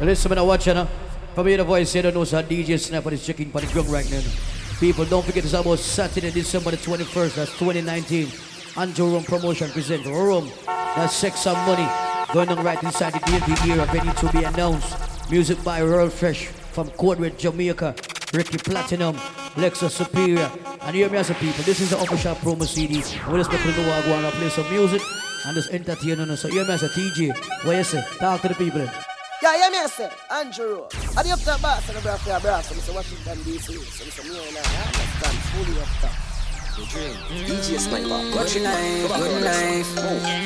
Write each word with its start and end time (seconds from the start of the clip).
Listen, 0.00 0.28
when 0.28 0.38
I 0.38 0.42
watch 0.42 0.66
you, 0.66 0.74
know, 0.74 0.88
from 1.34 1.46
here 1.46 1.56
the 1.56 1.64
voice, 1.64 1.94
you 1.94 2.02
don't 2.02 2.14
know, 2.14 2.24
so 2.24 2.42
DJ 2.42 2.78
Snap 2.78 3.06
is 3.12 3.24
checking 3.24 3.50
for 3.50 3.60
the 3.60 3.72
ground 3.72 3.88
right 3.88 4.10
now. 4.10 4.20
People, 4.80 5.04
don't 5.04 5.24
forget 5.24 5.44
it's 5.44 5.54
about 5.54 5.78
Saturday, 5.78 6.30
December 6.30 6.72
the 6.72 6.76
21st, 6.78 7.34
that's 7.36 7.58
2019. 7.58 8.28
Andrew 8.76 9.12
Rome 9.12 9.24
Promotion 9.24 9.70
present 9.70 10.04
Rome. 10.06 10.50
That's 10.66 11.14
Sex 11.14 11.46
and 11.46 11.56
Money 11.66 11.88
going 12.32 12.48
on 12.48 12.64
right 12.64 12.82
inside 12.82 13.12
the 13.12 13.20
DMV 13.20 13.68
era, 13.68 13.86
ready 13.92 14.12
to 14.12 14.32
be 14.36 14.44
announced. 14.44 15.30
Music 15.30 15.62
by 15.62 15.80
Wurl 15.80 16.10
Fresh 16.10 16.46
from 16.46 16.90
Code 16.90 17.20
Red, 17.20 17.38
Jamaica. 17.38 17.94
Ricky 18.34 18.58
Platinum, 18.58 19.14
Lexus 19.54 19.92
Superior. 19.92 20.50
And 20.80 20.96
hear 20.96 21.08
me 21.08 21.18
as 21.18 21.30
a 21.30 21.34
people, 21.34 21.62
this 21.62 21.78
is 21.78 21.90
the 21.90 21.98
official 22.00 22.34
promo 22.34 22.66
CD. 22.66 22.96
We 22.96 23.38
just 23.38 23.48
people 23.48 23.70
know 23.70 23.92
I 23.92 24.10
want 24.10 24.26
to 24.26 24.40
play 24.40 24.48
some 24.48 24.68
music 24.70 25.02
and 25.46 25.54
just 25.54 25.70
entertain 25.70 26.18
us. 26.18 26.40
So 26.40 26.48
hear 26.48 26.64
me 26.64 26.72
as 26.72 26.82
a 26.82 26.88
TJ. 26.88 27.64
What 27.64 27.76
you 27.76 27.84
say? 27.84 28.04
Talk 28.18 28.40
to 28.42 28.48
the 28.48 28.54
people. 28.56 28.88
Yeah, 29.44 29.56
yeah, 29.58 29.68
me 29.68 29.76
I 29.76 29.86
say, 29.88 30.10
Andrew. 30.30 30.84
Are 31.18 31.22
the 31.22 31.32
up 31.32 31.40
top 31.40 31.60
boss 31.60 31.86
and 31.90 31.98
the 31.98 32.00
your 32.26 32.40
brass? 32.40 32.66
So 32.66 32.74
Mr. 32.74 32.94
Washington 32.94 33.36
DC. 33.44 33.76
So 33.76 34.04
Mr. 34.06 34.24
Me 34.24 34.38
and 34.48 34.56
I 34.56 34.86
understand 34.86 35.36
fully 35.52 35.82
up 35.82 35.88
top. 36.00 36.23
Good 36.74 36.90
life, 36.90 37.22
good 39.14 39.38
life, 39.44 39.94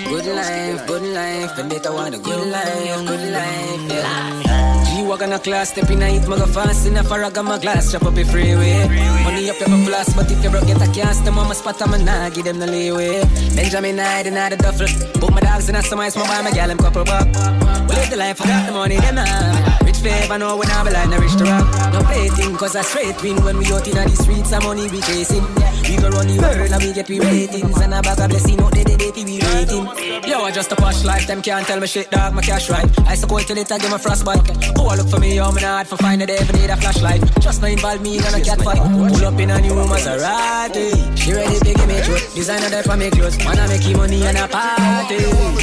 good 0.05 0.27
life, 0.27 0.85
good 0.87 1.03
life. 1.15 1.57
Vendetta 1.57 1.91
want 1.91 2.15
a 2.15 2.19
good 2.19 2.49
life, 2.49 3.07
good 3.07 3.33
life, 3.33 3.81
yeah. 3.89 4.85
G-Walk 4.85 5.23
on 5.23 5.33
a 5.33 5.39
class, 5.39 5.71
step 5.71 5.89
in 5.89 6.03
a 6.03 6.07
hit, 6.07 6.29
maga 6.29 6.47
fast 6.47 6.87
in 6.87 6.99
a 6.99 7.03
farag 7.03 7.43
my 7.43 7.59
glass, 7.59 7.91
chop 7.91 8.03
up 8.03 8.19
a 8.19 8.25
freeway. 8.27 8.87
Money 9.25 9.49
up, 9.49 9.59
your 9.59 9.69
plus, 9.87 10.13
but 10.15 10.31
if 10.31 10.45
you 10.45 10.51
broke, 10.51 10.67
get 10.67 10.83
a 10.83 10.87
cast, 10.93 11.25
them 11.25 11.39
on 11.39 11.49
my 11.49 11.55
spot, 11.55 11.81
I'm 11.81 11.95
a 11.95 12.31
give 12.31 12.45
them 12.45 12.59
the 12.59 12.67
leeway. 12.67 13.25
Benjamin 13.57 13.97
Hyde 13.97 14.27
in 14.27 14.35
the 14.35 14.57
duffel, 14.59 14.87
put 15.19 15.33
my 15.33 15.41
dogs 15.41 15.71
in 15.71 15.77
a 15.77 15.83
summer, 15.83 16.03
my 16.03 16.11
buy 16.11 16.43
my 16.43 16.51
gal, 16.51 16.69
them 16.69 16.77
couple 16.77 17.05
buck. 17.05 17.27
We 17.89 17.95
live 17.97 18.11
the 18.11 18.17
life, 18.19 18.43
I 18.43 18.47
got 18.49 18.67
the 18.67 18.73
money, 18.73 18.97
them 18.97 19.17
have. 20.02 20.05
Rich 20.05 20.29
flavor, 20.29 20.38
know 20.38 20.57
when 20.57 20.69
I 20.70 20.84
be 20.84 20.91
like, 20.91 21.09
no 21.09 21.19
rich 21.19 21.37
to 21.37 21.45
rock. 21.45 21.93
No 21.93 22.02
play 22.02 22.29
thing, 22.29 22.56
cause 22.56 22.77
I 22.77 22.83
straight 22.83 23.23
win 23.23 23.42
when 23.45 23.59
we 23.59 23.67
out 23.73 23.86
in 23.86 23.95
the 23.95 24.17
streets, 24.17 24.50
some 24.50 24.62
money 24.64 24.89
we 24.89 25.00
chasing. 25.00 25.45
We 25.89 25.97
go 25.97 26.09
run 26.11 26.27
the 26.27 26.39
world, 26.41 26.73
and 26.73 26.83
we 26.83 26.92
get 26.92 27.09
we 27.09 27.20
ratings, 27.20 27.81
and 27.81 27.95
a 27.95 28.03
bag 28.03 28.20
of 28.20 28.28
blessing, 28.31 28.61
out 28.61 28.73
they, 28.73 28.84
they, 28.84 28.97
they, 28.97 29.25
we 29.25 29.41
rating. 29.41 29.86
Yo, 30.28 30.45
I 30.45 30.50
just 30.50 30.73
a 30.73 30.77
posh 30.77 31.05
life, 31.05 31.27
them 31.27 31.42
can't 31.42 31.67
tell 31.67 31.81
me 31.81 31.86
shit, 31.86 32.11
dog, 32.11 32.34
my 32.34 32.42
cash 32.42 32.70
right. 32.70 32.86
I 33.06 33.14
so 33.14 33.27
cold 33.27 33.42
till 33.42 33.58
it, 33.58 33.70
I 33.73 33.78
give 33.78 33.91
my 33.91 33.98
frostbite. 33.98 34.45
Oh, 34.77 34.89
I 34.89 34.97
look 34.97 35.08
for 35.08 35.19
me, 35.19 35.36
yo, 35.36 35.50
me 35.53 35.62
not 35.62 35.86
for 35.86 35.97
find 35.97 36.23
a 36.23 36.27
day, 36.27 36.39
need 36.55 36.70
a 36.70 36.77
flashlight. 36.77 37.23
Just 37.41 37.62
not 37.62 37.70
involve 37.70 38.03
me 38.03 38.19
in 38.19 38.25
a 38.25 38.41
cat 38.41 38.61
fight. 38.61 38.78
Pull 38.78 39.25
up 39.25 39.41
in 39.41 39.51
a 39.51 39.61
new 39.61 39.73
Maserati. 39.73 41.17
She 41.17 41.33
ready 41.33 41.58
to 41.58 41.75
give 41.75 41.89
me 41.89 42.01
truth. 42.03 42.34
Designer 42.34 42.69
that 42.69 42.84
for 42.84 42.97
me 42.97 43.11
clothes. 43.11 43.39
Man, 43.39 43.58
I 43.58 43.67
make 43.69 43.86
you 43.86 43.97
money 43.97 44.23
and 44.27 44.36
a 44.36 44.48
party. 44.48 45.19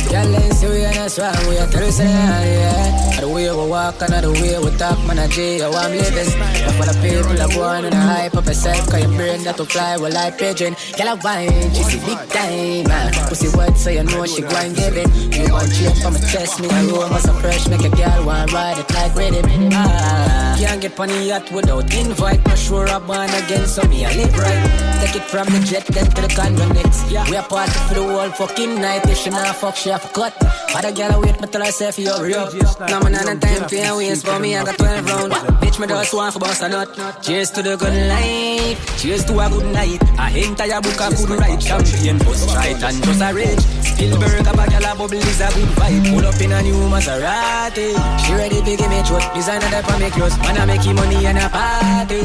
Girl, 0.09 0.27
let's 0.33 0.57
see 0.57 0.67
we 0.67 0.83
and 0.83 0.97
a 0.97 1.09
swam. 1.09 1.35
We 1.47 1.57
are 1.57 1.67
tell 1.67 1.91
say, 1.91 2.05
yeah. 2.05 3.19
The 3.21 3.29
way 3.29 3.49
we 3.49 3.69
walk 3.69 4.01
and 4.01 4.13
the 4.25 4.31
way 4.41 4.57
we 4.57 4.75
talk, 4.77 4.97
man, 5.05 5.19
I 5.19 5.27
J, 5.27 5.59
how 5.59 5.71
I'm 5.71 5.91
living. 5.91 6.29
But 6.65 6.73
for 6.77 6.85
the 6.89 6.95
people 7.05 7.35
that 7.37 7.53
want 7.53 7.85
and 7.85 7.93
hype 7.93 8.33
up 8.33 8.45
yourself, 8.45 8.89
cause 8.89 9.01
your 9.01 9.13
brain 9.13 9.43
that 9.43 9.57
to 9.57 9.65
fly, 9.65 9.97
well, 9.97 10.11
like 10.11 10.37
pigeon. 10.37 10.73
Girl, 10.97 11.09
I 11.09 11.15
wine, 11.21 11.69
she 11.73 11.83
see 11.83 12.01
big 12.01 12.21
time, 12.33 12.89
man. 12.89 13.13
Pussy 13.29 13.49
wet, 13.55 13.77
so 13.77 13.89
you 13.91 14.03
know 14.03 14.25
she 14.25 14.41
grind 14.41 14.75
giving. 14.75 15.09
You 15.29 15.53
want 15.53 15.69
chain 15.69 15.93
for 16.01 16.09
my 16.09 16.19
chest, 16.19 16.59
me, 16.59 16.67
I 16.69 16.85
roll 16.89 17.09
my 17.09 17.19
so 17.19 17.33
fresh, 17.37 17.67
make 17.69 17.85
a 17.85 17.89
girl 17.93 18.25
want 18.25 18.51
ride 18.51 18.79
it 18.79 18.89
like 18.93 19.13
rhythm. 19.13 19.45
Ah, 19.73 20.57
can't 20.57 20.81
get 20.81 20.93
funny 20.97 21.27
yet 21.27 21.45
without 21.51 21.93
invite. 21.93 22.41
Not 22.45 22.57
sure 22.57 22.87
I'm 22.87 23.05
born 23.05 23.29
again, 23.29 23.67
so 23.67 23.83
me 23.85 24.05
I 24.05 24.13
live 24.17 24.37
right. 24.37 24.61
Take 25.05 25.21
it 25.21 25.25
from 25.29 25.45
the 25.53 25.59
jet 25.59 25.85
then 25.85 26.09
to 26.09 26.21
the 26.21 26.29
condo 26.33 26.65
next. 26.73 27.05
We 27.29 27.37
are 27.37 27.45
party 27.45 27.77
for 27.87 27.93
the 27.93 28.03
whole 28.03 28.31
fucking 28.31 28.81
night. 28.81 29.05
If 29.05 29.17
she 29.17 29.29
not 29.29 29.55
fuck, 29.55 29.75
she 29.75 29.89
have 29.89 30.09
cut. 30.13 30.33
Other 30.73 30.91
girl 30.91 31.21
wait 31.21 31.39
me 31.39 31.47
till 31.47 31.61
I 31.61 31.69
say 31.69 31.91
for 31.91 32.01
you 32.01 32.09
hurry 32.09 32.33
up. 32.33 32.53
Now 32.89 32.99
man 33.01 33.15
on 33.15 33.39
time 33.39 33.69
for 33.69 33.75
your 33.75 34.14
waist, 34.16 34.27
for 34.27 34.39
me 34.39 34.55
I 34.55 34.63
got 34.63 34.77
12 34.77 35.05
round. 35.05 35.31
Bitch 35.61 35.80
me 35.80 35.88
just 35.88 36.13
want 36.13 36.33
for 36.33 36.39
boss 36.39 36.61
a 36.61 36.69
nut. 36.69 36.89
Cheers 37.21 37.52
to 37.52 37.61
the 37.61 37.75
good 37.77 37.94
life. 38.09 38.80
Cheers 38.99 39.25
to 39.25 39.39
a 39.39 39.49
good 39.49 39.67
night. 39.73 40.02
I 40.17 40.31
entire 40.31 40.81
book 40.81 41.00
I 41.01 41.09
could 41.09 41.29
write. 41.29 41.62
Champagne, 41.62 42.17
bust 42.19 42.56
right 42.56 42.81
and 42.81 43.03
just 43.03 43.22
a 43.22 43.34
rage. 43.34 43.63
Spielberg, 43.84 44.47
a 44.47 44.53
bag 44.56 44.73
a 44.73 44.95
bubble 44.95 45.13
is 45.13 45.41
a 45.41 45.50
good 45.53 45.69
vibe. 45.75 46.06
Pull 46.13 46.25
up 46.25 46.41
in 46.41 46.51
a 46.51 46.62
new 46.62 46.79
Maserati. 46.89 47.95
She 48.23 48.34
ready 48.34 48.59
to 48.62 48.73
give 48.78 48.89
me 48.89 49.01
truth. 49.03 49.28
Designer 49.34 49.69
that 49.69 49.85
for 49.85 50.00
me 50.00 50.09
clothes. 50.09 50.38
Man, 50.39 50.57
I 50.57 50.66
make 50.66 50.85
you 50.85 50.94
money 50.94 51.25
and 51.25 51.38
a 51.38 51.50
party. 51.50 52.22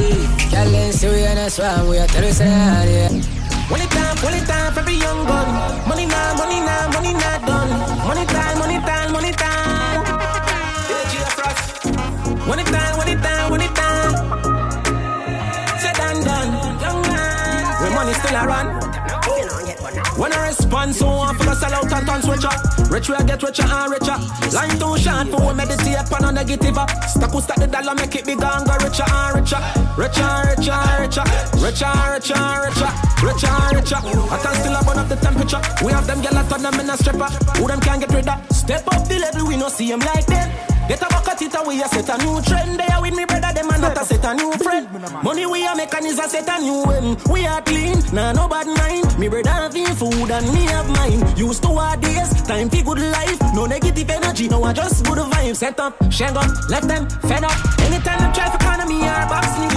Girl, 0.51 0.67
let's 0.71 0.97
see 0.97 1.09
we 1.09 1.23
and 1.25 1.39
a 1.39 1.49
swam. 1.49 1.87
We 1.87 1.97
are 1.97 2.07
tell 2.07 2.23
you 2.23 2.33
say. 2.33 3.21
Pull 3.67 3.79
it 3.79 3.89
down, 3.89 4.15
pull 4.17 4.33
it 4.35 4.47
down 4.47 4.77
every 4.77 4.95
young 4.95 5.25
gun. 5.25 5.47
Money 5.87 6.05
now, 6.05 6.35
money 6.35 6.59
now, 6.59 6.91
money 6.91 7.13
not 7.13 7.39
done. 7.47 7.69
Money 8.07 8.25
time, 8.25 8.59
money 8.59 8.79
time, 8.79 9.11
money 9.13 9.31
time. 9.31 9.50
Run. 18.45 19.01
When 20.17 20.33
I 20.33 20.47
respond, 20.47 20.95
so 20.95 21.07
I 21.07 21.33
feel 21.33 21.55
sell 21.55 21.73
out 21.73 21.91
and 21.91 22.07
turn 22.07 22.21
switcher. 22.21 22.49
Rich 22.91 23.09
will 23.09 23.23
get 23.23 23.41
richer 23.41 23.63
and 23.63 23.91
richer. 23.91 24.17
Line 24.53 24.77
too 24.77 24.97
short 24.97 25.27
for 25.29 25.47
we 25.47 25.53
meditate 25.53 26.11
on 26.11 26.25
a 26.25 26.31
negative. 26.31 26.77
Stack 27.07 27.31
who 27.31 27.41
stack 27.41 27.57
the 27.57 27.67
dollar, 27.67 27.95
make 27.95 28.15
it 28.15 28.25
bigger 28.25 28.45
and 28.45 28.65
go 28.65 28.73
richer 28.83 29.05
and 29.07 29.39
richer. 29.39 29.61
Richer 29.97 30.21
and 30.21 30.57
richer 30.57 30.71
and 30.71 30.99
richer. 31.01 31.25
Richer 31.59 31.85
and 31.85 32.11
richer 32.13 32.35
and 32.35 32.59
richer. 32.67 32.91
Richer 33.23 33.47
and 33.47 33.75
richer. 33.77 33.99
I 34.01 34.37
can 34.43 34.55
still 34.59 34.83
burn 34.83 34.99
up 34.99 35.09
the 35.09 35.15
temperature. 35.15 35.61
We 35.85 35.91
have 35.91 36.07
them 36.07 36.21
gyal 36.21 36.49
turn 36.49 36.61
them 36.61 36.79
in 36.79 36.89
a 36.89 36.97
stripper. 36.97 37.29
Who 37.57 37.67
them 37.67 37.79
can't 37.79 37.99
get 37.99 38.13
rid 38.13 38.27
of? 38.27 38.39
Step 38.51 38.87
up 38.87 39.07
the 39.07 39.19
level, 39.19 39.47
we 39.47 39.57
no 39.57 39.69
see 39.69 39.89
them 39.89 39.99
like 39.99 40.25
them. 40.25 40.70
Get 40.91 41.03
a 41.03 41.07
bucket 41.07 41.41
it 41.41 41.55
away, 41.55 41.79
set 41.87 42.09
a 42.09 42.17
new 42.17 42.41
trend. 42.41 42.77
They 42.77 42.85
are 42.91 43.01
with 43.01 43.15
me, 43.15 43.23
brother, 43.23 43.53
them 43.53 43.71
and 43.71 43.81
not 43.81 43.95
a 43.95 44.03
set 44.03 44.25
a 44.25 44.33
new 44.33 44.51
friend. 44.59 44.91
Money 45.23 45.45
we 45.45 45.65
are 45.65 45.73
making 45.73 46.05
is 46.05 46.19
a 46.19 46.27
set 46.27 46.49
a 46.49 46.59
new 46.59 46.83
end. 46.91 47.15
We 47.31 47.45
are 47.47 47.61
clean, 47.61 47.95
nah 48.11 48.33
no 48.33 48.49
bad 48.49 48.67
mind. 48.67 49.17
Me 49.17 49.29
brother 49.29 49.55
having 49.55 49.95
food 49.95 50.29
and 50.29 50.45
me 50.53 50.67
have 50.67 50.89
mine. 50.89 51.23
Used 51.37 51.63
to 51.63 51.69
our 51.69 51.95
days, 51.95 52.43
time 52.43 52.67
for 52.67 52.83
good 52.83 52.99
life. 52.99 53.39
No 53.55 53.67
negative 53.67 54.09
energy, 54.09 54.49
no 54.49 54.61
I 54.65 54.73
just 54.73 55.05
good 55.05 55.19
vibes. 55.19 55.55
Set 55.63 55.79
up, 55.79 55.95
shang 56.11 56.35
up, 56.35 56.51
left 56.67 56.89
them, 56.89 57.07
fed 57.23 57.45
up. 57.45 57.55
Anytime 57.87 58.19
them 58.19 58.33
try 58.33 58.49
for 58.49 58.57
economy 58.57 58.99
or 58.99 59.23
box 59.31 59.47
me. 59.63 59.67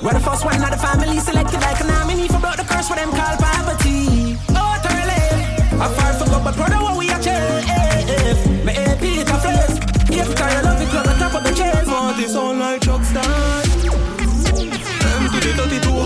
We're 0.00 0.14
the 0.14 0.20
first 0.20 0.46
one, 0.46 0.58
not 0.62 0.72
the 0.72 0.78
family 0.78 1.18
selected 1.18 1.60
like 1.60 1.78
a 1.82 1.84
nominee 1.84 2.28
for 2.28 2.40
brought 2.40 2.56
the 2.56 2.64
curse 2.64 2.88
for 2.88 2.96
them 2.96 3.10
called 3.10 3.38
poverty. 3.38 4.38
Oh, 4.56 4.80
thoroughly. 4.80 5.24
I 5.76 5.92
far 5.92 6.14
for 6.14 6.24
God, 6.24 6.42
but 6.42 6.56
brother, 6.56 6.80
what 6.80 6.96
we 6.96 7.10
are 7.10 7.20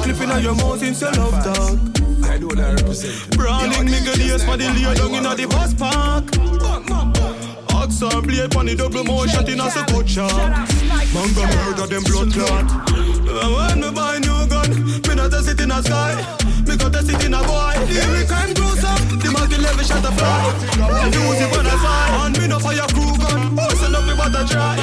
the 0.08 0.14
32 0.14 0.26
clip 0.26 0.36
in 0.36 0.42
your 0.42 0.54
mouth 0.54 0.78
since 0.78 1.00
your 1.00 1.12
love 1.12 1.44
talk. 1.44 1.76
I 2.28 2.38
do 2.38 2.48
that 2.48 2.80
represent. 2.80 3.36
Brawling 3.36 3.88
nigga 3.88 4.14
days 4.16 4.44
for 4.44 4.56
the 4.56 4.68
lay 4.72 4.94
down 4.94 5.14
inna 5.14 5.34
the 5.34 5.46
bus 5.46 5.74
park. 5.74 6.24
Ox 7.74 8.02
and 8.02 8.24
play 8.24 8.42
on 8.56 8.66
the 8.66 8.74
double 8.76 9.04
motion 9.04 9.44
in 9.48 9.60
a 9.60 9.68
good 9.92 10.08
shot. 10.08 10.32
Man 11.12 11.28
go 11.34 11.44
murder 11.44 11.86
them 11.86 12.02
blood 12.04 12.32
clot. 12.32 12.64
Uh, 13.28 13.48
when 13.52 13.80
me 13.80 13.90
buy 13.92 14.18
new 14.18 14.40
gun, 14.48 14.70
me 15.04 15.12
not 15.14 15.32
a 15.32 15.42
sit 15.42 15.60
in 15.60 15.70
a 15.70 15.82
sky. 15.82 16.16
Me 16.66 16.76
got 16.76 16.96
a 16.96 17.00
sit 17.04 17.24
in 17.24 17.34
a 17.34 17.40
boy. 17.44 17.76
Every 17.76 18.24
crime 18.26 18.52
grows 18.54 18.84
up, 18.84 19.00
the 19.20 19.28
multi 19.32 19.56
level 19.60 19.84
shot 19.84 20.04
a 20.04 20.12
fly. 20.16 20.42
Use 21.12 21.40
it 21.40 21.50
when 21.52 21.66
I 21.66 21.76
fly, 21.76 22.26
and 22.26 22.38
me 22.38 22.48
no 22.48 22.58
fire 22.58 22.88
crew 22.92 23.12
gun. 23.20 23.56
Send 23.76 23.96
up 23.96 24.04
me 24.04 24.14
but 24.16 24.34
I 24.36 24.42
try. 24.48 24.76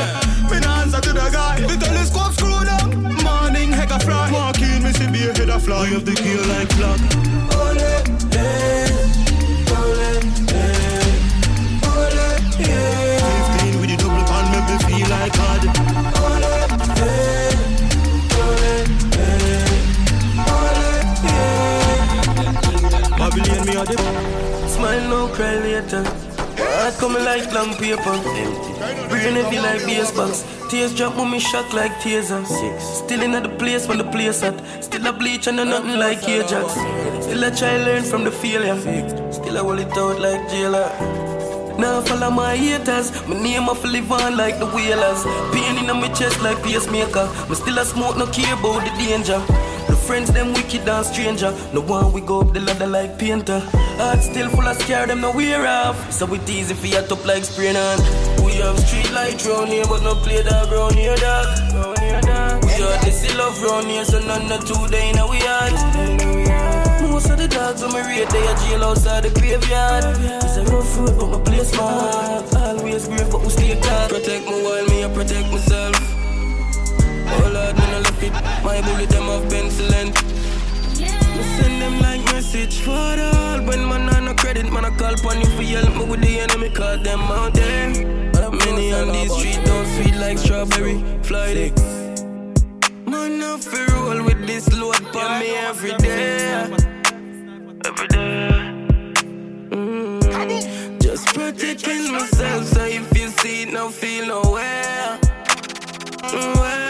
Me 0.49 0.59
no 0.61 0.69
answer 0.81 1.01
to 1.01 1.11
the 1.13 1.27
guy. 1.33 1.61
The 1.65 1.75
telescope 1.77 2.33
screw 2.33 2.63
down. 2.65 2.84
Morning 3.95 4.07
heck 4.07 4.27
a 4.27 4.27
fly. 4.27 4.31
Walking 4.31 4.83
me 4.83 4.91
see 4.93 5.07
be 5.07 5.25
a 5.27 5.33
head 5.37 5.49
a 5.49 5.59
fly. 5.59 5.87
Of 5.95 6.05
the 6.05 6.13
kill 6.13 6.43
like 6.47 6.69
flag. 6.73 6.99
Ole, 7.55 7.79
eh, 8.35 8.89
ole, 9.71 10.09
eh, 10.51 11.19
ole, 11.87 12.19
eh. 12.59 13.19
15 13.61 13.79
with 13.79 13.89
the 13.89 13.95
double 13.97 14.23
pan 14.25 14.45
make 14.51 14.67
me 14.69 14.77
feel 14.85 15.07
like 15.09 15.33
God. 15.33 15.63
Ole, 16.25 16.53
eh, 17.01 17.55
ole, 18.43 18.73
eh, 19.17 19.75
ole, 20.51 20.87
eh. 21.25 21.57
Babylon 23.17 23.61
me 23.65 23.73
a 23.75 23.83
the 23.85 23.95
Smile 24.67 25.03
no 25.09 25.19
cry 25.29 25.55
later. 25.55 26.03
Heart 26.75 26.97
coming 26.99 27.23
like 27.23 27.53
long 27.53 27.73
paper. 27.75 28.15
Brain 29.09 29.35
heavy 29.39 29.59
like 29.59 29.85
bass 29.85 30.11
box. 30.11 30.43
Tears 30.69 30.93
drop 30.93 31.15
when 31.15 31.31
me 31.31 31.39
shock 31.39 31.71
like 31.73 31.93
taser. 32.03 32.45
Still 32.79 33.21
in 33.21 33.31
the 33.31 33.49
place 33.57 33.87
when 33.87 33.97
the 33.97 34.03
place 34.03 34.43
at. 34.43 34.55
Still 34.83 35.07
a 35.07 35.13
bleach 35.13 35.47
and 35.47 35.57
a 35.61 35.63
nothing 35.63 35.97
like 35.97 36.27
Ajax. 36.27 36.73
Still 37.23 37.43
a 37.45 37.55
try 37.55 37.77
learn 37.77 38.03
from 38.03 38.25
the 38.25 38.31
failure. 38.31 38.77
Still 39.31 39.55
a 39.55 39.63
hold 39.63 39.79
it 39.79 39.97
out 39.97 40.19
like 40.19 40.49
jailer. 40.49 40.89
Now 41.79 42.01
follow 42.01 42.29
my 42.29 42.57
haters. 42.57 43.07
My 43.25 43.41
name 43.41 43.69
off 43.69 43.83
live 43.85 44.11
on 44.11 44.35
like 44.35 44.59
the 44.59 44.65
whalers. 44.65 45.23
Pain 45.53 45.77
in 45.77 45.87
my 45.87 46.09
chest 46.09 46.41
like 46.41 46.61
pacemaker. 46.61 47.25
Me 47.49 47.55
still 47.55 47.77
a 47.77 47.85
smoke, 47.85 48.17
no 48.17 48.27
care 48.27 48.53
about 48.53 48.83
the 48.83 48.91
danger. 49.01 49.39
Friends 50.05 50.31
them 50.31 50.53
wicked 50.53 50.87
and 50.87 51.05
stranger. 51.05 51.51
No 51.73 51.81
one 51.81 52.13
we 52.13 52.21
go 52.21 52.41
up 52.41 52.53
the 52.53 52.61
ladder 52.61 52.85
like 52.85 53.17
painter. 53.17 53.59
Heart 53.97 54.21
still 54.21 54.49
full 54.49 54.67
of 54.67 54.77
scare, 54.77 55.07
them 55.07 55.21
no 55.21 55.31
wear 55.31 55.65
off. 55.65 56.11
So 56.11 56.31
it 56.31 56.47
easy 56.47 56.75
for 56.75 56.85
you 56.85 57.01
top 57.01 57.25
like 57.25 57.43
spraying 57.43 57.75
on. 57.75 57.97
We 58.45 58.53
have 58.61 58.77
street 58.79 59.11
light 59.11 59.43
round 59.45 59.69
here, 59.69 59.85
but 59.85 60.03
no 60.03 60.13
play 60.13 60.43
dog 60.43 60.71
round 60.71 60.93
here, 60.93 61.15
dog. 61.15 61.47
Round 61.73 61.99
here, 61.99 62.21
dog. 62.21 62.63
We 62.65 62.83
are 62.85 62.99
the 63.03 63.11
still 63.11 63.37
love 63.39 63.61
round 63.63 63.87
here, 63.87 64.05
so 64.05 64.19
none 64.19 64.51
of 64.51 64.67
two 64.67 64.87
day 64.89 65.11
now 65.13 65.27
we 65.29 65.39
yard. 65.39 65.73
Most 67.09 67.29
of 67.31 67.37
the 67.37 67.47
dogs 67.47 67.81
on 67.81 67.91
my 67.91 68.05
rate, 68.07 68.29
they 68.29 68.45
are 68.45 68.57
jail 68.57 68.83
outside 68.83 69.23
the 69.23 69.31
graveyard. 69.39 70.03
It's 70.43 70.57
a 70.57 70.63
rough 70.65 70.97
road, 70.99 71.17
but 71.17 71.27
my 71.29 71.39
place 71.39 71.71
smart. 71.71 72.53
Always 72.55 73.07
brave, 73.07 73.31
but 73.31 73.41
we 73.41 73.49
stay 73.49 73.79
calm. 73.81 74.09
Protect 74.09 74.45
me 74.45 74.53
while 74.61 74.85
me, 74.85 75.03
I 75.03 75.09
protect 75.09 75.51
myself. 75.51 76.14
It. 78.25 78.33
My 78.63 78.81
bullet, 78.81 79.09
them 79.09 79.27
have 79.33 79.45
penicillin. 79.51 80.07
Me 81.35 81.43
send 81.57 81.81
them 81.81 81.99
like 82.01 82.23
message 82.33 82.79
for 82.81 82.91
all. 82.91 83.59
When 83.67 83.87
man 83.87 84.09
on 84.15 84.25
no 84.25 84.33
credit, 84.33 84.71
man, 84.71 84.85
I 84.85 84.91
call 84.97 85.13
upon 85.13 85.41
you 85.41 85.49
for 85.55 85.63
help 85.63 85.95
me 85.95 86.05
with 86.05 86.21
the 86.21 86.39
enemy, 86.39 86.69
cause 86.69 87.01
them 87.03 87.21
out 87.21 87.53
there. 87.53 88.25
Many 88.51 88.93
on 88.93 89.11
these 89.11 89.33
streets 89.33 89.57
don't 89.65 89.85
sweet 89.95 90.15
like 90.15 90.37
strawberry. 90.37 91.03
Fly 91.23 91.53
dick. 91.53 91.77
Man, 93.05 93.43
I 93.43 93.57
feel 93.59 93.85
roll 93.87 94.23
with 94.23 94.47
this 94.47 94.71
load 94.73 94.95
for 94.95 95.29
me 95.39 95.55
every 95.55 95.93
day. 95.97 96.69
Every 97.85 98.07
day. 98.07 98.59
Mm. 99.71 101.01
Just 101.01 101.27
protecting 101.33 102.11
myself, 102.11 102.65
so 102.65 102.85
if 102.85 103.17
you 103.17 103.27
see 103.27 103.63
it, 103.63 103.73
no 103.73 103.89
feel 103.89 104.27
nowhere. 104.27 105.19
Nowhere. 106.31 106.84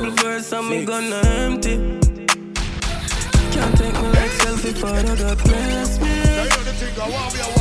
Bible 0.00 0.16
and 0.16 0.68
me 0.70 0.84
gonna 0.86 1.20
empty. 1.44 1.76
Can't 3.52 3.76
take 3.76 3.92
me 4.00 4.08
like 4.16 4.32
selfie, 4.40 4.72
Father 4.72 5.14
God 5.14 5.36
bless 5.44 6.00
me. 6.00 6.08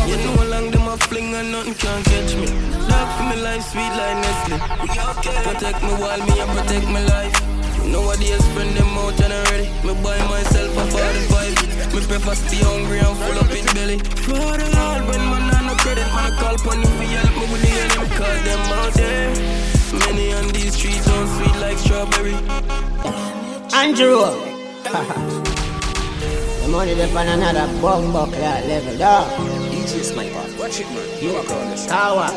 You 0.08 0.16
know 0.24 0.36
how 0.40 0.46
long 0.48 0.72
them 0.72 0.88
a 0.88 0.96
fling 0.98 1.36
and 1.36 1.52
nothing 1.52 1.74
can 1.74 2.02
catch 2.04 2.36
me. 2.36 2.48
Love 2.88 3.10
for 3.18 3.24
me 3.28 3.42
life 3.44 3.64
sweet 3.68 3.92
like 3.92 4.18
Nestle. 4.24 4.58
Protect 5.44 5.84
me 5.84 5.92
while 6.00 6.20
me 6.26 6.40
I 6.40 6.46
protect 6.56 6.88
my 6.88 7.04
life. 7.12 7.36
Nowadays 7.86 8.44
spend 8.46 8.78
them 8.78 8.98
out 8.98 9.20
and 9.20 9.34
already. 9.34 9.68
Me 9.84 9.94
buy 10.02 10.20
myself 10.32 10.78
a 10.78 10.86
45. 10.96 11.94
Me 11.94 12.00
prefer 12.08 12.36
stay 12.36 12.64
hungry 12.64 13.00
and 13.00 13.18
full 13.20 13.38
up 13.38 13.52
in 13.52 13.66
belly. 13.76 14.00
For 14.24 14.56
the 14.56 14.68
Lord, 14.80 15.02
when 15.12 15.24
man 15.28 15.56
on 15.56 15.66
no 15.68 15.76
credit, 15.84 16.08
man 16.16 16.32
I 16.32 16.38
call 16.40 16.56
upon 16.56 16.80
you 16.80 16.88
for 16.88 17.04
help 17.04 17.36
me 17.36 17.52
with 17.52 17.62
the 17.64 17.72
enemy, 17.84 18.08
cause 18.16 18.44
them 18.46 18.60
out 18.80 18.94
there. 18.94 19.79
Many 19.92 20.34
on 20.34 20.48
these 20.50 20.76
streets 20.76 21.06
don't 21.06 21.28
sweet 21.28 21.56
like 21.60 21.78
strawberry. 21.80 22.34
Andrew. 23.74 24.20
the 26.62 26.68
money 26.70 26.94
they 26.94 27.10
on 27.16 27.28
another 27.28 27.68
bomb 27.82 28.14
buckler 28.14 28.40
level, 28.40 28.98
dog. 29.00 29.28
DJ 29.72 30.04
Sniper, 30.04 30.46
watch 30.60 30.80
it, 30.80 30.88
man. 30.92 31.24
You 31.24 31.36
are 31.38 31.54
on 31.54 31.70
this. 31.72 31.88
Tower. 31.88 32.30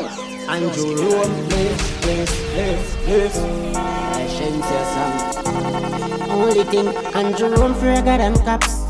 Andrew 0.49 0.95
Rome, 0.95 1.49
please, 1.49 1.81
please, 2.01 2.31
please, 2.53 2.95
please. 3.05 3.37
I 3.75 4.27
shouldn't 4.27 4.63
say 4.63 4.83
some. 4.93 6.31
Only 6.31 6.63
thing, 6.63 6.87
Andrew 7.13 7.49
Rome 7.49 7.75
for 7.75 8.01
them 8.01 8.35
cops. 8.37 8.81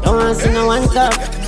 Don't 0.00 0.16
want 0.16 0.36
to 0.36 0.42
see 0.42 0.50
no 0.50 0.66
one 0.66 0.88
cup. 0.88 1.41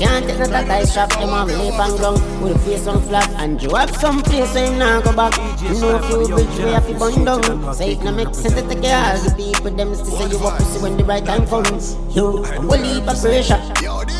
Can't 0.00 0.26
take 0.26 0.38
no 0.38 0.46
that 0.46 0.70
I 0.70 0.84
strap 0.84 1.10
them 1.10 1.28
on 1.28 1.48
lip 1.48 1.78
and 1.78 1.98
ground 1.98 2.42
with 2.42 2.56
a 2.56 2.58
face 2.60 2.86
on 2.86 3.02
flat 3.02 3.28
and 3.36 3.60
have 3.60 3.94
some 3.96 4.22
place 4.22 4.50
so 4.50 4.64
him 4.64 4.78
now 4.78 5.02
go 5.02 5.12
back. 5.12 5.36
You 5.60 5.78
know 5.78 5.98
few 6.08 6.26
bridge 6.26 6.58
way 6.58 6.72
have 6.72 6.86
to 6.86 6.94
burn 6.94 7.24
down. 7.26 7.74
Say 7.74 7.92
it 7.92 8.02
no 8.02 8.10
make 8.10 8.34
sense 8.34 8.54
to 8.54 8.62
take 8.62 8.80
all 8.80 9.18
the 9.20 9.34
people 9.36 9.70
them 9.70 9.94
still 9.94 10.16
say 10.16 10.24
you 10.24 10.38
to 10.40 10.64
see 10.64 10.82
when 10.82 10.96
the 10.96 11.04
right 11.04 11.22
time 11.22 11.46
comes. 11.46 11.96
You 12.16 12.40
leave 12.40 13.06
a 13.06 13.12
pressure. 13.12 13.60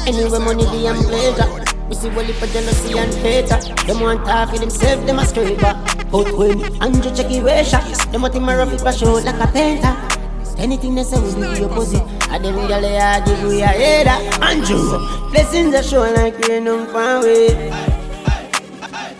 Anyway 0.04 0.38
money 0.38 0.68
be 0.68 0.86
and 0.86 1.00
pleasure. 1.00 1.48
We 1.88 1.94
see 1.94 2.10
what 2.10 2.26
for 2.26 2.46
jealousy 2.48 2.98
and 2.98 3.14
hater. 3.14 3.58
Them 3.86 4.00
want 4.00 4.26
talk 4.26 4.50
for 4.50 4.58
themselves, 4.58 5.06
them 5.06 5.18
a 5.18 5.56
back. 5.56 6.10
But 6.10 6.36
when 6.36 6.60
Andrew 6.82 7.10
check 7.16 7.30
it 7.32 7.42
way 7.42 7.64
shot, 7.64 7.88
them 8.12 8.20
want 8.20 8.34
him 8.34 8.46
a 8.50 8.54
rough 8.54 8.74
it 8.74 8.80
for 8.80 8.92
show 8.92 9.14
like 9.14 9.40
a 9.40 9.50
painter. 9.50 9.96
Anything 10.58 10.94
they 10.94 11.04
say 11.04 11.18
will 11.18 11.34
be 11.34 11.40
the 11.40 11.70
opposite. 11.70 12.19
I 12.30 12.38
them 12.38 12.54
gyal 12.68 12.80
they 12.80 12.96
a 12.96 13.20
give 13.26 13.42
we 13.42 13.60
a 13.60 13.66
header. 13.66 14.18
Andrew, 14.44 14.98
blessings 15.30 15.74
are 15.74 15.82
show 15.82 16.02
like 16.14 16.38
rain 16.46 16.68
on 16.68 16.86
far 16.92 17.16
away. 17.16 17.70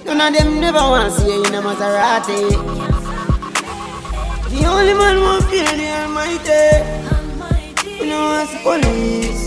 None 0.04 0.20
of 0.20 0.32
them 0.32 0.60
never 0.60 0.78
want 0.78 1.12
to 1.12 1.20
see 1.20 1.26
you 1.26 1.44
in 1.44 1.54
a 1.54 1.60
Maserati. 1.60 2.50
The 4.50 4.64
only 4.64 4.94
man 4.94 5.16
who 5.16 5.40
fear 5.50 5.74
the 5.74 5.88
Almighty. 6.02 6.64
You 7.98 8.06
know 8.06 8.30
as 8.40 8.50
police, 8.62 9.42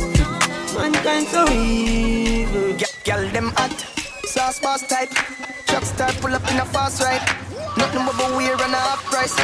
mankind 0.76 1.28
so 1.28 1.48
evil. 1.50 2.78
Girl, 3.06 3.30
them 3.32 3.54
hot, 3.56 3.80
sauce 4.26 4.60
boss 4.60 4.86
type. 4.86 5.14
Truck 5.68 5.86
start 5.86 6.16
pull 6.20 6.36
up 6.36 6.52
in 6.52 6.60
a 6.60 6.66
fast 6.66 7.02
ride. 7.02 7.26
Nothing 7.78 8.06
but 8.06 8.18
wear 8.36 8.54
and 8.54 8.74
a 8.74 8.78
half 8.78 9.04
price. 9.06 9.36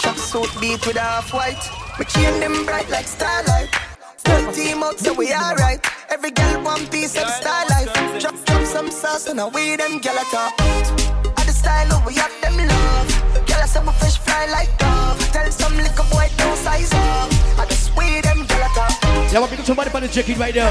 Truck 0.00 0.16
suit 0.16 0.50
beat 0.62 0.86
with 0.86 0.96
a 0.96 1.00
half 1.00 1.32
white. 1.34 1.85
Me 1.98 2.04
chain 2.04 2.40
them 2.40 2.66
bright 2.66 2.90
like 2.90 3.06
starlight. 3.06 3.70
Full 4.18 4.52
team 4.52 4.82
out, 4.82 4.98
so 4.98 5.14
we 5.14 5.32
alright. 5.32 5.80
Every 6.10 6.30
girl 6.30 6.62
one 6.62 6.86
piece 6.88 7.16
of 7.16 7.26
life. 7.42 8.20
Drop, 8.20 8.34
drop 8.44 8.64
some 8.66 8.90
sauce 8.90 9.26
and 9.28 9.40
away 9.40 9.76
them 9.76 10.00
gyal 10.00 10.20
top. 10.30 10.52
At 10.60 11.46
the 11.46 11.52
style 11.52 11.92
of 11.94 12.04
we 12.04 12.14
have 12.16 12.34
them 12.42 12.58
love. 12.58 13.08
Gyal 13.46 13.64
a 13.64 13.66
say 13.66 13.80
we 13.80 13.92
fish 13.92 14.18
fly 14.18 14.44
like 14.46 14.76
dove. 14.76 15.18
Tell 15.32 15.50
some 15.50 15.74
little 15.74 16.04
boy 16.10 16.28
don't 16.36 16.58
size 16.58 16.92
up. 16.92 17.30
I 17.58 17.64
just 17.66 17.96
way 17.96 18.20
them 18.20 18.46
gyal 18.46 18.74
top 18.74 19.05
Yeah, 19.32 19.40
we're 19.40 19.64
somebody 19.64 19.90
on 19.90 20.02
the 20.02 20.08
check-in 20.08 20.38
right 20.38 20.54
now. 20.54 20.70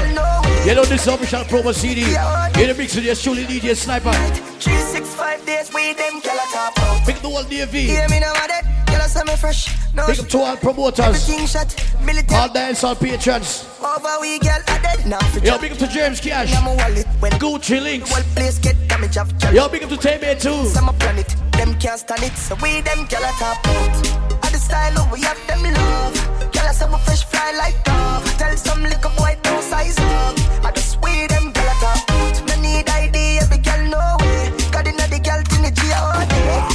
You 0.64 0.74
know 0.74 0.84
this 0.84 1.02
is 1.02 1.08
official 1.08 1.44
promo 1.44 1.72
CD. 1.74 2.02
In 2.60 2.68
the 2.68 2.74
mix 2.76 2.96
with 2.96 3.04
your 3.04 3.14
Shuli 3.14 3.44
DJ 3.44 3.76
Sniper. 3.76 4.10
365 4.12 5.46
days 5.46 5.72
we 5.72 5.92
them 5.92 6.20
gyal 6.20 6.34
a 6.34 6.52
top 6.52 6.78
out. 6.80 7.06
Pick 7.06 7.16
up 7.16 7.22
the 7.22 7.28
whole 7.28 7.44
DV. 7.44 7.86
Yeah, 7.86 8.08
me 8.08 8.18
now, 8.18 8.32
that 8.32 8.62
gyal 8.86 9.22
a 9.22 9.24
me 9.24 9.36
fresh. 9.36 9.76
No 9.94 10.06
Pick 10.06 10.18
up 10.18 10.28
to 10.28 10.38
all 10.38 10.56
promoters. 10.56 11.50
Shot. 11.50 11.74
All 12.32 12.52
dance, 12.52 12.82
all 12.82 12.96
patrons. 12.96 13.68
Over 13.78 14.20
we 14.20 14.40
gyal 14.40 14.62
a 14.62 14.82
dead 14.82 15.06
now. 15.06 15.18
for 15.18 15.38
Yo, 15.44 15.58
big 15.58 15.72
up 15.72 15.78
to 15.78 15.86
James 15.86 16.18
Cash. 16.18 16.52
Now 16.52 16.62
my 16.62 16.74
wallet 16.76 17.06
when 17.20 17.32
Gucci 17.32 17.80
Links. 17.80 18.10
whole 18.10 18.24
place 18.34 18.58
get 18.58 18.76
damage 18.88 19.18
of 19.18 19.28
gyal. 19.38 19.54
Yo, 19.54 19.68
big 19.68 19.84
up 19.84 19.90
to 19.90 19.96
Tame 19.96 20.36
too. 20.38 20.64
Some 20.66 20.88
a 20.88 20.92
planet, 20.94 21.28
them 21.52 21.78
can't 21.78 22.00
stand 22.00 22.22
it. 22.22 22.32
So 22.32 22.56
we 22.56 22.80
them 22.80 23.06
gyal 23.06 23.28
a 23.28 23.32
top 23.38 23.66
out. 23.68 24.44
At 24.46 24.52
the 24.52 24.58
style 24.58 25.08
we 25.12 25.20
have 25.20 25.38
them 25.46 25.62
love. 25.74 26.45
Say 26.76 26.86
we 26.92 26.98
fresh 27.06 27.24
fly 27.24 27.52
like 27.56 27.82
dove. 27.84 28.24
Tell 28.36 28.54
some 28.56 28.82
little 28.82 29.10
boy 29.16 29.32
don't 29.42 29.62
size 29.62 29.98
up. 29.98 30.36
I 30.62 30.70
just 30.74 31.00
we 31.02 31.26
them 31.26 31.50
gyal 31.54 31.72
a 31.72 31.76
top. 31.80 32.00
No 32.48 32.54
need 32.60 32.86
ID, 32.86 33.38
every 33.40 33.58
gyal 33.64 33.82
know 33.88 34.16
way. 34.20 34.52
God 34.70 34.86
inna 34.86 35.08
the 35.08 35.18
gyal 35.26 35.40
thing 35.48 35.62
the 35.64 35.72
G 35.72 35.80
all. 35.96 36.20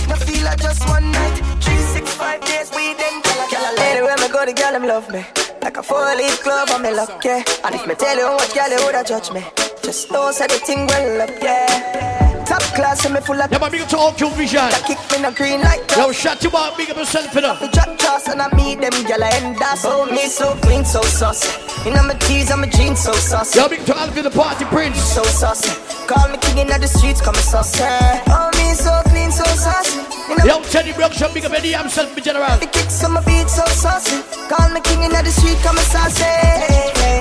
No 0.10 0.15
feel 0.25 0.43
like 0.43 0.60
just 0.60 0.81
one 0.89 1.12
night. 1.12 1.38
Three 1.62 1.84
six 1.93 2.05
five 2.15 2.41
days 2.41 2.72
we 2.75 2.96
them 2.96 3.22
gyal 3.22 3.77
a 3.77 3.81
Anywhere 3.81 4.17
me 4.17 4.27
go, 4.34 4.43
the 4.43 4.53
gyal 4.53 4.72
them 4.72 4.88
love 4.88 5.08
me. 5.13 5.24
Like 5.62 5.77
a 5.77 5.84
four-leaf 5.84 6.43
glove 6.43 6.72
on 6.72 6.81
me 6.81 6.91
luck, 6.91 7.24
yeah. 7.24 7.43
And 7.63 7.75
if 7.75 7.86
me 7.86 7.93
tell 7.93 8.17
you 8.17 8.25
what 8.25 8.50
gyal 8.50 8.72
you 8.74 8.84
woulda 8.84 9.03
judge 9.05 9.31
me, 9.31 9.46
just 9.84 10.12
know 10.12 10.31
say 10.31 10.48
the 10.48 10.58
thing 10.65 10.88
well 10.88 11.22
up, 11.22 11.29
yeah. 11.43 12.30
Top 12.51 12.62
class, 12.75 13.05
and 13.05 13.13
me 13.13 13.22
full 13.22 13.39
of 13.41 13.50
Yeah, 13.50 13.60
man, 13.60 13.72
big 13.72 13.81
up 13.81 13.88
to 13.89 13.98
all 13.98 14.12
Q 14.12 14.29
Vision. 14.31 14.67
kick 14.84 15.00
me 15.15 15.22
no 15.24 15.31
green 15.31 15.62
like 15.62 15.88
Yo, 15.96 16.12
shut 16.12 16.43
you 16.43 16.51
up, 16.51 16.75
big 16.75 16.89
up 16.89 16.98
yourself, 16.98 17.34
you 17.34 17.39
know. 17.39 17.55
the 17.55 17.70
jack 17.70 17.98
toss 17.98 18.27
and 18.27 18.41
I 18.41 18.53
meet 18.55 18.81
them 18.81 18.91
gyal 19.08 19.24
end 19.24 19.55
up 19.63 19.79
Oh 19.86 20.05
me 20.05 20.27
so 20.27 20.53
clean 20.55 20.84
so 20.84 21.01
saucy 21.01 21.48
In 21.88 21.93
my 21.93 22.13
tees 22.27 22.51
and 22.51 22.60
my 22.60 22.67
jeans 22.67 23.00
so 23.00 23.13
saucy 23.13 23.58
Yo, 23.58 23.70
big 23.70 23.79
up 23.79 23.86
to 23.86 23.98
Alvin 23.98 24.24
the 24.25 24.31
Party 24.31 24.65
Prince. 24.65 25.00
So 25.00 25.24
saucy 25.24 25.72
Call 26.08 26.27
me 26.27 26.38
king 26.41 26.58
in 26.58 26.67
the 26.67 26.88
streets 26.88 27.22
come 27.22 27.36
saucy 27.36 27.84
Oh 28.27 28.50
me 28.60 28.74
so 28.75 28.91
clean 29.08 29.30
so 29.41 29.55
saucy 29.55 30.00
In 30.31 30.45
Yo, 30.48 30.62
Teddy 30.71 30.93
Brookshire, 30.93 31.29
big 31.33 31.45
up 31.45 31.53
Eddie 31.53 31.74
himself, 31.74 32.15
in 32.17 32.24
general. 32.24 32.57
the 32.60 32.67
kicks 32.67 33.03
on 33.03 33.13
my 33.13 33.21
beat 33.25 33.50
so 33.50 33.65
saucy 33.65 34.21
Call 34.50 34.69
me 34.69 34.81
king 34.81 35.03
in 35.03 35.12
the 35.12 35.31
street 35.31 35.57
come 35.63 35.77
saucy 35.77 36.29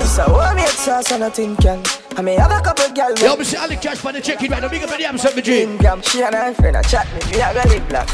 So 0.07 0.25
oh 0.29 0.55
me 0.55 0.65
a 0.65 0.69
sauce 0.69 1.13
and 1.13 1.25
I 1.25 1.31
think 1.31 1.61
can 1.61 1.83
I 2.17 2.23
may 2.23 2.35
have 2.35 2.51
a 2.51 2.61
couple 2.61 2.85
gyal 2.97 3.15
Yo, 3.23 3.37
Mr. 3.37 3.61
Ali 3.63 3.77
Cash 3.77 3.99
for 3.99 4.13
the 4.13 4.21
check-in 4.21 4.51
right 4.51 4.61
now. 4.61 4.69
Big 4.69 4.83
up 4.83 4.91
Eddie 4.91 5.05
himself, 5.05 5.39
in 5.39 5.45
G. 5.45 5.77
Gram, 5.79 6.03
she 6.03 6.23
and 6.23 6.35
her 6.35 6.53
friend 6.55 6.77
a 6.77 6.83
chat 6.83 7.07
me, 7.15 7.21
me 7.31 7.41
a 7.41 7.55
go 7.55 7.63
live 7.71 7.89
black. 7.89 8.09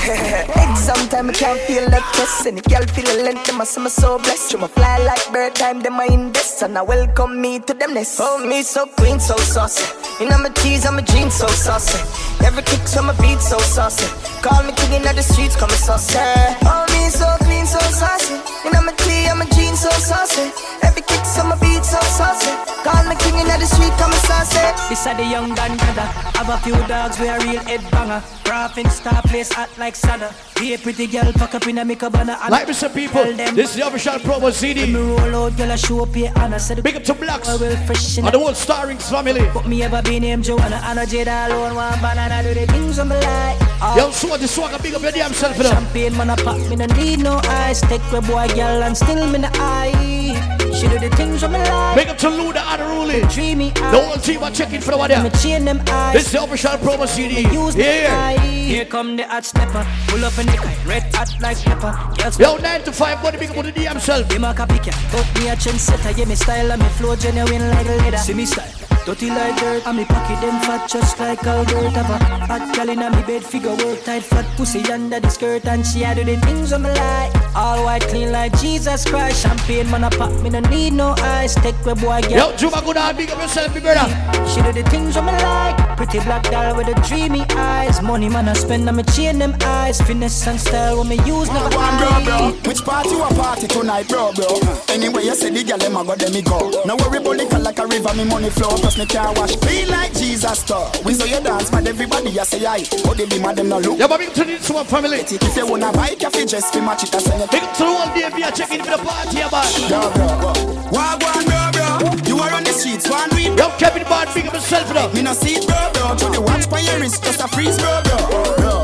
Time, 1.11 1.31
I 1.31 1.33
can't 1.33 1.59
feel 1.61 1.89
that 1.89 2.05
stress. 2.13 2.47
Any 2.47 2.61
girl 2.61 2.83
feel 2.83 3.09
a 3.09 3.17
length, 3.25 3.47
them 3.47 3.61
a 3.61 3.67
say 3.67 3.81
me 3.81 3.89
so 3.89 4.19
blessed. 4.19 4.51
Through 4.51 4.61
my 4.61 4.67
fly 4.69 4.99
like 4.99 5.33
bird 5.33 5.55
time, 5.55 5.81
them 5.81 5.99
I 5.99 6.07
invest. 6.07 6.63
And 6.63 6.77
I 6.77 6.83
welcome 6.83 7.41
me 7.41 7.59
to 7.61 7.73
them 7.73 7.95
nest. 7.95 8.19
Oh, 8.21 8.45
me 8.47 8.63
so 8.63 8.87
clean, 8.87 9.19
so 9.19 9.37
saucy. 9.37 9.85
In 10.23 10.29
my 10.29 10.51
tees, 10.51 10.85
and 10.85 10.97
my 10.97 11.03
jeans 11.03 11.35
so 11.35 11.47
saucy. 11.47 11.99
Every 12.45 12.63
kick 12.65 12.87
so 12.87 13.03
my 13.03 13.15
beat 13.21 13.41
so 13.41 13.57
saucy. 13.59 13.96
Call 14.43 14.63
me 14.63 14.73
king 14.73 14.93
in 14.93 15.03
the 15.03 15.23
streets, 15.23 15.57
come 15.57 15.71
saucy. 15.71 16.19
Oh, 16.65 16.85
me 16.93 17.09
so 17.09 17.27
clean, 17.45 17.67
so 17.67 17.79
saucy. 17.91 18.35
In 18.67 18.73
my 18.73 18.93
tee, 18.99 19.27
and 19.27 19.39
my 19.39 19.47
jeans 19.57 19.81
so 19.81 19.91
saucy. 19.91 20.53
Every 20.83 21.03
kick, 21.03 21.25
some 21.25 21.53
beat 21.61 21.85
so 21.85 22.01
saucy. 22.19 22.53
Call 22.85 23.05
me 23.09 23.17
king 23.17 23.39
in 23.39 23.47
the 23.47 23.67
street, 23.67 23.93
come 23.99 24.13
saucy. 24.29 24.63
This 24.89 25.07
are 25.07 25.15
the 25.15 25.25
young 25.25 25.55
Dan 25.55 25.77
brother. 25.77 26.07
Have 26.39 26.51
a 26.51 26.59
few 26.59 26.77
dogs, 26.87 27.19
we 27.19 27.29
a 27.29 27.39
real 27.41 27.63
head 27.65 27.83
banger. 27.91 28.23
Raffin 28.45 28.89
star 28.91 29.23
place 29.23 29.53
hot 29.53 29.71
like 29.79 29.97
Sada. 29.97 30.31
Be 30.59 30.73
a 30.73 30.79
pretty 30.79 31.07
girl, 31.07 31.33
pack 31.35 31.55
up 31.55 31.67
in 31.67 31.79
a 31.79 31.85
make 31.85 32.03
a. 32.03 32.09
Like 32.49 32.67
me 32.67 32.73
some 32.73 32.93
people, 32.93 33.25
this 33.25 33.71
is 33.71 33.77
the 33.77 33.87
official 33.87 34.15
promo 34.15 34.51
CD. 34.51 34.87
Me 34.87 34.99
roll 34.99 35.45
out, 35.45 35.57
girl, 35.57 35.71
I 35.71 35.77
show 35.77 36.03
up 36.03 36.15
here, 36.15 36.33
and 36.37 36.55
I 36.55 36.59
said, 36.59 36.83
Big 36.83 36.97
up 36.97 37.05
to 37.05 37.15
Blacks. 37.15 37.49
Fresh 37.87 38.19
and 38.19 38.29
the 38.29 38.39
whole 38.39 38.55
Starrings 38.55 39.09
family. 39.11 39.49
But 39.53 39.67
me 39.67 39.83
ever 39.83 40.01
be 40.03 40.19
named 40.19 40.45
Joanna, 40.45 40.81
and 40.85 40.99
I 40.99 41.05
Jada 41.05 41.49
alone, 41.49 41.75
one 41.75 42.01
banana, 42.01 42.43
do 42.43 42.59
the 42.59 42.67
things 42.73 42.99
on 42.99 43.09
my 43.09 43.21
life. 43.21 43.97
Yo, 43.97 44.11
so 44.11 44.37
the 44.37 44.49
swagger, 44.49 44.83
big 44.83 44.95
up 44.95 45.03
your 45.03 45.13
damn 45.13 45.33
self, 45.35 45.57
Champagne, 45.57 46.17
man, 46.17 46.31
I 46.31 46.37
pop, 46.37 46.59
me 46.71 46.77
no 46.77 46.87
need 46.87 47.21
no 47.21 47.39
ice. 47.45 47.83
Take 47.83 48.01
a 48.13 48.23
boy, 48.23 48.49
girl, 48.49 48.83
and 48.83 48.97
still 48.97 49.27
me 49.27 49.39
the 49.39 49.51
eye. 49.55 50.66
She 50.77 50.89
do 50.89 50.99
the 50.99 51.09
things 51.17 51.43
on 51.43 51.53
my 51.53 51.63
life. 51.63 51.97
Big 51.97 52.09
up 52.09 52.19
to 52.19 52.27
Luda 52.27 52.61
and 52.61 52.83
Ruli. 52.83 53.33
Dreamy 53.33 53.71
The 53.71 53.81
whole 53.81 54.17
team 54.19 54.43
are 54.43 54.51
checking 54.51 54.83
for 54.83 54.93
over 54.93 55.09
there. 55.09 55.23
Me 55.23 55.31
chain 55.31 55.65
them 55.65 55.81
eyes. 55.89 56.13
This 56.13 56.27
is 56.27 56.33
the 56.33 56.43
official 56.43 56.73
promo 56.73 57.09
CD. 57.09 57.49
Use 57.51 57.75
Here. 57.75 58.39
Here 58.41 58.85
come 58.85 59.17
the 59.17 59.27
hot 59.27 59.47
stepper. 59.47 59.87
Pull 60.09 60.23
up 60.23 60.39
in 60.39 60.47
the 60.47 60.57
car, 60.59 60.73
red 60.85 61.15
hot 61.15 61.35
like 61.41 61.57
pepper. 61.63 61.97
Yes, 62.19 62.39
Yo, 62.39 62.57
9 62.57 62.83
to 62.83 62.93
5, 62.93 63.23
what 63.23 63.33
the 63.33 63.39
big 63.39 63.51
up 63.57 63.65
the 63.65 63.73
DM 63.73 63.99
self. 64.01 64.29
Be 64.29 64.37
my 64.37 64.53
copycat. 64.53 64.93
Put 65.11 65.41
me 65.41 65.49
a 65.49 65.57
trendsetter. 65.57 66.17
Yeah, 66.19 66.27
me 66.27 66.35
style 66.35 66.71
and 66.71 66.83
me 66.83 66.89
flow 66.91 67.17
genuine 67.17 67.71
like 67.71 67.87
leather. 67.87 68.19
See 68.19 68.35
me 68.35 68.45
style. 68.45 68.86
Dirty 69.07 69.29
like 69.29 69.57
dirt, 69.61 69.87
and 69.87 69.99
me 69.99 70.05
pocket 70.05 70.41
them 70.41 70.61
fat 70.63 70.91
just 70.91 71.21
like 71.21 71.45
Albert 71.47 71.93
Have 71.95 72.11
a 72.11 72.47
hot 72.47 72.75
gal 72.75 72.89
inna 72.89 73.09
me 73.09 73.23
bed, 73.23 73.45
figure 73.45 73.71
work 73.71 74.03
tight, 74.03 74.25
fat 74.25 74.45
pussy 74.57 74.83
under 74.91 75.21
the 75.21 75.31
skirt, 75.31 75.65
and 75.65 75.87
she 75.87 76.03
a 76.03 76.13
do 76.13 76.25
the 76.25 76.37
things 76.41 76.73
on 76.73 76.83
me 76.83 76.89
like. 76.91 77.33
All 77.55 77.85
white, 77.85 78.03
clean 78.03 78.33
like 78.33 78.59
Jesus 78.59 79.05
Christ. 79.05 79.43
Champagne 79.43 79.89
man 79.93 80.03
a 80.03 80.11
pop, 80.11 80.33
me 80.43 80.51
no 80.51 80.59
need 80.59 80.93
no 80.93 81.15
ice. 81.19 81.55
Take 81.55 81.77
where 81.87 81.95
boy 81.95 82.21
get. 82.23 82.33
Yo, 82.33 82.57
Juma, 82.57 82.83
good 82.83 82.97
on, 82.97 83.17
big 83.17 83.31
up 83.31 83.41
yourself, 83.41 83.73
big 83.73 83.85
brother. 83.85 84.11
She 84.51 84.61
do 84.61 84.73
the 84.73 84.83
things 84.91 85.17
on 85.17 85.27
me 85.27 85.33
like. 85.33 85.77
Pretty 85.97 86.19
black 86.21 86.43
girl 86.51 86.77
with 86.77 86.89
the 86.89 86.95
dreamy 87.07 87.43
eyes. 87.51 88.03
Money 88.03 88.29
man 88.29 88.49
I 88.49 88.55
spend, 88.55 88.89
and 88.89 88.97
me 88.97 89.05
chain 89.05 89.39
them 89.39 89.55
eyes. 89.63 90.01
Finesse 90.01 90.49
and 90.49 90.61
style 90.61 90.99
when 90.99 91.09
me 91.09 91.17
use 91.25 91.49
never 91.49 91.77
One 91.77 91.97
bro, 91.97 92.25
bro. 92.25 92.53
Which 92.67 92.85
party 92.85 93.11
you 93.11 93.23
a 93.23 93.29
party 93.29 93.69
tonight, 93.69 94.09
bro, 94.09 94.33
bro? 94.33 94.49
Anyway, 94.89 95.25
you 95.25 95.35
say 95.37 95.51
the 95.51 95.63
girl 95.63 95.79
them 95.79 95.97
a 95.97 96.05
go, 96.05 96.17
them 96.17 96.33
me 96.33 96.43
go. 96.43 96.83
No 96.85 96.97
worry 96.97 97.19
about 97.19 97.37
liquor 97.37 97.59
like 97.61 97.79
a 97.79 97.87
river, 97.87 98.13
me 98.15 98.25
money 98.25 98.51
flow. 98.51 98.77
Plus 98.77 98.96
me 98.97 99.07
car 99.07 99.33
wash 99.35 99.57
clean 99.57 99.89
like 99.89 100.13
Jesus 100.15 100.61
store. 100.61 100.91
We 101.05 101.15
saw 101.15 101.25
you 101.25 101.41
dance, 101.41 101.71
but 101.71 101.87
everybody 101.87 102.37
a 102.39 102.45
say 102.45 102.65
aye. 102.65 102.85
Oh, 103.05 103.15
they 103.15 103.27
be 103.27 103.39
mad 103.39 103.57
them 103.57 103.69
no 103.69 103.79
look. 103.79 103.99
Yeah, 103.99 104.07
but 104.07 104.19
big 104.19 104.33
to 104.35 104.45
this 104.45 104.71
one 104.71 104.87
family. 104.87 105.21
If 105.21 105.57
you 105.57 105.67
wanna 105.67 105.93
buy 105.93 106.15
coffee, 106.15 106.47
just 106.47 106.73
fi 106.73 106.81
match 106.81 107.05
it 107.05 107.15
a 107.15 107.21
send 107.21 107.43
it. 107.43 107.51
Big 107.51 107.63
to 107.63 107.85
the 107.85 107.85
whole 107.85 108.15
day, 108.15 108.29
be 108.35 108.43
a 108.43 108.51
checking 108.53 108.83
for 108.83 108.97
the 108.97 108.99
party, 108.99 109.37
yeah, 109.37 109.51
man. 109.53 109.67
Yo, 109.91 110.01
bro, 110.17 110.53
Wag 110.93 111.23
one, 111.23 111.45
bro, 111.45 111.61
bro. 111.77 111.89
You 112.27 112.39
are 112.41 112.53
on 112.55 112.65
the 112.65 112.73
streets, 112.73 113.09
one 113.11 113.29
read. 113.31 113.59
Yo, 113.59 113.69
Kevin 113.79 114.05
Bond, 114.05 114.31
big 114.35 114.47
up 114.47 114.55
yourself, 114.55 114.91
bro. 114.91 115.13
Me 115.13 115.23
no 115.23 115.33
see 115.35 115.57
it, 115.57 115.67
bro, 115.67 115.77
bro. 115.93 116.17
To 116.17 116.27
the 116.33 116.41
watch 116.41 116.69
by 116.71 116.81
your 116.81 116.99
wrist, 117.01 117.23
just 117.25 117.41
a 117.41 117.49
freeze, 117.49 117.77
bro, 117.79 118.01
bro. 118.05 118.17
Bro, 118.57 118.75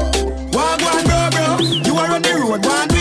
wag 0.53 0.81
one, 0.83 1.05
bro, 1.09 1.21
bro. 1.33 1.59
You 1.89 1.97
are 1.97 2.13
on 2.13 2.23
the 2.23 2.35
road, 2.37 2.61
one 2.61 2.61
read, 2.61 2.67
bro, 2.67 2.89
bro. 2.89 2.92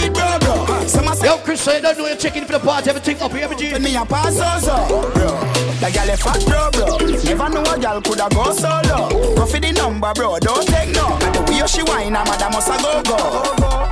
Some 0.87 1.07
a 1.07 1.15
say, 1.15 1.27
Yo, 1.27 1.37
Chris, 1.37 1.65
you 1.65 1.81
don't 1.81 1.97
know 1.97 2.07
you're 2.07 2.15
checking 2.17 2.45
for 2.45 2.53
the 2.53 2.59
party, 2.59 2.89
everything 2.89 3.21
up 3.21 3.31
here, 3.31 3.43
every 3.43 3.57
G. 3.57 3.77
me 3.79 3.95
a 3.95 4.05
pass 4.05 4.37
oh, 4.37 4.43
also, 4.43 5.11
bro. 5.13 5.61
The 5.81 5.89
girl 5.89 6.13
a 6.13 6.17
fat, 6.17 6.45
bro, 6.45 6.69
bro. 6.77 6.97
Never 7.25 7.49
know 7.49 7.65
a 7.65 7.73
girl 7.79 8.01
coulda 8.01 8.29
go 8.29 8.53
solo. 8.53 9.09
Go 9.33 9.45
for 9.45 9.59
the 9.59 9.71
number, 9.73 10.13
bro. 10.13 10.37
Don't 10.37 10.67
take 10.67 10.93
no. 10.93 11.17
And 11.17 11.33
the 11.33 11.41
way 11.49 11.65
she 11.65 11.81
whine, 11.81 12.13
a 12.13 12.21
madam 12.21 12.53
must 12.53 12.69
a 12.69 12.77
go 12.77 13.01
go. 13.01 13.17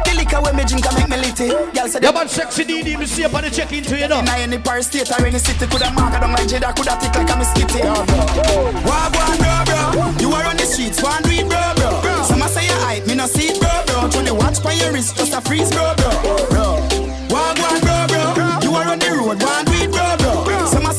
The 0.06 0.14
liquor 0.14 0.42
when 0.42 0.56
me 0.56 0.66
drink 0.66 0.86
a 0.86 0.94
make 0.94 1.10
me 1.10 1.18
litty. 1.18 1.50
Girl 1.50 1.88
say 1.90 2.00
Yeah, 2.02 2.12
man, 2.12 2.30
sexy 2.30 2.64
DD, 2.64 3.00
me 3.00 3.06
see 3.08 3.26
up 3.26 3.34
on 3.34 3.42
the 3.44 3.50
check 3.50 3.74
into 3.74 3.98
you, 3.98 4.08
know. 4.08 4.20
In 4.20 4.30
any 4.30 4.60
Paris 4.60 4.86
state 4.86 5.10
or 5.10 5.26
any 5.26 5.40
city, 5.40 5.66
coulda 5.66 5.90
mark 5.98 6.14
a 6.14 6.20
down 6.22 6.32
like 6.34 6.46
Jada, 6.46 6.76
coulda 6.78 6.94
tick 7.02 7.16
like 7.18 7.30
a 7.30 7.36
mosquito. 7.42 7.90
Wag 8.86 9.10
one, 9.18 9.38
bro, 9.42 9.54
bro. 9.66 10.14
You 10.22 10.30
are 10.38 10.46
on 10.46 10.58
the 10.58 10.66
streets, 10.70 11.02
one 11.02 11.24
read, 11.26 11.50
bro, 11.50 11.74
bro. 11.74 12.09
Some 12.30 12.42
say 12.48 12.66
you 12.68 12.78
hype, 12.86 13.08
me 13.08 13.16
no 13.16 13.26
see 13.26 13.48
it, 13.50 13.60
bro, 13.60 13.72
bro. 13.88 14.08
To 14.08 14.22
the 14.22 14.36
watch 14.36 14.62
by 14.62 14.74
your 14.74 14.94
wrist, 14.94 15.18
just 15.18 15.34
a 15.34 15.42
freeze, 15.42 15.72
bro, 15.72 15.96
bro. 15.98 16.12
Bro, 16.54 16.68
wag 17.34 17.58
one, 17.58 17.82
bro, 17.82 18.06
bro. 18.36 18.60
You 18.62 18.76
are 18.76 18.86
on 18.86 19.00
the 19.00 19.10
road, 19.18 19.42
one 19.42 19.66
read, 19.66 19.90
bro, 19.90 20.16
bro. 20.18 20.19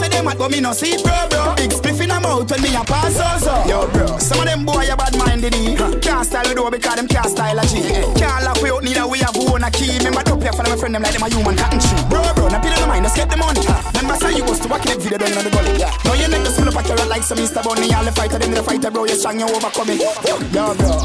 Say 0.00 0.08
them 0.08 0.24
mad, 0.24 0.38
but 0.38 0.50
me 0.50 0.60
no 0.60 0.72
see 0.72 0.96
it, 0.96 1.04
bro, 1.04 1.12
bro. 1.28 1.52
Big 1.60 1.70
spliff 1.76 2.00
in 2.00 2.10
a 2.10 2.18
mouth 2.18 2.48
when 2.50 2.62
me 2.64 2.72
a 2.72 2.80
pass, 2.80 3.12
so, 3.12 3.28
so. 3.44 3.52
Yo, 3.68 3.84
bro. 3.92 4.16
Some 4.16 4.40
of 4.40 4.46
them 4.48 4.64
boy 4.64 4.88
a 4.88 4.96
bad 4.96 5.12
minded, 5.12 5.52
eh. 5.52 5.76
Can't 6.00 6.24
style 6.24 6.48
with 6.48 6.56
door 6.56 6.70
because 6.70 6.96
them 6.96 7.06
can't 7.06 7.28
style 7.28 7.58
a 7.58 7.64
G. 7.68 7.84
Can't 8.16 8.40
lock 8.48 8.56
we 8.64 8.72
out, 8.72 8.82
neither 8.82 9.06
we 9.06 9.20
have 9.20 9.36
own 9.36 9.60
a 9.62 9.70
key. 9.70 9.92
Remember, 10.00 10.24
don't 10.24 10.40
play 10.40 10.48
for 10.56 10.64
them, 10.64 10.78
friend 10.78 10.94
them 10.94 11.02
like 11.04 11.12
them 11.12 11.22
a 11.22 11.28
human 11.28 11.52
cotton 11.52 11.80
tree. 11.84 12.00
Bro, 12.08 12.24
bro, 12.32 12.48
now 12.48 12.64
pay 12.64 12.72
the 12.72 12.86
mind, 12.88 13.04
let's 13.04 13.14
get 13.14 13.28
the 13.28 13.36
money. 13.36 13.60
Remember, 13.60 14.16
say 14.16 14.32
you 14.32 14.44
was 14.48 14.58
to 14.64 14.68
walk 14.72 14.88
in 14.88 14.96
the 14.96 15.04
video 15.04 15.18
down 15.20 15.36
in 15.36 15.44
the 15.44 15.52
gully. 15.52 15.76
Now 15.76 16.16
your 16.16 16.28
neck 16.32 16.48
just 16.48 16.56
full 16.56 16.68
up 16.68 16.80
a 16.80 16.82
carrot 16.82 17.08
like 17.12 17.22
some 17.22 17.38
Easter 17.38 17.60
bunny. 17.60 17.92
All 17.92 18.04
the 18.04 18.12
fighter, 18.12 18.38
them 18.40 18.56
the 18.56 18.62
fighter, 18.64 18.90
bro. 18.90 19.04
You're 19.04 19.20
strong, 19.20 19.36
you 19.36 19.52
overcome 19.52 19.92
it. 19.92 20.00
Yo, 20.24 20.72
bro. 20.80 20.96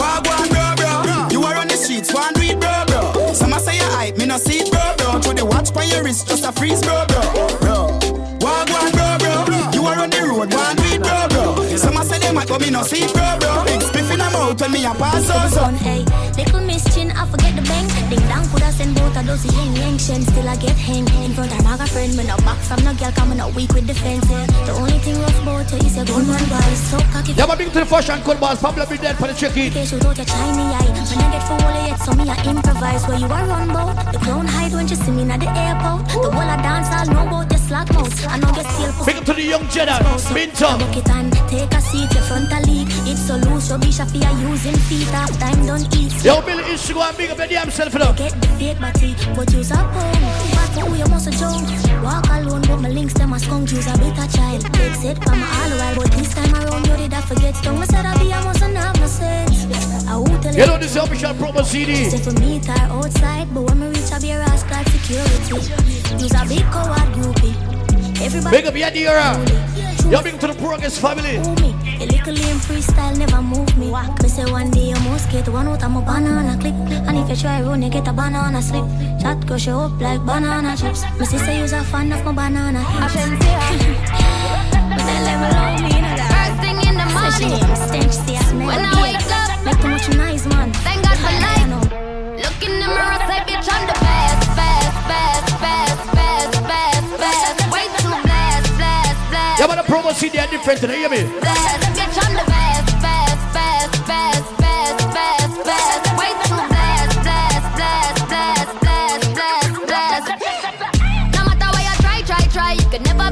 Wag 0.00 0.24
one, 0.24 0.48
bro, 0.48 0.64
bro. 0.80 1.28
You 1.28 1.44
are 1.44 1.60
on 1.60 1.68
the 1.68 1.76
streets, 1.76 2.08
one 2.14 2.32
read, 2.40 2.56
bro, 2.56 2.72
bro. 2.88 3.36
Some 3.36 3.52
a 3.52 3.60
say 3.60 3.76
you 3.76 3.88
hype, 3.92 4.16
me 4.16 4.24
no 4.24 4.40
see 4.40 4.64
it, 4.64 4.72
bro, 4.72 4.80
bro. 4.96 5.20
To 5.20 5.36
the 5.36 5.44
watch 5.44 5.74
by 5.76 5.84
your 5.84 6.02
wrist, 6.02 6.28
just 6.28 6.48
a 6.48 6.52
freeze, 6.52 6.80
bro, 6.80 7.04
bro. 7.04 7.59
A 12.50 12.58
say 12.58 12.58
them 12.58 12.58
hype, 12.58 12.58
but 12.58 12.60
me 12.60 12.70
no 12.70 12.82
see 12.82 13.06
bro. 13.14 13.64
Big 13.92 13.99
spliff 14.10 14.14
in 14.14 14.20
a 14.20 14.30
mouth 14.30 14.60
when 14.60 14.72
me 14.72 14.84
a 14.84 14.94
pass, 14.94 15.26
so, 15.26 15.34
so. 15.48 15.60
Son, 15.60 15.74
hey, 15.74 16.04
little 16.36 16.60
miss 16.60 16.84
chin, 16.94 17.10
I 17.12 17.26
forget 17.26 17.54
the 17.56 17.62
bang. 17.62 17.86
Ding 18.10 18.28
dong, 18.28 18.46
coulda 18.50 18.72
send 18.72 18.94
both 18.94 19.16
of 19.16 19.26
those 19.26 19.44
yang 19.54 19.76
yang 19.76 19.98
shen. 19.98 20.22
Still 20.22 20.48
I 20.48 20.56
get 20.56 20.76
hang 20.76 21.06
in 21.24 21.32
front 21.32 21.52
of 21.52 21.64
my 21.64 21.76
friend. 21.86 22.16
Me 22.16 22.24
no 22.24 22.36
back 22.38 22.58
from 22.58 22.84
no 22.84 22.94
girl, 22.94 23.12
coming 23.12 23.40
out 23.40 23.54
weak 23.54 23.72
with 23.72 23.86
defense. 23.86 24.28
Yeah. 24.30 24.46
The 24.66 24.72
only 24.72 24.98
thing 24.98 25.20
rough 25.20 25.42
about 25.42 25.70
you 25.72 25.78
is 25.86 25.96
your 25.96 26.06
gun 26.06 26.26
man 26.26 26.44
voice. 26.46 26.82
So 26.90 26.98
cocky. 27.12 27.32
Yeah, 27.32 27.46
man, 27.46 27.58
big 27.58 27.72
to 27.72 27.80
the 27.80 27.86
first 27.86 28.10
and 28.10 28.22
cold 28.24 28.40
balls, 28.40 28.60
Pablo 28.60 28.86
be 28.86 28.96
dead 28.96 29.16
for 29.16 29.28
the 29.28 29.34
check-in. 29.34 29.72
They 29.72 29.86
shoot 29.86 30.04
out 30.04 30.16
your 30.16 30.26
shiny 30.26 30.66
eye. 30.74 30.90
When 30.90 31.18
I 31.18 31.30
get 31.32 31.42
full 31.46 31.56
of 31.56 31.86
yet, 31.86 31.98
so 32.00 32.12
me 32.12 32.24
I 32.28 32.36
improvise. 32.46 33.06
Where 33.06 33.18
you 33.18 33.26
are 33.26 33.46
run 33.46 33.68
bout. 33.68 34.12
The 34.12 34.18
clown 34.18 34.46
hide 34.46 34.72
when 34.72 34.88
you 34.88 34.96
see 34.96 35.10
me 35.10 35.30
at 35.30 35.40
the 35.40 35.50
airport. 35.50 36.06
The 36.08 36.30
whole 36.30 36.50
I 36.54 36.56
dance, 36.62 36.88
I'll 36.88 37.06
know 37.06 37.26
about 37.26 37.48
the 37.48 37.58
slack 37.58 37.92
mouth. 37.92 38.10
I 38.26 38.38
know 38.38 38.52
get 38.52 38.66
still 38.66 39.06
Big 39.06 39.16
up 39.16 39.24
to 39.24 39.32
the 39.32 39.42
young 39.42 39.64
Jedi, 39.72 39.98
Minton. 40.34 40.78
Book 40.78 40.96
it 40.96 41.08
and 41.10 41.32
take 41.48 41.72
a 41.72 41.80
seat, 41.80 42.12
your 42.14 42.22
front 42.24 42.52
a 42.52 42.60
leak. 42.66 42.88
It's 43.10 43.26
so 43.26 43.36
loose, 43.36 43.70
rubbish, 44.00 44.22
I 44.24 44.32
using 44.48 44.76
feet. 44.88 45.08
Half 45.08 45.38
time 45.38 45.66
don't 45.66 45.86
eat. 45.96 46.12
Yo, 46.24 46.40
Billy 46.42 46.64
is 46.64 46.86
to 46.86 46.94
go 46.94 47.02
and 47.02 47.16
big 47.16 47.30
up 47.30 47.38
your 47.38 47.46
damn 47.46 47.70
self, 47.70 47.92
you. 47.92 48.00
Get 48.16 48.40
the 48.40 48.48
fake 48.58 48.80
body, 48.80 49.14
but 49.36 49.52
use 49.52 49.70
a 49.70 49.76
phone. 49.76 50.22
Back 50.56 50.70
for 50.74 50.80
who 50.86 50.96
you 50.96 51.06
must 51.06 51.30
jump. 51.32 51.68
Walk 52.02 52.26
alone, 52.30 52.62
but 52.62 52.78
my 52.80 52.88
links 52.88 53.14
them 53.14 53.32
a 53.32 53.38
skunk. 53.38 53.70
Use 53.72 53.86
a 53.86 53.96
bitter 53.98 54.28
child. 54.36 54.62
Take 54.72 54.94
set 54.94 55.22
from 55.22 55.40
my 55.40 55.46
all 55.46 55.72
while, 55.78 55.94
but 55.96 56.10
this 56.12 56.34
time 56.34 56.54
around 56.54 56.86
you 56.86 56.96
did 56.96 57.14
I 57.14 57.20
forget. 57.20 57.56
Stung 57.56 57.78
me 57.80 57.86
said 57.86 58.06
I 58.06 58.16
be 58.18 58.30
a 58.30 58.40
must 58.42 58.60
have 58.60 58.96
no 58.96 59.06
sense. 59.06 60.06
I 60.08 60.16
will 60.16 60.26
tell 60.40 60.54
You 60.54 60.60
You 60.60 60.66
know 60.66 60.78
this 60.78 60.90
is 60.90 60.96
official 60.96 61.34
promo 61.34 61.64
CD. 61.64 62.10
Say 62.10 62.18
for 62.18 62.32
me, 62.40 62.60
tar 62.60 62.76
outside, 62.96 63.52
but 63.54 63.62
when 63.62 63.80
me 63.80 63.86
reach, 63.88 64.12
I 64.12 64.18
be 64.18 64.30
a 64.30 64.38
rascal 64.38 64.84
security. 64.92 65.54
Use 66.22 66.34
a 66.34 66.44
big 66.48 66.64
coward 66.72 67.08
groupie. 67.14 67.79
Everybody. 68.22 68.56
Big 68.56 68.66
up 68.66 68.76
your 68.76 68.90
dear. 68.90 69.18
Yo, 70.10 70.22
big 70.22 70.34
up 70.34 70.40
to 70.40 70.46
the 70.48 70.54
Progress 70.58 70.98
family. 70.98 71.36
A 71.36 72.06
little 72.06 72.34
lame 72.34 72.58
freestyle 72.58 73.16
never 73.16 73.40
move 73.42 73.76
me. 73.76 73.90
Me 74.22 74.28
say 74.28 74.44
one 74.50 74.70
day 74.70 74.88
you 74.90 75.00
must 75.08 75.30
get 75.30 75.48
one 75.48 75.68
out 75.68 75.82
of 75.82 75.90
my 75.90 76.00
banana 76.04 76.56
clip. 76.60 76.74
And 77.08 77.16
if 77.18 77.28
you 77.28 77.36
try 77.36 77.62
run, 77.62 77.82
you 77.82 77.90
get 77.90 78.08
a 78.08 78.12
banana 78.12 78.60
slip. 78.62 78.84
Chat 79.20 79.46
crush 79.46 79.66
you 79.66 79.74
up 79.74 80.00
like 80.00 80.24
banana 80.26 80.76
chips. 80.76 81.02
Me 81.18 81.24
sister 81.26 81.52
use 81.52 81.72
a 81.72 81.82
fan 81.84 82.12
of 82.12 82.24
my 82.24 82.32
banana 82.32 82.80
hips. 82.82 83.14
But 84.90 84.98
they 85.06 85.18
level 85.22 85.56
on 85.56 85.82
me, 85.82 85.88
you 85.94 86.02
know 86.02 86.16
that. 86.18 86.30
First 86.34 86.56
thing 86.62 86.78
in 86.82 86.96
the 86.98 87.06
morning, 87.14 87.62
stench, 87.76 88.14
see 88.26 88.36
I 88.36 88.42
smell 88.42 88.66
when 88.66 88.80
I 88.84 89.02
wake 89.02 89.22
up, 89.30 89.64
Make 89.64 89.78
too 89.80 89.88
much 89.88 90.08
noise, 90.18 90.46
man. 90.48 90.72
thank 90.82 91.00
God 91.06 91.16
for 91.22 91.30
life. 91.30 91.70
Look 92.42 92.58
in 92.66 92.72
the 92.82 92.88
mirror, 92.90 93.18
say, 93.30 93.40
bitch, 93.46 93.68
I'm 93.70 93.86
the 93.86 93.94
best, 93.94 94.02
best, 94.02 94.09
Yeah, 100.10 100.16
but 100.16 100.24
the 100.24 100.30
promo 100.30 100.32
CD 100.32 100.38
are 100.38 100.46
different, 100.48 100.82
you 100.82 100.88
hear 100.88 101.08
me? 101.08 101.22
The. 101.22 101.80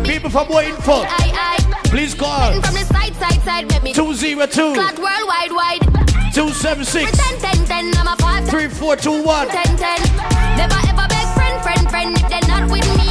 People 0.05 0.31
from 0.31 0.49
more 0.49 0.63
info, 0.63 0.93
I, 1.05 1.59
I. 1.59 1.89
please 1.89 2.15
call 2.15 2.53
From 2.63 2.75
the 2.75 2.85
side, 2.85 3.15
side, 3.17 3.43
side, 3.43 3.83
me 3.83 3.93
202 3.93 4.75
Clot 4.75 4.99
worldwide, 4.99 5.53
wide. 5.53 5.83
276 6.33 7.11
Pretend, 7.11 7.41
ten, 7.41 7.67
ten, 7.67 7.93
I'm 7.99 8.07
a 8.07 8.17
five, 8.17 8.49
3421. 8.49 9.49
ten, 9.49 9.77
ten. 9.77 10.01
Never 10.57 10.79
ever 10.89 11.07
beg 11.09 11.29
friend, 11.35 11.63
friend, 11.63 11.91
friend. 11.91 12.17
If 12.17 12.29
they're 12.31 12.49
not 12.49 12.71
with 12.71 12.87
me, 12.97 13.08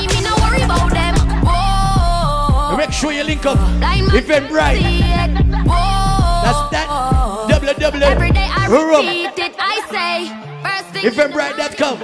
Make 2.78 2.92
sure 2.92 3.12
you 3.12 3.24
link 3.24 3.44
up. 3.44 3.58
If 3.58 3.80
man 3.80 4.16
Event 4.16 4.52
right. 4.52 4.78
see 4.78 5.02
it. 5.02 5.32
Whoa. 5.66 6.46
That's 6.46 6.70
that. 6.78 6.88
www. 7.50 8.02
Every 8.02 8.30
day 8.30 8.48
I 8.48 8.68
repeat 8.70 9.34
it. 9.46 9.56
I 9.58 9.82
say 9.90 10.30
first 10.62 10.94
thing. 10.94 11.10
Eventbrite.com. 11.10 11.98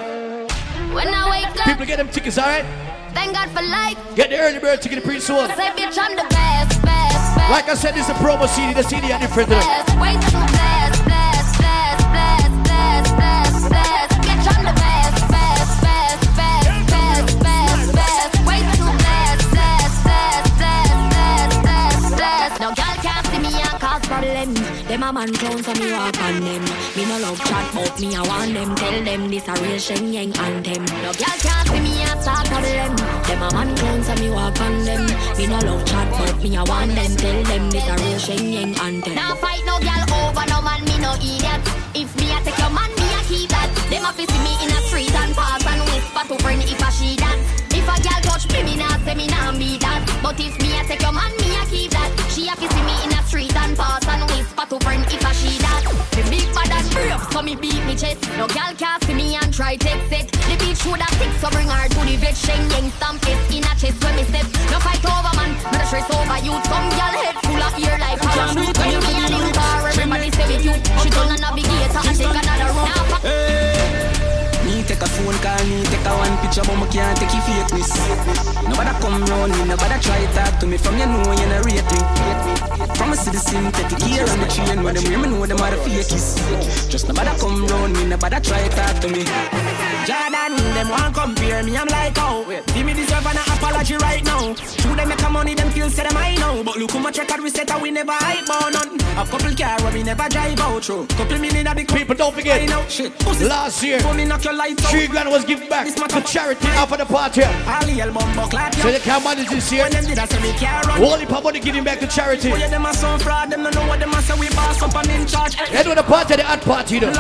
When 0.96 1.08
I 1.10 1.30
wake 1.30 1.62
up. 1.62 1.66
People 1.68 1.86
get 1.86 1.98
them 1.98 2.10
tickets, 2.10 2.40
alright? 2.40 2.66
Thank 3.14 3.34
God 3.34 3.50
for 3.52 3.62
life. 3.62 3.98
Get 4.16 4.32
the 4.32 4.40
early 4.40 4.58
bird 4.58 4.82
ticket 4.82 5.04
pretty 5.04 5.20
soon. 5.20 5.48
Say, 5.50 5.70
bitch, 5.78 5.98
I'm 6.02 6.16
the 6.16 6.26
best, 6.30 6.82
best, 6.82 7.36
best. 7.38 7.52
Like 7.52 7.70
I 7.70 7.76
said, 7.76 7.94
this 7.94 8.10
is 8.10 8.10
a 8.10 8.18
promo 8.18 8.48
CD. 8.48 8.74
The 8.74 8.82
CD 8.82 9.12
are 9.12 9.20
different. 9.20 9.50
Best, 9.50 9.90
man 25.14 25.32
clown 25.34 25.62
so 25.64 25.74
me 25.76 25.92
walk 25.92 26.18
on 26.26 26.42
them. 26.42 26.64
Me 26.98 27.06
no 27.06 27.20
love 27.20 27.38
chat 27.46 27.66
but 27.74 28.00
me 28.02 28.16
I 28.16 28.22
want 28.26 28.54
them. 28.54 28.76
Tell 28.76 29.04
them 29.04 29.30
this 29.30 29.48
a 29.48 29.54
real 29.62 29.78
Shen 29.78 30.12
Yeng 30.12 30.34
anthem. 30.38 30.84
No 31.06 31.14
girl 31.14 31.38
can't 31.46 31.68
see 31.70 31.80
me 31.86 32.02
and 32.02 32.20
start 32.22 32.48
problem. 32.50 32.96
Them 33.28 33.44
a 33.46 33.50
man 33.54 33.70
clown 33.78 34.02
so 34.04 34.16
me 34.16 34.30
walk 34.30 34.60
on 34.60 34.84
them. 34.84 35.06
Me 35.38 35.46
no 35.46 35.60
love 35.60 35.86
chat 35.86 36.10
but 36.18 36.36
me 36.42 36.58
I 36.58 36.64
want 36.64 36.96
them. 36.98 37.14
Tell 37.16 37.44
them 37.44 37.70
this 37.70 37.88
a 37.88 37.96
real 38.02 38.18
Shen 38.18 38.44
Yeng 38.56 38.74
anthem. 38.82 39.14
Now 39.14 39.36
fight 39.36 39.64
no 39.66 39.78
girl 39.80 40.04
over 40.18 40.46
no 40.50 40.62
man 40.66 40.82
me 40.84 40.98
no 40.98 41.14
idiot. 41.22 41.62
If 41.94 42.10
me 42.18 42.34
I 42.34 42.42
take 42.42 42.58
your 42.58 42.74
man 42.74 42.90
me 42.98 43.06
I 43.14 43.22
keep 43.30 43.50
that. 43.54 43.70
Them 43.94 44.06
a 44.10 44.12
fi 44.18 44.26
see 44.26 44.42
me 44.42 44.54
in 44.66 44.74
a 44.74 44.80
street 44.90 45.14
and 45.14 45.36
pass 45.38 45.62
and 45.62 45.82
whisper 45.94 46.24
to 46.26 46.36
friend 46.42 46.62
if 46.64 46.82
I 46.82 46.90
she 46.90 47.23
touch 48.44 48.54
me 48.54 48.64
me 48.64 48.78
nah 48.78 48.98
say 49.06 49.16
me 49.16 49.28
nah 49.28 49.52
be 49.52 49.78
that. 49.78 50.04
But 50.22 50.40
if 50.40 50.60
me 50.62 50.78
I 50.78 50.84
take 50.86 51.02
your 51.02 51.12
man 51.12 51.32
me 51.38 51.56
I 51.56 51.66
keep 51.70 51.92
that. 51.92 52.12
She 52.30 52.48
a 52.48 52.56
see 52.56 52.84
me 52.84 52.96
in 53.04 53.12
a 53.14 53.22
street 53.28 53.56
and 53.56 53.78
pass 53.78 54.06
and 54.08 54.24
whisper 54.32 54.66
to 54.70 54.80
friend 54.84 55.06
if 55.08 55.26
I 55.26 55.32
she 55.34 55.58
that. 55.60 55.84
Me 56.16 56.24
big 56.30 56.48
bad 56.54 56.72
and 56.72 56.90
brave 56.92 57.22
so 57.32 57.42
me 57.42 57.56
beat 57.56 57.84
me 57.86 57.96
chest. 57.96 58.22
No 58.38 58.48
girl 58.48 58.74
can 58.78 59.02
see 59.02 59.14
me 59.14 59.36
and 59.36 59.54
try 59.54 59.76
take 59.76 60.02
set. 60.10 60.28
The 60.32 60.56
bitch 60.58 60.84
woulda 60.86 61.08
sick 61.18 61.32
so 61.40 61.50
bring 61.52 61.68
her 61.68 61.88
to 61.88 62.02
the 62.06 62.16
vet. 62.18 62.36
Shen 62.36 62.62
Yeng 62.72 62.92
stamp 62.98 63.24
it 63.28 63.40
in 63.52 63.64
a 63.64 63.74
chest 63.78 63.98
when 64.04 64.16
me 64.16 64.24
step. 64.24 64.48
No 64.72 64.80
fight 64.80 65.04
over 65.06 65.34
man, 65.38 65.52
no 65.72 65.78
the 65.78 65.86
stress 65.86 66.10
over 66.12 66.40
you. 66.44 66.54
Some 66.68 66.88
girl 66.98 67.16
head 67.22 67.36
full 67.44 67.62
of 67.62 67.74
ear 67.80 67.98
like 68.00 68.20
parachute. 68.20 68.78
When 68.78 69.00
me 69.00 69.14
a 69.24 69.28
new 69.30 69.48
car, 69.54 69.88
everybody 69.88 70.30
say 70.32 70.48
with 70.48 70.66
you. 70.66 70.76
She 71.02 71.10
turn 71.10 71.32
a 71.32 71.38
navigator 71.38 72.02
and 72.02 72.18
take 72.18 72.36
another 72.36 72.70
road. 72.74 73.43
A 75.04 75.08
phone 75.08 75.38
call, 75.44 75.64
me 75.68 75.84
take 75.84 76.06
a 76.08 76.12
one 76.16 76.38
picture, 76.40 76.64
but 76.64 76.76
me 76.80 76.88
can't 76.88 77.18
take 77.20 77.34
your 77.36 77.44
fakeness. 77.44 77.92
Nobody 78.64 78.92
come 79.02 79.26
round 79.26 79.52
me, 79.52 79.66
nobody 79.66 80.00
try 80.00 80.26
talk 80.34 80.60
to 80.60 80.66
me. 80.66 80.78
From 80.78 80.98
you 80.98 81.06
know 81.06 81.32
you 81.32 81.48
not 81.52 81.66
rate 81.66 81.84
me. 81.92 82.00
From 82.96 83.12
a 83.12 83.16
citizen, 83.16 83.72
take 83.74 83.90
the 83.90 83.98
gear 84.06 84.24
on 84.30 84.40
the 84.40 84.48
chain. 84.48 84.84
When 84.84 84.96
them 84.96 85.04
me 85.04 85.28
know 85.28 85.46
them 85.46 85.60
are 85.60 85.72
the 85.72 85.78
fakies. 85.84 86.90
Just 86.90 87.08
nobody 87.08 87.32
come 87.40 87.66
round 87.68 87.94
me, 87.94 88.06
nobody 88.06 88.40
try 88.40 88.68
talk 88.70 89.00
to 89.02 89.10
me. 89.10 89.24
Jordan, 90.06 90.56
them 90.74 90.90
want 90.90 91.16
compare 91.16 91.64
me, 91.64 91.78
I'm 91.78 91.88
like, 91.88 92.14
oh 92.18 92.44
Give 92.74 92.86
me 92.86 92.94
deserve 92.94 93.26
an 93.26 93.38
apology 93.38 93.96
right 93.98 94.24
now 94.24 94.54
True, 94.54 94.96
them 94.96 95.10
make 95.10 95.22
a 95.22 95.30
money, 95.30 95.56
them 95.56 95.70
feel 95.72 95.90
say 95.90 96.04
them 96.04 96.18
I 96.18 96.36
know 96.36 96.64
But 96.64 96.78
look 96.78 96.92
how 96.92 97.00
much 97.00 97.18
record 97.18 97.42
we 97.42 97.50
set 97.50 97.72
and 97.72 97.82
we 97.82 97.92
never 97.92 98.12
hype 98.12 98.50
on 98.50 98.74
none 98.74 99.00
A 99.18 99.26
couple 99.26 99.56
car 99.56 99.80
where 99.82 99.94
we 99.94 100.04
never 100.04 100.28
drive 100.30 100.60
out 100.60 100.84
through 100.84 101.08
Couple 101.08 101.38
million 101.40 101.68
at 101.68 101.78
the 101.78 101.86
People 101.86 102.16
don't 102.16 102.34
forget, 102.36 102.62
I 102.62 102.66
know, 102.66 102.84
shit 102.88 103.18
Pussy. 103.20 103.46
last 103.46 103.82
year, 103.84 104.00
me 104.14 104.26
knock 104.26 104.44
your 104.44 104.54
lights 104.54 104.90
three 104.90 105.08
grand 105.08 105.30
was 105.30 105.46
given 105.46 105.70
back 105.70 105.88
to 105.88 106.22
charity 106.22 106.68
after 106.68 106.98
the 106.98 107.06
party. 107.06 107.44
Ali 107.66 108.02
el 108.02 108.12
bombo 108.12 108.48
clap 108.48 108.74
So 108.76 108.92
they 108.92 109.00
can't 109.00 109.24
manage 109.24 109.50
this 109.50 109.72
year. 109.72 109.84
When 109.84 109.92
them 109.92 110.06
did 110.06 110.20
I 110.20 110.26
say 110.26 110.42
me 110.42 110.52
can't 110.58 110.86
run 110.86 110.98
Holy 110.98 111.26
pop 111.26 111.44
money 111.44 111.60
giving 111.60 111.84
back 111.84 112.00
to 112.00 112.08
charity. 112.08 112.52
Oh, 112.52 112.58
them 112.58 112.86
a 112.86 112.94
some 112.94 113.20
fraud 113.20 113.50
Them 113.52 113.64
don't 113.64 113.76
know 113.76 113.88
what 113.88 114.00
them 114.00 114.12
a 114.12 114.22
say 114.22 114.38
We 114.40 114.50
boss 114.50 114.82
up 114.82 114.96
and 114.96 115.10
in 115.10 115.28
charge 115.28 115.56
They 115.56 115.84
do 115.84 115.96
the 115.96 116.04
party, 116.04 116.36
the 116.36 116.44
hot 116.44 116.62
party, 116.62 117.00
though. 117.00 117.14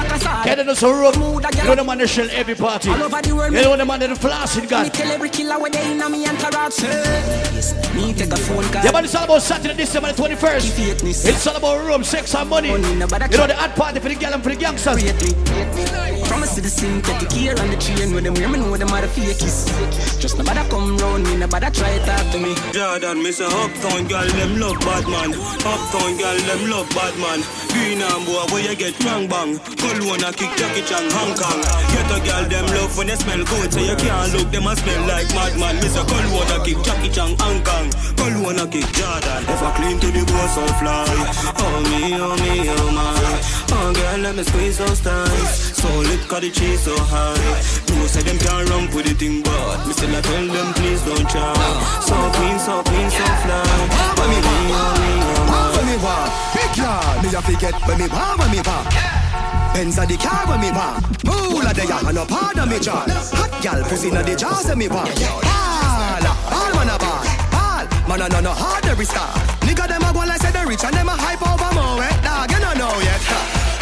Get 0.44 0.60
in 0.60 0.68
the 0.68 0.76
room. 0.84 1.14
You 1.56 1.64
know 1.64 1.76
the 1.76 1.84
man 1.84 1.98
that 2.00 2.10
shell 2.10 2.28
every 2.32 2.56
party. 2.56 2.73
All 2.74 3.04
over 3.04 3.22
the 3.22 3.36
world 3.36 3.54
You 3.54 3.62
know 3.62 3.78
the 3.78 3.86
man 3.86 4.00
that 4.00 4.10
the 4.10 4.16
flossing 4.16 4.64
Me 4.64 4.90
tell 4.90 5.12
every 5.12 5.30
killer 5.30 5.60
where 5.60 5.70
they 5.70 5.92
in 5.92 6.02
a 6.02 6.10
me 6.10 6.26
entourage 6.26 6.82
Me 7.94 8.14
take 8.14 8.32
a 8.34 8.36
phone 8.36 8.64
call. 8.74 8.84
Yeah, 8.84 8.92
but 8.92 9.04
it's 9.06 9.14
all 9.14 9.26
about 9.26 9.44
Saturday, 9.44 9.76
December 9.76 10.12
the 10.12 10.22
21st. 10.24 10.72
Fakeness. 10.74 11.28
It's 11.28 11.46
all 11.46 11.56
about 11.56 11.86
Rome, 11.86 12.04
sex, 12.04 12.34
and 12.34 12.50
money. 12.50 12.70
Money, 12.70 12.88
You 12.90 13.38
know 13.38 13.48
the 13.48 13.56
hot 13.56 13.76
party 13.76 14.00
for 14.00 14.10
the 14.10 14.16
girl 14.16 14.34
and 14.34 14.42
for 14.42 14.50
the 14.50 14.56
gangsters. 14.56 14.96
Rate 14.96 15.22
me. 15.22 15.30
From 16.26 16.42
a 16.42 16.48
citizen, 16.48 17.02
take 17.04 17.20
the 17.20 17.28
gear 17.28 17.54
on 17.60 17.70
the 17.70 17.78
chain. 17.78 18.16
When 18.16 18.24
them 18.24 18.36
hear 18.36 18.50
me 18.50 18.58
know 18.58 18.76
them 18.76 18.90
are 18.90 19.02
the 19.02 19.08
fakies. 19.08 19.70
Just 20.20 20.38
nobody 20.40 20.68
come 20.70 20.98
round 20.98 21.26
me, 21.26 21.38
nobody 21.38 21.70
try 21.70 22.00
talk 22.00 22.26
to 22.32 22.40
me. 22.40 22.56
Jordan, 22.74 23.22
me 23.22 23.32
say 23.32 23.46
uptown 23.46 24.08
girl 24.08 24.26
them 24.26 24.60
love 24.60 24.80
bad 24.80 25.06
man. 25.08 25.34
Uptown 25.62 26.18
girl 26.18 26.38
them 26.50 26.70
love 26.72 26.90
bad 26.90 27.14
man. 27.22 27.40
And 27.76 28.26
boy 28.26 28.46
where 28.54 28.62
you 28.62 28.76
get 28.76 28.94
bang 29.00 29.28
bang. 29.28 29.58
Cologne 29.82 30.24
a 30.24 30.30
kick 30.32 30.54
Jackie 30.58 30.86
Chan 30.86 31.10
Hong 31.10 31.34
Kong. 31.34 31.62
Get 31.90 32.06
a 32.06 32.20
girl 32.22 32.46
them 32.46 32.66
love 32.78 32.96
when 32.98 33.08
they 33.08 33.16
smell 33.16 33.42
good, 33.46 33.74
so 33.74 33.80
you 33.80 33.96
can't 33.96 34.34
look 34.34 34.52
them 34.52 34.68
a 34.68 34.76
smell 34.76 35.02
like 35.10 35.26
madman. 35.34 35.82
Me 35.82 35.90
Cologne 35.90 36.54
a 36.54 36.58
kick 36.62 36.78
Jackie 36.86 37.10
Chan 37.10 37.34
Hong 37.40 37.64
Kong. 37.66 37.90
Cologne 38.14 38.62
a 38.62 38.66
kick 38.70 38.86
Jordan. 38.94 39.42
If 39.50 39.62
I 39.62 39.72
clean 39.74 39.98
to 40.00 40.08
the 40.14 40.22
boss 40.22 40.54
so 40.54 40.64
fly. 40.78 41.06
Oh 41.58 41.78
me, 41.90 42.14
oh 42.14 42.38
me, 42.38 42.70
oh 42.70 42.92
my. 42.94 43.18
Oh 43.74 43.90
girl, 43.94 44.20
let 44.22 44.36
me 44.36 44.44
squeeze 44.44 44.78
those 44.78 45.00
thighs. 45.00 45.74
So 45.74 45.90
lit 46.06 46.22
'cause 46.30 46.42
the 46.42 46.52
cheese 46.52 46.82
so 46.82 46.94
high. 47.10 47.58
No 47.90 48.06
say 48.06 48.22
them 48.22 48.38
can't 48.38 48.70
run 48.70 48.86
with 48.94 49.06
the 49.10 49.16
thing, 49.18 49.42
but 49.42 49.88
me 49.88 49.94
still 49.94 50.14
I 50.14 50.22
tell 50.22 50.46
them 50.46 50.74
please 50.78 51.02
don't 51.02 51.26
try. 51.26 51.54
So 52.06 52.16
clean, 52.38 52.60
so 52.60 52.84
clean, 52.84 53.10
so 53.10 53.26
fly. 53.42 53.66
Oh 54.22 54.28
me, 54.30 54.38
oh 54.46 54.94
me, 55.02 55.12
oh 55.26 55.46
my. 55.50 56.53
Yard, 56.76 57.24
me 57.24 57.30
a 57.34 57.42
forget 57.42 57.76
when 57.88 57.98
me 58.00 58.08
want, 58.08 58.40
when 58.40 58.50
me 58.52 58.62
want. 58.66 58.90
Benz 59.74 59.98
a 59.98 60.06
the 60.06 60.18
car 60.18 60.48
when 60.50 60.60
me 60.60 60.72
want. 60.72 61.06
Moolah 61.26 61.74
the 61.74 61.86
yard 61.86 62.06
and 62.06 62.16
no 62.16 62.26
part 62.26 62.58
of 62.58 62.68
me 62.70 62.80
jaw. 62.80 63.06
Hot 63.38 63.52
gal 63.62 63.84
pussy 63.84 64.10
inna 64.10 64.24
the 64.24 64.36
jaws 64.36 64.66
when 64.68 64.78
me 64.78 64.88
want. 64.88 65.10
Ball, 65.14 66.24
ball 66.50 66.72
man 66.74 66.90
a 66.90 66.98
ball, 66.98 67.26
ball. 67.54 67.86
Man 68.10 68.22
a 68.22 68.28
no 68.30 68.40
no 68.42 68.54
hard 68.54 68.86
every 68.86 69.06
star. 69.06 69.30
Nigga 69.62 69.88
them 69.88 70.02
a 70.02 70.14
go 70.14 70.26
like 70.26 70.42
say 70.42 70.52
they 70.52 70.66
rich 70.66 70.84
and 70.84 70.96
them 70.96 71.10
a 71.10 71.16
hype 71.18 71.42
over 71.46 71.74
more. 71.78 72.02
Eh, 72.02 72.14
dog 72.26 72.50
you 72.50 72.60
no 72.60 72.74
know 72.74 72.96
yet. 73.06 73.22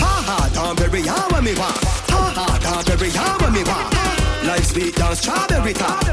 Ha 0.03 0.11
ha, 0.27 0.37
Tom 0.53 0.75
Perry 0.75 1.01
yard 1.01 1.31
when 1.31 1.43
me 1.43 1.53
want. 1.55 1.79
Ha 2.11 2.21
ha, 2.35 2.45
Tom 2.59 2.83
Perry 2.83 3.09
yard 3.11 3.41
when 3.41 3.53
me 3.55 3.63
want. 3.63 3.87
Life 4.43 4.67
sweet 4.67 4.95
down 4.95 5.15
strawberry 5.15 5.73
top. 5.73 6.03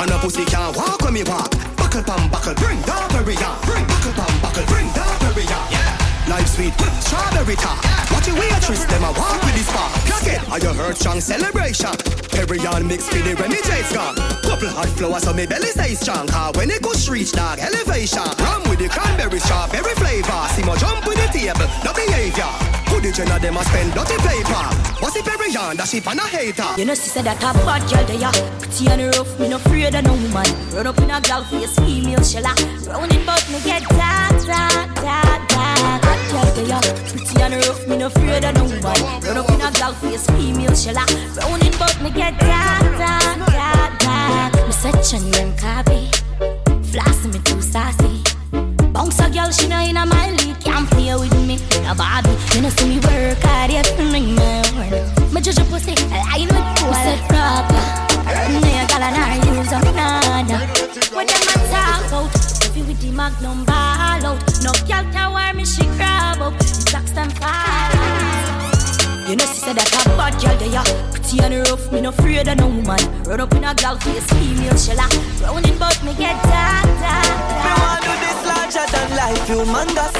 And 0.00 0.10
a 0.10 0.16
pussy 0.16 0.44
can't 0.44 0.76
walk 0.76 1.02
when 1.02 1.12
me 1.12 1.24
walk. 1.24 1.52
Buckle 1.76 2.02
pam 2.02 2.30
buckle, 2.30 2.54
bring 2.56 2.80
down 2.88 3.08
Perry 3.10 3.36
yard. 3.36 3.60
Bring 3.68 3.84
buckle 3.84 4.12
pam 4.16 4.32
buckle, 4.40 4.64
bring 4.72 4.88
down 4.96 5.12
Perry 5.20 5.44
yard. 5.44 5.81
Life 6.28 6.46
sweet, 6.46 6.72
strawberry 7.02 7.56
top. 7.56 7.82
Watch 8.12 8.28
your 8.28 8.38
waitress, 8.38 8.84
them 8.84 9.02
a 9.02 9.10
walk 9.12 9.42
with 9.42 9.54
this 9.54 9.70
bar. 9.72 9.90
Clock 10.06 10.26
it, 10.26 10.40
are 10.50 10.58
you 10.60 10.72
heard 10.72 10.96
strong 10.96 11.20
celebration? 11.20 11.90
Perrion 12.30 12.86
mix 12.86 13.12
with 13.12 13.24
the 13.24 13.34
Remy 13.34 13.56
J's 13.56 13.92
gone. 13.92 14.14
Couple 14.42 14.68
hot 14.68 14.88
flowers 14.94 15.24
so 15.24 15.32
me 15.32 15.46
belly 15.46 15.66
stay 15.66 15.94
strong. 15.94 16.28
Car 16.28 16.52
when 16.54 16.70
it 16.70 16.80
goes 16.80 17.08
reach 17.10 17.32
dog 17.32 17.58
elevation. 17.58 18.22
Rum 18.38 18.62
with 18.70 18.78
the 18.78 18.88
cranberry 18.88 19.40
strawberry 19.40 19.94
flavor. 19.94 20.46
See 20.54 20.62
my 20.62 20.76
jump 20.76 21.06
with 21.06 21.18
the 21.18 21.26
table, 21.36 21.66
no 21.84 21.92
behavior. 21.92 22.52
Who 22.92 23.00
the 23.00 23.10
gen 23.10 23.32
of 23.32 23.42
them 23.42 23.56
a 23.56 23.64
spend 23.64 23.92
dirty 23.94 24.16
paper? 24.22 24.64
What's 25.02 25.14
the 25.14 25.22
Perrion 25.26 25.76
that 25.76 25.88
she 25.88 25.98
fan 25.98 26.18
a 26.18 26.22
hater? 26.22 26.70
You 26.78 26.84
know, 26.84 26.94
she 26.94 27.10
said 27.10 27.24
that 27.24 27.42
a 27.42 27.50
bad 27.66 27.82
girl 27.90 28.04
they 28.06 28.22
are 28.22 28.32
Pretty 28.60 28.86
and 28.86 29.16
rough, 29.16 29.40
me 29.40 29.48
no 29.48 29.56
afraid 29.56 29.94
of 29.94 30.04
no 30.04 30.12
woman 30.12 30.46
Run 30.70 30.86
up 30.86 30.98
in 30.98 31.10
a 31.10 31.20
gal 31.20 31.42
face, 31.44 31.74
female 31.80 32.20
shella 32.20 32.54
Rounding 32.86 33.26
bout 33.26 33.42
me 33.50 33.58
get 33.64 33.82
dark, 33.88 34.44
dark 34.46 35.02
Hot 35.02 35.91
girl 36.32 36.48
they 36.56 36.72
are 36.72 36.80
Pretty 37.12 37.42
and 37.42 37.54
rough, 37.66 37.86
me 37.86 37.96
no 37.96 38.06
afraid 38.06 38.44
of 38.44 38.54
no 38.56 38.64
woman 38.64 39.00
Run 39.22 39.36
up 39.36 39.50
in 39.50 39.60
a 39.60 39.70
gal 39.78 39.92
face, 39.92 40.26
female 40.26 40.72
shella. 40.72 41.04
Rounding 41.36 41.76
bout 41.78 41.96
me 42.02 42.10
get 42.10 42.38
dark, 42.40 42.84
dark, 42.96 43.38
dark, 43.52 43.92
dark 44.00 44.52
Me 44.66 44.74
a 44.88 45.20
name 45.20 45.52
copy 45.56 46.08
Floss 46.90 47.24
me 47.26 47.38
too 47.40 47.60
sassy. 47.60 48.22
Bounce 48.92 49.20
a 49.20 49.30
girl, 49.30 49.50
she 49.50 49.68
know 49.68 49.80
in 49.80 49.96
a 49.96 50.06
my 50.06 50.30
league 50.30 50.60
Can't 50.60 50.88
play 50.90 51.14
with 51.14 51.36
me, 51.46 51.56
a 51.86 51.94
Barbie. 51.94 52.36
You 52.54 52.62
know 52.62 52.70
see 52.70 52.88
me 52.88 52.98
work 53.00 53.38
hard, 53.42 53.70
yeah, 53.70 53.82
for 53.82 54.04
me, 54.04 54.34
man 54.34 54.64
Me 55.32 55.40
judge 55.40 55.58
a 55.58 55.64
pussy, 55.64 55.94
I 56.12 56.44
know 56.48 56.60
it 56.60 56.88
Me 56.88 56.94
set 57.04 57.20
proper. 57.28 57.82
Me 58.52 58.72
a 58.80 58.86
gal 58.88 59.02
and 59.02 59.16
I 59.16 59.36
use 59.36 59.72
a 59.72 59.80
nana 59.92 60.58
When 61.14 61.26
them 61.26 61.42
a 61.42 61.56
talk 61.70 62.12
out 62.12 62.51
With 62.74 63.00
the 63.00 63.10
magnum 63.10 63.64
ball 63.64 64.24
out 64.24 64.40
No 64.64 64.72
girl 64.88 65.04
can 65.12 65.32
wear 65.32 65.52
me, 65.52 65.64
she 65.64 65.84
grab 65.96 66.40
up 66.40 66.58
The 66.58 66.88
blocks 66.90 67.10
them 67.12 67.30
fall 67.30 68.12
you 69.28 69.36
know, 69.36 69.46
she 69.46 69.60
said 69.60 69.76
that 69.76 69.88
a 69.88 70.10
bad 70.18 70.34
girl 70.42 70.56
they 70.58 70.76
are 70.76 70.84
Pretty 71.08 71.40
and 71.40 71.66
rough, 71.68 71.90
me 71.92 72.02
no 72.02 72.10
afraid 72.10 72.48
of 72.48 72.58
no 72.58 72.66
woman 72.66 73.00
Run 73.24 73.40
up 73.40 73.54
in 73.54 73.64
a 73.64 73.72
gal 73.72 73.96
face, 73.96 74.28
female 74.28 74.76
shella 74.76 75.08
Rounding 75.40 75.78
bout 75.78 75.96
me 76.04 76.12
get 76.20 76.36
dark, 76.42 76.84
dark, 77.00 77.24
Me 77.24 77.70
dark 77.70 77.78
want 77.80 78.02
do 78.04 78.12
this 78.20 78.40
larger 78.44 78.86
than 78.92 79.08
life, 79.16 79.42
humongous. 79.48 80.16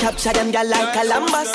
Capture 0.00 0.32
them 0.32 0.50
girl 0.50 0.66
like 0.66 0.92
Columbus. 0.94 1.52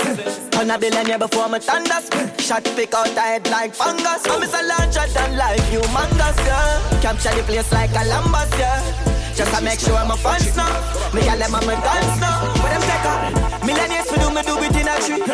Turn 0.51 0.71
a 0.71 0.77
billionaire 0.77 1.19
before 1.19 1.49
me 1.49 1.59
thunders. 1.59 2.07
Shot 2.39 2.63
pick 2.75 2.93
out 2.93 3.11
the 3.15 3.21
head 3.21 3.49
like 3.49 3.73
fungus. 3.73 4.23
I'm 4.27 4.43
a 4.43 4.61
larger 4.67 5.11
than 5.13 5.35
life, 5.35 5.65
humongous, 5.71 6.37
yeah. 6.45 7.01
Capture 7.01 7.35
the 7.35 7.43
place 7.43 7.71
like 7.73 7.91
Columbus, 7.91 8.51
yeah. 8.59 9.12
Just 9.35 9.49
to 9.55 9.63
make 9.63 9.79
sure 9.79 9.95
I'm 9.95 10.11
a 10.11 10.17
fun 10.17 10.41
now. 10.55 10.69
Me 11.13 11.21
girl 11.25 11.37
them 11.37 11.55
on 11.55 11.65
my 11.65 11.73
guns 11.73 12.19
now. 12.21 12.53
When 12.61 12.69
them 12.69 12.83
take 12.85 13.05
up, 13.09 13.65
millionaires 13.65 14.05
for 14.05 14.17
do 14.21 14.29
me 14.29 14.41
do 14.45 14.53
it 14.61 14.75
in 14.77 14.87
a 14.87 14.95
tree. 15.01 15.25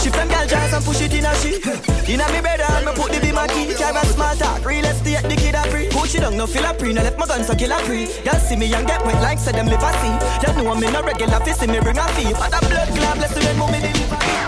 Shift 0.00 0.14
them 0.14 0.28
girl 0.28 0.46
jazz 0.46 0.72
and 0.72 0.84
push 0.84 1.00
it 1.00 1.14
in 1.14 1.24
a 1.24 1.32
she. 1.40 1.56
In 2.12 2.20
a 2.20 2.26
me 2.32 2.40
bed 2.44 2.60
and 2.60 2.84
me 2.84 2.92
put 2.92 3.12
the 3.12 3.18
beam 3.20 3.38
a 3.38 3.48
key. 3.48 3.72
Carry 3.72 4.04
small 4.12 4.36
talk, 4.36 4.64
real 4.64 4.84
estate 4.84 5.24
the 5.24 5.36
kid 5.36 5.54
a 5.54 5.62
free. 5.72 5.88
Push 5.88 6.12
she 6.12 6.18
don't 6.18 6.36
know 6.36 6.46
feel 6.46 6.64
a 6.64 6.74
pre, 6.74 6.92
no 6.92 7.02
left 7.02 7.18
my 7.18 7.26
gun 7.26 7.44
so 7.44 7.54
kill 7.54 7.72
a 7.72 7.78
pre. 7.88 8.04
Y'all 8.24 8.38
see 8.38 8.56
me 8.56 8.72
and 8.72 8.86
get 8.86 9.04
wet 9.04 9.20
like 9.22 9.38
say 9.38 9.52
them 9.52 9.66
live 9.66 9.82
a 9.82 9.90
see. 10.00 10.14
Y'all 10.44 10.54
know 10.56 10.72
I'm 10.72 10.82
in 10.82 10.94
a 10.94 11.02
regular 11.02 11.40
fist, 11.40 11.66
me 11.66 11.80
bring 11.80 11.98
a 11.98 12.06
fee. 12.12 12.32
But 12.32 12.52
a 12.52 12.60
blood 12.60 12.88
clot, 12.92 13.16
bless 13.16 13.36
you 13.36 13.58
mommy 13.58 13.80
deliver. 13.80 14.20
Me 14.20 14.32
you 14.36 14.45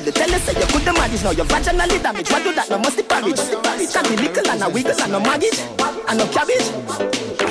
could, 0.00 0.14
tell 0.14 0.28
you 0.28 0.38
say 0.38 0.52
you 0.58 0.66
could 0.66 0.84
manage. 0.84 1.22
Now 1.22 1.30
your 1.30 1.46
vaginally 1.46 2.02
damage. 2.02 2.30
What 2.30 2.42
do 2.42 2.54
that? 2.54 2.70
No 2.70 2.78
must 2.78 2.96
be 2.96 3.02
parage. 3.02 3.36
Chat 3.92 4.10
me 4.10 4.16
little 4.16 4.50
and 4.50 4.62
a 4.62 4.68
wiggle 4.68 5.00
and 5.00 5.12
no 5.12 5.20
maggot 5.20 5.58
and 6.08 6.18
no 6.18 6.26
cabbage. 6.28 6.68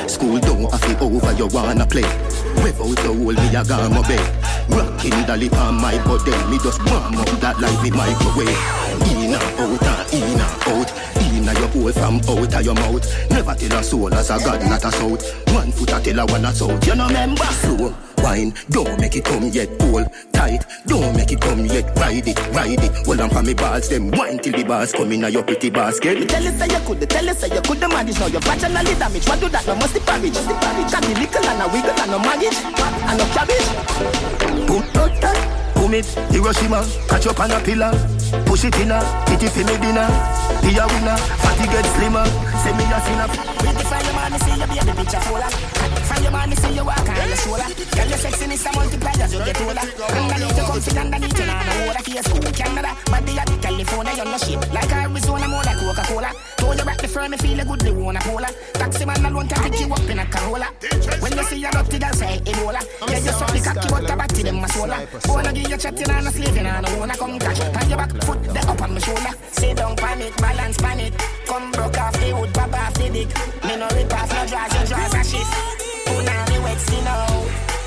School 0.09 0.39
don't 0.39 0.71
have 0.71 0.81
to 0.81 0.99
over, 0.99 1.33
you 1.33 1.47
wanna 1.47 1.85
play. 1.85 2.05
Without 2.61 2.97
the 3.01 3.13
hole, 3.13 3.33
me 3.33 3.47
a 3.55 3.63
gamma 3.63 4.01
bay. 4.07 4.21
Rocking 4.69 5.25
the 5.25 5.37
lip 5.37 5.53
on 5.53 5.75
my 5.75 5.97
body, 6.05 6.31
me 6.49 6.57
just 6.59 6.79
warm 6.85 7.15
up 7.17 7.29
that 7.41 7.59
like 7.59 7.81
me 7.81 7.91
microwave. 7.91 8.84
In 9.03 9.33
and 9.33 9.35
out, 9.35 9.83
and 9.83 10.13
in 10.13 10.23
and 10.23 10.41
out. 10.41 11.05
In 11.21 11.43
your 11.43 11.67
hole 11.67 11.91
from 11.91 12.15
out 12.29 12.53
of 12.53 12.65
your 12.65 12.75
mouth. 12.75 13.29
Never 13.29 13.55
tell 13.55 13.79
a 13.79 13.83
soul 13.83 14.13
as 14.13 14.29
a 14.29 14.37
god, 14.39 14.61
not 14.61 14.83
a 14.83 14.91
south. 14.91 15.53
One 15.53 15.71
foot 15.71 15.91
a 15.91 15.99
tell 15.99 16.19
a 16.19 16.25
one 16.25 16.45
a 16.45 16.53
south. 16.53 16.85
You 16.87 16.95
know 16.95 17.07
remember? 17.07 17.43
Slow 17.43 17.95
wine, 18.25 18.53
don't 18.69 18.99
make 18.99 19.15
it 19.15 19.25
come 19.25 19.47
yet. 19.49 19.69
Hold 19.81 20.07
tight, 20.33 20.65
don't 20.87 21.15
make 21.15 21.31
it 21.31 21.39
come 21.39 21.65
yet. 21.65 21.85
Ride 21.97 22.27
it, 22.27 22.39
ride 22.49 22.83
it. 22.83 23.05
Hold 23.05 23.21
on 23.21 23.29
for 23.29 23.43
me 23.43 23.53
balls, 23.53 23.87
them 23.89 24.11
wine 24.11 24.39
till 24.39 24.53
the 24.53 24.63
bars 24.63 24.91
come 24.91 25.11
in 25.11 25.31
your 25.31 25.43
pretty 25.43 25.69
basket. 25.69 26.19
Me 26.19 26.25
tell 26.25 26.43
you 26.43 26.51
say 26.51 26.67
you 26.67 26.79
could, 26.85 27.09
tell 27.09 27.25
you 27.25 27.33
say 27.33 27.53
you 27.53 27.61
could 27.61 27.79
manage. 27.81 28.19
Now 28.19 28.27
your 28.27 28.41
vaginally 28.41 28.97
damage. 28.97 29.27
What 29.27 29.39
do 29.39 29.49
that? 29.49 29.67
No 29.67 29.75
must 29.75 29.93
be 29.93 29.99
parage. 29.99 30.33
Be 30.33 30.53
parage. 30.63 30.91
Got 30.91 31.03
the 31.03 31.13
little 31.13 31.45
and 31.45 31.61
a 31.61 31.67
wiggle 31.69 31.99
and 32.01 32.11
no 32.11 32.19
maggot 32.19 32.55
and 33.05 33.17
no 33.17 33.25
cabbage. 33.35 33.67
Boom, 34.67 34.83
boom 35.75 35.93
it, 35.93 36.05
Hiroshima, 36.33 36.85
catch 37.07 37.27
up 37.27 37.39
on 37.39 37.51
a 37.51 37.59
pillar. 37.61 37.93
Push 38.45 38.65
it 38.65 38.75
in 38.79 38.91
a, 38.91 38.99
hit 39.29 39.43
it 39.43 39.51
for 39.51 39.63
me 39.63 39.75
dinner. 39.79 40.07
Be 40.61 40.75
a 40.77 40.85
winner, 40.87 41.17
fatty 41.41 41.65
get 41.71 41.85
slimmer. 41.95 42.25
Send 42.63 42.77
me 42.77 42.83
a 42.83 42.99
sinner. 43.05 43.27
Wait 43.63 43.77
to 43.77 43.85
find 43.87 44.07
man, 44.15 44.39
see 44.39 44.57
your 44.57 44.67
baby 44.67 44.93
picture 44.97 45.21
fuller. 45.21 45.84
Find 46.15 46.31
your 46.31 46.47
me 46.47 46.55
see 46.55 46.73
you 46.75 46.85
walk 46.85 47.09
on 47.09 47.27
your 47.27 47.35
shoulder. 47.35 47.67
Girl, 47.91 48.07
your 48.07 48.19
sexiness 48.23 48.63
a 48.63 48.71
multiplier, 48.71 49.27
you 49.27 49.43
get 49.43 49.59
older. 49.59 49.83
Underneath 50.15 50.55
you 50.55 50.63
comfy, 50.63 50.97
underneath 50.97 51.39
you 51.39 51.45
nah 51.45 51.63
no 51.63 51.87
water. 51.87 52.03
Face 52.03 52.27
cool, 52.31 52.51
Canada, 52.55 52.95
body 53.11 53.35
at 53.35 53.51
California, 53.61 54.13
you're 54.15 54.25
no 54.25 54.37
shit. 54.37 54.59
Like 54.71 54.91
Arizona, 54.95 55.47
more 55.47 55.63
like 55.63 55.75
Coca-Cola. 55.75 56.31
Told 56.55 56.79
you 56.79 56.85
back 56.85 57.01
the 57.01 57.07
firm, 57.09 57.31
me 57.31 57.37
feel 57.37 57.59
a 57.59 57.65
good, 57.65 57.81
they 57.81 57.91
wanna 57.91 58.21
cola. 58.21 58.47
Taxi 58.73 59.05
man 59.05 59.25
alone 59.25 59.47
can 59.47 59.59
pick 59.69 59.79
you 59.81 59.91
up 59.91 60.07
in 60.07 60.19
a 60.19 60.25
Corolla. 60.25 60.67
When 61.19 61.35
you 61.35 61.43
see 61.43 61.65
a 61.65 61.71
dirty 61.71 61.99
girl, 61.99 62.13
say 62.13 62.39
Ebola. 62.47 62.81
Yeah, 63.11 63.19
you 63.19 63.33
suck 63.35 63.51
the 63.51 63.59
cocky, 63.59 63.87
but 63.91 64.07
the 64.07 64.15
body 64.15 64.43
them 64.43 64.63
a 64.63 64.69
sola. 64.69 64.95
Wanna 65.27 65.51
give 65.51 65.67
you 65.67 65.77
chatting 65.77 66.09
and 66.09 66.27
a 66.27 66.31
slaving 66.31 66.65
and 66.65 66.85
I 66.85 66.97
wanna 66.97 67.17
come 67.17 67.39
catch. 67.39 67.59
On 67.59 67.89
your 67.89 67.97
back 67.97 68.11
foot, 68.23 68.39
the 68.43 68.59
up 68.63 68.81
on 68.81 68.93
my 68.93 68.99
shoulder. 68.99 69.35
Sit 69.51 69.75
down, 69.75 69.95
panic, 69.97 70.35
balance, 70.37 70.77
panic. 70.77 71.13
Come 71.45 71.71
broke 71.71 71.97
off 71.99 72.13
the 72.13 72.31
wood, 72.31 72.53
pop 72.53 72.71
off 72.71 72.93
the 72.93 73.09
dick. 73.11 73.27
Me 73.67 73.75
no 73.75 73.87
rip 73.91 74.13
off, 74.13 74.31
no 74.31 74.47
draws, 74.47 74.73
your 74.75 74.85
draws 74.87 75.13
a 75.13 75.23
shit. 75.23 75.84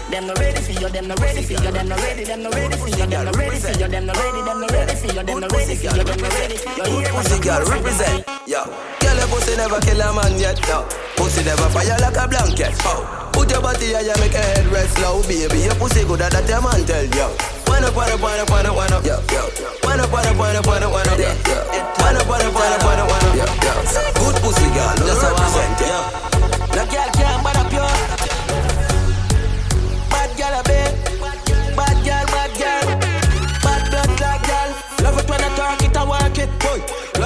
Them 0.09 0.27
no 0.27 0.35
ready 0.41 0.61
for 0.65 0.73
you, 0.73 0.89
them 0.89 1.07
no 1.07 1.15
ready 1.21 1.43
for 1.45 1.53
you, 1.53 1.71
them 1.71 1.89
no 1.89 1.97
ready, 1.97 2.25
them 2.25 2.43
no 2.43 2.51
ready 2.51 2.77
for 2.77 2.89
you, 2.89 3.07
them 3.07 3.25
no 3.29 3.33
ready 3.37 3.61
for 3.61 3.69
you, 3.77 3.89
them 3.89 4.07
no 4.07 4.13
ready, 4.17 4.41
them 4.41 4.61
no 4.61 4.67
ready 4.73 4.95
for 4.97 5.07
you, 5.13 5.23
them 5.23 5.41
no 5.41 5.49
ready 5.53 5.75
for 5.77 5.85
you, 5.85 6.05
them 6.05 6.19
no 6.19 6.29
ready. 6.33 6.57
Yo, 6.81 6.85
here 6.89 7.13
Pussy 7.13 7.39
girl 7.45 7.63
represent, 7.69 8.25
yo. 8.49 8.65
Girl, 9.05 9.17
your 9.21 9.29
pussy 9.29 9.53
never 9.61 9.81
kill 9.85 10.01
a 10.01 10.09
man 10.17 10.33
yet, 10.41 10.57
no. 10.65 10.89
Pussy 11.21 11.45
never 11.45 11.69
fire 11.69 11.97
like 12.01 12.17
a 12.17 12.25
blanket, 12.25 12.73
oh. 12.89 13.05
Put 13.37 13.53
your 13.53 13.61
body 13.61 13.95
on 13.95 14.05
you, 14.05 14.17
make 14.17 14.33
your 14.33 14.43
head 14.43 14.67
rest 14.73 14.97
slow, 14.97 15.21
baby. 15.29 15.69
Your 15.69 15.77
pussy 15.77 16.03
good 16.09 16.25
at 16.25 16.33
that 16.33 16.49
your 16.49 16.65
man 16.65 16.81
tell 16.89 17.05
you. 17.05 17.29
Wind 17.69 17.85
up, 17.85 17.93
wind 17.93 18.09
up, 18.09 18.21
wind 18.25 18.41
up, 18.41 18.49
wind 18.49 18.65
up, 18.65 18.77
wind 18.81 18.93
up, 18.97 19.05
yo, 19.05 19.21
yo. 19.29 19.45
Wind 19.85 20.01
up, 20.01 20.09
wind 20.09 20.25
up, 20.25 20.41
wind 20.41 20.57
up, 20.57 20.65
wind 20.65 20.85
up, 20.89 20.93
wind 20.93 21.09
up, 21.13 21.21
yo, 21.21 21.31
yo. 21.37 21.59
Wind 22.01 22.17
up, 22.17 22.25
wind 22.25 22.49
up, 22.49 22.57
wind 22.57 22.75
up, 22.75 22.81
wind 22.81 23.01
up, 23.05 23.13
wind 23.13 23.29
up, 23.29 23.37
yo, 23.37 23.45
yo. 23.45 23.73
Good 24.17 24.37
pussy 24.41 24.69
girl, 24.73 24.97
just 25.05 25.21
how 25.21 25.37
I 25.37 25.45
represent, 25.45 25.85
yo. 25.85 26.01
No 26.73 26.83
girl 26.89 27.09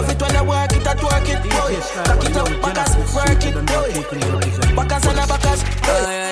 Love 0.02 0.10
it 0.10 0.20
when 0.20 0.36
I 0.36 0.42
work 0.42 0.72
it, 0.72 0.84
I 0.84 0.94
twerk 0.96 1.28
it, 1.28 1.42
boy. 1.44 1.78
Cock 2.02 2.24
it 2.24 2.36
up, 2.36 2.48
backers, 2.60 3.14
work 3.14 3.44
it, 3.44 3.54
boy. 3.54 4.74
Backers 4.74 5.06
and 5.06 5.18
a 5.18 5.26
backers, 5.28 5.62
Alright. 5.88 6.31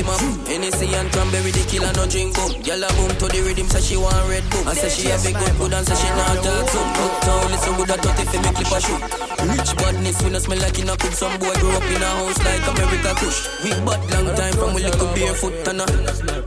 Pull 0.00 0.14
up 0.14 0.22
in 0.22 0.26
on 0.26 0.32
the 0.32 0.38
beam. 0.38 0.46
Hennessy 0.46 0.94
and 0.94 1.12
cranberry, 1.12 1.50
the 1.50 1.64
killer 1.68 1.92
no 1.92 2.06
drink 2.08 2.36
up. 2.38 2.52
Gyal 2.64 2.84
a 2.84 2.88
boom 2.96 3.12
to 3.20 3.26
the 3.28 3.40
rhythm, 3.44 3.68
say 3.68 3.80
she 3.80 3.96
want 3.96 4.16
red 4.28 4.44
boom. 4.50 4.66
I 4.68 4.74
say 4.74 4.88
she 4.88 5.08
have 5.08 5.24
a 5.24 5.32
good 5.32 5.54
good 5.58 5.72
and 5.72 5.86
say 5.86 5.96
she 5.96 6.08
not 6.16 6.40
talk 6.40 6.68
some. 6.70 6.90
Uptown, 7.00 7.50
listen 7.52 7.74
good 7.76 7.90
at 7.90 8.00
30 8.00 8.24
for 8.24 8.40
me 8.40 8.50
clip 8.56 8.72
a 8.72 8.78
shoot. 8.80 9.02
Rich 9.40 9.72
badness, 9.76 10.22
we 10.22 10.30
no 10.30 10.38
smell 10.38 10.60
like 10.60 10.78
in 10.78 10.88
a 10.88 10.96
cook. 10.96 11.12
Some 11.12 11.36
boy 11.40 11.54
grew 11.60 11.72
up 11.72 11.84
in 11.84 12.02
a 12.02 12.10
house 12.16 12.40
like 12.44 12.64
America 12.64 13.12
Kush. 13.20 13.40
We 13.64 13.70
bad 13.84 14.00
long 14.12 14.28
time 14.36 14.54
from 14.56 14.74
we 14.74 14.80
little 14.84 15.10
barefoot 15.12 15.68
and 15.68 15.80
a. 15.80 15.86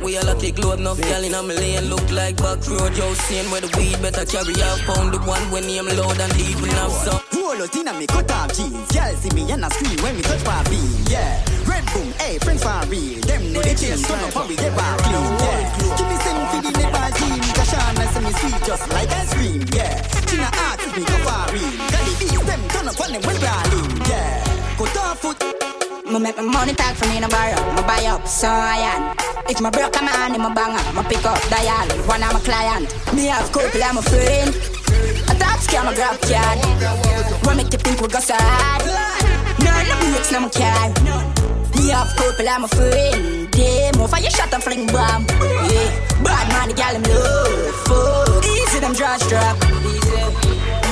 We 0.02 0.18
all 0.18 0.30
a 0.30 0.34
take 0.36 0.58
load 0.58 0.80
enough, 0.80 1.00
gyal 1.00 1.24
in 1.24 1.34
a 1.34 1.42
million 1.44 1.90
look 1.90 2.06
like 2.12 2.38
back 2.38 2.62
road. 2.68 2.96
Yo, 2.98 3.14
seeing 3.30 3.50
where 3.52 3.62
the 3.62 3.70
weed 3.78 4.02
better 4.02 4.26
carry 4.26 4.56
out. 4.66 4.80
Pound 4.90 5.14
the 5.14 5.20
one 5.30 5.44
when 5.52 5.66
name 5.66 5.88
loud 5.94 6.20
and 6.20 6.34
deep 6.34 6.58
enough, 6.58 6.94
so. 7.06 7.14
Roll 7.38 7.62
out 7.62 7.76
inna 7.76 7.94
me 7.94 8.08
cut 8.08 8.30
off 8.32 8.54
jeans. 8.56 8.90
Girl 8.90 9.14
see 9.16 9.30
me 9.36 9.46
and 9.52 9.66
I 9.66 9.70
scream 9.70 10.00
when 10.02 10.16
me 10.18 10.22
touch 10.24 10.44
my 10.46 10.64
beam. 10.70 10.90
Yeah, 11.06 11.38
red 11.74 11.86
boom, 11.94 12.10
hey 12.22 12.38
friends 12.38 12.64
for 12.64 12.78
real. 12.88 13.20
Them 13.26 13.42
know 13.54 13.62
the 13.62 13.74
chase 13.74 14.06
up 14.06 14.36
and 14.36 14.50
we 14.50 14.56
get 14.56 14.74
back 14.78 14.98
clean. 15.02 15.26
Yeah, 15.42 15.62
give 15.98 16.08
me 16.10 16.18
some 16.22 16.42
for 16.50 16.60
the 16.62 16.72
never 16.78 17.08
team. 17.18 17.42
Kashana 17.58 18.06
say 18.14 18.22
me 18.22 18.32
sweet 18.38 18.58
just 18.68 18.86
like 18.94 19.10
ice 19.10 19.34
cream. 19.34 19.62
Yeah, 19.74 19.94
China 20.30 20.50
ask 20.70 20.86
me 20.94 21.04
go 21.04 21.18
for 21.26 21.44
real. 21.54 21.74
The 21.90 22.00
beats 22.20 22.44
them 22.46 22.62
turn 22.70 22.88
up 22.90 23.00
when 23.00 23.12
them 23.14 23.22
when 23.26 23.38
brawling. 23.42 23.90
Yeah, 24.10 24.44
cut 24.78 24.98
off 25.02 25.20
foot. 25.20 25.38
Me 26.06 26.20
make 26.20 26.38
my 26.38 26.44
money 26.44 26.74
talk 26.74 26.96
for 26.96 27.08
me 27.08 27.18
in 27.18 27.24
a 27.24 27.28
no 27.28 27.34
borrow. 27.34 27.62
Me 27.74 27.82
buy 27.90 28.06
up, 28.06 28.28
so 28.28 28.48
I 28.48 28.78
am. 28.94 29.02
If 29.50 29.60
my 29.62 29.70
broke 29.70 29.98
a 29.98 30.02
man, 30.04 30.36
I'm 30.36 30.46
a 30.46 30.54
banger. 30.54 30.84
Me 30.94 31.02
pick 31.10 31.26
up 31.26 31.42
dial, 31.50 31.88
one 32.06 32.24
of 32.24 32.34
my 32.34 32.40
client. 32.40 32.88
Me 33.16 33.26
have 33.34 33.52
couple, 33.52 33.84
I'm 33.84 33.98
a 33.98 34.02
friend. 34.02 34.54
A 35.32 35.34
top 35.42 35.60
scam, 35.66 35.90
a 35.90 35.96
grab 35.96 36.20
card. 36.22 36.60
What 37.46 37.58
make 37.58 37.72
you 37.74 37.80
think 37.80 38.00
we 38.02 38.08
go 38.08 38.20
sad? 38.20 38.86
No, 39.64 39.72
no 39.90 39.96
breaks, 40.12 40.32
no 40.32 40.40
my 40.42 40.50
car. 40.50 41.53
Me 41.76 41.90
have 41.90 42.16
couple, 42.16 42.48
I'm 42.48 42.64
a 42.64 42.68
friend. 42.68 43.50
Damn, 43.52 44.02
off 44.02 44.14
your 44.20 44.32
shot 44.32 44.54
and 44.54 44.64
fling 44.64 44.88
bomb. 44.88 45.26
Yeah, 45.70 45.90
bad 46.24 46.48
man, 46.54 46.70
the 46.70 46.76
gal, 46.76 46.96
I'm 46.96 47.04
love. 47.04 47.76
Fuck, 47.88 48.46
easy, 48.46 48.80
them 48.80 48.94
draw 48.94 49.18
strap. 49.18 49.58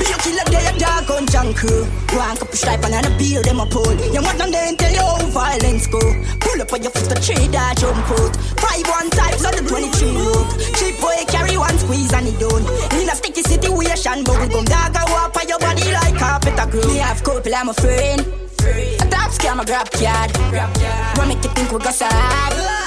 Be 0.02 0.10
a 0.10 0.16
killer, 0.18 0.46
they 0.50 0.66
a 0.66 0.72
dog 0.78 1.10
on 1.10 1.26
junk 1.26 1.56
crew. 1.56 1.84
One 2.18 2.36
couple 2.36 2.56
stripe 2.56 2.84
and 2.84 3.06
a 3.06 3.10
beer, 3.18 3.42
them 3.42 3.60
a 3.60 3.66
pull. 3.66 3.94
You 4.10 4.22
want 4.22 4.38
them 4.38 4.50
then 4.50 4.76
tell 4.76 4.90
you 4.90 5.00
how 5.00 5.26
violence 5.30 5.86
go. 5.86 6.00
Pull 6.40 6.60
up 6.60 6.72
on 6.72 6.82
your 6.82 6.90
foot, 6.90 7.08
the 7.08 7.18
tree 7.22 7.46
that 7.54 7.78
jump 7.78 8.02
out. 8.10 8.34
Five 8.58 8.86
one 8.90 9.10
types 9.10 9.44
on 9.46 9.54
the 9.54 9.62
23 9.62 10.18
road. 10.18 10.46
Cheap 10.74 10.98
boy 11.00 11.22
carry 11.28 11.56
one 11.56 11.78
squeeze 11.78 12.12
and 12.12 12.26
he 12.26 12.34
done. 12.42 12.66
In 12.98 13.08
a 13.08 13.14
sticky 13.14 13.42
situation, 13.42 14.26
we 14.26 14.46
gon' 14.50 14.66
dog 14.66 14.96
a 14.98 15.02
walk 15.14 15.36
on 15.38 15.48
your 15.48 15.58
body 15.58 15.92
like 15.92 16.18
carpet 16.18 16.58
a 16.58 16.66
grow. 16.66 16.82
Me 16.90 16.98
have 16.98 17.22
couple, 17.22 17.54
I'm 17.54 17.68
a 17.68 17.74
friend. 17.74 18.51
A 18.64 19.06
top 19.10 19.32
scam, 19.32 19.60
a 19.60 19.64
grab 19.64 19.90
card. 19.90 20.30
What 21.16 21.26
make 21.26 21.42
you 21.42 21.50
think 21.50 21.72
we 21.72 21.78
go 21.78 21.90
sad? 21.90 22.81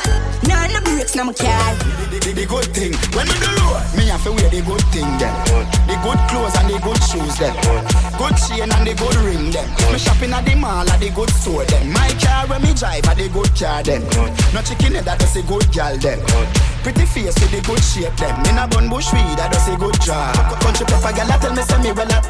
None 0.56 0.76
of 0.76 0.84
breaks, 0.88 1.16
no 1.16 1.24
my 1.26 1.34
car. 1.34 1.76
The, 2.16 2.32
the 2.32 2.46
good 2.48 2.66
thing, 2.72 2.96
when 3.12 3.28
we 3.28 3.36
do 3.44 3.52
road, 3.60 3.84
me 3.98 4.08
have 4.08 4.24
to 4.24 4.32
wear 4.32 4.50
the 4.50 4.62
good 4.64 4.82
thing 4.96 5.06
then. 5.20 5.36
The 5.86 5.96
good 6.00 6.18
clothes 6.32 6.56
and 6.56 6.72
the 6.72 6.80
good 6.80 6.98
shoes 7.04 7.36
then. 7.38 7.54
Good 8.16 8.36
chain 8.48 8.72
and 8.72 8.88
the 8.88 8.96
good 8.96 9.16
ring 9.22 9.52
then. 9.52 9.68
Me 9.92 10.00
shopping 10.00 10.32
at 10.32 10.46
the 10.48 10.56
mall 10.56 10.88
at 10.88 11.00
the 11.00 11.12
good 11.12 11.30
store 11.30 11.66
then. 11.66 11.92
My 11.92 12.08
car 12.24 12.48
when 12.48 12.64
me 12.64 12.74
drive 12.74 13.06
at 13.06 13.18
the 13.20 13.28
good 13.30 13.52
car 13.54 13.84
then. 13.84 14.02
No 14.56 14.64
chicken 14.64 14.96
head 14.96 15.06
that 15.06 15.20
does 15.20 15.36
a 15.36 15.44
good 15.44 15.68
gal 15.76 15.98
then. 16.00 16.24
Pretty 16.82 17.06
face 17.06 17.36
with 17.36 17.52
the 17.52 17.62
good 17.68 17.84
shape 17.84 18.16
them. 18.16 18.36
In 18.48 18.58
a 18.58 18.66
bun 18.66 18.88
bush 18.90 19.12
weed 19.12 19.36
that 19.38 19.52
does 19.52 19.68
a 19.68 19.76
good 19.76 20.00
job. 20.02 20.34
Country 20.64 20.86
proper 20.88 21.12
gal 21.14 21.28
that 21.28 21.44
tell 21.44 21.54
me 21.54 21.62
say 21.68 21.80
me 21.84 21.92
well 21.92 22.12
up. 22.16 22.26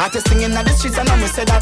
Artist 0.00 0.26
singing 0.32 0.56
at 0.56 0.64
the 0.64 0.72
streets 0.72 0.96
and 0.96 1.08
I 1.08 1.14
me 1.20 1.28
say 1.28 1.44
that. 1.44 1.60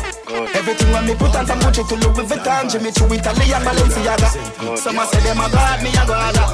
Everything 0.54 0.88
when 0.94 1.04
me 1.04 1.14
put 1.18 1.34
on 1.34 1.44
from 1.44 1.58
Gucci 1.60 1.82
to 1.82 1.96
Louis 1.98 2.24
Vuitton, 2.30 2.70
Jimmy 2.70 2.94
Choo, 2.94 3.10
Italy 3.10 3.50
and 3.50 3.64
Balenciaga. 3.66 4.78
Some 4.78 5.02
a 5.02 5.04
say 5.10 5.20
them 5.26 5.42
a 5.42 5.50
god, 5.50 5.82
me 5.82 5.90
a 5.90 6.03
go 6.06 6.14
other. 6.14 6.46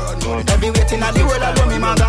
Every 0.52 0.70
waiting 0.70 1.02
at 1.02 1.14
the 1.14 1.22
world 1.26 1.42
I 1.42 1.54
do 1.54 1.66
me 1.66 1.78
mother. 1.78 2.08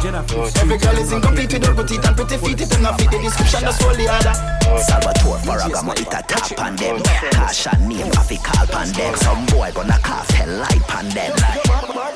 Every 0.61 0.77
girl 0.77 0.97
is 0.97 1.11
incomplete 1.11 1.53
with 1.53 1.65
her 1.65 1.73
good 1.73 1.87
teeth 1.87 2.05
and 2.05 2.15
pretty 2.15 2.37
feet. 2.37 2.61
It 2.61 2.69
do 2.69 2.77
not 2.81 2.99
fit 2.99 3.11
the 3.11 3.19
description, 3.19 3.61
that's 3.61 3.81
all 3.83 3.95
the 3.95 4.07
other. 4.07 4.61
Salvatore 4.79 5.37
Ferragamo 5.43 5.91
it 5.99 6.07
a 6.07 6.23
tap 6.23 6.59
on 6.59 6.75
them 6.77 6.97
Tasha 7.35 7.75
name 7.87 8.07
have 8.13 8.31
a 8.31 8.37
call 8.37 8.75
on 8.75 8.87
them 8.93 9.15
Some 9.15 9.45
boy 9.47 9.71
gonna 9.73 9.99
cough 9.99 10.29
hell 10.29 10.49
light 10.59 10.95
on 10.95 11.09
them 11.09 11.35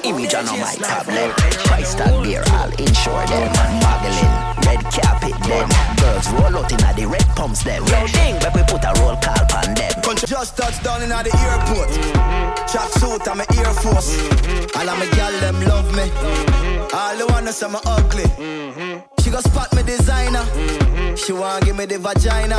Image 0.03 0.33
on 0.35 0.45
my 0.45 0.75
tablet 0.79 1.35
Price 1.67 1.95
tag 1.95 2.23
beer 2.23 2.43
I'll 2.47 2.71
insure 2.79 3.25
them 3.27 3.51
Muggling 3.83 4.33
Red 4.65 4.83
carpet 4.87 5.35
them 5.43 5.69
Girls 5.97 6.31
roll 6.31 6.63
out 6.63 6.71
in 6.71 6.77
the 6.77 7.07
red 7.07 7.27
pumps 7.35 7.63
them 7.63 7.83
Yo 7.83 8.07
ding 8.07 8.37
but 8.39 8.55
we 8.55 8.63
put 8.63 8.83
a 8.83 8.93
roll 9.01 9.17
call 9.17 9.57
on 9.57 9.73
them 9.73 9.95
just 10.25 10.57
touched 10.57 10.83
down 10.83 11.03
in 11.03 11.09
the 11.09 11.15
airport. 11.15 11.89
Track 12.69 12.89
suit 12.97 13.27
and 13.27 13.37
my 13.37 13.45
Air 13.57 13.73
Force. 13.77 14.17
All 14.75 14.89
of 14.89 14.97
my 15.05 15.15
gal 15.15 15.31
them 15.39 15.61
love 15.61 15.89
me. 15.95 16.09
All 16.93 17.17
the 17.17 17.25
wanna 17.29 17.51
say 17.51 17.67
me 17.67 17.79
ugly. 17.85 18.25
She 19.21 19.29
go 19.29 19.39
spot 19.39 19.73
me 19.75 19.83
designer. 19.83 20.45
She 21.15 21.33
wanna 21.33 21.65
give 21.65 21.77
me 21.77 21.85
the 21.85 21.97
vagina. 21.99 22.57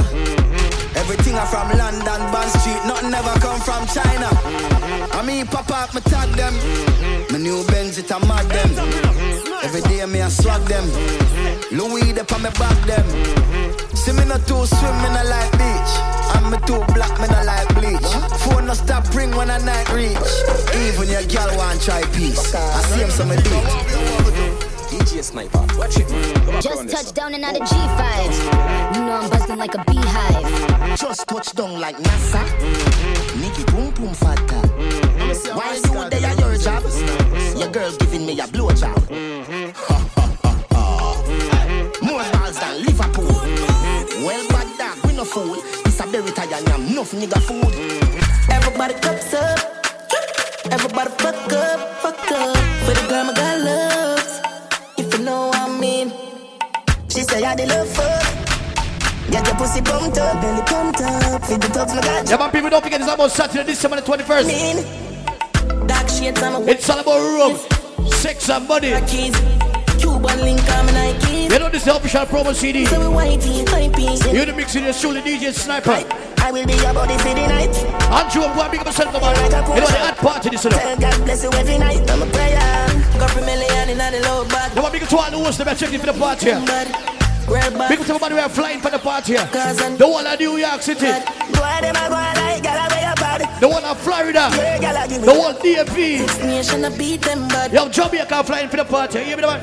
Everything 0.97 1.35
I 1.35 1.45
from 1.47 1.69
London, 1.77 2.21
Bond 2.33 2.51
Street, 2.51 2.83
nothing 2.87 3.15
ever 3.15 3.39
come 3.41 3.61
from 3.61 3.87
China. 3.87 4.29
I 5.13 5.23
mean, 5.25 5.47
pop 5.47 5.71
up, 5.71 5.95
me 5.95 6.01
tag 6.03 6.31
them. 6.31 6.55
My 7.31 7.39
new 7.39 7.65
Benz, 7.67 7.99
it 7.99 8.11
a 8.11 8.19
mad 8.27 8.47
them. 8.49 9.16
Every 9.65 9.81
day 9.83 10.05
me 10.07 10.21
I 10.23 10.29
swag 10.29 10.63
them. 10.63 10.85
Louis, 11.73 12.13
they 12.13 12.21
on 12.21 12.43
me 12.43 12.51
back 12.59 12.79
them. 12.87 13.07
See 13.95 14.13
me 14.13 14.25
not 14.25 14.47
too 14.47 14.67
swim, 14.67 14.97
me 15.03 15.09
not 15.11 15.27
like 15.27 15.53
beach. 15.53 15.93
I'm 16.35 16.51
me 16.51 16.59
too 16.67 16.83
black, 16.95 17.15
me 17.21 17.27
not 17.29 17.45
like 17.47 17.69
bleach. 17.75 18.11
Phone 18.43 18.67
no 18.67 18.75
stop 18.75 19.13
ring 19.15 19.35
when 19.35 19.51
I 19.51 19.59
night 19.59 19.89
reach. 19.93 20.17
Even 20.75 21.09
your 21.09 21.25
girl 21.25 21.57
want 21.57 21.81
try 21.83 22.03
peace. 22.13 22.55
I 22.55 22.83
see 22.83 23.01
him 23.01 23.11
some 23.11 23.29
do 23.29 23.35
it. 23.35 24.77
DJ 24.91 25.23
Sniper, 25.23 25.65
watch 25.77 25.97
it. 25.99 26.09
Just 26.63 26.89
touched 26.89 27.15
down 27.15 27.35
and 27.35 27.45
out 27.45 27.61
of 27.61 27.67
G5. 27.69 28.95
You 28.95 29.01
know 29.05 29.13
I'm 29.15 29.31
buzzing 29.31 29.59
like 29.59 29.75
a 29.75 29.85
beehive. 29.85 30.99
Just 30.99 31.27
touched 31.27 31.57
down 31.57 31.81
like 31.81 31.97
NASA. 31.97 32.43
Nicky 33.41 33.65
boom 33.73 33.91
boom 33.95 34.15
fatta. 34.15 34.61
Why 35.55 35.75
you 35.75 36.11
there 36.11 36.31
at 36.31 36.39
your 36.39 36.57
job? 36.57 36.85
Your 37.59 37.69
girl 37.71 37.91
giving 37.97 38.27
me 38.27 38.39
a 38.41 38.47
blow 38.47 38.71
fool. 45.37 45.61
It's 45.85 46.01
a 46.01 46.07
berry 46.07 46.33
tie 46.33 46.49
and 46.57 46.67
yam, 46.69 46.87
enough 46.87 47.13
nigga 47.13 47.41
food. 47.47 47.73
Mm-hmm. 47.77 48.53
Everybody 48.57 48.95
cups 49.05 49.35
up. 49.35 49.59
Everybody 50.73 51.11
fuck 51.23 51.53
up, 51.53 51.79
fuck 52.03 52.31
up. 52.33 52.57
For 52.85 52.95
the 52.97 53.05
girl 53.11 53.25
my 53.29 53.35
God 53.35 53.57
loves. 53.69 54.33
If 54.97 55.13
you 55.13 55.25
know 55.25 55.49
what 55.49 55.61
I 55.61 55.79
mean. 55.79 56.09
She 57.13 57.21
say 57.23 57.45
I 57.45 57.55
the 57.55 57.67
love 57.67 57.89
fuck. 57.97 58.25
Get 59.31 59.47
your 59.47 59.57
pussy 59.57 59.83
pumped 59.83 60.17
up, 60.17 60.41
belly 60.41 60.63
pumped 60.73 61.01
up. 61.03 61.45
Feed 61.45 61.61
the 61.61 61.69
thugs 61.69 61.93
my 61.95 62.01
God. 62.01 62.31
Yeah, 62.31 62.39
man, 62.39 62.51
people 62.51 62.71
don't 62.71 62.83
forget 62.83 63.01
it's 63.01 63.13
about 63.13 63.31
Saturday, 63.31 63.65
December 63.65 64.01
the 64.01 64.07
21st. 64.09 64.47
Mean. 64.47 65.87
Dark 65.87 66.09
shades 66.09 66.43
on 66.43 66.65
my 66.65 66.71
It's 66.73 66.89
all 66.89 67.01
about 67.01 67.21
Rome, 67.37 67.57
sex 68.09 68.49
and 68.49 68.67
money. 68.67 68.93
Cuban 69.99 70.41
link 70.41 70.61
on 70.77 70.87
my 70.87 70.93
Nike. 70.93 71.53
You 71.53 71.59
know 71.59 71.69
this 71.69 71.83
is 71.83 71.85
the 71.85 71.97
official 71.97 72.27
promo 72.27 72.55
CD. 72.55 72.87
So 72.87 72.99
we 72.99 73.07
whitey. 73.17 74.33
You're 74.33 74.47
the 74.47 74.53
mixing 74.55 74.85
your 74.85 74.93
surely 74.93 75.21
DJ 75.21 75.53
Sniper. 75.53 76.05
I 76.39 76.51
will 76.53 76.67
be 76.67 76.75
your 76.75 76.95
body 76.95 77.17
for 77.19 77.35
the 77.35 77.47
night. 77.47 77.75
Andrew, 78.13 78.43
I'm 78.45 78.55
going 78.55 78.67
to 78.67 78.71
big 78.71 78.81
up 78.81 78.87
yourself, 78.87 79.13
man. 79.13 79.35
You 79.37 79.51
know 79.51 79.87
the 79.87 79.99
hot 79.99 80.17
party 80.17 80.51
this, 80.51 80.65
you. 80.65 80.71
Tell 80.71 80.97
God 80.97 81.25
bless 81.25 81.43
you 81.43 81.51
every 81.53 81.79
night. 81.79 82.09
I'm 82.11 82.23
a 82.23 82.27
prayer. 82.27 82.59
Got 83.19 83.37
a 83.37 83.41
million 83.41 83.89
in 83.91 83.99
the 83.99 84.21
low 84.29 84.45
bag. 84.45 84.77
You 84.77 84.83
want 84.83 84.95
up 84.95 85.09
to 85.09 85.17
all 85.17 85.31
the 85.31 85.39
hosts 85.39 85.59
that 85.59 85.69
are 85.69 85.75
checking 85.75 85.99
for 85.99 86.07
the 86.07 86.13
party 86.13 86.47
here. 86.47 86.61
Big 87.89 88.01
up 88.01 88.07
to 88.07 88.15
everybody 88.15 88.35
who 88.35 88.41
are 88.41 88.49
flying 88.49 88.81
for 88.81 88.91
the 88.91 88.99
party 88.99 89.35
here. 89.35 89.47
The 89.47 90.07
one 90.07 90.27
at 90.27 90.39
New 90.39 90.57
York 90.57 90.83
City. 90.83 91.07
The 93.59 93.69
one 93.69 93.85
at 93.85 93.97
Florida. 93.97 94.51
The 94.51 95.35
one 95.35 95.57
but 97.49 97.73
Yo, 97.73 97.89
Jamaica 97.89 98.45
flying 98.45 98.69
for 98.69 98.77
the 98.77 98.85
party. 98.85 99.21
You 99.21 99.25
hear 99.25 99.37
me, 99.39 99.43
man? 99.45 99.63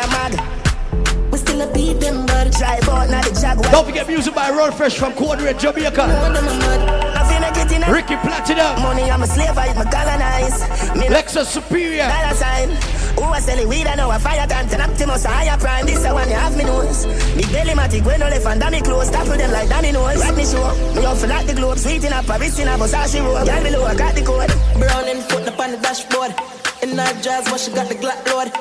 A. 0.00 1.30
We 1.30 1.38
still 1.38 1.60
a 1.60 1.72
beat 1.74 2.00
them, 2.00 2.24
but 2.24 2.52
drive 2.52 2.88
out 2.88 3.10
now 3.10 3.20
the 3.20 3.38
Jaguar. 3.38 3.70
Don't 3.70 3.84
forget 3.84 4.08
music 4.08 4.34
by 4.34 4.50
Wurl 4.50 4.72
Fresh 4.72 4.96
from 4.98 5.12
Quadrant, 5.12 5.58
Jamaica. 5.58 7.23
Ricky 7.64 8.16
Platinum. 8.16 8.82
Money, 8.82 9.10
I'm 9.10 9.22
a 9.22 9.26
slave, 9.26 9.56
I 9.56 9.70
eat 9.70 9.76
my 9.76 9.84
colonize. 9.88 10.60
Me 10.96 11.08
Lexus 11.08 11.46
Superior. 11.46 12.08
Dollar 12.08 12.34
sign. 12.34 12.68
Who 13.16 13.24
I 13.24 13.40
selling 13.40 13.68
weed, 13.68 13.86
I 13.86 13.94
know 13.94 14.10
a 14.10 14.18
fire 14.18 14.46
tank. 14.46 14.72
And 14.72 14.82
Optimus, 14.82 15.24
a 15.24 15.28
higher 15.28 15.56
prime. 15.56 15.86
This 15.86 16.04
a 16.04 16.12
one 16.12 16.28
you 16.28 16.34
have 16.34 16.56
me 16.56 16.64
nose. 16.64 17.06
Big 17.36 17.50
belly 17.52 17.72
matic, 17.72 18.04
when 18.04 18.20
no 18.20 18.26
left 18.26 18.46
and 18.46 18.60
dummy 18.60 18.82
close. 18.82 19.10
Tackle 19.10 19.36
them 19.36 19.50
like 19.50 19.68
Danny 19.68 19.92
knows. 19.92 20.20
Rap 20.20 20.36
me 20.36 20.44
show. 20.44 20.60
Me 20.94 21.06
off 21.06 21.22
like 21.26 21.46
the 21.46 21.54
globe. 21.54 21.78
Sweet 21.78 22.04
in 22.04 22.12
a 22.12 22.22
Paris 22.22 22.58
in 22.58 22.68
a 22.68 22.72
Versace 22.72 23.24
robe. 23.24 23.46
Girl 23.46 23.62
below, 23.62 23.84
I 23.84 23.94
got 23.94 24.14
the 24.14 24.22
code. 24.22 24.52
Brown 24.78 25.08
and 25.08 25.22
foot 25.24 25.48
up 25.48 25.58
on 25.58 25.70
the 25.72 25.78
dashboard. 25.78 26.34
In 26.82 26.96
that 26.96 27.22
jazz, 27.24 27.48
but 27.48 27.58
she 27.58 27.72
got 27.72 27.88
the 27.88 27.94
Glock 27.94 28.20
load. 28.28 28.52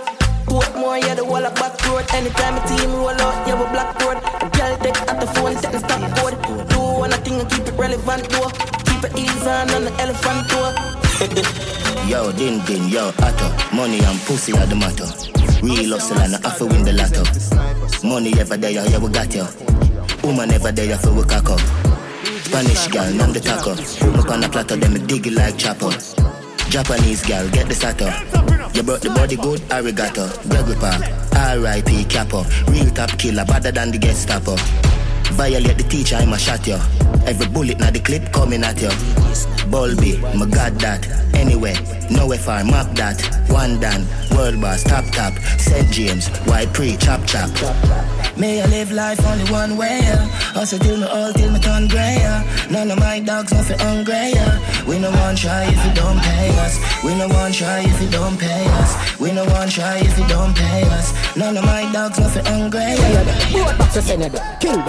Portmore, 0.47 1.01
yeah, 1.01 1.15
the 1.15 1.25
wall 1.25 1.43
of 1.43 1.53
back 1.55 1.75
road. 1.87 2.05
Anytime 2.13 2.55
a 2.55 2.61
team 2.67 2.91
roll 2.93 3.09
out, 3.09 3.47
yeah, 3.47 3.59
we 3.59 3.67
black 3.67 3.99
road. 3.99 4.17
A 4.39 4.47
girl 4.47 4.77
take 4.79 4.95
at 4.95 5.19
the 5.19 5.27
phone, 5.35 5.55
take 5.59 5.71
the 5.71 5.79
stop 5.79 6.03
code. 6.17 6.69
Do 6.69 6.79
one 7.03 7.11
thing 7.23 7.41
and 7.41 7.49
keep 7.51 7.67
it 7.67 7.73
relevant, 7.73 8.29
though. 8.29 8.82
It 9.03 9.19
easy 9.19 9.49
on 9.49 9.67
the 9.67 9.91
elephant 9.99 10.47
tour. 10.49 10.71
Yo, 12.09 12.31
din 12.31 12.59
din, 12.65 12.87
yo, 12.89 13.09
atto. 13.19 13.47
Money 13.75 13.99
and 13.99 14.19
pussy 14.21 14.53
are 14.53 14.65
the 14.65 14.75
matter. 14.75 15.07
Real 15.61 15.91
hustle 15.91 16.19
and 16.19 16.35
I 16.35 16.39
have 16.47 16.57
to 16.57 16.65
win 16.65 16.83
the 16.83 16.93
lotto. 16.93 17.23
Money 18.07 18.33
ever 18.39 18.57
there, 18.57 18.71
yeah, 18.71 18.97
we 18.97 19.09
got 19.09 19.33
you. 19.33 19.45
Woman 20.23 20.51
ever 20.51 20.71
there, 20.71 20.97
for 20.97 21.11
we 21.13 21.23
cock 21.23 21.49
up. 21.49 21.59
Spanish 22.43 22.87
girl, 22.87 23.11
name 23.11 23.33
the 23.33 23.39
taco. 23.39 23.71
Up 23.71 24.29
on 24.29 24.41
the 24.41 24.49
platter, 24.49 24.75
them 24.75 24.93
dig 25.07 25.27
it 25.27 25.33
like 25.33 25.57
chopper. 25.57 25.91
Japanese 26.69 27.25
girl, 27.25 27.47
get 27.49 27.67
the 27.67 27.75
sato. 27.75 28.07
You 28.73 28.83
brought 28.83 29.01
the 29.01 29.09
body 29.09 29.35
good, 29.35 29.61
arigato. 29.69 30.27
Gregory 30.49 30.75
Park, 30.75 31.03
R.I.P. 31.35 32.05
Capo. 32.05 32.43
Real 32.67 32.89
top 32.91 33.11
killer, 33.19 33.45
better 33.45 33.71
than 33.71 33.91
the 33.91 33.97
Gestapo. 33.97 34.55
Violate 35.35 35.77
the 35.77 35.83
teacher, 35.83 36.15
I'ma 36.15 36.37
shot 36.37 36.65
you. 36.67 36.77
Every 37.25 37.47
bullet 37.47 37.79
na 37.79 37.89
the 37.91 37.99
clip 37.99 38.31
coming 38.31 38.63
at 38.63 38.79
you. 38.81 38.89
Bulby, 39.69 40.21
my 40.35 40.45
god 40.45 40.79
that. 40.79 41.07
Anyway, 41.33 41.73
no 42.11 42.29
FR, 42.31 42.63
map 42.63 42.95
that. 42.95 43.19
One 43.49 43.79
dan, 43.79 44.05
world 44.35 44.61
boss, 44.61 44.83
top 44.83 45.05
top. 45.11 45.33
St. 45.57 45.89
James, 45.91 46.27
white 46.45 46.71
pre, 46.73 46.97
chop 46.97 47.25
chop. 47.25 47.49
May 48.35 48.61
I 48.61 48.65
live 48.65 48.91
life 48.91 49.23
only 49.27 49.45
one 49.51 49.77
way, 49.77 49.99
yeah. 50.01 50.27
Also 50.55 50.77
till 50.79 50.97
me 50.97 51.07
old, 51.07 51.35
till 51.35 51.51
me 51.51 51.59
turn 51.59 51.87
grey, 51.87 52.17
yeah. 52.17 52.43
None 52.71 52.89
of 52.89 52.99
my 52.99 53.19
dogs 53.19 53.53
nothing 53.53 53.77
hungry, 53.79 54.33
yeah. 54.33 54.85
We 54.87 54.97
no 54.97 55.11
one 55.11 55.35
try 55.35 55.65
if 55.65 55.85
you 55.85 55.93
don't 55.93 56.19
pay 56.19 56.49
us. 56.57 56.79
We 57.03 57.13
no 57.15 57.27
one 57.27 57.51
try 57.51 57.81
if 57.81 58.01
you 58.01 58.09
don't 58.09 58.37
pay 58.37 58.65
us. 58.81 59.19
We 59.19 59.31
no 59.31 59.45
one 59.45 59.69
try 59.69 59.99
if 59.99 60.17
you 60.17 60.27
don't 60.27 60.55
pay 60.55 60.83
us. 60.89 61.13
None 61.37 61.57
of 61.57 61.63
my 61.65 61.91
dogs 61.93 62.19
nothing 62.19 62.45
hungry, 62.45 62.81
yeah. 62.81 63.53
Boat 63.53 63.77
back 63.77 63.91
to 63.93 64.01
Senegal. 64.01 64.39
King. 64.59 64.79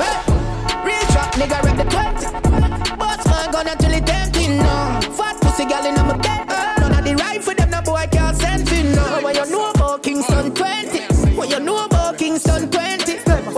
Reach 0.85 1.17
up, 1.21 1.33
nigga, 1.37 1.63
rep 1.63 1.77
the 1.77 1.85
20. 1.85 2.97
Boss 2.97 3.27
man 3.27 3.53
gonna 3.53 3.77
till 3.77 3.93
it 3.93 4.09
empty, 4.09 4.49
no. 4.49 5.01
Fat 5.13 5.37
pussy 5.43 5.67
gal 5.67 5.85
in 5.85 5.95
my 5.95 6.17
bed. 6.17 6.49
None 6.81 6.99
of 6.99 7.05
the 7.05 7.15
right 7.17 7.45
for 7.45 7.55
them, 7.55 7.69
no 7.71 7.83
boy 7.83 8.07
can't 8.11 8.37
send 8.37 8.67
for 8.67 8.83
no. 8.83 9.21
When 9.23 9.35
you 9.37 9.51
know 9.51 9.71
about 9.71 10.03
Kingston 10.03 10.55
20. 10.55 11.37
When 11.37 11.51
you 11.51 11.61
know 11.61 11.85
about 11.85 12.17
Kingston 12.19 12.71
20. 12.71 13.04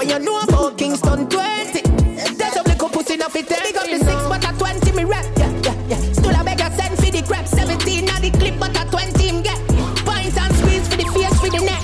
When 0.06 0.20
you 0.20 0.24
know 0.24 0.38
about 0.38 0.78
Kingston 0.78 1.28
20. 1.28 1.82
There's 1.82 2.56
a 2.56 2.62
little 2.62 2.88
pussy 2.88 3.16
now 3.16 3.26
fit 3.26 3.48
Big 3.48 3.76
up 3.76 3.86
the 3.90 3.98
six, 3.98 4.22
but 4.30 4.44
a 4.48 4.56
20 4.56 4.92
me 4.92 5.02
rap. 5.02 5.26
Yeah, 5.36 5.50
yeah, 5.64 5.88
yeah. 5.88 6.12
Still 6.12 6.30
a 6.30 6.44
beg 6.44 6.60
a 6.60 6.70
send 6.78 6.94
for 6.96 7.10
the 7.10 7.22
crap. 7.26 7.48
17 7.48 8.04
now 8.04 8.20
the 8.20 8.30
clip, 8.30 8.54
but 8.60 8.70
a 8.70 8.88
20 8.88 9.26
him 9.26 9.42
get. 9.42 9.58
Point 10.06 10.38
and 10.38 10.54
squeeze 10.62 10.86
for 10.86 10.94
the 10.94 11.10
face, 11.10 11.40
for 11.42 11.50
the 11.50 11.58
neck. 11.58 11.82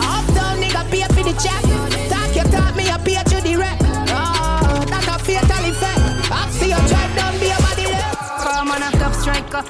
Uptown 0.00 0.56
nigga 0.64 0.80
pay 0.88 1.04
for 1.12 1.24
the 1.28 1.36
check. 1.36 1.60
Talk 2.08 2.32
your 2.34 2.48
talk, 2.48 2.74
me 2.74 2.88
a 2.88 2.96
pay 3.04 3.20
to 3.20 3.36
the 3.44 3.56
rep. 3.60 3.76
Oh, 4.16 4.80
that 4.88 5.04
a 5.04 5.18
fatal 5.20 5.68
effect. 5.68 6.32
I 6.32 6.48
see 6.56 6.72
you 6.72 6.80
drive 6.88 7.12
down, 7.20 7.36
be 7.36 7.52
a 7.52 7.58
body 7.60 7.84
left. 7.84 8.16
Come 8.48 8.70
on 8.72 8.80
a 8.80 8.90
top 8.96 9.12
striker 9.12 9.60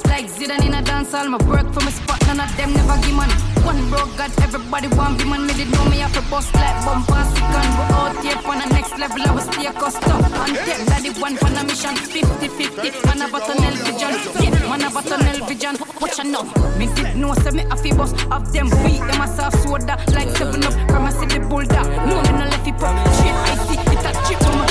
Zidane 0.49 0.67
in 0.67 0.75
a 0.75 0.83
dance 0.83 1.13
hall 1.13 1.29
My 1.29 1.37
work 1.45 1.69
for 1.75 1.85
my 1.85 1.91
spot 1.91 2.21
None 2.27 2.41
of 2.41 2.57
them 2.57 2.73
never 2.73 2.97
give 3.05 3.13
money. 3.13 3.35
One 3.69 3.91
broke 3.91 4.17
God 4.17 4.33
Everybody 4.41 4.89
want 4.97 5.19
be 5.19 5.25
man 5.25 5.47
Me 5.47 5.53
did 5.53 5.71
know 5.71 5.85
me 5.87 5.99
have 5.99 6.13
to 6.15 6.23
bust 6.31 6.55
like 6.55 6.81
and 6.89 7.05
second 7.05 7.69
But 7.77 7.93
out 7.93 8.17
here 8.25 8.41
on 8.49 8.57
the 8.57 8.67
next 8.73 8.97
level 8.99 9.21
I 9.21 9.31
will 9.35 9.45
stay 9.45 9.69
custom. 9.77 10.25
And 10.25 10.57
take 10.65 11.13
the 11.13 11.21
one 11.21 11.37
for 11.37 11.53
a 11.53 11.63
mission. 11.69 11.95
50-50 12.01 13.05
Man 13.05 13.21
have 13.21 13.35
a 13.35 13.41
tunnel 13.45 13.77
vision 13.85 14.13
Yeah, 14.41 14.69
man 14.69 14.81
have 14.81 14.97
a 14.97 15.03
tunnel 15.03 15.39
vision 15.45 15.77
Watch 16.01 16.19
now. 16.25 16.45
Me 16.79 16.87
did 16.97 17.17
know 17.17 17.35
say 17.35 17.51
me 17.51 17.63
have 17.69 17.83
to 17.83 17.95
bust. 17.95 18.17
Of 18.33 18.53
them 18.53 18.71
beat 18.89 19.05
them 19.05 19.21
a 19.21 19.29
soft 19.29 19.61
soda 19.63 20.01
Like 20.17 20.33
7 20.37 20.65
up 20.65 20.73
From 20.89 21.07
a 21.07 21.13
city 21.13 21.41
bulldog 21.45 21.85
No 22.09 22.23
me 22.25 22.33
no 22.33 22.45
left 22.49 22.67
it 22.67 22.77
pop 22.81 22.97
Shit 23.21 23.37
I 23.37 23.53
see 23.69 23.77
It 23.77 24.01
a 24.01 24.11
chip 24.25 24.41
from 24.41 24.65
a 24.65 24.67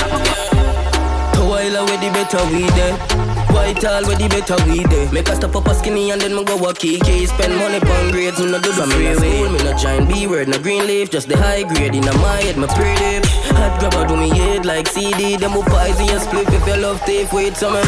A 1.38 1.40
while 1.46 1.76
away 1.86 1.96
the 2.02 2.10
better 2.10 2.42
we 2.50 2.66
there. 2.74 2.98
Eh. 2.98 3.37
White 3.52 3.84
all 3.84 4.04
where 4.06 4.16
the 4.16 4.28
better 4.28 4.56
we 4.66 4.84
there. 4.84 5.10
Make 5.12 5.28
a 5.28 5.36
stop 5.36 5.56
up 5.56 5.66
a 5.66 5.74
skinny 5.74 6.10
and 6.10 6.20
then 6.20 6.34
me 6.34 6.44
go 6.44 6.56
a 6.68 6.74
kiki. 6.74 7.26
Spend 7.26 7.54
money 7.56 7.78
on 7.78 8.10
grades, 8.10 8.38
me 8.38 8.50
no 8.50 8.60
do 8.60 8.72
the 8.72 8.86
freeway. 8.86 9.48
Me 9.48 9.58
no 9.64 9.76
giant 9.76 10.08
B 10.08 10.26
word, 10.26 10.48
no 10.48 10.58
green 10.58 10.86
leaf, 10.86 11.10
just 11.10 11.28
the 11.28 11.36
high 11.36 11.62
grade 11.62 11.94
in 11.94 12.04
my 12.04 12.42
head, 12.42 12.56
my 12.56 12.66
pretty. 12.68 13.26
Hot 13.56 13.80
grabber 13.80 14.06
do 14.08 14.16
me 14.16 14.30
head 14.30 14.64
like 14.64 14.88
CD. 14.88 15.36
Them 15.36 15.52
who 15.52 15.62
poison 15.62 16.06
your 16.06 16.20
split 16.20 16.48
if 16.48 16.66
you 16.66 16.76
love 16.76 17.00
tape 17.04 17.32
weight. 17.32 17.56
So 17.56 17.70
me 17.70 17.82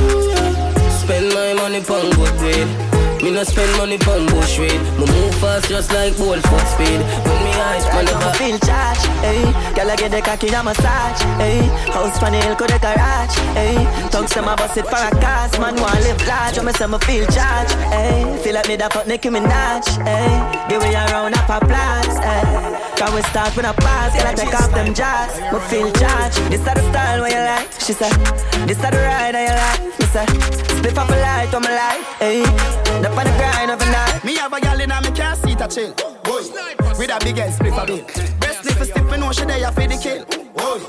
spend 1.02 1.34
my 1.34 1.54
money 1.54 1.78
on 1.78 2.10
good 2.16 2.40
weed. 2.40 2.89
Me 3.22 3.30
no 3.30 3.42
spend 3.44 3.70
money 3.76 3.98
on 4.08 4.24
bush 4.26 4.58
weed. 4.58 4.80
Me 4.98 5.04
move 5.04 5.34
fast 5.36 5.68
just 5.68 5.92
like 5.92 6.16
Bolt 6.16 6.40
foot 6.48 6.66
speed. 6.72 7.00
When 7.26 7.38
me 7.44 7.52
eyes, 7.52 7.84
man, 7.92 8.08
I 8.08 8.32
feel 8.32 8.58
charge, 8.58 9.04
Hey, 9.20 9.42
Girl, 9.74 9.90
I 9.90 9.96
get 9.96 10.10
the 10.10 10.22
cocky 10.22 10.48
a 10.48 10.62
massage, 10.62 11.20
eh? 11.38 11.60
House 11.92 12.18
the 12.18 12.30
hill, 12.30 12.54
go 12.56 12.66
the 12.66 12.78
garage, 12.78 13.36
eh? 13.60 14.08
Talk 14.08 14.28
some 14.28 14.46
bust 14.46 14.76
it 14.78 14.86
for 14.86 14.96
a 14.96 15.10
cast, 15.20 15.60
man, 15.60 15.76
wanna 15.76 16.00
live 16.00 16.26
large. 16.26 16.58
I 16.58 16.62
me 16.62 16.72
say 16.72 16.86
me 16.86 16.98
feel 16.98 17.26
charge, 17.26 17.72
Hey, 17.92 18.24
Feel 18.42 18.54
like 18.54 18.68
me 18.68 18.76
da 18.78 18.88
fuck 18.88 19.06
Nicki 19.06 19.28
Minaj, 19.28 19.84
eh? 20.06 20.68
The 20.68 20.78
way 20.80 20.94
around 20.94 21.34
up 21.36 21.48
a 21.50 21.66
blast, 21.66 22.18
Hey. 22.24 22.78
Can 22.96 23.14
we 23.14 23.22
start 23.22 23.56
with 23.56 23.64
a 23.64 23.72
pass? 23.72 24.12
Can 24.16 24.26
I 24.26 24.34
take 24.34 24.52
off 24.54 24.70
them 24.72 24.92
jars? 24.92 25.32
We 25.52 25.58
feel 25.68 25.90
charged. 25.92 26.36
This 26.52 26.60
is 26.60 26.64
the 26.64 26.82
style 26.90 27.20
where 27.22 27.32
you 27.32 27.44
like. 27.48 27.72
She 27.80 27.92
said, 27.94 28.12
This 28.68 28.76
is 28.76 28.82
the 28.82 28.92
ride 28.96 29.32
that 29.36 29.44
you 29.48 29.56
like. 29.56 29.98
Me 29.98 30.06
say, 30.12 30.26
Split 30.76 30.98
up 30.98 31.08
a 31.08 31.16
light 31.16 31.54
on 31.54 31.62
my 31.62 31.72
life. 31.72 32.04
Hey, 32.20 32.44
up 33.10 33.18
on 33.18 33.24
the 33.24 33.32
grind 33.38 33.70
of 33.70 33.80
a 33.80 33.86
night. 33.86 34.24
Me 34.24 34.36
have 34.36 34.52
a 34.52 34.60
gal 34.60 34.80
in 34.80 34.90
a 34.90 35.00
me 35.02 35.10
car 35.10 35.34
seat 35.36 35.60
a 35.60 35.68
chill. 35.68 35.92
Boy, 36.24 36.42
with 36.98 37.10
a 37.10 37.18
big 37.20 37.38
ass 37.38 37.56
split 37.56 37.74
a 37.74 37.86
bill. 37.86 38.04
Best 38.40 38.62
slip 38.62 38.80
a 38.80 38.84
stiff, 38.84 39.10
me 39.10 39.18
know 39.18 39.32
she 39.32 39.44
there 39.44 39.72
for 39.72 39.86
the 39.86 39.98
kill. 39.98 40.24
Boy. 40.54 40.80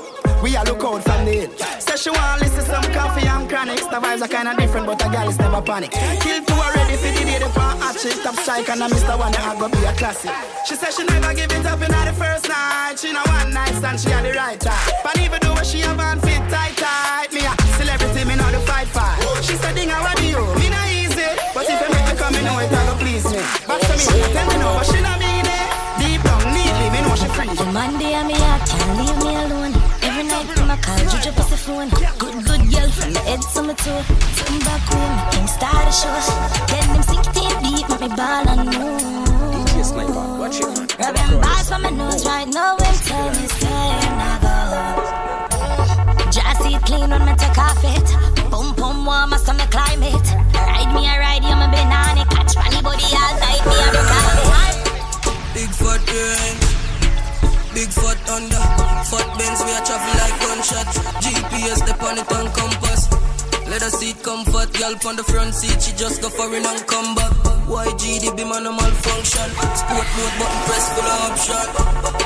We 0.42 0.56
a 0.56 0.62
look 0.64 0.82
out 0.82 1.04
from 1.04 1.24
the 1.24 1.46
hill. 1.46 1.50
Say 1.78 1.96
she 1.96 2.10
want 2.10 2.40
listen 2.40 2.64
some 2.64 2.82
coffee 2.92 3.26
and 3.26 3.48
chronics. 3.48 3.86
The 3.86 3.98
vibes 4.02 4.22
are 4.22 4.28
kinda 4.28 4.56
different, 4.58 4.86
but 4.86 5.04
a 5.06 5.08
girl 5.08 5.28
is 5.28 5.38
never 5.38 5.62
panic. 5.62 5.92
Kill 5.92 6.42
two 6.44 6.54
already 6.54 6.96
for 6.96 7.12
the 7.14 7.22
day 7.24 7.38
the 7.38 7.48
pan 7.54 7.78
it. 7.94 8.22
Top 8.24 8.34
strike 8.34 8.68
and 8.68 8.80
miss 8.90 9.02
the 9.02 9.16
one 9.16 9.30
that 9.32 9.58
go 9.58 9.68
be 9.68 9.78
a 9.84 9.92
classic. 9.94 10.32
She 10.66 10.74
said 10.74 10.92
she 10.94 11.04
never 11.04 11.32
give 11.34 11.52
it 11.52 11.64
up 11.64 11.80
in 11.80 11.90
the 11.90 12.14
first 12.18 12.48
night. 12.48 12.98
She 12.98 13.12
know 13.12 13.22
one 13.22 13.52
night 13.52 13.74
stand, 13.78 14.00
she 14.00 14.10
had 14.10 14.24
the 14.24 14.32
right 14.32 14.58
time. 14.58 14.90
But 15.04 15.18
even 15.18 15.38
though 15.42 15.62
she 15.62 15.78
have 15.86 16.00
on 16.00 16.18
fit 16.20 16.42
tight 16.50 16.76
tight, 16.76 17.32
me 17.32 17.46
a 17.46 17.54
celebrity, 17.78 18.24
me 18.24 18.34
know 18.34 18.50
the 18.50 18.58
fight 18.66 18.88
fight. 18.88 19.22
She 19.46 19.54
said, 19.54 19.76
"Ding, 19.76 19.92
I 19.92 20.00
want 20.02 20.20
you, 20.22 20.42
me 20.58 20.81
know 22.52 22.60
it, 22.60 22.70
go 22.70 22.94
please 22.98 23.24
me." 23.32 23.40
But 23.66 23.80
to 23.80 23.92
me, 23.96 24.04
tell 24.34 24.46
me 24.48 24.56
no, 24.62 24.68
but 24.76 24.86
she 24.86 25.00
not 25.00 25.18
mean 25.18 25.46
it. 25.46 25.66
Deep 26.00 26.22
down, 26.22 26.42
neatly, 26.54 26.88
me 26.94 27.00
know 27.06 27.16
she 27.16 27.28
free. 27.36 27.48
Monday, 27.72 28.14
I'm 28.14 28.28
here, 28.28 28.58
can't 28.68 28.92
leave 28.98 29.18
me 29.24 29.32
alone. 29.44 29.72
Every 30.02 30.24
night 30.24 30.48
to 30.56 30.64
my 30.64 30.76
call, 30.76 30.98
Juju 31.10 31.32
pussy 31.32 31.56
phone. 31.64 31.88
Good, 32.22 32.36
good 32.48 32.62
girl 32.72 32.90
from 32.98 33.12
the 33.12 33.20
head 33.28 33.40
to 33.54 33.62
my 33.62 33.74
toe. 33.74 34.02
Sitting 34.36 34.62
back 34.66 34.82
with 34.90 35.10
me, 35.14 35.22
king 35.32 35.48
start 35.56 35.88
a 35.88 35.92
show. 36.00 36.18
Get 36.70 36.84
them 36.92 37.02
16 37.02 37.62
deep, 37.64 37.88
make 37.88 38.00
me 38.00 38.08
ball 38.18 38.48
and 38.52 38.64
move. 38.68 39.00
DJ 39.54 39.84
Sniper, 39.84 40.26
watch 40.40 40.60
it. 40.60 40.96
Grab 40.96 41.14
them 41.14 41.40
bars 41.40 41.66
from 41.68 41.82
my 41.82 41.90
nose 41.90 42.24
right 42.26 42.48
now 42.48 42.76
and 42.76 42.98
tell 43.08 43.28
me, 43.36 43.46
say, 43.60 43.68
I 44.28 44.32
go. 44.44 44.54
Just 46.30 46.62
see 46.62 46.74
it 46.74 46.82
clean 46.82 47.08
when 47.10 47.24
me 47.24 47.34
take 47.36 47.58
off 47.58 47.84
it. 47.84 48.08
Boom, 48.50 48.74
boom, 48.74 49.06
warm, 49.06 49.32
so 49.44 49.52
me 49.52 49.64
climb 49.70 50.02
it. 50.02 50.26
Ride 50.54 50.92
me, 50.94 51.02
I 51.08 51.18
ride 51.18 51.31
you, 51.31 51.31
my 51.31 51.31
Catch 52.52 52.64
funny 52.64 52.82
body 52.82 53.04
all 53.16 53.34
night, 53.40 53.64
me, 53.64 53.72
I 53.72 53.88
be 53.96 55.56
Big 55.56 55.70
foot 55.72 56.04
ring. 56.04 56.56
Big 57.72 57.88
fat 57.88 58.20
under, 58.28 58.64
fat 59.08 59.28
bends 59.40 59.64
we 59.64 59.72
are 59.72 59.84
travel 59.88 60.12
like 60.20 60.36
gunshot. 60.36 60.88
GPS 61.24 61.80
step 61.80 62.02
on 62.02 62.18
it 62.18 62.28
on 62.28 62.52
compass. 62.52 63.08
Let 63.68 63.80
her 63.80 63.88
seat 63.88 64.22
comfort, 64.22 64.68
girl 64.76 64.96
on 65.08 65.16
the 65.16 65.24
front 65.24 65.54
seat, 65.54 65.80
she 65.80 65.96
just 65.96 66.20
go 66.20 66.28
for 66.28 66.52
in 66.54 66.66
and 66.66 66.86
come 66.86 67.14
back. 67.14 67.32
YG, 67.64 68.20
the 68.20 68.30
be 68.36 68.44
man 68.44 68.66
a 68.66 68.72
malfunction. 68.72 69.48
Sport 69.72 70.08
mode 70.12 70.36
button 70.36 70.60
press 70.68 70.86
full 70.92 71.08
of 71.08 71.24
option. 71.32 71.66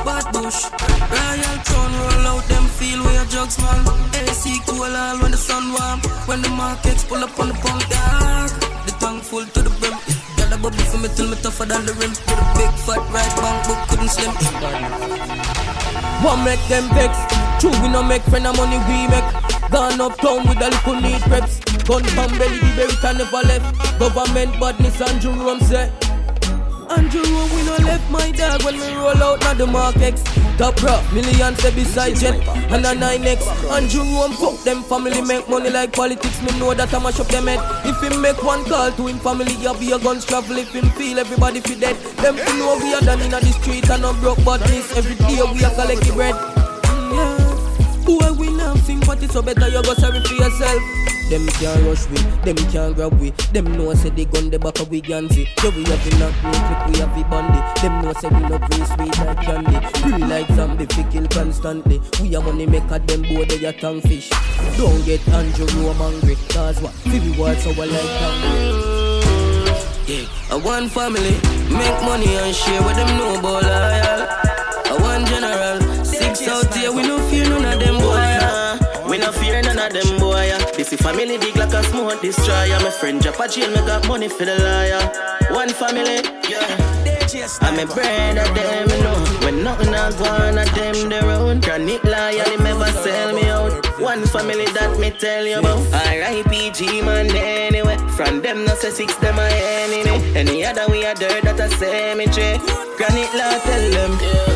Bad 0.03 0.27
bush, 0.35 0.59
Royal 1.07 1.59
Crown 1.71 1.93
roll 2.03 2.27
out 2.35 2.45
them 2.51 2.67
feel 2.75 2.99
where 3.05 3.15
your 3.15 3.27
jugs 3.31 3.63
man. 3.63 3.79
AC 4.27 4.59
cool 4.67 4.91
all 4.91 5.19
when 5.23 5.31
the 5.31 5.39
sun 5.39 5.71
warm. 5.71 6.01
When 6.27 6.43
the 6.43 6.51
markets 6.51 7.05
pull 7.05 7.23
up 7.23 7.39
on 7.39 7.49
the 7.49 7.55
pump 7.63 7.83
dark. 7.87 8.51
The 8.87 8.93
tongue 8.99 9.21
full 9.21 9.45
to 9.45 9.63
the 9.63 9.71
brim. 9.79 10.16
A 10.57 10.59
bubble 10.59 10.79
for 10.89 10.97
me 10.97 11.09
till 11.15 11.29
me 11.29 11.37
tougher 11.43 11.67
than 11.67 11.85
the 11.85 11.93
rim. 12.01 12.09
With 12.09 12.33
a 12.33 12.47
big 12.57 12.73
fat 12.89 13.05
right 13.13 13.35
bank 13.37 13.69
book 13.69 13.77
couldn't 13.89 14.09
slim. 14.09 14.33
One 16.25 16.45
make 16.45 16.65
them 16.69 16.89
vex. 16.97 17.13
True, 17.61 17.77
we 17.83 17.89
no 17.89 18.03
make 18.03 18.23
friend 18.23 18.47
of 18.47 18.57
money, 18.57 18.79
we 18.89 19.07
make. 19.13 19.29
Gone 19.71 20.01
uptown 20.01 20.49
with 20.49 20.57
a 20.65 20.71
little 20.73 21.01
need 21.03 21.21
preps. 21.29 21.61
Gun 21.87 22.05
from 22.17 22.39
belly, 22.39 22.57
the 22.57 22.73
berry 22.75 22.97
can 23.03 23.19
never 23.19 23.43
left. 23.47 23.99
Government 23.99 24.59
badness 24.59 24.99
Andrew 25.03 25.33
Rome 25.33 25.61
say. 25.61 25.93
Andrew 26.89 27.23
we 27.23 27.63
no 27.65 27.77
left 27.85 28.11
my 28.11 28.31
dog 28.31 28.63
when 28.63 28.77
we 28.77 28.95
roll 28.95 29.23
out 29.23 29.41
now 29.41 29.55
the 29.55 29.67
markets. 29.67 30.23
Top 30.57 30.81
rock, 30.83 31.03
millions 31.13 31.59
say 31.59 31.75
beside 31.75 32.17
jet 32.17 32.41
and 32.71 32.87
a 32.87 32.95
9x. 32.95 33.43
Andrew, 33.71 34.03
I'm 34.03 34.33
fuck 34.33 34.63
them 34.65 34.83
family, 34.85 35.21
make 35.21 35.49
money 35.49 35.71
like 35.71 35.93
politics. 35.93 36.41
Me 36.43 36.59
know 36.59 36.75
that 36.75 36.95
I 36.95 36.99
mash 37.03 37.21
up 37.21 37.27
them 37.29 37.47
head. 37.47 37.61
If 37.85 38.01
him 38.03 38.21
make 38.23 38.43
one 38.43 38.65
call 38.65 38.91
to 38.93 39.07
him 39.07 39.19
family, 39.19 39.53
you 39.55 39.75
be 39.75 39.93
a 39.93 39.99
guns 39.99 40.25
travel. 40.25 40.57
If 40.57 40.73
him 40.73 40.89
feel 40.91 41.19
everybody 41.19 41.61
fi 41.61 41.79
dead, 41.79 41.97
them 42.23 42.37
fi 42.37 42.59
know 42.59 42.79
we 42.79 42.95
are 42.95 43.01
done 43.01 43.21
in 43.21 43.31
the 43.31 43.41
street 43.61 43.91
and 43.91 44.03
no 44.03 44.13
broke 44.15 44.43
badness. 44.45 44.97
Every 44.97 45.17
day 45.17 45.43
we 45.53 45.65
are 45.65 45.75
collect 45.75 46.07
bread. 46.15 46.35
Mm, 46.35 47.13
yeah. 47.17 47.46
Boy, 48.07 48.33
we 48.39 48.49
now 48.55 48.75
sympathy, 48.77 49.27
so 49.27 49.43
better 49.43 49.69
you 49.69 49.83
go 49.83 49.95
sorry 49.95 50.21
for 50.21 50.35
yourself. 50.35 50.83
Them 51.29 51.45
can't 51.59 51.83
rush 51.85 52.07
we, 52.07 52.19
them 52.47 52.57
can't 52.71 52.95
grab 52.95 53.19
we. 53.19 53.31
Them 53.53 53.77
know 53.77 53.93
say 53.95 54.11
they 54.11 54.27
gun 54.27 54.49
the 54.49 54.61
back 54.61 54.79
of 54.79 54.89
we 54.89 55.03
ganzi. 55.03 55.49
So 55.59 55.71
we 55.71 55.83
have 55.83 56.01
to 56.09 56.19
knock 56.19 56.35
me 56.45 56.53
click, 56.55 56.87
we 56.87 56.99
have 57.01 57.15
the 57.19 57.25
bandy. 57.29 57.61
Them 57.83 58.03
know 58.03 58.13
say 58.13 58.29
we 58.29 58.41
no 58.47 58.59
free 58.71 58.87
sweet 58.87 59.19
like 59.19 59.43
candy. 59.43 59.79
Free 59.99 60.25
like 60.25 60.47
zombie, 60.55 60.87
fi 60.87 61.03
kill 61.11 61.27
constantly. 61.27 62.01
We 62.23 62.33
a 62.37 62.41
money 62.41 62.67
make 62.67 62.85
at 62.93 63.09
them 63.09 63.23
boy 63.23 63.45
they 63.45 63.65
a 63.65 63.73
tongue 63.73 64.01
fish. 64.03 64.31
Don't 64.79 65.05
get 65.05 65.27
Andrew 65.31 65.67
Rome 65.83 66.01
angry, 66.01 66.37
cause 66.51 66.81
what? 66.81 66.95
We 67.07 67.37
words 67.37 67.65
so 67.65 67.71
I 67.71 67.87
like 67.87 68.15
hungry. 68.23 69.07
Yeah, 70.07 70.55
a 70.55 70.59
one 70.61 70.89
family, 70.89 71.35
make 71.75 71.99
money 72.07 72.37
and 72.37 72.55
share 72.55 72.83
with 72.87 72.95
them 72.95 73.19
about 73.35 73.65
loyal. 73.65 74.23
A 74.95 75.03
one 75.03 75.27
general, 75.27 76.05
six 76.05 76.47
out 76.47 76.73
here, 76.73 76.93
we 76.93 77.03
no 77.03 77.19
fear 77.29 77.49
none 77.49 77.65
of 77.65 77.81
them. 77.81 77.96
We 77.96 77.96
no 79.27 79.33
fear 79.33 79.61
none 79.63 79.79
of 79.79 79.93
them 79.93 80.19
boy. 80.19 80.51
This 80.77 80.93
is 80.93 81.01
family 81.01 81.39
big 81.39 81.57
like 81.57 81.73
a 81.73 81.83
smoke 81.85 82.21
destroyer. 82.23 82.79
My 82.81 82.91
friend 82.91 83.21
drop 83.21 83.41
a 83.41 83.49
jail, 83.49 83.71
me 83.71 83.77
got 83.87 84.07
money 84.07 84.29
for 84.29 84.45
the 84.45 84.57
liar. 84.59 85.03
One 85.53 85.71
family, 85.71 86.23
yeah. 86.49 86.93
I'm 87.61 87.79
a 87.79 87.87
brand 87.93 88.39
of 88.39 88.55
them, 88.55 88.89
you 88.89 89.03
know. 89.03 89.19
When 89.45 89.65
nothing 89.65 89.95
I 89.95 90.11
one 90.13 90.59
of 90.59 90.75
them 90.75 91.09
their 91.09 91.31
own. 91.31 91.61
Chronic 91.61 92.05
loyal, 92.05 92.59
never 92.59 92.91
sell 93.05 93.35
me 93.35 93.45
out. 93.49 93.73
One 94.01 94.25
family 94.27 94.67
that 94.67 94.99
me 94.99 95.11
tell 95.11 95.45
you 95.45 95.59
about. 95.59 95.85
R.I.P.G. 95.93 97.03
man 97.03 97.35
anyway. 97.35 97.97
From 98.17 98.43
them 98.43 98.65
not 98.65 98.79
say 98.79 98.91
six 98.91 99.17
them 99.17 99.37
my 99.37 99.51
enemy. 99.51 100.37
Any 100.37 100.65
other 100.65 100.87
we 100.89 101.05
are 101.05 101.15
dirt 101.15 101.43
that 101.43 101.61
a 101.61 101.69
cemetery. 101.77 102.59
Granite 102.97 103.35
law 103.35 103.59
tell 103.59 103.91
them. 103.91 104.19
Yeah. 104.23 104.56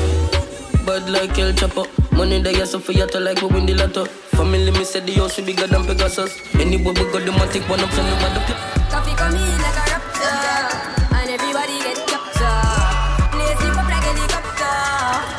Bad 0.86 1.08
like 1.10 1.38
El 1.38 1.52
Chapo. 1.52 1.86
Money 2.12 2.42
that 2.42 2.56
you 2.56 2.66
suffer, 2.66 2.92
you 2.92 3.06
to 3.06 3.20
like 3.20 3.40
we 3.42 3.48
win 3.48 3.66
the 3.66 3.74
lotto. 3.74 4.04
Family 4.34 4.70
me 4.70 4.84
said 4.84 5.06
the 5.06 5.12
house 5.12 5.36
will 5.36 5.44
bigger 5.44 5.66
than 5.66 5.84
Pegasus. 5.84 6.40
Anyway 6.54 6.92
we 6.92 7.04
got 7.12 7.24
the 7.24 7.32
man 7.32 7.48
take 7.52 7.68
one 7.68 7.80
up, 7.80 7.90
so 7.92 8.02
nobody 8.02 8.40
play. 8.48 8.56
Coffee 8.88 9.14
come 9.14 9.36
in 9.36 9.60
like 9.60 9.76
a 9.76 9.84
raptor, 9.92 10.72
and 11.14 11.30
everybody 11.30 11.78
get 11.84 12.00
captured. 12.08 13.30
Blaze 13.30 13.60
it 13.60 13.76
up 13.76 13.86
like 13.86 14.08
a 14.08 14.12
helicopter 14.16 14.74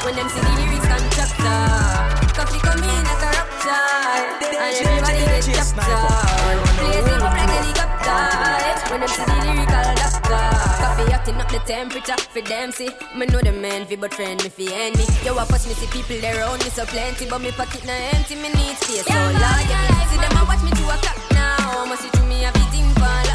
when 0.06 0.14
them 0.16 0.30
see 0.30 0.42
the 0.46 0.52
lyrics 0.62 0.88
contractor. 0.88 1.60
Coffee 2.38 2.62
come 2.62 2.84
in 2.86 3.02
like 3.02 3.26
a 3.26 3.30
raptor, 3.36 3.82
and 4.46 4.78
everybody 4.78 5.26
get 5.26 5.42
captured. 5.42 6.06
Blaze 6.80 7.10
it 7.12 7.20
up 7.20 7.34
like 7.34 7.50
a 7.50 7.58
helicopter 7.60 8.22
when 8.94 9.00
them 9.02 9.10
see 9.10 9.26
the 9.26 9.51
Coffee 10.92 11.14
acting 11.14 11.36
up 11.36 11.50
the 11.50 11.60
temperature 11.60 12.18
for 12.18 12.42
them 12.42 12.70
see. 12.70 12.90
Me 13.16 13.26
know 13.28 13.40
the 13.40 13.54
man 13.54 13.86
fi 13.86 13.96
but 13.96 14.14
friend 14.14 14.44
me 14.44 14.50
fi 14.50 14.68
enemy. 14.74 15.06
Yo, 15.24 15.38
I 15.38 15.46
pass 15.46 15.66
me 15.66 15.74
see 15.74 15.88
people 15.88 16.20
there 16.20 16.38
around 16.38 16.60
me 16.66 16.70
so 16.70 16.86
plenty, 16.86 17.26
but 17.30 17.40
me 17.40 17.52
pocket 17.52 17.86
na 17.86 17.94
empty. 18.12 18.36
Me 18.36 18.50
need 18.52 18.76
space 18.76 19.08
so 19.08 19.16
large. 19.16 19.72
See 20.12 20.20
them 20.20 20.36
a 20.36 20.44
watch 20.44 20.62
me 20.68 20.72
to 20.72 20.84
a 20.92 20.98
clock 21.00 21.16
now. 21.32 21.86
Must 21.86 22.02
see 22.04 22.10
to 22.10 22.24
me 22.28 22.44
a 22.44 22.52
beating 22.52 22.92
for 23.00 23.31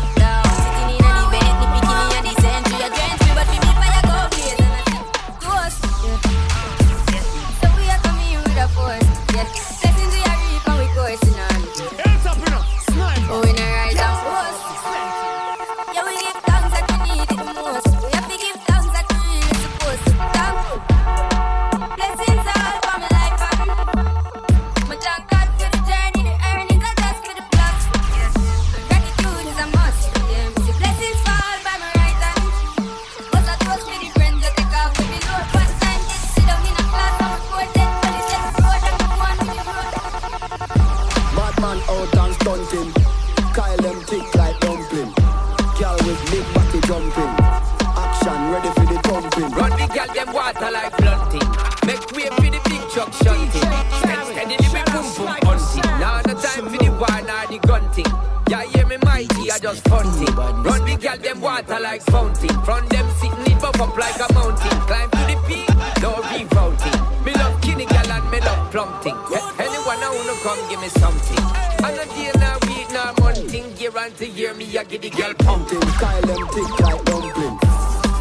I 61.68 61.78
like 61.78 62.02
fountain. 62.02 62.54
From 62.64 62.86
them 62.88 63.06
sitting 63.18 63.52
it 63.52 63.60
buff 63.60 63.80
up 63.80 63.96
like 63.96 64.16
a 64.16 64.32
mountain. 64.34 64.78
Climb 64.86 65.10
to 65.10 65.22
the 65.26 65.36
peak, 65.46 65.68
no 66.00 66.16
revolting. 66.30 66.98
Me 67.24 67.32
love 67.34 67.60
kinny 67.60 67.86
gal 67.86 68.10
and 68.10 68.30
me 68.30 68.40
love 68.40 68.70
plumping. 68.70 69.18
Anyone 69.58 70.00
I 70.02 70.10
wanna 70.14 70.36
come 70.42 70.60
give 70.70 70.80
me 70.80 70.88
something. 70.88 71.44
And 71.84 71.98
a 71.98 72.04
deal 72.14 72.34
now 72.38 72.58
week 72.68 72.90
now 72.90 73.14
monthing. 73.20 73.76
Year 73.76 73.96
on 73.98 74.12
to 74.12 74.24
hear 74.24 74.54
me 74.54 74.66
I 74.78 74.84
get 74.84 75.02
the 75.02 75.10
girl 75.10 75.34
pumping. 75.34 75.82
Style 75.98 76.22
them 76.22 76.48
thick 76.54 76.80
like 76.80 77.04
dumpling. 77.04 77.58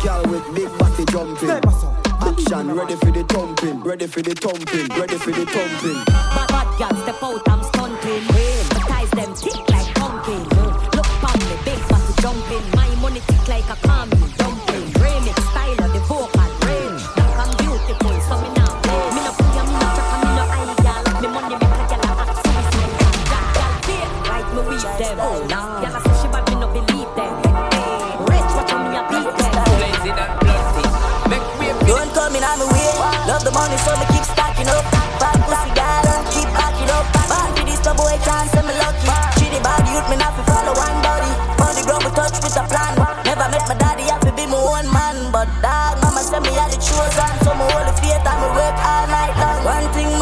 Girl 0.04 0.24
with 0.30 0.46
big 0.56 0.70
body 0.78 1.06
jumping 1.06 1.96
action. 2.26 2.76
Ready 2.76 2.96
for 2.96 3.12
the 3.12 3.24
thumping, 3.24 3.82
ready 3.82 4.08
for 4.08 4.22
the 4.22 4.34
thumping, 4.36 4.88
ready 5.00 5.18
for 5.18 5.32
the 5.32 5.46
thumping. 5.46 6.06
Bad, 6.06 6.48
bad 6.50 6.78
girl, 6.78 7.02
step 7.04 7.24
out, 7.24 7.42
I'm 7.48 7.64
stunting. 7.64 8.22
Hey. 8.34 8.64
The 8.70 8.80
ties 8.88 9.10
them 9.12 9.34
thick 9.36 9.70
like 9.70 9.94
pumpkin. 9.96 10.75
Pon 11.22 11.40
me, 11.40 11.56
big 11.64 11.80
body 11.90 12.14
jumping. 12.22 12.66
My 12.76 12.90
money 13.02 13.22
tick 13.28 13.48
like 13.48 13.70
a 13.70 13.76
common 13.88 14.35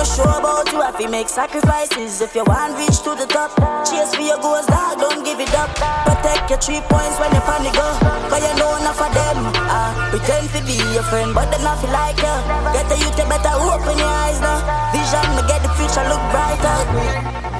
Sure 0.03 0.27
about 0.27 0.71
you, 0.71 0.81
Have 0.81 0.95
fi 0.95 1.07
make 1.07 1.29
sacrifices. 1.29 2.21
If 2.21 2.35
you 2.35 2.43
want 2.43 2.77
reach 2.77 2.99
to 3.07 3.15
the 3.15 3.25
top, 3.25 3.55
chase 3.87 4.13
for 4.13 4.21
your 4.21 4.37
goals, 4.37 4.67
dog, 4.67 4.99
don't 4.99 5.23
give 5.23 5.39
it 5.39 5.53
up. 5.55 5.71
Protect 6.05 6.49
your 6.49 6.59
three 6.59 6.81
points 6.91 7.17
when 7.19 7.31
you 7.33 7.41
panic 7.47 7.73
go. 7.73 7.87
Cause 8.29 8.43
you 8.43 8.53
know 8.59 8.75
enough 8.77 8.99
of 8.99 9.13
them. 9.15 9.37
Ah, 9.63 10.09
pretend 10.11 10.49
to 10.51 10.59
be 10.67 10.75
your 10.93 11.03
friend, 11.03 11.33
but 11.33 11.49
they 11.49 11.63
not 11.63 11.79
feel 11.79 11.89
like 11.91 12.17
you. 12.19 12.35
Get 12.75 12.85
the 12.91 12.97
youth, 12.99 13.17
you 13.17 13.25
better 13.31 13.55
open 13.55 13.97
your 13.97 14.13
eyes 14.27 14.39
now. 14.43 14.59
Vision, 14.91 15.25
me 15.39 15.41
get 15.47 15.63
the 15.63 15.71
future 15.79 16.05
look 16.11 16.21
brighter. 16.35 17.52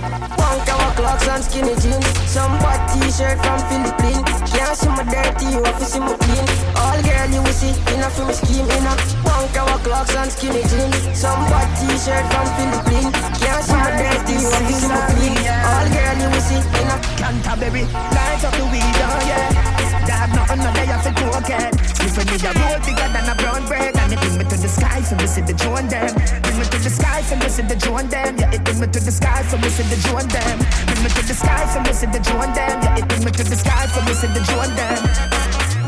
Punk 0.54 0.70
our 0.70 0.94
clocks 0.94 1.28
and 1.28 1.44
skinny 1.44 1.74
jeans. 1.82 2.06
Some 2.30 2.54
bad 2.62 2.86
t-shirt 2.94 3.42
from 3.42 3.58
Philippines. 3.74 4.22
Can't 4.54 4.78
see 4.78 4.88
my 4.90 5.02
dirty, 5.02 5.50
you 5.50 5.64
have 5.66 5.80
to 5.80 5.86
see 5.86 6.00
my 6.00 6.14
clean. 6.14 6.46
All 6.78 7.02
girl 7.02 7.30
you 7.34 7.42
will 7.42 7.58
see, 7.58 7.74
a 7.74 8.10
film 8.14 8.32
scheme, 8.32 8.70
a 8.70 8.94
punk 9.26 9.58
our 9.58 9.80
clocks 9.82 10.14
and 10.14 10.32
skinny 10.32 10.62
jeans. 10.62 11.18
Some 11.18 11.42
bad 11.50 11.74
t-shirt 11.82 12.26
from 12.30 12.46
Philippines. 12.54 13.18
Can't 13.42 13.66
see 13.66 13.74
my 13.82 13.98
dirty, 13.98 14.34
you 14.38 14.50
have 14.54 14.68
to 14.70 14.74
see 14.78 14.90
my 14.94 15.02
clean. 15.18 15.42
All 15.74 15.88
girl 15.90 16.18
you 16.22 16.30
will 16.30 16.46
see, 16.46 16.62
a 16.62 16.98
Canterbury, 17.18 17.84
light 18.14 18.46
up 18.46 18.54
the 18.54 18.66
weed, 18.70 18.98
oh 19.10 19.26
yeah. 19.26 19.73
Dog, 20.08 20.30
nothing 20.34 20.60
no 20.66 20.74
day 20.74 20.90
off 20.90 21.06
a 21.06 21.12
token. 21.14 21.70
If 22.02 22.18
me 22.18 22.36
a 22.42 22.52
roll 22.60 22.80
bigger 22.82 23.10
than 23.14 23.30
a 23.30 23.36
brown 23.36 23.66
bread, 23.68 23.96
and 23.96 24.14
it 24.14 24.20
bring 24.20 24.38
me 24.38 24.44
to 24.46 24.58
the 24.58 24.68
sky 24.68 25.02
for 25.02 25.16
me 25.16 25.28
see 25.28 25.42
the 25.42 25.54
join 25.54 25.88
them. 25.88 26.14
Bring 26.44 26.58
me 26.60 26.66
to 26.66 26.80
the 26.82 26.90
sky 26.90 27.22
for 27.24 27.36
me 27.38 27.50
see 27.50 27.64
the 27.64 27.76
join 27.76 28.10
them. 28.10 28.38
Yeah, 28.38 28.52
it 28.52 28.64
bring 28.64 28.80
me 28.80 28.88
to 28.88 29.00
the 29.00 29.12
sky 29.12 29.44
for 29.44 29.58
me 29.58 29.70
see 29.70 29.84
the 29.84 29.98
join 30.02 30.28
them. 30.28 30.58
Bring 30.86 31.04
me 31.04 31.10
to 31.10 31.22
the 31.26 31.34
sky 31.34 31.66
for 31.72 31.82
me 31.82 31.94
see 31.94 32.08
the 32.08 32.20
join 32.20 32.54
them. 32.54 32.76
Yeah, 32.84 32.98
it 32.98 33.08
bring 33.08 33.24
me 33.24 33.32
to 33.32 33.44
the 33.44 33.56
sky 33.56 33.88
for 33.88 34.02
me 34.04 34.14
see 34.14 34.28
the 34.28 34.42
join 34.50 34.70
them. 34.76 35.00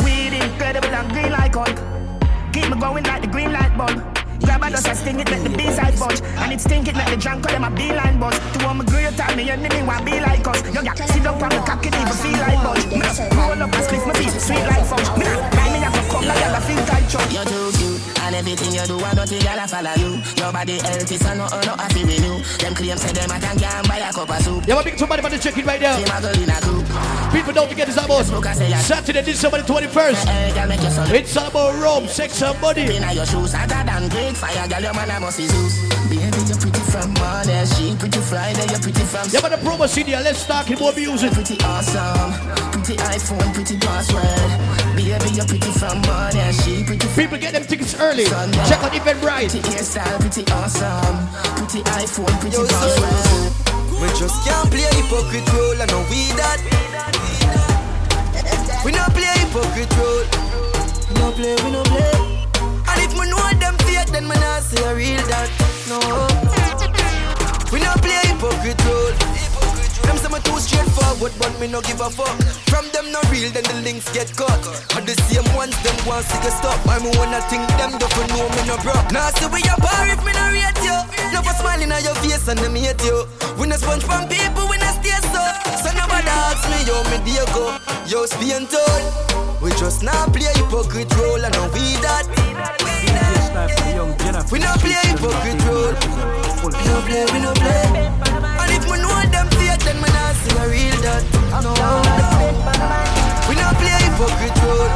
Weed 0.03 0.34
incredible 0.34 0.93
and 0.93 1.12
green 1.12 1.32
like 1.32 1.56
oil. 1.58 1.76
Keep 2.53 2.70
me 2.70 2.80
going 2.80 3.03
like 3.03 3.22
the 3.22 3.28
green 3.28 3.51
light 3.51 3.76
bulb. 3.78 4.14
Grab 4.42 4.64
a 4.64 4.70
dust 4.70 4.88
and 4.88 4.98
sting 4.98 5.20
it, 5.20 5.30
let 5.30 5.44
the 5.44 5.50
B-side 5.50 5.98
bunch 6.00 6.22
And 6.22 6.54
it 6.54 6.62
stink 6.62 6.88
it, 6.88 6.96
let 6.96 7.10
the 7.10 7.18
drunk 7.18 7.44
call 7.44 7.54
them 7.54 7.64
a 7.64 7.76
beeline 7.76 8.20
buzz. 8.20 8.38
To 8.38 8.74
my 8.74 8.84
great 8.86 9.16
time, 9.18 9.38
me 9.38 9.50
enemy 9.50 9.82
want 9.84 10.06
be 10.06 10.20
like 10.20 10.48
us. 10.48 10.62
You 10.74 10.84
got 10.84 10.98
sit 10.98 11.26
up 11.26 11.42
on 11.42 11.50
the 11.50 11.62
cock, 11.66 11.86
it 11.86 11.96
even 11.96 12.18
feel 12.24 12.40
like 12.40 12.62
budge 12.64 12.86
Me 12.92 13.38
roll 13.38 13.62
up 13.64 13.74
and 13.74 13.84
split 13.84 14.08
my 14.08 14.14
feet, 14.14 14.42
sweet 14.42 14.66
like 14.68 14.86
fudge. 14.86 15.10
Me 15.18 15.64
not 16.22 16.28
buy 16.28 16.36
me 16.36 16.43
a 16.43 16.45
cup, 16.45 16.45
come 16.45 16.45
like 16.45 16.45
I 16.45 16.59
feel 16.59 16.86
tight 16.86 17.07
chop 17.09 17.32
You're 17.32 17.45
too 17.45 17.72
cute, 17.78 18.01
and 18.22 18.36
everything 18.36 18.74
you 18.74 18.86
do, 18.88 18.99
I 18.99 19.13
don't 19.13 19.28
think 19.28 19.47
I'll 19.47 19.68
follow 19.68 19.95
you. 19.99 20.22
Your 20.38 20.51
body 20.51 20.78
healthy, 20.80 21.18
so 21.18 21.34
no, 21.34 21.47
no, 21.47 21.74
I 21.78 21.88
feel 21.91 22.07
renew. 22.07 22.39
Them 22.59 22.74
claims 22.76 23.01
say 23.01 23.11
them 23.11 23.32
a 23.32 23.39
can 23.39 23.57
can 23.57 23.84
buy 23.88 23.99
a 23.99 24.13
cup 24.13 24.30
of 24.30 24.41
soup. 24.41 24.63
Yeah, 24.68 24.76
my 24.76 24.84
big 24.84 24.97
somebody 24.97 25.22
for 25.22 25.30
the 25.30 25.38
chicken 25.38 25.66
right 25.66 25.80
there. 25.80 25.97
Same 25.97 26.16
a 26.16 26.22
girl 26.22 26.39
in 26.41 26.49
a 26.49 26.59
group. 26.61 26.86
People 27.32 27.53
don't 27.53 27.70
forget 27.70 27.88
it's 27.89 27.97
about 27.97 28.26
Saturday, 28.26 29.24
December 29.24 29.61
the 29.61 29.68
21st. 29.68 31.11
It's 31.11 31.36
about 31.36 31.76
Rome, 31.82 32.07
sex 32.07 32.41
and 32.41 32.59
money. 32.61 32.95
Inna 32.95 33.13
your 33.13 33.26
shoes, 33.26 33.53
hotter 33.53 33.84
than 33.84 34.09
great 34.09 34.36
fire, 34.38 34.68
girl, 34.68 34.82
your 34.82 34.93
man 34.93 35.09
a 35.09 35.20
must 35.20 35.38
be 35.38 35.47
Zeus. 35.47 35.80
Baby, 36.09 36.22
you're 36.47 36.57
pretty 36.57 36.75
from 37.06 37.14
Monday, 37.22 37.66
she 37.66 37.95
pretty 37.95 38.20
Friday, 38.20 38.66
you're 38.70 38.82
pretty 38.82 39.06
from. 39.06 39.30
Yeah, 39.30 39.41
but 39.41 39.51
the 39.53 39.58
promo 39.62 39.88
CD, 39.88 40.12
let's 40.18 40.45
talk 40.45 40.70
about 40.70 40.95
music. 40.95 41.32
Pretty 41.34 41.58
awesome, 41.62 42.34
pretty 42.74 42.95
iPhone, 42.97 43.53
pretty 43.53 43.78
password. 43.78 44.49
Baby, 44.97 45.30
you're 45.38 45.45
pretty 45.45 45.72
from 45.78 46.01
Monday, 46.10 46.51
she 46.66 46.84
pretty. 46.84 47.08
People 47.14 47.38
get 47.38 47.53
them 47.53 47.64
tickets 47.66 47.93
early. 47.99 48.26
Check 48.26 48.82
out 48.82 48.91
Eventbrite. 48.91 49.53
Pretty 49.53 49.70
hairstyle, 49.70 50.18
pretty 50.20 50.43
awesome, 50.51 51.30
pretty 51.62 51.82
iPhone, 52.01 52.34
pretty 52.41 52.58
password. 52.58 53.53
We 54.01 54.08
just 54.18 54.41
can't 54.41 54.70
play 54.74 54.89
hypocrite 54.97 55.45
role, 55.53 55.78
I 55.78 55.86
know 55.86 56.01
we 56.10 56.34
that. 56.41 56.60
We 58.84 58.91
not 58.91 59.14
play 59.14 59.30
hypocrite 59.45 59.93
role. 59.97 60.26
We 61.06 61.14
no 61.22 61.32
play, 61.38 61.56
we 61.64 61.70
no 61.70 61.84
play. 61.86 62.41
And 62.89 62.97
if 63.01 63.14
me 63.14 63.30
know 63.30 63.45
them 63.62 63.78
fake, 63.86 64.10
then 64.10 64.28
me 64.28 64.36
not 64.41 64.64
say 64.64 64.84
a 64.84 64.95
real 64.95 65.22
that. 65.30 65.49
No. 65.88 66.55
We 67.76 67.84
not 67.84 68.00
play 68.00 68.16
hypocrite 68.24 68.80
role. 68.88 69.12
Them 70.08 70.16
say 70.16 70.32
me 70.32 70.40
too 70.48 70.56
straightforward, 70.64 71.36
but 71.36 71.52
me 71.60 71.68
no 71.68 71.84
give 71.84 72.00
a 72.00 72.08
fuck. 72.08 72.32
From 72.72 72.88
them 72.96 73.12
no 73.12 73.20
real, 73.28 73.52
then 73.52 73.68
the 73.68 73.76
links 73.84 74.08
get 74.16 74.32
cut. 74.40 74.64
And 74.96 75.04
the 75.04 75.12
same 75.28 75.44
ones 75.52 75.76
them 75.84 75.92
want 76.08 76.24
to 76.24 76.38
get 76.40 76.56
stop. 76.56 76.80
I 76.88 77.04
me 77.04 77.12
wanna 77.20 77.44
think 77.52 77.68
them 77.76 78.00
don't 78.00 78.16
know 78.32 78.48
me 78.48 78.62
no 78.64 78.80
broke. 78.80 79.12
Now 79.12 79.28
see 79.36 79.52
we 79.52 79.60
a 79.68 79.76
bar 79.84 80.08
if 80.08 80.24
me 80.24 80.32
no 80.32 80.56
rate 80.56 80.80
you. 80.88 80.96
Never 81.36 81.52
smiling 81.52 81.92
on 81.92 82.00
your 82.00 82.16
face 82.24 82.48
and 82.48 82.56
them 82.64 82.80
hate 82.80 83.04
you. 83.04 83.28
We 83.60 83.68
no 83.68 83.76
sponge 83.76 84.08
from 84.08 84.24
people, 84.32 84.72
we 84.72 84.80
no 84.80 84.88
stay 84.96 85.20
so. 85.36 85.44
So 85.84 85.92
nobody 86.00 86.32
ask 86.32 86.64
me 86.72 86.80
yo 86.88 87.04
me 87.12 87.20
dear 87.28 87.44
go. 87.52 87.76
Yo 88.08 88.24
Spain 88.24 88.72
told. 88.72 89.04
We 89.60 89.76
just 89.76 90.00
not 90.00 90.32
play 90.32 90.48
hypocrite 90.56 91.12
role 91.20 91.44
and 91.44 91.52
no 91.52 91.68
we 91.76 92.00
that. 92.08 92.24
We 94.48 94.64
no 94.64 94.72
play 94.80 94.96
hypocrite 95.12 95.60
role. 95.68 96.55
We 96.66 96.72
no 96.72 96.97
play, 97.05 97.26
we 97.32 97.39
no 97.45 97.53
play. 97.53 98.09
And 98.57 98.72
if 98.74 98.89
me 98.89 98.97
know 98.97 99.22
them 99.30 99.47
fake, 99.53 99.86
then 99.86 100.01
me 100.01 100.09
not 100.09 100.34
see 100.34 100.57
a 100.57 100.66
real 100.66 100.97
that. 101.05 101.22
No. 101.61 101.70
We 103.45 103.53
no 103.53 103.70
play 103.78 103.93
hypocrite 104.01 104.57
role. 104.66 104.89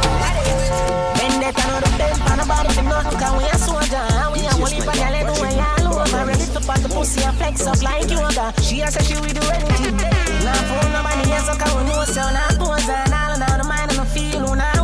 Vendetta 1.14 1.62
no 1.70 1.78
the 1.78 1.90
best, 1.94 2.20
pan 2.26 2.40
about 2.40 2.66
it, 2.66 2.82
not 2.82 3.06
because 3.06 3.34
we 3.38 3.44
a 3.46 3.54
soldier. 3.54 4.02
And 4.02 4.32
we 4.34 4.40
a 4.46 4.52
only 4.58 4.82
pan 4.82 4.98
your 4.98 5.10
leg 5.14 5.30
away 5.30 5.62
all 5.62 5.94
over. 5.94 6.26
Ready 6.26 6.46
to 6.50 6.58
put 6.58 6.82
the 6.82 6.88
pussy 6.90 7.22
and 7.22 7.36
flex 7.38 7.64
up 7.64 7.80
like 7.82 8.10
yoga. 8.10 8.52
She 8.62 8.82
a 8.82 8.90
say 8.90 9.06
she 9.06 9.14
will 9.14 9.30
do 9.30 9.46
anything. 9.54 9.94
Now 10.42 10.58
for 10.66 10.82
nobody 10.90 11.30
else, 11.30 11.54
can 11.54 11.70
we 11.78 11.82
know 11.86 12.02
so 12.02 12.18
now 12.34 12.50
pose 12.58 12.88
and 12.90 13.14
all 13.14 13.38
all 13.46 13.58
the 13.62 13.66
mind 13.70 13.94
and 13.94 14.00
the 14.00 14.06
feel 14.10 14.42
now 14.56 14.79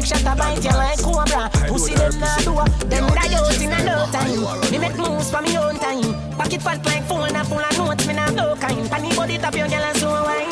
woga. 0.00 0.06
Running 0.06 0.06
out 0.06 0.06
the 0.06 0.06
zig 0.06 0.06
shot, 0.06 0.26
I 0.26 0.34
bite 0.34 0.64
you 0.64 0.70
like 0.70 0.98
cobra. 1.02 1.50
Pussy 1.68 1.94
them 1.94 2.20
now 2.20 2.36
do 2.38 2.54
them 2.86 3.06
die 3.08 3.34
out 3.34 3.60
in 3.60 3.72
a 3.72 3.78
no 3.84 4.06
time. 4.10 4.70
Me 4.70 4.78
make 4.78 4.96
moves 4.96 5.30
for 5.30 5.42
me 5.42 5.56
own 5.56 5.78
time. 5.78 6.14
Pocket 6.36 6.62
fat 6.62 6.84
like 6.86 7.04
phone 7.04 7.34
and 7.34 7.46
full 7.46 7.58
of 7.58 7.78
notes, 7.78 8.06
me 8.06 8.14
now 8.14 8.30
blow 8.32 8.56
kind. 8.56 8.90
Panny 8.90 9.14
body 9.14 9.38
top 9.38 9.54
your 9.54 9.68
girl 9.68 9.82
and 9.82 9.96
so 9.96 10.10
wine. 10.10 10.48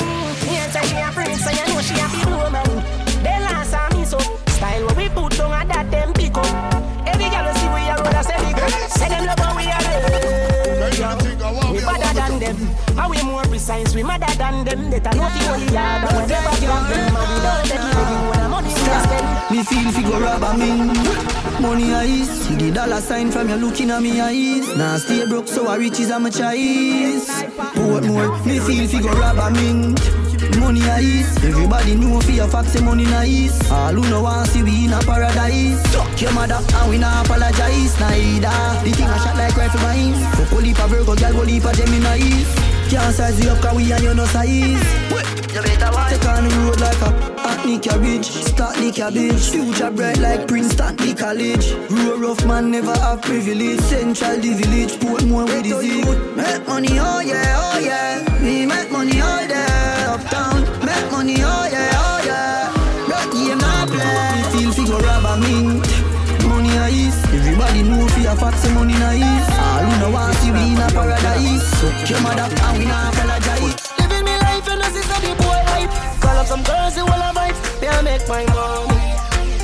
Yeah, 0.46 0.70
say 0.70 0.86
she 0.86 0.96
a 0.96 1.12
friend, 1.12 1.40
so 1.40 1.50
you 1.50 1.66
know 1.68 1.80
she 1.80 1.94
a 1.94 2.08
be 2.08 2.24
blow 2.24 2.50
man. 2.50 2.84
They 3.22 3.38
last 3.40 3.74
on 3.74 3.98
me 3.98 4.04
so 4.04 4.18
style 4.48 4.84
what 4.86 4.96
we 4.96 5.08
put 5.08 5.36
down 5.36 5.52
and 5.52 5.70
that 5.70 5.90
them 5.90 6.12
pick 6.12 6.36
up. 6.36 6.46
Every 7.06 7.28
girl 7.30 7.54
see 7.54 7.68
we 7.72 7.88
a 7.88 7.94
roll 7.96 8.14
a 8.14 8.22
say 8.22 8.38
big. 8.44 8.58
Say 8.90 9.08
them 9.08 9.26
love 9.26 9.38
how 9.38 9.56
we 9.56 9.64
are 9.70 9.82
We 11.72 11.80
better 11.80 12.14
than 12.14 12.38
them. 12.38 12.56
How 12.96 13.08
we 13.10 13.22
more 13.22 13.42
precise, 13.44 13.94
we 13.94 14.02
madder 14.02 14.34
than 14.36 14.64
them. 14.64 14.90
They 14.90 15.00
know 15.00 15.28
fi 15.28 15.40
only 15.52 15.72
yard 15.72 16.04
and 16.04 16.16
we 16.16 16.26
never 16.26 16.54
give 16.60 16.70
up 16.70 16.88
them. 16.88 17.14
We 17.14 17.40
don't 17.42 17.64
take 17.64 17.80
it 17.80 17.98
again 18.02 18.37
Me 19.50 19.62
feel 19.64 19.90
fi 19.92 20.02
go 20.02 20.20
rob 20.20 20.42
a 20.42 20.56
me. 20.58 20.70
Money 21.60 21.94
eyes, 21.94 22.28
see 22.28 22.54
the 22.56 22.70
dollar 22.70 23.00
sign 23.00 23.30
from 23.30 23.48
you 23.48 23.56
looking 23.56 23.90
at 23.90 24.02
me 24.02 24.20
eyes. 24.20 24.76
Now 24.76 24.98
stay 24.98 25.26
broke, 25.26 25.48
so 25.48 25.66
I 25.68 25.76
riches 25.76 26.10
am 26.10 26.26
a 26.26 26.30
choice. 26.30 27.28
Put 27.74 28.04
more, 28.04 28.36
me 28.44 28.58
feel 28.58 28.86
fi 28.86 29.00
go 29.00 29.08
rob 29.08 29.38
a 29.38 29.50
me. 29.50 29.94
Money 30.60 30.82
eyes, 30.82 31.36
everybody 31.42 31.94
know 31.94 32.20
fi 32.20 32.34
your 32.34 32.48
facts 32.48 32.72
say 32.72 32.84
money 32.84 33.04
nice. 33.04 33.70
All 33.70 33.92
who 33.94 34.02
know 34.10 34.22
want 34.22 34.48
see 34.48 34.62
we 34.62 34.84
in 34.84 34.92
a 34.92 34.98
paradise. 35.00 35.80
Suck 35.92 36.20
your 36.20 36.32
mother 36.32 36.60
and 36.60 36.90
we 36.90 36.98
not 36.98 37.24
apologize 37.24 37.98
neither. 37.98 38.84
The 38.84 38.90
thing 38.92 39.08
a 39.08 39.18
shot 39.18 39.36
like 39.36 39.56
rifle 39.56 39.80
mines. 39.80 40.20
Fuck 40.36 40.52
a 40.52 40.56
leap 40.56 40.78
a 40.78 40.86
Virgo, 40.88 41.16
girl 41.16 41.32
go 41.32 41.42
leap 41.42 41.64
a 41.64 41.72
Gemini. 41.72 42.77
Can't 42.90 43.14
size 43.14 43.38
you 43.44 43.50
up 43.50 43.60
'cause 43.60 43.76
we 43.76 43.92
and 43.92 44.02
you 44.02 44.14
no 44.14 44.24
size. 44.26 44.48
You 44.48 45.62
better 45.62 45.90
watch. 45.92 46.10
Take 46.12 46.24
on 46.26 46.48
the 46.48 46.54
road 46.56 46.80
like 46.80 47.00
a, 47.02 47.10
a 47.48 47.56
plant 47.62 47.82
cabbage, 47.82 48.24
start 48.26 48.76
the 48.76 48.90
cabbage. 48.92 49.50
Future 49.50 49.90
bright 49.90 50.18
like 50.18 50.46
Princeton, 50.48 50.96
the 50.96 51.14
college. 51.14 51.66
Grow 51.88 52.16
rough 52.16 52.44
man 52.46 52.70
never 52.70 52.92
have 52.98 53.20
privilege. 53.22 53.80
Central 53.80 54.36
the 54.40 54.54
village, 54.54 54.92
Portmore 55.00 55.44
with 55.46 55.64
the 55.64 55.80
Z. 55.80 56.02
Make 56.36 56.66
money, 56.66 56.98
oh 56.98 57.20
yeah, 57.20 57.60
oh 57.64 57.78
yeah. 57.78 58.42
We 58.42 58.66
make 58.66 58.90
money 58.90 59.20
all 59.20 59.46
day 59.46 60.04
uptown. 60.08 60.62
Make 60.84 61.10
money, 61.12 61.36
oh 61.42 61.67
know 67.88 68.06
fi 68.08 68.24
a 68.26 68.36
fat 68.36 68.54
say 68.60 68.72
money 68.74 68.92
nice. 68.92 69.48
All 69.56 69.82
who 69.84 69.92
know 70.00 70.10
want 70.10 70.34
see 70.36 70.52
we 70.52 70.72
in 70.72 70.80
a 70.80 70.86
paradise. 70.92 71.64
So 71.80 71.88
your 72.04 72.20
mother 72.20 72.48
and 72.48 72.78
we 72.78 72.84
not 72.84 73.14
apologize. 73.14 73.74
Living 73.98 74.24
me 74.24 74.34
life 74.44 74.68
and 74.68 74.80
this 74.80 74.96
is 75.00 75.08
the 75.08 75.32
boy 75.40 75.60
life. 75.72 75.90
Call 76.20 76.36
up 76.36 76.46
some 76.46 76.62
girls 76.62 76.94
who 76.96 77.04
will 77.04 77.24
vibe. 77.32 77.56
They 77.80 77.88
I 77.88 78.02
make 78.02 78.28
my 78.28 78.44
money. 78.52 79.00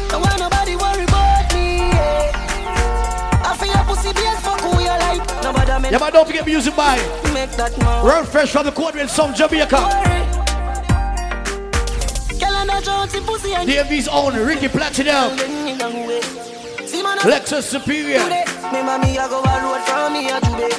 Don't 0.09 0.22
want 0.25 0.39
nobody 0.39 0.75
worry 0.77 1.05
about 1.05 1.53
me. 1.53 1.93
Yeah. 1.93 3.45
I 3.45 3.57
feel 3.61 3.75
a 3.77 3.83
pussy 3.85 4.12
base 4.16 4.41
for 4.41 4.57
who 4.64 4.81
you 4.81 4.95
like. 5.05 5.22
Nobody 5.43 5.83
make 5.83 5.93
Yeah, 5.93 5.99
but 5.99 6.12
don't 6.12 6.27
forget 6.27 6.47
music 6.47 6.75
by 6.77 6.97
make 7.33 7.53
that 7.61 7.77
money. 7.79 8.09
Wurl 8.09 8.25
Fresh 8.25 8.53
from 8.53 8.64
the 8.64 8.72
Code 8.72 8.95
Red 8.95 9.11
Song 9.11 9.35
Jamaica. 9.35 9.81
Girl 12.41 12.57
and 12.57 12.70
a 12.70 12.81
Jonesy 12.83 13.20
pussy 13.20 13.55
and 13.55 13.68
DMV's 13.68 14.09
own 14.09 14.35
Ricky 14.35 14.68
Platinum. 14.68 15.37
See 17.25 17.31
man, 17.31 17.33
I- 17.33 17.41
Lexus 17.41 17.62
Superior. 17.62 18.22
Today, 18.22 18.45
me 18.72 18.83
mommy 18.83 19.18
I 19.18 19.29
go 19.29 19.41
a 19.41 19.62
road 19.62 19.81
from 19.89 20.12
me 20.12 20.29
a 20.29 20.41
today. 20.41 20.77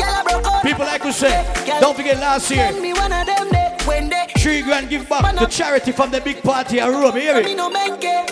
Girl 0.00 0.14
I 0.14 0.22
broke 0.24 0.46
out. 0.46 0.62
People 0.62 0.86
like 0.86 1.04
we 1.04 1.12
say, 1.12 1.44
don't 1.80 1.94
forget 1.96 2.18
last 2.18 2.50
year, 2.50 2.70
Send 2.70 2.82
me 2.82 2.92
one 2.94 3.12
of 3.12 3.26
them 3.26 3.50
day 3.50 3.76
when 3.84 4.08
they 4.08 4.26
three 4.38 4.62
grand 4.62 4.88
give 4.88 5.06
back 5.08 5.36
to 5.36 5.46
charity 5.46 5.92
from 5.92 6.10
the 6.10 6.20
big 6.20 6.42
party 6.42 6.80
at 6.80 6.88
Rome. 6.88 7.12
Hear 7.16 7.42
me 7.42 7.52
it? 7.52 7.56
no 7.56 7.68
menke. 7.70 8.24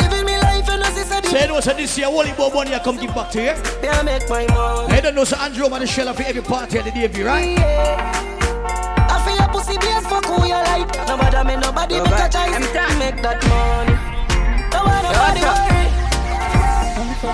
Living 0.00 0.26
me 0.26 0.36
life 0.38 0.68
and 0.68 0.82
this 0.82 0.98
is 0.98 1.10
a 1.10 1.22
Say 1.26 1.46
no, 1.48 1.60
so 1.60 1.72
this 1.72 1.96
year, 1.96 2.10
Wally 2.10 2.32
Bob 2.36 2.52
money 2.54 2.74
I 2.74 2.78
come 2.80 2.96
give 2.96 3.14
back 3.14 3.30
to 3.32 3.38
you. 3.42 3.54
They 3.80 3.88
I 3.88 4.02
make 4.02 4.28
my 4.28 4.46
money. 4.48 4.92
I 4.94 5.00
don't 5.00 5.14
know, 5.14 5.24
so 5.24 5.36
Andrew 5.38 5.68
man 5.70 5.82
is 5.82 5.90
shell 5.90 6.12
for 6.12 6.22
every 6.22 6.42
party 6.42 6.78
at 6.78 6.84
the 6.84 6.90
DMV, 6.90 7.24
right? 7.24 7.58
I 9.08 9.16
feel 9.24 9.42
a 9.42 9.48
pussy 9.48 9.78
base 9.78 10.06
for 10.06 10.20
who 10.28 10.46
you 10.46 10.54
like. 10.54 10.90
Nobody 11.08 11.48
me 11.48 11.56
nobody 11.56 11.94
make 12.00 12.12
a 12.12 12.28
choice. 12.28 12.98
Make 12.98 13.22
that 13.22 13.40
money. 13.48 13.96
Don't 14.70 14.84
want 14.86 15.02
nobody 15.04 15.40
worry. 15.40 15.79
Yeah, 17.22 17.28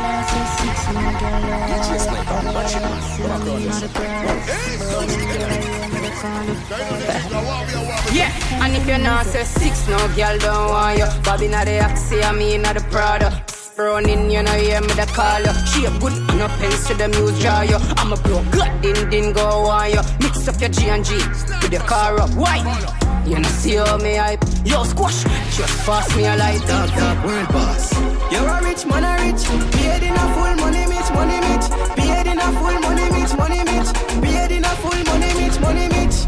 and 8.64 8.74
if 8.74 8.84
you're 8.88 8.98
not 8.98 9.26
say 9.26 9.44
six, 9.44 9.86
no 9.86 9.96
girl 10.16 10.36
don't 10.38 10.70
want 10.70 10.98
you. 10.98 11.06
Bobby 11.22 11.46
not 11.46 11.66
the 11.66 11.84
Oxy, 11.84 12.20
I 12.20 12.32
mean 12.32 12.62
not 12.62 12.74
the 12.74 12.80
Prada. 12.90 13.44
Running, 13.76 14.28
you 14.28 14.42
know, 14.42 14.50
hear 14.52 14.80
me 14.80 14.88
the 14.88 15.06
call 15.14 15.42
you. 15.42 15.52
She 15.68 15.84
a 15.84 15.90
good, 16.00 16.14
no 16.36 16.48
pens 16.48 16.84
to 16.88 16.94
the 16.94 17.06
muse 17.08 17.38
draw 17.40 17.60
you. 17.60 17.76
I'm 17.96 18.12
a 18.12 18.16
blow, 18.16 18.42
good, 18.50 18.68
din 18.82 19.32
go 19.32 19.70
on 19.70 19.92
you. 19.92 20.02
Mix 20.18 20.48
up 20.48 20.60
your 20.60 20.70
G 20.70 20.88
and 20.88 21.04
G 21.04 21.14
with 21.62 21.72
your 21.72 21.82
car 21.82 22.18
up. 22.18 22.30
Why? 22.30 23.05
You 23.26 23.40
know, 23.40 23.48
see 23.48 23.74
how 23.74 23.96
me 23.98 24.14
hype. 24.14 24.44
Yo, 24.64 24.84
squash, 24.84 25.24
just 25.56 25.84
pass 25.84 26.14
me 26.16 26.26
a 26.26 26.36
light. 26.36 26.60
Dog, 26.60 26.88
dog, 26.90 27.24
world 27.24 27.48
boss. 27.48 27.92
You're 28.30 28.46
a 28.46 28.62
rich 28.62 28.86
man, 28.86 29.02
a 29.02 29.12
rich. 29.24 29.42
Paid 29.74 30.04
in 30.04 30.14
a 30.14 30.26
full 30.34 30.54
money, 30.62 30.86
mitch, 30.86 31.10
money, 31.10 31.40
mitch. 31.40 31.66
Paid 31.96 32.26
in 32.28 32.38
a 32.38 32.48
full 32.58 32.78
money, 32.86 33.10
mitch, 33.10 33.36
money, 33.36 33.64
mitch. 33.64 33.90
Paid 34.22 34.52
in 34.52 34.64
a 34.64 34.74
full 34.78 35.02
money, 35.10 35.34
mitch, 35.34 35.58
money, 35.58 35.88
mitch. 35.88 36.18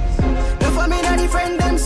No 0.60 0.70
for 0.74 0.88
me, 0.88 1.00
not 1.02 1.18
the 1.18 1.28
friend 1.28 1.60
them. 1.60 1.78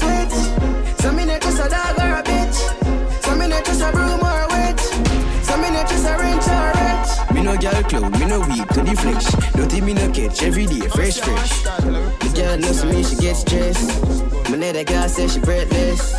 Me 7.92 7.98
no 7.98 8.08
girl 8.08 8.10
clown, 8.10 8.20
me 8.20 8.26
no 8.26 8.40
weak 8.40 8.68
to 8.68 8.80
the 8.82 8.96
flesh. 8.96 9.52
Dirty 9.52 9.80
me 9.82 9.92
no 9.92 10.10
catch 10.12 10.42
every 10.42 10.64
day, 10.64 10.88
fresh, 10.88 11.20
fresh. 11.20 11.62
The 11.62 12.32
girl 12.34 12.56
knows 12.56 12.84
me, 12.86 13.04
she 13.04 13.16
gets 13.16 13.40
stressed. 13.40 14.50
My 14.50 14.56
net 14.56 14.86
girl 14.86 15.08
says 15.08 15.34
she 15.34 15.40
breathless. 15.40 16.14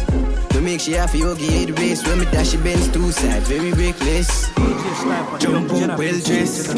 No 0.54 0.62
make 0.62 0.82
she 0.82 0.92
happy, 0.92 1.20
yogi 1.20 1.48
hate 1.48 1.70
the 1.70 1.74
race. 1.74 2.06
When 2.06 2.20
me 2.20 2.26
dash, 2.26 2.52
she 2.52 2.58
bends 2.58 2.92
two 2.92 3.12
sides, 3.12 3.48
very 3.48 3.72
reckless. 3.74 4.54
Jump 5.40 5.72
out 5.72 5.98
well 5.98 6.20
dressed, 6.20 6.76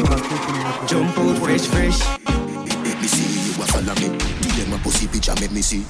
jump 0.88 1.18
out 1.18 1.38
fresh, 1.44 1.66
fresh. 1.66 2.00
Let 2.24 3.00
Me 3.00 3.06
see 3.06 3.52
you 3.52 3.62
a 3.62 3.66
follow 3.66 3.94
me. 4.00 4.16
Give 4.40 4.56
them 4.56 4.72
a 4.72 4.78
pussy 4.78 5.08
picture, 5.08 5.34
make 5.40 5.52
me 5.52 5.60
see. 5.60 5.84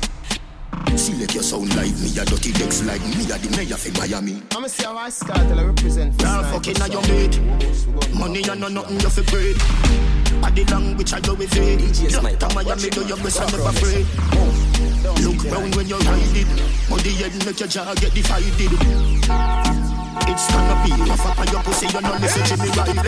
See 0.97 1.13
Select 1.13 1.35
your 1.35 1.43
sound 1.43 1.77
like 1.77 1.95
me, 1.99 2.11
a 2.19 2.25
dirty 2.25 2.53
decks 2.53 2.83
like 2.85 3.03
me, 3.03 3.23
a 3.31 3.39
the 3.39 3.55
mayor 3.57 3.77
for 3.77 3.93
Miami. 4.01 4.43
I'ma 4.57 4.67
see 4.67 4.85
how 4.85 4.97
I 4.97 5.11
start 5.11 5.47
till 5.47 5.61
I 5.61 5.65
represent. 5.65 6.21
Nah, 6.23 6.43
fucking 6.51 6.81
on 6.83 6.91
your 6.91 7.03
mate. 7.03 7.66
Money 8.27 8.43
and 8.43 8.61
no 8.61 8.67
nothing 8.67 8.99
you 8.99 9.09
fi 9.09 9.23
breed. 9.31 9.55
The 10.57 10.65
language 10.75 11.13
I 11.13 11.21
go 11.21 11.35
with 11.35 11.55
it. 11.55 12.11
Drop 12.11 12.27
to 12.27 12.55
Miami, 12.57 12.91
do 12.91 13.07
your 13.07 13.17
best 13.19 13.39
and 13.39 13.53
never 13.55 13.71
afraid. 13.71 14.03
Look 15.23 15.47
round 15.47 15.71
when 15.77 15.87
you 15.87 15.95
ride 15.95 16.35
it. 16.35 16.49
Money 16.91 17.15
head 17.23 17.47
make 17.47 17.61
your 17.61 17.69
jaw 17.69 17.95
get 17.95 18.11
divided. 18.11 18.73
It's 20.27 20.47
gonna 20.51 20.75
be 20.83 20.91
rough 21.07 21.23
up 21.23 21.39
on 21.39 21.47
your 21.55 21.63
pussy, 21.63 21.87
you 21.87 22.01
know 22.03 22.19
listen 22.19 22.43
to 22.51 22.57
me 22.59 22.69
right. 22.75 22.99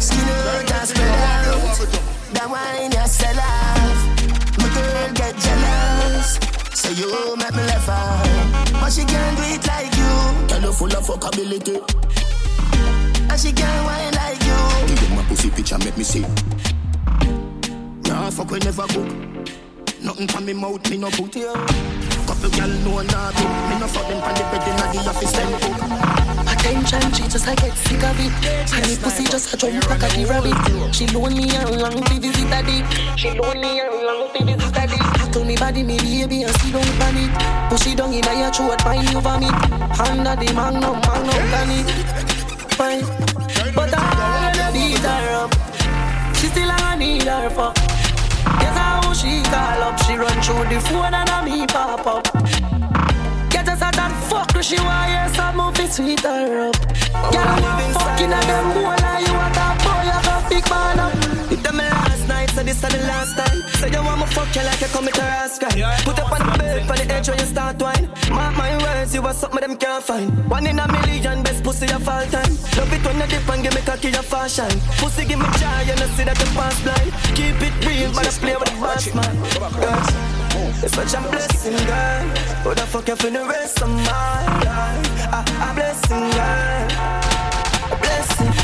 Skin 0.00 0.24
out 0.24 0.72
and 0.72 0.88
spread 0.88 1.20
out. 1.20 1.84
That 2.32 2.48
wine 2.48 2.96
you 2.96 3.04
sell 3.04 3.36
off. 3.36 4.00
My 4.56 4.72
girl 4.72 5.12
get 5.20 5.36
jealous. 5.36 6.40
So 6.72 6.88
you 6.96 7.36
make 7.36 7.52
me 7.52 7.62
laugh 7.68 7.88
out. 7.92 8.24
But 8.80 8.88
she 8.90 9.04
can't 9.04 9.36
do 9.36 9.44
it 9.52 9.66
like 9.68 9.92
you. 9.92 10.48
Girl, 10.48 10.62
you 10.64 10.72
full 10.72 10.96
of 10.96 11.04
fuckability. 11.04 12.23
And 13.34 13.40
she 13.42 13.50
can't 13.50 13.84
wine 13.84 14.14
like 14.14 14.38
you. 14.46 14.86
Give 14.86 15.08
them 15.08 15.18
a 15.18 15.22
pussy 15.26 15.50
picture, 15.50 15.76
make 15.78 15.96
me 15.98 16.04
see. 16.04 16.24
Nah, 18.06 18.30
fuck 18.30 18.48
we 18.48 18.60
never 18.60 18.86
cook. 18.86 19.10
Nothing 20.00 20.28
from 20.28 20.46
me 20.46 20.52
mouth, 20.52 20.88
me 20.88 20.98
no 20.98 21.10
put 21.10 21.34
you. 21.34 21.50
Couple 22.30 22.50
gal 22.54 22.70
know 22.86 23.02
nah 23.02 23.32
do. 23.34 23.42
Me 23.42 23.74
no 23.82 23.90
fuck 23.90 24.06
them 24.06 24.22
from 24.22 24.34
the 24.38 24.44
bed 24.54 24.62
inna 24.70 24.86
the 24.86 25.10
office 25.10 25.32
then 25.32 25.50
cook. 25.58 25.82
Attention, 26.46 27.12
she 27.12 27.22
just 27.26 27.48
I 27.48 27.56
get 27.56 27.74
sick 27.74 28.04
of 28.04 28.20
it. 28.22 28.30
And 28.70 28.84
the 28.86 29.02
pussy 29.02 29.24
just 29.24 29.52
a 29.52 29.56
jump 29.56 29.90
like 29.90 30.04
a 30.04 30.26
rabbit. 30.30 30.94
She 30.94 31.08
lonely 31.08 31.50
and 31.50 31.82
long 31.82 32.04
to 32.04 32.14
visit 32.20 32.54
a 32.54 32.62
dick. 32.62 32.86
She 33.18 33.30
lonely 33.34 33.80
and 33.80 33.98
long 34.06 34.30
to 34.30 34.44
visit 34.44 34.78
a 34.78 34.86
dick. 34.86 35.02
Tackle 35.18 35.44
me 35.44 35.56
body, 35.56 35.82
me 35.82 35.98
baby, 35.98 36.44
and 36.44 36.54
see 36.60 36.70
don't 36.70 36.86
panic. 37.02 37.34
Push 37.68 37.88
it 37.88 37.98
down 37.98 38.14
in 38.14 38.22
your 38.22 38.52
throat, 38.52 38.80
find 38.82 39.10
you 39.10 39.20
vomit. 39.20 39.50
Under 39.98 40.36
the 40.38 40.52
magnum, 40.54 41.02
magnum 41.02 41.50
tonic. 41.50 42.33
Fine, 42.76 43.04
but 43.74 43.94
I 43.94 44.02
wanna 44.18 44.72
beat 44.72 44.98
her 44.98 45.44
up. 45.44 45.54
She 46.36 46.46
still 46.48 46.70
I 46.70 46.96
need 46.96 47.22
her 47.22 47.48
fuck. 47.50 47.76
Guess 47.76 48.76
how 48.76 49.12
she 49.12 49.42
call 49.44 49.82
up. 49.86 49.98
She 50.04 50.14
run 50.16 50.42
through 50.42 50.64
the 50.68 50.80
phone 50.80 51.14
and 51.14 51.28
a 51.28 51.44
me 51.44 51.66
pop 51.66 52.06
up. 52.06 52.24
Get 53.50 53.68
us 53.68 53.80
out 53.80 53.96
and 53.96 54.14
fuck 54.24 54.54
she 54.64 54.76
want 54.80 55.10
hear 55.10 55.28
some 55.34 55.56
movie 55.56 55.86
sweet 55.86 56.20
her 56.20 56.68
up. 56.68 56.76
Girl, 57.32 57.46
I'm 57.46 57.94
fucking 57.94 58.32
at 58.32 58.44
them 58.48 58.66
more 58.74 58.96
like 58.96 59.26
you 59.26 59.34
a 59.34 59.48
top 59.52 59.76
boy, 59.84 60.02
you 60.08 60.18
got 60.24 60.48
big 60.48 60.70
man 60.70 61.03
so 62.54 62.62
this 62.62 62.76
is 62.76 62.88
the 62.88 62.98
last 63.10 63.36
time. 63.36 63.58
Say 63.82 63.90
you 63.90 64.02
want 64.04 64.20
me 64.20 64.26
fuck 64.26 64.54
you 64.54 64.62
like 64.62 64.80
you 64.80 64.86
commit 64.88 65.18
a 65.18 65.22
rascal. 65.22 65.70
Put 66.06 66.18
up 66.22 66.30
on 66.30 66.40
the 66.46 66.58
bed 66.58 66.86
for 66.86 66.96
the 66.96 67.06
edge 67.12 67.28
when 67.28 67.38
you 67.38 67.46
start 67.46 67.82
wine. 67.82 68.06
Mark 68.30 68.56
my 68.56 68.76
words, 68.78 69.14
you 69.14 69.22
are 69.22 69.34
something 69.34 69.60
them 69.60 69.76
can't 69.76 70.04
find. 70.04 70.30
One 70.48 70.66
in 70.66 70.78
a 70.78 70.86
million, 70.86 71.42
best 71.42 71.64
pussy 71.64 71.86
of 71.92 72.08
all 72.08 72.24
time. 72.26 72.54
Love 72.78 72.92
it 72.94 73.02
when 73.04 73.18
you 73.18 73.26
dip 73.26 73.48
and 73.48 73.62
give 73.62 73.74
me 73.74 73.82
cocky 73.82 74.10
your 74.10 74.22
fashion. 74.22 74.70
Pussy 75.02 75.24
give 75.26 75.38
me 75.38 75.46
joy, 75.58 75.80
you 75.88 75.96
know 75.98 76.08
see 76.14 76.24
that 76.24 76.38
you 76.38 76.50
pass 76.54 76.78
blind. 76.82 77.10
Keep 77.34 77.58
it 77.66 77.74
real, 77.86 78.10
but 78.14 78.26
I 78.26 78.30
play 78.38 78.56
with 78.56 78.70
the 78.70 78.76
boss 78.78 79.06
man. 79.14 79.34
Girls, 79.82 80.08
it's 80.84 80.94
such 80.94 81.14
a 81.14 81.20
blessing, 81.26 81.78
girl. 81.90 82.22
Who 82.62 82.70
the 82.74 82.86
fuck 82.86 83.08
you 83.08 83.16
for 83.16 83.30
the 83.30 83.44
rest 83.44 83.82
of 83.82 83.90
my 83.90 84.38
life? 84.62 85.26
A, 85.34 85.40
a 85.42 85.68
blessing, 85.74 86.26
girl. 86.38 86.86
A 87.90 87.96
blessing, 87.98 88.54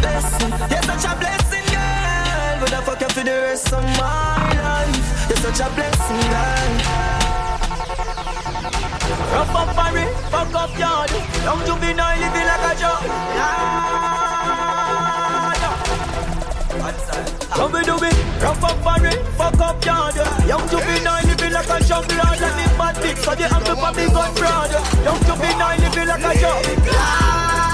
blessing. 0.00 0.52
You're 0.72 0.84
such 0.88 1.04
a 1.04 1.12
blessing, 1.20 1.65
Who 2.66 2.72
the 2.74 2.82
fuck 2.82 3.00
you 3.00 3.08
for 3.10 3.22
the 3.22 3.30
rest 3.30 3.72
of 3.72 3.84
my 3.94 4.42
life? 4.58 5.28
You're 5.28 5.38
such 5.38 5.60
a 5.62 5.70
blessing, 5.70 6.18
girl. 6.34 6.72
Rough 9.30 9.54
up 9.54 9.94
it, 9.94 10.10
fuck 10.34 10.52
up 10.52 10.76
yard. 10.76 11.10
Young 11.46 11.62
juvenile 11.64 12.18
living 12.18 12.46
like 12.50 12.66
a 12.66 12.74
joke. 12.74 13.06
Come 17.54 17.70
we 17.70 17.84
do 17.84 17.94
it, 18.02 18.42
rough 18.42 18.64
up 18.64 19.02
it, 19.04 19.18
fuck 19.38 19.60
up 19.60 19.84
yard. 19.84 20.16
Young 20.48 20.68
juvenile 20.68 21.24
living 21.24 21.52
like 21.52 21.70
a 21.70 21.84
jungle 21.84 22.18
lord. 22.18 22.40
Let 22.40 22.56
me 22.58 22.66
bad 22.76 22.96
bitch, 22.96 23.18
so 23.22 23.34
the 23.36 23.44
ample 23.44 23.76
for 23.76 23.92
me 23.94 24.06
gun 24.10 24.34
broad. 24.34 24.72
Young 25.06 25.20
juvenile 25.22 25.78
living 25.78 26.08
like 26.08 26.34
a 26.34 26.40
joke. 26.40 27.65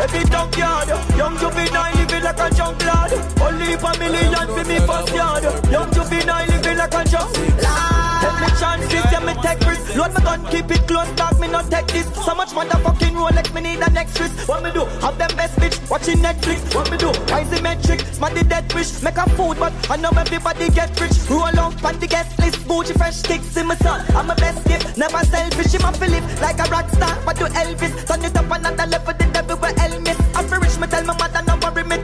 Every 0.00 0.24
junkyard, 0.30 0.88
young 1.16 1.36
juvenile 1.38 1.94
living 1.96 2.22
like 2.22 2.38
a 2.38 2.54
junk 2.54 2.84
lord. 2.86 3.12
Only 3.40 3.76
for 3.76 3.98
million 3.98 4.46
for 4.46 4.64
me 4.64 4.78
first 4.86 5.12
yard. 5.12 5.42
Young 5.70 5.92
juvenile 5.92 6.46
living 6.46 6.76
like 6.76 6.94
a 6.94 7.04
junk 7.04 7.36
lord. 7.62 7.97
Take 8.20 8.40
me 8.40 8.48
chances, 8.58 9.04
yeah, 9.12 9.20
me 9.20 9.34
take 9.42 9.60
risks. 9.66 9.96
Load 9.96 10.12
my 10.14 10.20
gun, 10.20 10.46
keep 10.46 10.70
it 10.70 10.86
close, 10.86 11.10
dog, 11.16 11.38
me 11.40 11.48
not 11.48 11.70
take 11.70 11.86
this. 11.88 12.06
So 12.24 12.34
much 12.34 12.50
motherfucking 12.50 13.14
Rolex, 13.14 13.54
me 13.54 13.60
need 13.60 13.80
a 13.80 13.90
next 13.90 14.18
risk. 14.20 14.48
What 14.48 14.62
me 14.62 14.72
do? 14.72 14.84
Have 15.04 15.18
them 15.18 15.30
best 15.36 15.58
bitch, 15.58 15.78
watching 15.90 16.18
Netflix. 16.18 16.74
What 16.74 16.90
me 16.90 16.98
do? 16.98 17.12
The 17.12 17.62
metric, 17.62 18.00
smack 18.12 18.34
the 18.34 18.44
dead 18.44 18.70
fish. 18.72 19.02
Make 19.02 19.16
a 19.16 19.28
food, 19.30 19.58
but 19.58 19.72
I 19.90 19.96
know 19.96 20.10
everybody 20.16 20.68
get 20.70 21.00
rich. 21.00 21.16
Roll 21.30 21.58
up 21.58 21.82
on 21.84 21.98
the 21.98 22.06
guest 22.06 22.38
list, 22.38 22.58
Gucci 22.68 22.96
fresh 22.96 23.16
sticks 23.16 23.56
in 23.56 23.66
my 23.66 23.76
son. 23.76 24.04
I'm 24.14 24.30
a 24.30 24.34
best 24.34 24.66
gift, 24.66 24.98
never 24.98 25.18
selfish. 25.24 25.74
I'm 25.74 25.88
a 25.88 25.96
Philip, 25.96 26.24
like 26.42 26.58
a 26.58 26.70
rock 26.70 26.88
star, 26.90 27.16
but 27.24 27.38
do 27.38 27.46
Elvis. 27.46 28.06
Turn 28.06 28.24
it 28.24 28.36
up 28.36 28.50
another 28.50 28.86
level, 28.86 29.14
the 29.14 29.26
devil 29.32 29.56
will 29.56 29.74
Elvis. 29.74 30.18
I'm 30.36 30.60
rich, 30.60 30.78
me 30.78 30.86
tell 30.88 31.04
my 31.04 31.16
mother, 31.16 31.42
no 31.46 31.56
worry, 31.62 31.84
me 31.84 31.96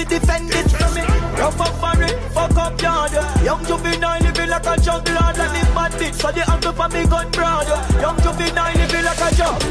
fi 0.00 0.18
defend 0.18 0.50
it 0.50 0.70
from 0.70 0.94
me. 0.94 1.02
Rough 1.38 1.60
up 1.60 1.74
for 1.80 2.02
it, 2.02 2.16
fuck 2.32 2.56
up 2.56 2.80
yard. 2.80 3.12
Young 3.44 3.64
juvenile 3.64 4.20
living 4.20 4.48
like 4.48 4.66
a 4.66 4.76
juggler, 4.80 5.32
like 5.38 5.52
me 5.52 5.62
mad 5.74 5.92
bitch. 5.92 6.14
So 6.14 6.30
the 6.32 6.50
uncle 6.50 6.72
for 6.72 6.88
me 6.88 7.06
gun 7.06 7.30
broad. 7.30 7.68
Young 8.00 8.16
juvenile 8.20 8.74
living 8.76 9.04
like 9.04 9.20
a 9.20 9.30
juggler. 9.34 9.70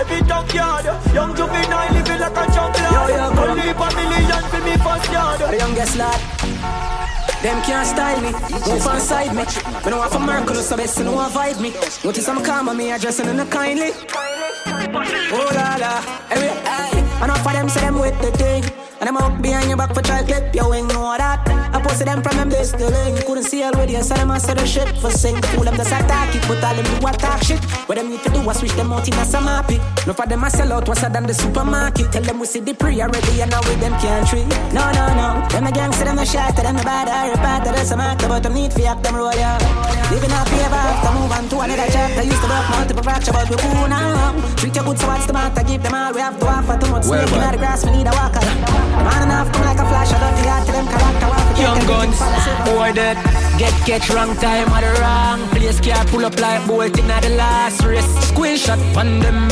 Every 0.00 0.22
dog 0.22 0.52
yard, 0.54 0.86
young 1.14 1.34
juvenile 1.36 1.92
living 1.92 2.20
like 2.20 2.36
a 2.36 2.44
juggler. 2.54 2.90
Only 3.42 3.70
a 3.70 3.88
million 4.10 4.44
for 4.50 4.60
me 4.66 4.74
first 4.84 5.12
yard. 5.12 5.40
The 5.40 5.56
youngest 5.56 5.96
lad. 5.96 6.20
Them 7.42 7.60
can't 7.62 7.86
style 7.86 8.20
me, 8.20 8.30
move 8.70 8.86
on 8.86 9.00
side 9.00 9.34
me. 9.34 9.42
Me 9.84 9.90
no 9.90 9.98
want 9.98 10.12
for 10.12 10.20
Merkel, 10.20 10.54
so 10.54 10.76
best 10.76 10.98
you 10.98 11.04
know 11.04 11.18
I 11.18 11.28
vibe 11.28 11.60
me. 11.60 11.70
Notice 12.04 12.28
I'm 12.28 12.44
calm 12.44 12.68
on 12.68 12.76
me, 12.76 12.92
addressing 12.92 13.28
in 13.28 13.40
a 13.40 13.46
kindly. 13.46 13.90
Oh 15.34 15.50
la 15.52 15.76
la, 15.76 16.00
hey, 16.30 16.91
hey. 17.22 17.24
Enough 17.24 17.46
of 17.46 17.52
them 17.52 17.68
say 17.68 17.80
them 17.80 18.00
with 18.00 18.20
the 18.20 18.30
thing. 18.32 18.91
And 19.02 19.08
I'm 19.08 19.16
out 19.16 19.42
behind 19.42 19.66
your 19.66 19.76
back 19.76 19.92
for 19.92 20.00
try 20.00 20.22
clip 20.22 20.54
wing, 20.54 20.86
know 20.86 21.10
that. 21.18 21.42
I 21.74 21.82
posted 21.82 22.06
them 22.06 22.22
from 22.22 22.36
them 22.36 22.48
this 22.48 22.70
the 22.70 22.86
link. 22.86 23.26
Couldn't 23.26 23.50
see 23.50 23.64
all 23.64 23.74
with 23.74 23.90
you, 23.90 24.00
so 24.00 24.14
them 24.14 24.30
I 24.30 24.38
said 24.38 24.58
the 24.58 24.64
shit 24.64 24.86
for 25.02 25.10
sing. 25.10 25.42
Fool 25.50 25.64
them 25.64 25.74
just 25.74 25.90
attack 25.90 26.30
it, 26.36 26.46
but 26.46 26.62
all 26.62 26.70
them 26.70 26.86
do 26.86 27.06
attack 27.10 27.42
shit. 27.42 27.58
What 27.90 27.98
them 27.98 28.10
need 28.10 28.22
to 28.22 28.30
do 28.30 28.46
was 28.46 28.60
switch 28.60 28.70
them 28.78 28.92
out 28.92 29.08
in 29.08 29.14
a 29.14 29.24
some 29.24 29.50
happy. 29.50 29.82
No 30.06 30.12
for 30.14 30.24
them 30.24 30.44
I 30.44 30.48
sell 30.50 30.72
out, 30.72 30.86
what's 30.86 31.02
than 31.02 31.26
the 31.26 31.34
supermarket. 31.34 32.12
Tell 32.12 32.22
them 32.22 32.38
we 32.38 32.46
see 32.46 32.60
the 32.60 32.74
pre 32.74 33.02
already, 33.02 33.42
and 33.42 33.50
now 33.50 33.58
with 33.66 33.80
them 33.80 33.90
can't 33.98 34.22
treat. 34.28 34.46
No, 34.70 34.86
no, 34.94 35.04
no. 35.18 35.48
Them 35.50 35.66
a 35.66 35.72
gang, 35.72 35.90
say 35.90 36.04
them 36.04 36.14
no 36.14 36.24
shot, 36.24 36.54
them 36.54 36.76
no 36.76 36.82
bad, 36.84 37.08
I 37.10 37.34
repart 37.34 37.66
to 37.66 37.72
the 37.74 37.84
some 37.84 37.98
actor, 37.98 38.28
but 38.28 38.44
them 38.44 38.54
need 38.54 38.72
for 38.72 38.86
act 38.86 39.02
them 39.02 39.16
roll, 39.16 39.34
yeah. 39.34 39.58
Living 40.14 40.30
up 40.30 40.46
here, 40.46 40.70
after 40.70 41.10
move 41.18 41.32
on 41.32 41.48
to 41.50 41.58
another 41.58 41.90
chapter. 41.90 42.22
Used 42.22 42.38
to 42.38 42.46
work 42.46 42.70
multiple 42.70 43.02
fracture, 43.02 43.32
but 43.32 43.50
we 43.50 43.56
cool 43.56 43.88
now. 43.88 44.30
Treat 44.62 44.76
your 44.76 44.84
good, 44.84 44.98
so 45.00 45.08
what's 45.08 45.26
the 45.26 45.32
matter? 45.32 45.64
Give 45.64 45.82
them 45.82 45.92
all 45.92 46.14
we 46.14 46.20
have 46.20 46.38
to 46.38 46.46
offer. 46.46 46.78
Too 46.78 46.90
much 46.92 47.02
snake 47.02 47.32
in 47.32 47.50
the 47.50 47.58
grass, 47.58 47.84
we 47.84 47.90
need 47.90 48.06
a 48.06 48.12
walker. 48.14 48.91
The 48.92 49.04
man 49.04 49.22
enough 49.24 49.52
come 49.52 49.64
like 49.64 49.78
a 49.78 49.86
flash, 49.90 50.12
I 50.12 50.18
don't 50.22 50.34
think 50.36 50.66
to 50.66 50.72
them 50.72 50.86
character. 50.86 51.60
Young 51.60 51.80
guns, 51.86 52.18
boy 52.66 52.92
dead. 52.92 53.16
Get 53.58 53.74
catch 53.86 54.10
wrong 54.10 54.34
time 54.36 54.68
at 54.68 54.82
the 54.82 54.92
wrong 55.00 55.40
place. 55.50 55.80
Can't 55.80 56.08
pull 56.08 56.24
up 56.24 56.38
like 56.40 56.66
bolt 56.66 56.98
in 56.98 57.06
the 57.08 57.34
last 57.36 57.84
race. 57.84 58.10
Squeeze 58.28 58.62
shot 58.64 58.78
on 58.96 59.20
them 59.20 59.48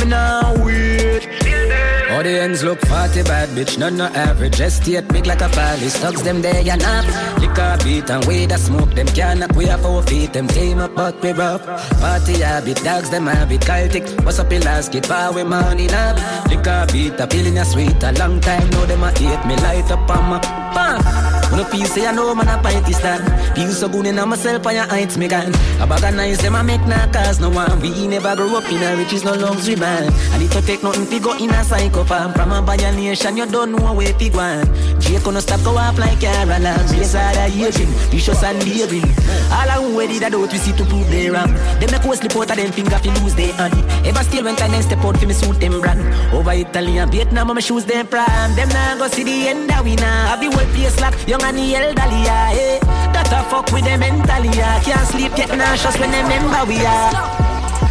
now 2.11 2.17
wait. 2.17 2.27
Audience 2.27 2.63
look 2.63 2.79
party 2.81 3.23
bad 3.23 3.49
bitch, 3.49 3.77
none 3.77 3.97
no 3.97 4.05
average. 4.05 4.59
Estate 4.59 5.07
big 5.07 5.25
like 5.25 5.41
a 5.41 5.49
palace, 5.49 5.97
thugs 5.97 6.23
them 6.23 6.41
there 6.41 6.61
ya 6.61 6.75
nap. 6.75 7.05
Liquor 7.39 7.77
beat 7.83 8.09
and 8.09 8.25
way 8.25 8.45
the 8.45 8.57
smoke, 8.57 8.93
them 8.93 9.07
can't 9.07 9.39
knock 9.39 9.51
we 9.55 9.65
have 9.65 9.81
four 9.81 10.01
feet, 10.03 10.33
them 10.33 10.47
team 10.47 10.79
up 10.79 10.95
but 10.95 11.21
we 11.21 11.31
rough. 11.31 11.65
Party 11.99 12.39
habit, 12.39 12.83
dogs 12.83 13.09
them 13.09 13.27
habit, 13.27 13.61
Celtic. 13.61 14.07
What's 14.25 14.39
up 14.39 14.51
in 14.51 14.61
last 14.61 14.91
get 14.91 15.07
power 15.07 15.33
with 15.33 15.47
money 15.47 15.87
now. 15.87 16.15
Liquor 16.47 16.85
beat, 16.91 17.19
a 17.19 17.27
feeling 17.27 17.57
a 17.57 17.65
sweet, 17.65 18.03
a 18.03 18.11
long 18.13 18.39
time, 18.41 18.69
know 18.71 18.85
them 18.85 19.03
a 19.03 19.11
hate 19.11 19.45
me 19.45 19.55
light 19.57 19.91
up 19.91 20.09
on 20.09 20.29
my 20.29 20.39
bang. 20.73 21.40
When 21.51 21.59
a 21.59 21.65
feel 21.65 21.85
say 21.85 22.07
I 22.07 22.13
know 22.13 22.33
man 22.33 22.47
a 22.47 22.55
pinty 22.63 22.95
stand 22.95 23.27
Feel 23.55 23.71
so 23.71 23.89
good 23.89 24.05
in 24.05 24.17
a 24.17 24.25
myself 24.25 24.65
and 24.65 24.75
your 24.77 24.87
heights 24.87 25.17
me 25.17 25.27
can 25.27 25.51
A 25.81 25.85
bag 25.85 26.03
of 26.03 26.15
nice 26.15 26.41
them 26.41 26.55
a 26.55 26.63
make 26.63 26.85
nah 26.87 27.11
cause 27.11 27.41
no 27.41 27.49
one. 27.49 27.81
We 27.81 28.07
never 28.07 28.35
grow 28.37 28.55
up 28.55 28.71
in 28.71 28.81
a 28.81 28.95
riches 28.95 29.25
no 29.25 29.33
luxury 29.33 29.75
man. 29.75 30.07
I 30.31 30.37
need 30.37 30.51
to 30.51 30.61
take 30.61 30.81
nothing 30.81 31.05
fi 31.05 31.19
go 31.19 31.35
in 31.37 31.49
a 31.49 31.63
psychopath. 31.63 32.35
From 32.35 32.53
a 32.53 32.61
violation 32.61 33.35
you 33.35 33.45
don't 33.45 33.73
know 33.73 33.93
where 33.93 34.13
fi 34.13 34.29
go 34.29 34.39
on. 34.39 34.63
Jake 35.01 35.23
gonna 35.23 35.41
stop 35.41 35.61
go 35.63 35.75
off 35.75 35.99
like 35.99 36.21
Caroline. 36.21 36.87
Race 36.87 37.13
hard 37.13 37.35
a 37.35 37.45
aging, 37.51 37.91
vicious 38.07 38.43
and 38.43 38.59
daring 38.63 39.03
All 39.51 39.67
I 39.67 39.75
who 39.83 40.07
did 40.07 40.23
I 40.23 40.29
do 40.29 40.47
we 40.47 40.57
see 40.57 40.71
to 40.71 40.85
prove 40.85 41.09
they 41.11 41.29
wrong. 41.29 41.51
They 41.79 41.91
make 41.91 42.05
us 42.05 42.19
slip 42.19 42.35
out 42.37 42.51
of 42.51 42.55
them 42.55 42.71
finger 42.71 42.97
fi 42.97 43.09
lose 43.19 43.35
their 43.35 43.51
hand. 43.59 43.75
Ever 44.07 44.23
still 44.23 44.45
when 44.45 44.55
time 44.55 44.81
step 44.81 45.03
out 45.03 45.17
fi 45.17 45.25
me 45.25 45.33
suit 45.33 45.59
them 45.59 45.81
brand. 45.81 45.99
Over 46.33 46.53
Italy 46.53 46.97
and 46.97 47.11
Vietnam 47.11 47.47
my 47.47 47.59
shoes 47.59 47.83
them 47.83 48.07
prime 48.07 48.55
Them 48.55 48.69
nah 48.69 48.95
go 48.95 49.07
see 49.09 49.23
the 49.23 49.49
end 49.49 49.69
that 49.69 49.83
we 49.83 49.95
nah. 49.95 50.31
Have 50.31 50.39
the 50.39 50.47
whole 50.47 50.71
place 50.71 50.99
like 51.01 51.27
young 51.27 51.40
and 51.43 51.57
the 51.57 51.75
elderly, 51.75 52.23
yeah, 52.23 52.51
eh. 52.53 52.79
That 53.13 53.31
a 53.31 53.43
fuck 53.49 53.71
with 53.71 53.83
them 53.83 53.99
mentally, 53.99 54.49
yeah. 54.57 54.81
Can't 54.83 55.07
sleep, 55.07 55.35
get 55.35 55.49
nauseous 55.55 55.97
when 55.97 56.11
they 56.11 56.21
remember 56.23 56.65
we 56.67 56.77
are. 56.85 57.11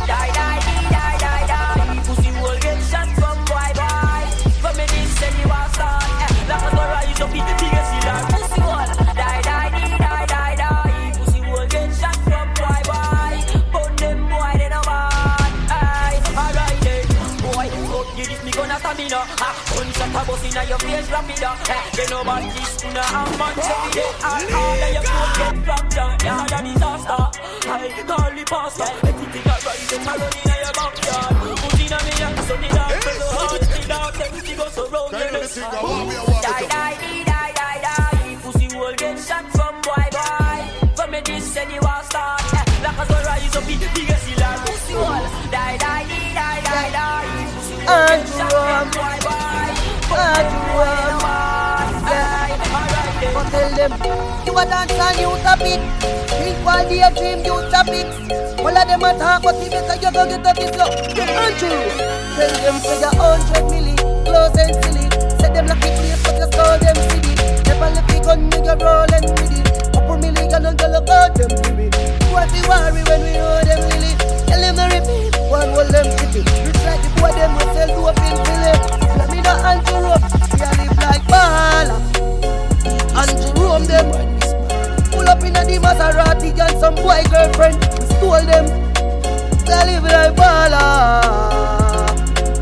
Die, 0.07 0.31
die, 0.35 0.61
die, 0.91 1.17
die, 1.19 1.45
die. 1.47 2.03
Pussy 2.07 2.31
get 2.61 2.79
from 3.19 3.39
boy, 3.47 3.71
boy. 3.75 4.25
Me 4.77 4.85
this 4.87 5.19
you 7.09 7.43
the 7.43 7.55
biggest 7.59 7.91
killer. 8.01 8.21
Pussy 8.31 8.61
die, 8.61 9.43
die, 9.43 9.71
gonna 18.61 18.79
stamina. 18.79 19.21
Ah, 19.41 19.55
gunshot 19.73 20.15
a 20.15 20.27
bust 20.27 20.45
inna 20.45 20.63
your 20.69 20.79
face, 20.79 21.09
rapida. 21.09 21.60
They 22.01 22.09
no 22.09 22.25
bad 22.25 22.49
this 22.57 22.81
tuna 22.81 23.05
and 23.05 23.37
man 23.37 23.53
every 23.61 23.93
day. 23.93 24.09
All 24.25 24.41
all 24.57 24.81
of 24.81 24.89
your 24.97 25.05
clothes 25.05 25.37
get 25.37 25.57
fractured. 25.69 26.17
Yeah, 26.25 26.49
a 26.49 26.59
disaster. 26.65 27.29
I 27.69 27.93
call 28.09 28.31
the 28.33 28.45
pastor. 28.49 28.89
Everything 29.05 29.45
I 29.45 29.57
rise, 29.61 29.85
them 29.93 30.09
a 30.09 30.13
run 30.17 30.33
inna 30.41 30.57
your 30.65 30.73
backyard. 30.81 31.33
Put 31.61 31.77
inna 31.77 31.99
me 32.01 32.13
hand, 32.17 32.41
so 32.49 32.57
the 32.57 32.69
dog 32.73 32.89
go 32.89 33.13
so 33.21 33.27
hard. 33.37 33.61
The 33.61 33.81
dog 33.85 34.15
them 34.17 34.33
she 34.41 34.55
go 34.57 34.67
so 34.73 34.89
round. 34.89 35.13
Die, 35.13 35.29
die, 36.73 36.97
die, 36.97 37.21
die, 37.29 37.53
die, 37.61 37.79
die. 37.85 38.33
Pussy 38.41 38.67
will 38.73 38.97
get 38.97 39.21
shot 39.21 39.45
from 39.53 39.75
boy, 39.85 40.07
boy. 40.17 40.57
From 40.97 41.11
me 41.13 41.21
this 41.21 41.53
and 41.53 41.69
you 41.69 41.85
are 41.85 42.05
start. 42.09 42.49
Like 42.81 42.97
a 42.97 43.05
sun 43.13 43.25
rise 43.29 43.57
up 43.61 43.69
in 43.69 43.77
the 43.77 43.89
biggest 43.93 44.25
hill. 44.25 44.41
Pussy 44.65 44.95
will 44.97 45.21
die, 45.53 45.77
die, 45.77 46.09
die, 46.09 46.33
die, 46.33 46.61
die, 46.65 46.91
die. 46.97 47.29
Pussy 47.53 47.77
will 47.77 48.09
get 48.09 48.25
shot 48.25 48.57
from 48.57 48.89
boy, 48.89 49.17
boy. 49.21 49.51
Go 53.41 53.49
tell 53.49 53.73
them. 53.73 53.93
You 54.45 54.53
a 54.53 54.65
dance 54.69 54.93
and 54.93 55.17
you 55.17 55.33
top 55.41 55.65
it. 55.65 55.81
Drink 56.37 56.61
while 56.61 56.85
they 56.85 57.01
dream 57.17 57.41
you 57.41 57.57
top 57.73 57.89
it. 57.89 58.05
All 58.61 58.69
of 58.69 58.85
them 58.85 59.01
a 59.01 59.17
talk 59.17 59.41
but 59.43 59.57
you 59.65 59.71
better 59.73 59.97
you 59.97 60.13
go 60.13 60.29
get 60.29 60.45
up 60.45 60.57
this 60.61 60.77
low 60.77 60.85
Andrew 60.85 61.73
Tell 62.37 62.53
them 62.61 62.77
say 62.85 63.01
you 63.01 63.13
hundred 63.17 63.65
milli 63.73 63.97
Close 64.29 64.53
and 64.61 64.77
silly. 64.85 65.09
Say 65.41 65.49
them 65.57 65.73
lucky 65.73 65.89
place 65.89 66.21
but 66.21 66.37
you 66.37 66.49
call 66.53 66.77
them 66.77 66.97
silly 67.09 67.33
Never 67.65 67.89
let 67.97 68.05
the 68.13 68.21
gun 68.21 68.45
you 68.53 68.77
rollin' 68.77 69.25
with 69.33 69.57
it. 69.57 69.67
Couple 69.89 70.19
million 70.21 70.53
and 70.53 70.77
girl 70.77 70.95
about 71.01 71.33
them 71.33 71.49
to 71.49 71.69
me 71.73 71.89
What 72.29 72.45
the 72.53 72.61
worry 72.69 73.01
when 73.09 73.21
we 73.25 73.33
know 73.41 73.65
them 73.65 73.81
really 73.89 74.13
Tell 74.53 74.61
them 74.61 74.77
to 74.77 74.85
repeat 74.93 75.33
One 75.49 75.73
hold 75.73 75.89
them 75.89 76.13
city. 76.21 76.45
Rich 76.45 76.85
like 76.85 77.01
the 77.01 77.09
boy 77.17 77.33
them 77.33 77.57
will 77.57 77.73
sell 77.73 77.89
dope 77.89 78.21
in 78.21 78.37
Philly 78.45 78.77
Let 79.17 79.29
me 79.33 79.41
know 79.41 79.57
Andrew 79.65 80.13
up 80.13 80.21
We 80.53 80.61
live 80.61 80.93
like 81.01 81.25
baller 81.25 82.30
Andrew 83.17 83.53
Rome 83.63 83.85
them. 83.85 84.07
Pull 85.11 85.29
up 85.29 85.43
in 85.43 85.57
a 85.57 85.65
the 85.65 85.79
Maserati 85.83 86.51
and 86.59 86.79
some 86.79 86.95
boy 86.95 87.23
girlfriend. 87.31 87.83
Stole 88.17 88.45
them. 88.47 88.67
They 89.67 89.83
live 89.87 90.05
like 90.05 90.35
baller. 90.35 91.23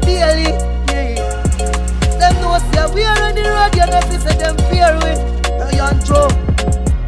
Daily, 0.03 0.53
yeah. 0.89 1.17
Them 2.19 2.35
know 2.41 2.59
say 2.73 2.87
we 2.95 3.05
are 3.05 3.23
on 3.23 3.35
the 3.35 3.43
road, 3.45 3.75
you 3.77 3.87
know, 3.87 4.01
say 4.19 4.37
them 4.37 4.57
fear. 4.69 4.97
Hey, 5.03 5.79
and 5.79 6.01
Joe. 6.05 6.29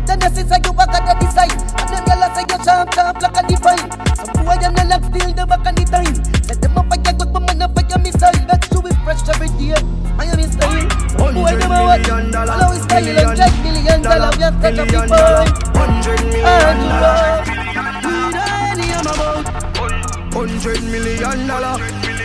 Then 0.07 0.21
you 0.21 0.31
say 0.45 0.61
you 0.65 0.73
back 0.73 0.95
at 0.95 1.05
the 1.09 1.15
design. 1.25 1.51
And 1.79 1.89
them 1.89 2.05
yellow 2.07 2.31
say 2.35 2.45
you 2.49 2.59
champ, 2.65 2.91
champ 2.93 3.21
like 3.21 3.37
a 3.37 3.43
divine. 3.49 3.89
Some 4.17 4.45
boy 4.45 4.57
them 4.61 4.75
no 4.75 4.83
like 4.85 5.05
steal 5.05 5.33
the 5.33 5.47
back 5.47 5.67
on 5.67 5.75
the 5.75 5.85
time. 5.85 6.15
Set 6.45 6.61
them 6.61 6.79
up 6.79 6.93
a 6.93 6.97
day. 9.61 9.75
I 10.19 10.25
am 10.25 10.39
his 10.39 10.53
style. 10.53 10.89
Boy, 11.17 11.57
them 11.57 11.73
a 11.73 11.85
what? 11.85 12.07
Follow 12.07 12.73
his 12.73 12.83
style 12.83 13.09
and 13.09 13.37
check 13.37 13.53
million 13.63 14.03
dollar. 14.03 14.31
Touch 14.31 14.79
up 14.79 14.89
the 14.89 15.01
boy. 15.09 15.45
Hundred 15.79 16.21
million 16.27 16.79
dollar. 17.01 17.45
We 18.05 18.13
don't 18.33 18.81
hear 18.81 19.01
about 19.01 19.45
Hundred 20.35 20.83
million 20.85 21.47
dollar. 21.47 21.79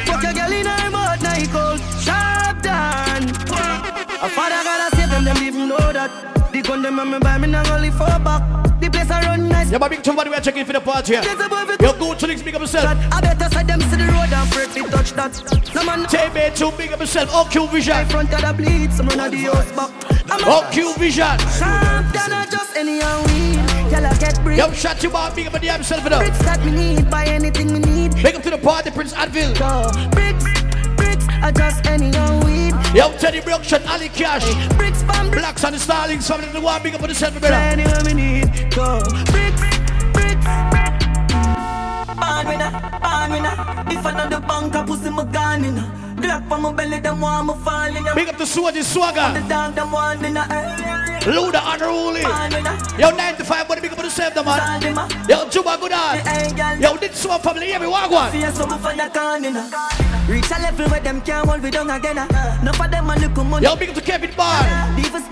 Fuck 0.05 0.23
a 0.23 0.33
girl 0.33 0.51
in 0.51 0.65
her 0.65 0.91
mouth, 0.91 1.21
now 1.21 1.33
he 1.33 1.47
cold 1.47 1.79
Sharp 1.99 2.61
down 2.61 3.23
A 3.23 4.29
father 4.29 4.63
gotta 4.63 4.95
save 4.95 5.09
them, 5.09 5.25
them 5.25 5.37
even 5.43 5.67
know 5.67 5.91
that 5.91 6.34
gun 6.65 6.81
them 6.81 6.99
and 6.99 7.11
me 7.11 7.19
buy 7.19 7.37
me, 7.37 7.55
only 7.55 7.91
for 7.91 8.05
back 8.25 8.41
The 8.79 8.89
place 8.89 9.09
I 9.11 9.21
run 9.21 9.47
nice 9.49 9.71
Yeah, 9.71 9.87
big 9.87 10.03
two 10.03 10.13
body, 10.13 10.29
we 10.29 10.35
are 10.35 10.41
checking 10.41 10.65
for 10.65 10.73
the 10.73 10.81
party. 10.81 11.13
Yeah. 11.13 11.23
Yo, 11.81 11.93
go 11.93 12.13
to 12.13 12.27
big 12.27 12.55
up 12.55 12.61
yourself. 12.61 12.97
I 13.11 13.21
better 13.21 13.49
side 13.53 13.67
them 13.67 13.79
to 13.79 13.95
the 13.95 14.05
road 14.05 14.31
and 14.33 14.49
break 14.51 14.69
touch 14.91 15.11
that 15.13 15.73
No 15.75 15.83
man 15.85 16.05
TB2, 16.05 16.77
big 16.77 16.93
up 16.93 16.99
yourself. 16.99 17.29
Oh, 17.31 17.45
OQ 17.45 17.71
Vision. 17.71 18.05
front 18.07 18.33
of 18.33 18.41
the 18.41 18.53
bleed, 18.53 18.91
some 18.93 19.07
run 19.07 19.19
of 19.19 19.31
the 19.31 19.37
house 19.37 19.71
back 19.71 19.91
Oh, 20.29 20.67
Q 20.71 20.93
Vision. 20.95 21.23
I 21.23 22.47
just 22.49 22.75
any 22.75 23.01
old 23.01 23.25
weed. 23.31 23.55
Girl, 23.89 24.05
I 24.05 24.17
get. 24.17 24.35
Yo, 24.57 24.71
shut 24.71 25.01
you 25.03 25.11
up, 25.11 25.35
big 25.35 25.47
up 25.47 25.53
the 25.53 25.59
for 26.01 26.09
Bricks 26.09 26.39
that 26.39 26.63
me 26.65 26.71
need, 26.71 27.09
buy 27.09 27.25
anything 27.25 27.71
me 27.73 27.79
need. 27.79 28.15
Big 28.15 28.35
up 28.35 28.43
to 28.43 28.49
the 28.49 28.57
party, 28.57 28.91
Prince 28.91 29.13
Advil. 29.13 29.53
Bricks, 30.11 30.43
bricks, 30.95 31.25
I 31.41 31.51
just 31.51 31.85
any. 31.85 32.64
Yo, 32.93 33.11
Teddy 33.17 33.41
Production, 33.41 33.81
Ali 33.87 34.09
Cash. 34.09 34.45
Bricks, 34.75 35.03
bam, 35.03 35.29
Blacks 35.31 35.63
and 35.63 35.75
the 35.75 35.79
Starlings, 35.79 36.27
family, 36.27 36.47
the 36.47 36.61
one 36.61 36.81
big 36.83 36.95
up 36.95 37.01
for 37.01 37.07
the 37.07 37.15
self, 37.15 37.39
brother. 37.39 37.55
Anywhere 37.55 38.03
me 38.05 38.13
need. 38.13 38.71
Go. 38.73 39.01
Bricks, 39.31 39.61
bricks. 40.13 40.45
Born 42.15 42.47
winner, 42.47 42.71
born 43.03 43.31
winner. 43.31 43.55
If 43.91 44.05
I 44.05 44.11
know 44.17 44.29
the 44.29 44.39
bank, 44.47 44.75
I 44.75 44.85
pussy 44.85 45.09
my 45.09 45.25
gun 45.25 45.65
in. 45.65 45.75
Glock 46.15 46.49
on 46.49 46.61
my 46.61 46.71
belly, 46.71 46.99
them 46.99 47.19
want 47.21 47.47
me 47.47 47.53
fall 47.63 47.95
in. 47.95 48.03
Big 48.15 48.29
up 48.29 48.37
the 48.37 48.45
swagger, 48.45 48.83
swagger. 48.83 49.39
The 49.39 49.47
dog, 49.49 49.75
them 49.75 49.91
want 49.91 50.23
in. 50.23 50.35
Luda 51.25 51.61
unruly. 51.73 52.21
Yo, 52.99 53.09
95, 53.09 53.67
but 53.67 53.81
big 53.81 53.91
up 53.91 53.97
for 53.97 54.03
the 54.03 54.09
self, 54.09 54.33
the 54.33 54.43
man. 54.43 54.81
Yo, 55.27 55.49
Juba, 55.49 55.77
good 55.81 55.91
on. 55.91 56.79
Yo, 56.79 56.95
this 56.97 57.25
one 57.25 57.41
family, 57.41 57.73
every 57.73 57.87
one. 57.87 58.09
Reach 60.27 60.49
a 60.49 60.59
level 60.59 60.89
where 60.89 60.99
them 60.99 61.21
can't 61.21 61.47
hold 61.47 61.61
me 61.61 61.69
down 61.69 61.89
again. 61.91 62.17
Uh. 62.17 62.59
No 62.63 62.73
for 62.73 62.87
them 62.87 63.09
a 63.09 63.15
look 63.15 63.37
money. 63.45 63.63
Yo, 63.63 63.75
big 63.75 63.89
up 63.89 63.95
to 63.95 64.01
Kevin 64.01 64.31
Barr. 64.35 64.65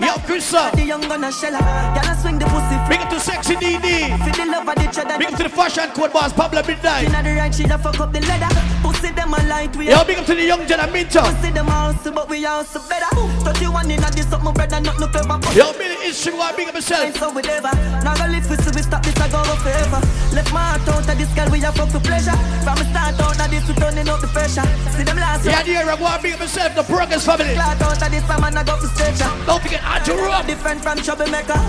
Yo, 0.00 0.14
Chris 0.24 0.50
The 0.50 0.84
young 0.86 1.00
gonna 1.02 1.32
shell 1.32 1.56
uh. 1.56 1.98
Y'all 1.98 2.14
swing 2.14 2.38
the 2.38 2.46
pussy. 2.46 2.78
Big 2.88 3.00
up 3.00 3.10
to 3.10 3.18
Sexy 3.18 3.56
DD. 3.56 4.14
For 4.22 4.30
the 4.30 4.46
love 4.46 4.68
of 4.68 4.76
the 4.76 4.86
cheddar. 4.94 5.18
Big 5.18 5.32
up 5.32 5.36
to 5.38 5.42
the 5.42 5.48
fashion 5.48 5.90
code 5.90 6.12
boss, 6.12 6.32
Pablo 6.32 6.62
Midnight. 6.62 7.08
Inna 7.08 7.22
the 7.24 7.34
right, 7.34 7.52
she 7.52 7.64
da 7.64 7.76
fuck 7.76 7.98
up 7.98 8.12
the 8.12 8.20
leather. 8.20 8.46
Pussy 8.82 9.10
them 9.10 9.34
a 9.34 9.42
light 9.50 9.74
we. 9.74 9.90
Yo, 9.90 10.04
big 10.04 10.18
up 10.18 10.26
to 10.26 10.34
the 10.34 10.44
young 10.44 10.64
Jenna 10.66 10.86
Minto. 10.86 11.22
Pussy 11.22 11.50
them 11.50 11.66
a 11.66 11.90
hustle, 11.90 12.12
but 12.12 12.28
we 12.28 12.46
also 12.46 12.78
better. 12.86 13.10
Touch 13.42 13.60
you 13.60 13.72
one 13.72 13.90
inna 13.90 14.10
this 14.14 14.30
up, 14.32 14.44
my 14.44 14.52
brother, 14.52 14.78
not 14.78 15.00
no 15.00 15.08
clever. 15.08 15.42
Yo, 15.58 15.72
Billy 15.74 15.98
is 16.06 16.14
she 16.14 16.30
want 16.30 16.56
big 16.56 16.68
up 16.68 16.74
myself. 16.74 17.16
So 17.18 17.34
we 17.34 17.42
never. 17.42 17.74
Now 18.06 18.14
go 18.14 18.30
live 18.30 18.46
for 18.46 18.54
we 18.70 18.82
stop 18.82 19.02
this, 19.02 19.18
I 19.18 19.26
go 19.26 19.42
go 19.42 19.58
forever. 19.58 19.98
Left 20.30 20.52
my 20.54 20.78
heart 20.78 20.86
out 20.86 21.08
of 21.08 21.18
this 21.18 21.34
girl, 21.34 21.50
we 21.50 21.58
a 21.64 21.72
fuck 21.72 21.90
for 21.90 21.98
pleasure. 21.98 22.38
From 22.62 22.78
the 22.78 22.86
start 22.94 23.18
out 23.18 23.40
of 23.42 23.50
this, 23.50 23.66
we 23.66 23.74
turning 23.74 24.08
up 24.08 24.20
the 24.22 24.28
pressure. 24.28 24.62
See 24.92 25.02
them 25.02 25.16
last. 25.16 25.44
Yeah, 25.44 25.62
dear, 25.62 25.88
I 25.88 25.94
want 25.94 26.22
big 26.22 26.34
up 26.34 26.40
myself, 26.40 26.74
the 26.74 26.82
progress 26.82 27.24
family. 27.26 27.54
Clout 27.54 27.80
out 27.80 28.02
of 28.02 28.10
this, 28.10 28.24
I'm 28.28 28.64
go 28.64 28.76
for 28.76 28.88
stretcher. 28.88 29.30
Don't 29.46 29.62
forget 29.62 29.82
Andrew 29.84 30.16
Rome. 30.16 30.46
Different 30.46 30.80
from 30.82 30.98
troublemaker. 30.98 31.60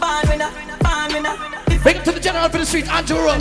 Born 0.00 0.22
winner, 0.28 0.50
born 0.82 1.12
winner. 1.12 1.56
Big 1.84 1.96
up 1.96 2.04
to 2.04 2.12
the 2.12 2.20
general 2.20 2.48
for 2.48 2.58
the 2.58 2.66
street, 2.66 2.88
Andrew 2.88 3.18
Rome. 3.18 3.40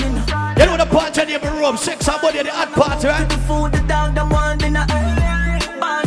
You 0.58 0.66
know 0.66 0.78
the 0.78 0.86
party 0.86 1.22
in 1.34 1.42
the 1.42 1.52
Rome, 1.62 1.78
sex 1.78 2.08
and 2.08 2.22
body, 2.22 2.44
the 2.44 2.52
hot 2.52 2.72
party, 2.72 3.08
right? 3.08 3.28
The 3.28 3.38
food, 3.50 3.72
the 3.74 3.82
dog, 3.88 4.16
them 4.16 4.30
want 4.30 4.62
dinner. 4.62 4.86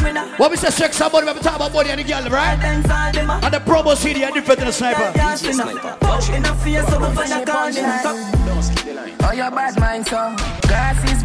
Winner. 0.02 0.24
What 0.36 0.50
we 0.50 0.56
say 0.56 0.70
sex 0.70 1.00
and 1.00 1.12
body, 1.12 1.26
when 1.26 1.36
we 1.36 1.42
talk 1.42 1.56
about 1.56 1.72
body 1.72 1.90
and 1.90 2.00
the 2.00 2.04
girl, 2.04 2.22
right? 2.30 2.58
Uh. 2.62 3.40
And 3.42 3.52
the 3.54 3.58
promo 3.58 3.96
CD 3.96 4.24
are 4.24 4.30
different 4.30 4.58
than 4.60 4.66
the 4.68 4.72
sniper. 4.72 5.02
Uh. 5.02 6.34
In 6.34 6.42
the 6.42 6.54
face 6.62 6.92
of 6.92 7.02
a 7.02 7.12
fire, 7.12 7.44
Oh, 9.20 9.32
your 9.32 9.50
bad 9.50 9.78
mind, 9.78 10.06
so. 10.06 10.67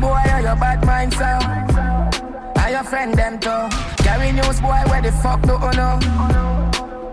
Glasses, 0.04 0.26
boy, 0.26 0.34
oh, 0.34 0.40
your 0.40 0.56
bad 0.56 0.86
mind, 0.86 1.14
so. 1.14 2.62
Are 2.62 2.70
your 2.70 2.84
friend, 2.84 3.14
them, 3.14 3.40
too. 3.40 4.04
Carry 4.04 4.32
news, 4.32 4.60
boy, 4.60 4.82
where 4.88 5.02
the 5.02 5.12
fuck 5.12 5.42
do 5.44 5.54
you 5.54 5.72
know? 5.78 6.00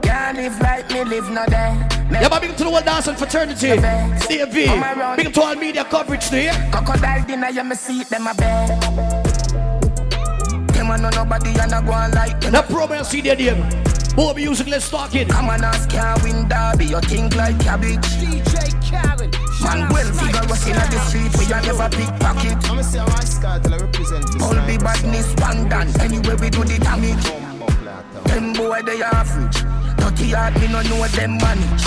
Can't 0.02 0.36
live 0.36 0.60
like 0.60 0.90
me, 0.90 1.04
live 1.04 1.30
no 1.30 1.46
day. 1.46 1.76
Yeah, 2.10 2.28
but 2.28 2.40
big 2.40 2.50
up 2.50 2.56
to 2.56 2.64
the 2.64 2.70
world 2.70 2.84
dancing 2.84 3.14
fraternity. 3.14 3.68
DMV. 3.68 5.16
Big 5.16 5.26
up 5.26 5.32
to 5.32 5.42
all 5.42 5.54
media 5.54 5.84
coverage 5.84 6.28
there. 6.30 6.52
Crocodile 6.72 7.24
dinner, 7.26 7.50
yeah, 7.50 7.62
me 7.62 7.76
see 7.76 8.02
them 8.04 8.26
a 8.26 8.34
bed. 8.34 8.68
Them 10.72 10.90
a 10.90 10.98
know 10.98 11.10
nobody 11.10 11.50
and 11.60 11.72
I 11.72 11.84
go 11.84 11.92
on 11.92 12.10
like 12.12 12.40
them. 12.40 12.52
That 12.52 12.68
program 12.68 13.04
CD 13.04 13.34
them. 13.34 13.68
Boy, 14.16 14.34
music, 14.34 14.66
let's 14.66 14.90
talk 14.90 15.14
it. 15.14 15.28
Come 15.28 15.48
on, 15.48 15.62
ask 15.62 15.88
can't 15.88 16.22
win 16.24 16.48
derby. 16.48 16.86
You 16.86 17.00
think 17.00 17.36
like 17.36 17.58
cabbage. 17.60 17.98
DJ 18.18 18.72
Khaled. 18.90 19.39
Man, 19.70 19.86
well 19.90 20.10
figure 20.18 20.42
what's 20.50 20.66
in 20.66 20.74
the 20.74 20.98
street 21.06 21.30
where 21.38 21.46
you 21.46 21.60
never 21.62 21.88
pickpocket. 21.94 22.58
I'ma 22.68 22.82
say 22.82 22.98
my 22.98 23.22
scar 23.22 23.60
till 23.60 23.74
I 23.74 23.78
represent 23.78 24.26
this. 24.32 24.42
All 24.42 24.58
be 24.66 24.76
badness, 24.78 25.30
pandan. 25.38 25.86
Anyway, 26.02 26.34
we 26.42 26.50
do 26.50 26.64
the 26.64 26.78
damage. 26.82 27.22
Them 28.26 28.52
boy, 28.52 28.82
they 28.82 29.02
average. 29.02 29.62
Dirty 29.96 30.30
heart, 30.34 30.58
me 30.58 30.66
no 30.66 30.82
know 30.82 31.06
them 31.14 31.38
manage. 31.38 31.84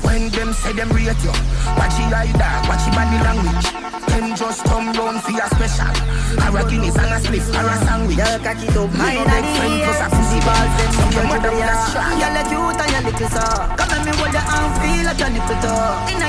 When 0.00 0.30
them 0.30 0.54
say 0.54 0.72
them 0.72 0.88
rate 0.96 1.12
you, 1.20 1.34
watch 1.76 1.92
your 2.00 2.08
eye 2.16 2.32
dog, 2.32 2.64
watch 2.72 2.80
your 2.88 2.96
body 2.96 3.18
language. 3.20 3.68
Them 4.08 4.32
just 4.34 4.64
come 4.64 4.88
round 4.96 5.20
for 5.20 5.32
your 5.32 5.48
special. 5.52 5.92
Or 6.40 6.56
a 6.56 6.62
Guinness 6.64 6.96
and 6.96 7.12
a 7.12 7.18
spliff 7.20 7.44
or 7.52 7.68
a 7.68 7.76
sandwich. 7.84 8.16
Y'all 8.16 8.38
cock 8.40 8.56
it 8.56 8.72
up 8.72 8.88
high 8.96 9.12
You 9.12 9.20
in 9.20 9.28
know 9.28 9.36
the 9.36 9.50
friend 9.60 9.74
air. 9.76 9.84
plus 9.84 10.00
a 10.00 10.08
pussy 10.08 10.40
balls. 10.40 10.72
Them 10.78 10.90
Some 10.96 11.12
your 11.12 11.20
girl 11.20 11.28
mother 11.28 11.50
to 11.50 11.56
with 11.60 11.60
a 11.60 11.68
the 11.68 11.76
strap. 11.84 12.16
Y'all 12.16 12.38
a 12.38 12.42
cute 12.48 12.80
and 12.80 12.88
you 12.88 13.00
little 13.04 13.28
so. 13.28 13.44
Come 13.76 13.88
let 13.92 14.00
me 14.08 14.12
hold 14.16 14.32
your 14.32 14.46
arm, 14.48 14.70
feel 14.80 15.04
like 15.04 15.20
your 15.20 15.30
nipple 15.36 15.58
toe. 15.60 16.27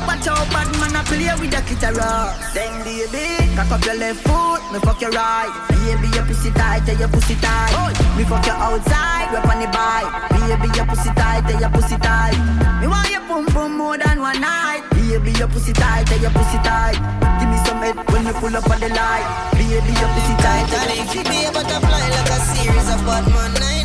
Up. 0.00 0.06
Watch 0.06 0.26
out, 0.28 0.48
bad 0.50 0.68
man 0.80 0.96
a 0.96 1.02
play 1.04 1.28
with 1.38 1.50
the 1.50 1.60
clitoris. 1.62 2.52
Then 2.54 2.72
baby, 2.84 3.54
cock 3.56 3.70
up 3.70 3.84
your 3.84 3.96
left 3.96 4.20
foot, 4.26 4.60
me 4.72 4.78
fuck 4.80 5.00
your 5.00 5.10
right. 5.10 5.50
Baby, 5.68 6.08
your 6.14 6.24
pussy 6.24 6.50
tight, 6.50 6.84
tell 6.86 6.96
your 6.96 7.08
pussy 7.08 7.34
tight. 7.36 7.72
Me 8.16 8.24
fuck 8.24 8.44
your 8.46 8.56
outside, 8.56 9.32
rep 9.32 9.46
on 9.46 9.60
the 9.60 9.68
bike. 9.68 10.08
Baby, 10.30 10.68
your 10.76 10.86
pussy 10.86 11.10
tight, 11.14 11.42
tell 11.48 11.60
your 11.60 11.70
pussy 11.70 11.96
tight. 11.96 12.38
Me 12.80 12.86
want 12.86 13.10
your 13.10 13.20
pum 13.28 13.46
pum 13.46 13.76
more 13.76 13.98
than 13.98 14.20
one 14.20 14.40
night. 14.40 14.82
Baby, 14.92 15.32
your 15.38 15.48
pussy 15.48 15.72
tight, 15.72 16.06
tell 16.06 16.20
your 16.20 16.30
pussy 16.30 16.58
tight. 16.64 16.98
Give 17.40 17.48
me 17.48 17.58
some 17.64 17.80
head 17.82 17.96
when 18.10 18.26
you 18.26 18.34
pull 18.34 18.56
up 18.56 18.68
on 18.70 18.80
the 18.80 18.88
light. 18.88 19.26
Baby, 19.52 19.92
your 20.00 20.10
pussy 20.14 20.34
tight. 20.40 20.68
And 20.68 20.96
your 20.96 21.04
if 21.04 21.14
you 21.14 21.22
pussy 21.22 21.30
be 21.30 21.44
a 21.44 21.52
butterfly 21.52 22.04
like 22.16 22.30
a 22.30 22.38
series 22.52 22.88
of 22.88 23.00
Batman 23.04 23.52
9x19 23.54 23.79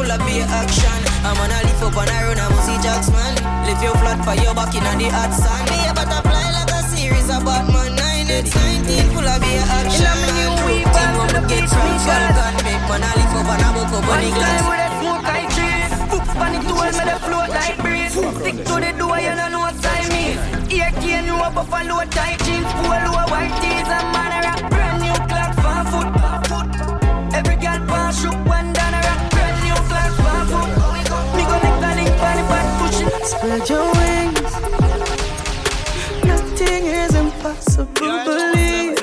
full 0.00 0.12
of 0.12 0.20
beer 0.24 0.46
action. 0.48 1.00
I'm 1.24 1.36
gonna 1.36 1.60
lift 1.68 1.82
up 1.84 1.96
on 1.96 2.08
a 2.08 2.16
run, 2.24 2.40
I'm 2.40 2.56
see 2.64 2.78
jocks 2.80 3.12
man 3.12 3.36
Lift 3.68 3.82
your 3.84 3.96
flat 4.00 4.18
for 4.24 4.34
your 4.40 4.54
back 4.56 4.72
in 4.72 4.84
the 4.84 5.08
hot 5.12 5.32
sun. 5.36 5.60
Be 5.68 5.76
a 5.84 5.92
butterfly 5.92 6.46
like 6.56 6.72
a 6.72 6.80
series 6.88 7.28
of 7.28 7.44
Batman. 7.44 7.92
9x19 8.00 8.88
full 9.12 9.28
of 9.28 9.38
beer 9.44 9.64
action. 9.68 10.08
In 10.08 10.24
a 10.24 10.32
new 10.40 10.52
week, 10.64 10.88
Thing 10.88 11.04
I'm 11.04 11.16
what 11.20 11.32
we 11.36 11.40
get 11.52 11.68
get 11.68 11.68
from. 11.68 11.92
Falcon 12.08 12.54
Make 12.64 12.84
man 12.88 13.04
a 13.04 13.10
lift 13.18 13.36
up 13.36 13.50
and 13.52 13.64
a 13.64 13.68
buck 13.76 13.92
up 13.92 14.00
on 14.00 14.08
One 14.08 14.24
the 14.24 14.30
time 14.32 14.40
glass 14.40 14.62
with 14.70 14.86
a 14.86 14.90
smoke 15.00 15.26
I 15.28 15.42
cheese 15.54 15.92
Foot 16.08 16.26
on 16.40 16.50
the 16.56 16.60
tool, 16.64 16.90
me 16.96 17.04
the 17.04 17.16
float 17.20 17.50
like 17.52 17.76
breeze. 17.84 18.14
Stick 18.40 18.56
to 18.68 18.74
the 18.80 18.92
door, 18.96 19.18
you 19.20 19.34
know 19.36 19.48
no 19.52 19.60
Siamese 19.84 20.40
Ear 20.72 20.90
cane, 21.04 21.28
you 21.28 21.36
a 21.36 21.48
buffalo 21.52 22.00
tight 22.08 22.40
jeans 22.48 22.72
Polo, 22.80 23.12
white 23.28 23.52
tees. 23.60 23.88
And 23.92 24.08
man 24.16 24.32
a 24.48 24.54
Brand 24.72 24.96
new 25.04 25.16
clock 25.28 25.52
for 25.60 25.80
foot 25.92 26.10
Every 27.36 27.56
girl 27.60 27.80
pass 27.84 28.16
shook 28.22 28.38
one 28.48 28.72
down 28.72 28.89
Spread 33.22 33.68
your 33.68 33.92
wings. 33.92 34.40
Nothing 36.24 36.84
is 36.86 37.14
impossible, 37.14 38.24
believe. 38.24 38.96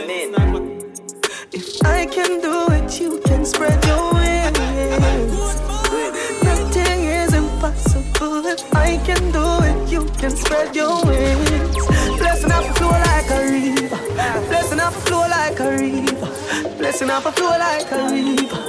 If 1.53 1.85
I 1.85 2.05
can 2.07 2.41
do 2.41 2.65
it, 2.71 2.99
you 2.99 3.21
can 3.25 3.45
spread 3.45 3.83
your 3.85 4.13
wings. 4.13 5.61
Nothing 6.43 7.03
is 7.05 7.33
impossible. 7.35 8.45
If 8.47 8.75
I 8.75 8.97
can 9.05 9.31
do 9.31 9.45
it, 9.69 9.91
you 9.91 10.05
can 10.17 10.31
spread 10.31 10.75
your 10.75 11.05
wings. 11.05 11.77
Blessing 12.17 12.51
off 12.51 12.69
a 12.69 12.73
flow 12.73 12.89
like 12.89 13.29
a 13.29 13.39
river. 13.51 13.97
Blessing 14.47 14.79
off 14.79 14.97
a 14.97 15.01
flow 15.01 15.27
like 15.27 15.59
a 15.59 15.69
river. 15.69 16.77
Blessing 16.77 17.09
off 17.11 17.25
a 17.27 17.31
flow 17.31 17.57
like 17.59 17.91
a 17.91 18.09
river 18.09 18.67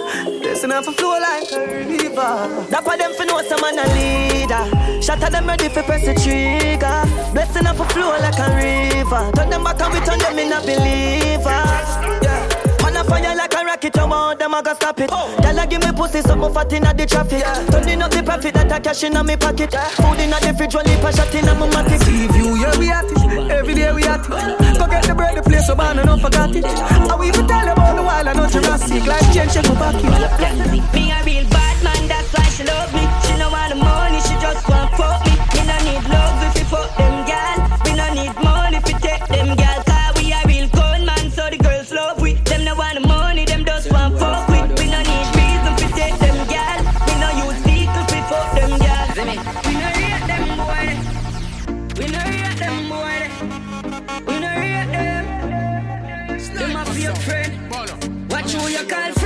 Blessing 0.49 0.73
off 0.73 0.89
a 0.89 0.93
flow 0.93 1.19
like 1.21 1.53
a 1.53 1.61
river. 1.61 2.67
Dapper 2.71 2.97
them 2.97 3.13
for 3.13 3.27
know 3.27 3.43
some 3.43 3.61
man 3.61 3.79
a 3.79 3.85
leader. 3.93 5.03
Shatter 5.03 5.29
them 5.29 5.47
ready 5.47 5.69
for 5.69 5.83
press 5.83 6.07
the 6.07 6.15
trigger. 6.15 7.05
Blessing 7.35 7.67
off 7.67 7.79
a 7.79 7.85
flow 7.93 8.17
like 8.19 8.39
a 8.39 8.57
river. 8.57 9.31
Turn 9.37 9.51
them 9.51 9.63
back 9.63 9.79
and 9.83 9.93
we 9.93 10.01
turn 10.07 10.19
them 10.19 10.39
in 10.39 10.51
a 10.51 10.61
believer 10.63 12.28
fire 13.09 13.35
like 13.35 13.55
a 13.55 13.65
rocket, 13.65 13.97
you 13.97 14.07
want 14.07 14.39
them, 14.39 14.55
I 14.55 14.63
gotta 14.63 14.77
stop 14.77 15.01
it. 15.01 15.11
Girl, 15.11 15.59
I 15.59 15.67
give 15.67 15.83
me 15.83 15.93
pussy, 15.93 16.21
something 16.21 16.53
fat 16.53 16.73
inna 16.73 16.93
the 16.95 17.07
traffic. 17.07 17.43
Turning 17.73 18.03
up 18.03 18.11
the 18.11 18.23
profit 18.23 18.55
that 18.55 18.71
I 18.71 18.81
cash 18.81 19.03
inna 19.03 19.25
me 19.25 19.37
pocket. 19.37 19.73
Food 19.97 20.21
inna 20.21 20.39
the 20.41 20.53
fridge, 20.57 20.75
one 20.75 20.85
lip 20.87 21.03
a 21.03 21.11
shot 21.13 21.35
inna 21.35 21.55
my 21.55 21.67
matic. 21.69 22.05
See 22.05 22.29
view, 22.29 22.57
yeah 22.61 22.77
we 22.79 22.91
at 22.91 23.09
it. 23.09 23.51
Every 23.51 23.75
day 23.75 23.93
we 23.93 24.05
at 24.05 24.21
it. 24.21 24.79
Go 24.79 24.87
get 24.87 25.05
the 25.05 25.15
bread, 25.15 25.37
the 25.37 25.43
place 25.43 25.67
so 25.67 25.75
bad, 25.75 25.97
and 25.97 26.07
don't 26.07 26.21
forget 26.21 26.55
it. 26.55 26.65
I 26.65 27.17
we 27.19 27.29
even 27.29 27.47
tell 27.49 27.69
about 27.69 27.97
the 27.97 28.03
wild, 28.03 28.29
I 28.29 28.33
know 28.35 28.47
Jurassic. 28.47 29.07
Like 29.07 29.33
change, 29.33 29.53
she 29.53 29.63
go 29.63 29.75
back 29.75 29.97
in. 29.97 30.13
Me 30.93 31.11
a 31.11 31.19
real 31.25 31.49
bad 31.49 31.77
man, 31.83 32.09
that's 32.09 32.33
why 32.33 32.45
she 32.53 32.65
love 32.65 32.93
me. 32.93 33.05
She 33.25 33.35
no 33.41 33.49
want 33.51 33.73
the 33.73 33.77
money, 33.81 34.21
she 34.21 34.35
just 34.39 34.69
want 34.69 34.93
fuck 34.95 35.25
me. 35.25 35.33
Me 35.57 35.61
no 35.65 35.77
need 35.87 36.05
love 36.13 36.43
if 36.45 36.61
you 36.61 36.67
fuck 36.69 36.91
them 36.97 37.25
gal. 37.25 37.57
We 37.85 37.93
no 37.97 38.07
need 38.13 38.35
money 38.43 38.77
if 38.77 38.89
you 38.89 38.99
take 39.01 39.27
them 39.29 39.57
gal. 39.57 39.78
Call 58.89 59.18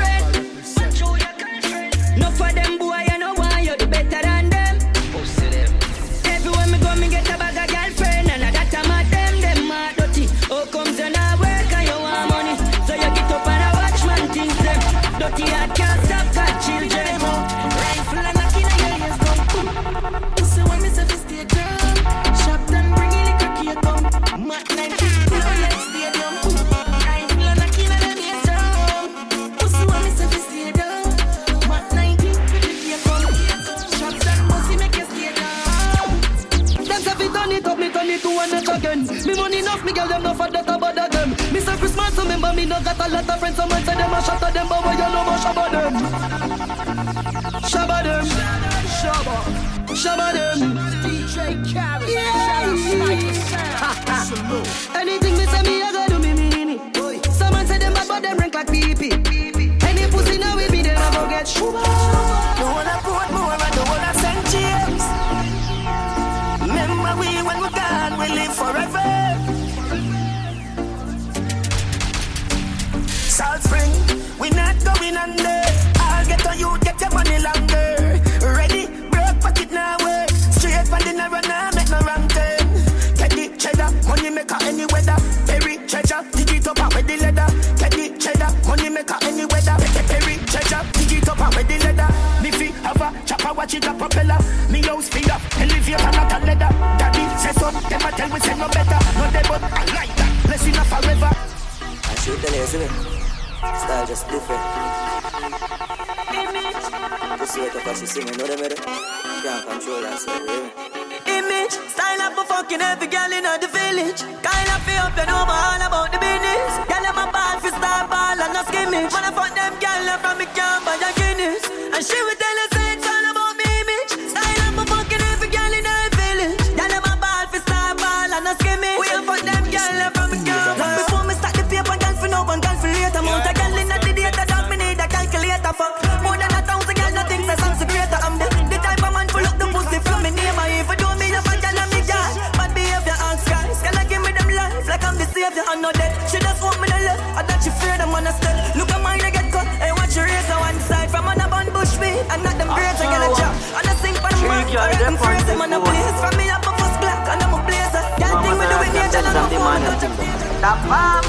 Stop, 160.62 160.78
fam. 160.86 161.26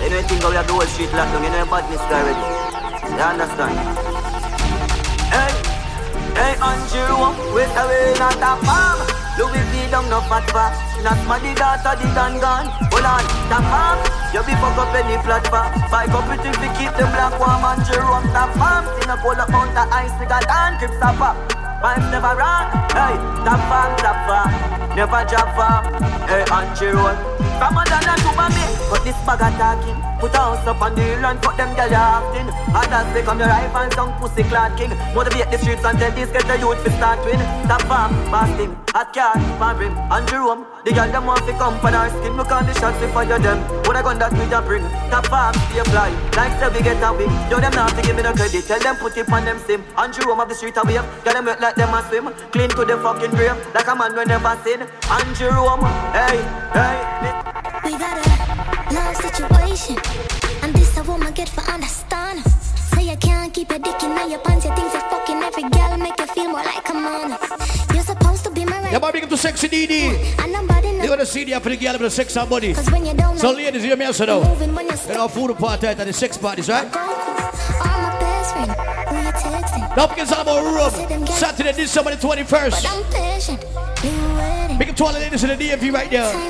You 0.00 0.08
know, 0.08 0.24
think 0.24 0.40
how 0.40 0.48
we 0.48 0.56
have 0.56 0.64
the 0.64 0.72
whole 0.72 0.88
street 0.88 1.12
locked 1.12 1.36
down. 1.36 1.44
You 1.44 1.52
know, 1.52 1.68
badness 1.68 2.00
already. 2.00 2.40
You 3.12 3.20
understand? 3.20 3.76
Hey, 5.28 5.52
hey, 6.32 6.54
Andrew, 6.56 7.28
wait 7.52 7.68
away, 7.76 8.16
not 8.16 8.40
a 8.40 8.56
farm. 8.64 9.04
Louis 9.36 9.60
V 9.68 9.92
down 9.92 10.08
no 10.08 10.24
fat 10.32 10.48
fat. 10.48 10.72
Not 11.04 11.20
my 11.28 11.36
the 11.44 11.52
daughter, 11.60 11.92
the 12.00 12.08
gun 12.16 12.40
gun. 12.40 12.64
Hold 12.88 13.04
on, 13.04 13.20
the 13.52 13.60
farm. 13.68 14.00
You 14.32 14.40
be 14.40 14.56
fuck 14.56 14.80
up 14.80 14.96
any 14.96 15.20
platform. 15.20 15.68
Buy 15.92 16.08
up 16.08 16.24
with 16.32 16.40
to 16.40 16.68
keep 16.80 16.96
them 16.96 17.12
black 17.12 17.36
warm 17.36 17.60
Andrew 17.60 18.00
Rome 18.00 18.32
the 18.32 18.48
farm. 18.56 18.88
See 18.96 19.04
no 19.04 19.20
pull 19.20 19.36
up 19.36 19.52
the 19.52 19.84
ice, 19.92 20.16
nigga, 20.16 20.40
down, 20.48 20.80
keep 20.80 20.96
stop 20.96 21.20
up. 21.20 21.36
Vibes 21.84 22.08
never 22.08 22.32
wrong. 22.32 22.72
Hey, 22.96 23.12
top 23.44 23.60
farm, 23.68 23.92
top 24.00 24.16
farm. 24.24 24.77
Never 24.98 25.24
drop 25.30 25.54
far. 25.54 25.84
Hey, 26.26 26.42
Andrew. 26.50 26.98
From 27.60 27.78
a 27.78 27.84
dollar 27.84 28.16
to 28.18 28.32
my 28.36 28.48
me, 28.48 28.64
but 28.90 29.04
this 29.04 29.14
bag 29.24 29.40
a 29.42 29.56
talking. 29.56 30.07
Put 30.18 30.34
a 30.34 30.42
up 30.66 30.82
on 30.82 30.94
the 30.96 31.02
hill 31.02 31.24
and 31.24 31.38
fuck 31.38 31.56
them 31.56 31.70
ya 31.78 32.18
often. 32.18 32.50
Others 32.74 33.14
they 33.14 33.22
come 33.22 33.38
your 33.38 33.46
rifle 33.46 33.82
and 33.82 33.92
some 33.94 34.12
pussy 34.18 34.42
clad 34.42 34.76
king. 34.76 34.90
Motivate 35.14 35.50
the 35.50 35.58
streets 35.58 35.84
and 35.84 35.96
tell 35.98 36.10
these 36.10 36.30
get 36.34 36.44
the 36.46 36.58
youth 36.58 36.82
to 36.82 36.90
start 36.98 37.22
win. 37.24 37.38
Top 37.70 37.82
farm, 37.82 38.10
Boston, 38.26 38.76
hot 38.90 39.14
car, 39.14 39.38
farm 39.62 39.78
Andrew 40.10 40.42
Rome. 40.42 40.66
The 40.84 40.90
gyal 40.90 41.12
them 41.12 41.26
want 41.26 41.46
to 41.46 41.52
come 41.52 41.78
for 41.78 41.94
our 41.94 42.10
skin. 42.10 42.36
Look 42.36 42.50
on 42.50 42.66
the 42.66 42.74
shots 42.74 43.00
we 43.00 43.06
fire 43.14 43.38
them. 43.38 43.62
What 43.86 43.94
I 43.94 44.02
gun 44.02 44.18
that 44.18 44.32
we 44.32 44.42
just 44.50 44.66
bring. 44.66 44.82
Top 45.08 45.26
farm, 45.26 45.54
stay 45.70 45.86
fly. 45.86 46.10
Like 46.34 46.58
say 46.58 46.68
we 46.74 46.82
get 46.82 46.98
away. 46.98 47.30
Yo 47.46 47.62
them 47.62 47.72
not 47.78 47.94
to 47.94 48.02
give 48.02 48.16
me 48.16 48.22
no 48.22 48.32
credit. 48.34 48.66
Tell 48.66 48.80
them 48.80 48.96
put 48.96 49.16
it 49.16 49.30
on 49.30 49.44
them 49.44 49.58
sim. 49.66 49.84
Andrew 49.96 50.26
Rome 50.26 50.40
of 50.40 50.48
the 50.48 50.54
street 50.54 50.76
a 50.76 50.82
wave. 50.82 51.06
Gyal 51.22 51.34
them 51.38 51.44
wet 51.46 51.60
like 51.60 51.76
them 51.76 51.94
a 51.94 52.02
swim. 52.10 52.34
Clean 52.50 52.70
to 52.74 52.84
the 52.84 52.98
fucking 52.98 53.30
grave. 53.38 53.54
Like 53.70 53.86
a 53.86 53.94
man 53.94 54.18
we 54.18 54.24
never 54.24 54.58
seen. 54.66 54.82
Andrew 55.06 55.54
Rome, 55.54 55.86
hey, 56.10 56.42
hey. 56.74 56.98
We 57.84 57.96
got 57.96 58.18
a 58.18 58.27
situation, 59.88 60.62
and 60.62 60.74
this 60.74 60.96
a 60.96 61.02
woman 61.04 61.32
get 61.32 61.48
for 61.48 61.62
understand. 61.70 62.42
Say 62.94 63.10
you 63.10 63.16
can't 63.16 63.52
keep 63.52 63.70
your 63.70 63.78
dick 63.78 64.02
in 64.02 64.30
your 64.30 64.38
pants, 64.40 64.64
you 64.64 64.74
think 64.74 64.92
you're 64.92 65.02
fucking 65.02 65.42
every 65.42 65.62
girl, 65.64 65.96
make 65.98 66.18
you 66.18 66.26
feel 66.26 66.48
more 66.48 66.62
like 66.64 66.88
a 66.88 66.94
man. 66.94 67.38
You're 67.94 68.02
supposed 68.02 68.44
to 68.44 68.50
be 68.50 68.64
my 68.64 68.80
right. 68.82 68.92
Yeah, 68.92 68.98
but 68.98 69.12
big 69.12 69.24
up 69.24 69.30
to 69.30 69.36
Sexy 69.36 69.68
DD. 69.68 70.42
And 70.42 70.52
nobody 70.52 70.88
You 70.88 71.08
got 71.08 71.18
to 71.18 71.26
see 71.26 71.44
the 71.44 71.60
for 71.60 71.68
the 71.70 71.76
girl 71.76 71.92
with 71.92 72.02
the 72.02 72.10
sex 72.10 72.36
and 72.36 72.48
body. 72.50 72.74
Cause 72.74 72.90
when 72.90 73.06
you 73.06 73.14
don't 73.14 73.38
So 73.38 73.50
ladies, 73.52 73.82
hear 73.82 73.96
me 73.96 74.04
also 74.06 74.26
now. 74.26 74.42
moving 74.42 74.74
when 74.74 74.86
you're 74.86 74.96
You 74.96 75.14
know, 75.14 75.28
food 75.28 75.56
party 75.56 75.86
at 75.86 75.96
the 75.96 76.12
sex 76.12 76.36
parties, 76.36 76.68
right? 76.68 76.84
all 76.84 77.06
my 78.02 78.18
best 78.20 78.52
friend, 78.54 78.70
who 78.70 79.16
you 79.16 79.32
texting? 79.32 79.94
Don't 79.96 80.08
forget 80.10 80.32
all 80.32 80.42
about 80.42 80.64
Rome. 80.64 81.26
Saturday, 81.26 81.72
December 81.72 82.14
the 82.16 82.26
21st. 82.26 82.70
But 82.70 82.86
I'm 82.88 83.04
patient, 83.12 83.64
you 84.04 84.10
waiting. 84.36 84.78
Big 84.78 84.88
up 84.90 84.96
to 84.96 85.04
all 85.04 85.12
the 85.12 85.18
ladies 85.20 85.44
in 85.44 85.50
the 85.50 85.56
DMV 85.68 85.92
right 85.92 86.10
there. 86.10 86.48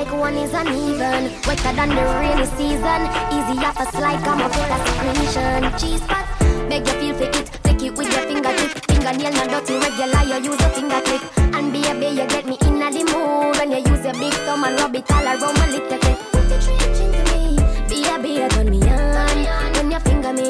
Like 0.00 0.12
one 0.18 0.36
is 0.36 0.52
uneven. 0.54 1.24
Wetter 1.46 1.72
than 1.76 1.90
the 1.90 2.04
rainy 2.20 2.46
season. 2.56 3.00
Easy 3.36 3.56
up 3.68 3.76
a 3.78 3.84
slide, 3.92 4.20
come 4.24 4.40
up 4.40 4.50
with 4.50 4.76
a 4.76 4.78
secretion. 4.86 5.60
Cheese 5.78 6.00
pot, 6.08 6.24
make 6.68 6.86
you 6.86 6.96
feel 7.00 7.14
fit 7.18 7.36
it. 7.36 7.46
Take 7.62 7.82
it 7.82 7.92
with 7.96 8.10
your 8.12 8.24
fingertip. 8.28 8.70
Fingernail 8.88 9.32
not 9.32 9.48
dirty, 9.50 9.74
regular. 9.84 10.22
You 10.30 10.38
use 10.48 10.60
your 10.60 10.70
fingertip. 10.76 11.22
And 11.54 11.72
be 11.72 11.80
a 11.84 11.92
baby, 11.92 12.20
you 12.20 12.26
get 12.28 12.46
me 12.46 12.56
in 12.66 12.78
the 12.78 13.04
mood 13.12 13.56
when 13.58 13.70
you 13.72 13.80
use 13.90 14.04
your 14.04 14.14
big 14.14 14.32
thumb 14.46 14.64
and 14.64 14.80
rub 14.80 14.96
it 14.96 15.10
all 15.12 15.26
around 15.26 15.58
my 15.58 15.66
little 15.68 15.98
bit. 16.04 16.18
Put 16.32 16.48
the 16.48 16.56
trench 16.64 17.00
into 17.04 17.22
me, 17.30 17.42
baby, 17.90 18.48
turn 18.48 18.70
me 18.70 18.80
on 18.88 19.72
when 19.74 19.90
you 19.90 20.00
finger 20.00 20.32
me. 20.32 20.48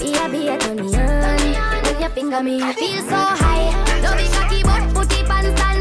Baby, 0.00 0.40
turn 0.58 0.76
me 0.82 0.96
on 0.96 1.82
when 1.84 2.02
you 2.02 2.08
finger 2.08 2.42
me. 2.42 2.62
I 2.62 2.72
feel 2.72 3.00
so 3.02 3.20
high, 3.42 3.70
love 4.02 4.18
it 4.18 4.32
cocky 4.32 4.62
but 4.64 4.94
put 4.94 5.12
it 5.12 5.30
on. 5.30 5.73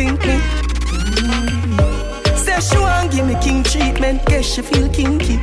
Link 0.00 0.20
me. 0.28 0.36
Say 2.42 2.58
she 2.68 2.78
want 2.78 3.12
give 3.12 3.26
me 3.26 3.36
king 3.44 3.62
treatment, 3.62 4.24
guess 4.26 4.46
she 4.52 4.62
feel 4.62 4.88
kinky. 4.88 5.36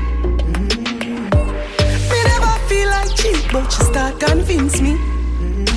Mm. 0.52 1.30
Me 2.12 2.20
never 2.32 2.54
feel 2.70 2.88
like 2.96 3.12
cheap, 3.20 3.40
but 3.54 3.66
she 3.74 3.82
start 3.92 4.20
convince 4.20 4.82
me. 4.82 4.94
Mm. 5.42 5.68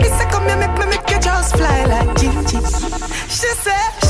Me 0.00 0.08
say 0.16 0.26
come 0.32 0.46
here, 0.48 0.58
make 0.62 0.76
me 0.80 0.86
make 0.92 1.06
you 1.10 1.20
just 1.20 1.56
fly 1.56 1.78
like 1.92 2.10
Gigi. 2.18 2.58
She 3.36 3.50
say 3.64 4.03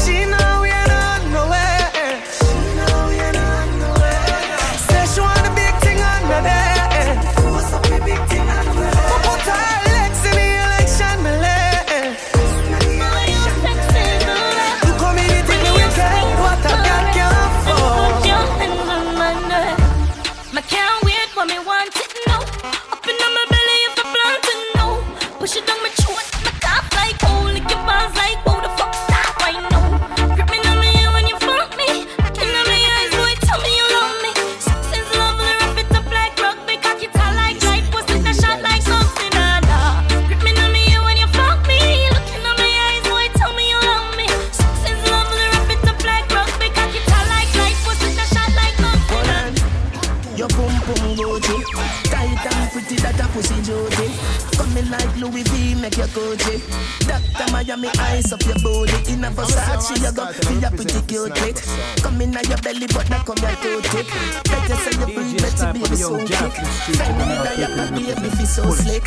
you 68.25 68.31
can 68.31 68.37
baby 68.37 68.37
feel 68.37 68.47
so 68.47 68.71
slick 68.71 69.05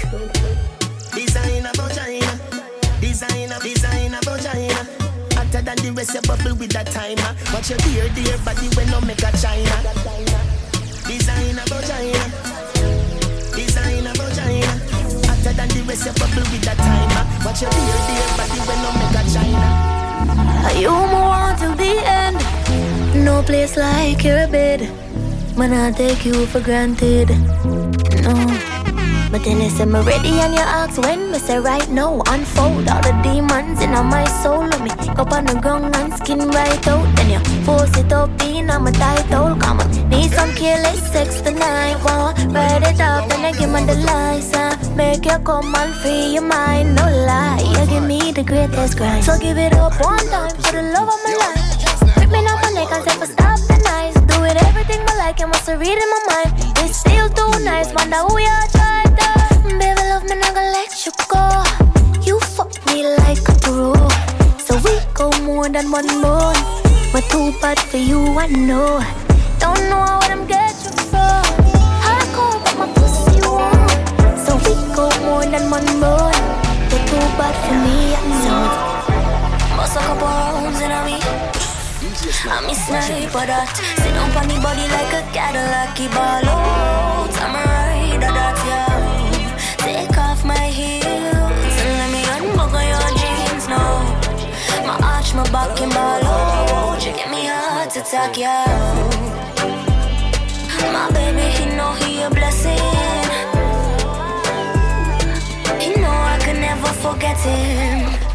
Designer 1.14 1.72
vagina 1.76 2.32
Designer, 3.02 3.60
designer 3.60 4.20
vagina 4.24 4.82
Hotter 5.34 5.62
than 5.62 5.78
the 5.78 5.92
rest 5.96 6.14
you 6.14 6.22
bubble 6.22 6.56
with 6.56 6.72
that 6.74 6.88
timer 6.88 7.36
Watch 7.54 7.70
your 7.70 7.80
dear, 7.80 8.10
dear 8.14 8.38
body 8.46 8.68
when 8.76 8.90
no 8.92 9.02
make 9.02 9.24
a 9.24 9.32
China 9.38 10.78
Designer 11.08 11.64
vagina. 11.68 12.26
Designer 13.56 14.14
vagina. 14.14 14.74
Hotter 15.26 15.54
than 15.54 15.70
the 15.70 15.82
rest, 15.88 16.06
you 16.06 16.14
bubble 16.20 16.46
with 16.52 16.64
that 16.64 16.78
timer. 16.78 17.24
Watch 17.46 17.62
your 17.62 17.72
dear, 17.72 17.98
dear 18.08 18.28
body 18.36 18.60
when 18.68 18.80
no 18.84 18.92
make 19.00 19.16
a 19.16 19.24
China. 19.32 19.70
You 20.78 20.92
move 20.92 21.32
on 21.32 21.58
till 21.58 21.76
the 21.76 21.94
end. 22.06 23.26
No 23.26 23.42
place 23.42 23.78
like 23.78 24.24
your 24.24 24.48
bed. 24.50 24.82
Man, 25.58 25.74
I 25.74 25.92
take 25.92 26.26
you 26.26 26.46
for 26.46 26.60
granted. 26.60 27.30
No. 28.22 28.57
But 29.38 29.46
then 29.46 29.62
you 29.62 29.70
say 29.70 29.86
me 29.86 30.00
ready 30.00 30.40
and 30.42 30.52
you 30.52 30.66
ask 30.66 31.00
when 31.00 31.32
me 31.32 31.38
say 31.38 31.60
right 31.60 31.88
now 31.92 32.24
Unfold. 32.26 32.90
All 32.90 33.02
the 33.04 33.14
demons 33.22 33.80
in 33.84 33.92
my 33.92 34.26
soul 34.42 34.66
Let 34.66 34.82
me 34.82 34.90
go 35.14 35.22
on 35.30 35.46
the 35.46 35.60
ground 35.62 35.96
and 35.96 36.12
skin 36.16 36.40
right 36.50 36.88
out. 36.88 37.06
Then 37.16 37.30
you 37.30 37.40
force 37.64 37.96
it 38.00 38.12
up 38.12 38.32
in 38.42 38.72
on 38.72 38.86
my 38.86 38.92
title 38.94 39.56
Come 39.58 39.82
on, 39.82 40.10
need 40.10 40.32
some 40.32 40.52
careless 40.56 41.12
sex 41.12 41.40
tonight 41.42 41.98
Whoa, 42.02 42.34
write 42.50 42.82
it 42.82 43.00
up 43.00 43.30
and 43.30 43.46
I 43.46 43.52
give 43.52 43.70
me 43.70 43.86
the 43.86 44.02
license 44.10 44.58
uh, 44.58 44.96
Make 44.96 45.26
you 45.26 45.38
come 45.46 45.76
and 45.76 45.94
free 46.02 46.34
your 46.34 46.42
mind, 46.42 46.96
no 46.96 47.04
lie. 47.06 47.62
You 47.62 47.86
give 47.86 48.06
me 48.06 48.32
the 48.32 48.42
greatest 48.42 48.98
grind. 48.98 49.24
So 49.24 49.38
give 49.38 49.60
it 49.60 49.74
up 49.74 49.94
one 50.04 50.18
time 50.34 50.50
for 50.50 50.72
the 50.72 50.82
love 50.82 51.10
of 51.14 51.20
my 51.24 51.36
life. 51.38 51.78
Rip 52.18 52.32
me 52.32 52.40
up 52.40 52.60
my 52.64 52.72
neck 52.72 52.92
and 52.92 53.04
say 53.06 53.16
for 53.20 53.28
stop 53.28 53.60
the 53.70 53.78
nice 53.86 54.16
Do 54.26 54.44
it 54.44 54.58
everything 54.64 55.00
I 55.08 55.18
like, 55.18 55.40
you 55.40 55.48
must 55.48 55.68
read 55.68 55.98
in 56.04 56.10
my 56.10 56.22
mind 56.26 56.54
It's 56.82 56.98
still 56.98 57.30
too 57.30 57.64
nice, 57.64 57.94
wonder 57.94 58.18
who 58.18 58.40
you 58.40 58.67
one 65.98 66.22
month 66.22 67.14
We're 67.14 67.28
too 67.34 67.52
bad 67.60 67.80
for 67.80 67.98
you, 67.98 68.22
I 68.38 68.48
know. 68.48 69.02
Don't 69.58 69.82
know 69.90 70.06
what 70.20 70.30
I'm 70.30 70.46
getting 70.46 70.98
from 71.10 71.44
Hardcore, 72.06 72.60
but 72.64 72.76
my 72.82 72.88
pussy 72.98 73.40
warm 73.42 73.90
So 74.46 74.52
we 74.66 74.74
go 74.94 75.06
more 75.26 75.46
than 75.54 75.66
one 75.78 75.90
month 76.00 76.38
You're 76.92 77.06
too 77.10 77.26
bad 77.40 77.56
for 77.66 77.78
me, 77.86 77.98
I 78.14 78.22
know. 78.46 79.78
Bust 79.78 79.98
a 79.98 80.02
couple 80.08 80.28
rounds 80.28 80.82
in 80.86 80.92
a 80.92 81.00
me 81.08 81.18
I'm 82.46 82.70
a 82.70 82.76
sniper 82.76 83.46
that 83.50 83.74
Sit 83.98 84.14
down 84.14 84.38
on 84.38 84.48
the 84.48 84.58
body 84.62 84.86
like 84.96 85.14
a 85.20 85.24
Cadillac 85.34 85.96
Keep 85.96 86.16
all 86.16 86.46
out 86.46 87.34
I'm 87.42 87.56
a 87.56 87.67
My 95.38 95.44
my 95.44 95.52
back 95.52 95.82
and 95.82 95.94
ball 95.94 96.26
out 96.26 97.06
You 97.06 97.12
give 97.12 97.30
me 97.30 97.46
heart 97.46 97.96
attack, 97.96 98.40
yeah? 98.40 98.66
My 100.92 101.12
baby, 101.12 101.46
he 101.58 101.66
know 101.76 101.94
he 101.94 102.24
a 102.24 102.30
blessing. 102.32 102.80
He 105.80 105.94
know 106.02 106.10
I 106.10 106.40
can 106.42 106.60
never 106.60 106.88
forget 106.88 107.38
him 107.38 108.27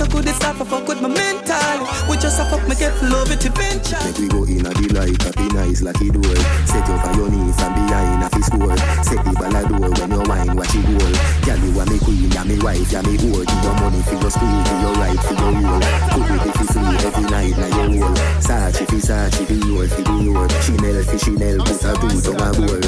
so 0.00 0.06
good, 0.08 0.26
it's 0.26 0.36
start 0.36 0.56
to 0.56 0.64
fuck 0.64 0.88
with 0.88 1.00
my 1.02 1.08
mental. 1.08 1.76
We 2.08 2.16
just 2.16 2.40
a 2.40 2.44
fuck, 2.48 2.64
me 2.66 2.74
get 2.74 2.96
love 3.04 3.30
it 3.30 3.44
eventually. 3.44 4.00
Make 4.08 4.18
we 4.18 4.28
go 4.32 4.40
in 4.48 4.64
a 4.64 4.72
the 4.72 4.86
light, 4.96 5.20
happy 5.20 5.48
nice 5.52 5.82
like 5.82 6.00
it 6.00 6.12
door. 6.16 6.40
Set 6.64 6.88
you 6.88 6.96
on 6.96 7.14
your 7.20 7.28
knees 7.28 7.60
and 7.60 7.74
behind 7.76 8.24
a 8.24 8.28
fi 8.32 8.40
score. 8.40 8.76
Set 9.04 9.20
the 9.20 9.32
ball 9.36 9.52
a 9.52 9.60
door 9.68 9.92
when 9.92 10.10
you 10.16 10.22
wine, 10.24 10.56
watch 10.56 10.72
it 10.72 10.88
roll. 10.88 11.16
Girl, 11.44 11.60
you 11.60 11.80
are 11.80 11.88
me 11.92 11.98
queen, 12.00 12.32
you 12.32 12.44
me 12.48 12.56
wife, 12.64 12.88
you 12.88 13.02
me 13.04 13.14
whore. 13.20 13.44
Give 13.44 13.60
your 13.60 13.76
money 13.76 14.00
for 14.08 14.16
your 14.16 14.32
school, 14.32 14.56
give 14.64 14.80
your 14.80 14.94
right 14.96 15.20
for 15.20 15.36
your 15.36 15.52
role. 15.68 15.84
Put 16.16 16.28
it 16.32 16.48
if 16.48 16.56
you 16.56 16.66
free 16.72 16.96
every 17.04 17.26
night, 17.28 17.54
now 17.60 17.70
your 17.76 17.88
whole. 18.00 18.20
Sachi 18.40 18.84
fi 18.88 18.98
Sachi, 19.04 19.42
the 19.44 19.56
your 19.68 19.84
fi 19.84 20.00
the 20.00 20.14
your. 20.24 20.48
Chanel 20.64 20.98
fi 21.04 21.16
Chanel, 21.20 21.58
put 21.60 21.84
a 21.84 21.92
two 22.00 22.16
to 22.24 22.32
a 22.40 22.48
bowl. 22.56 22.80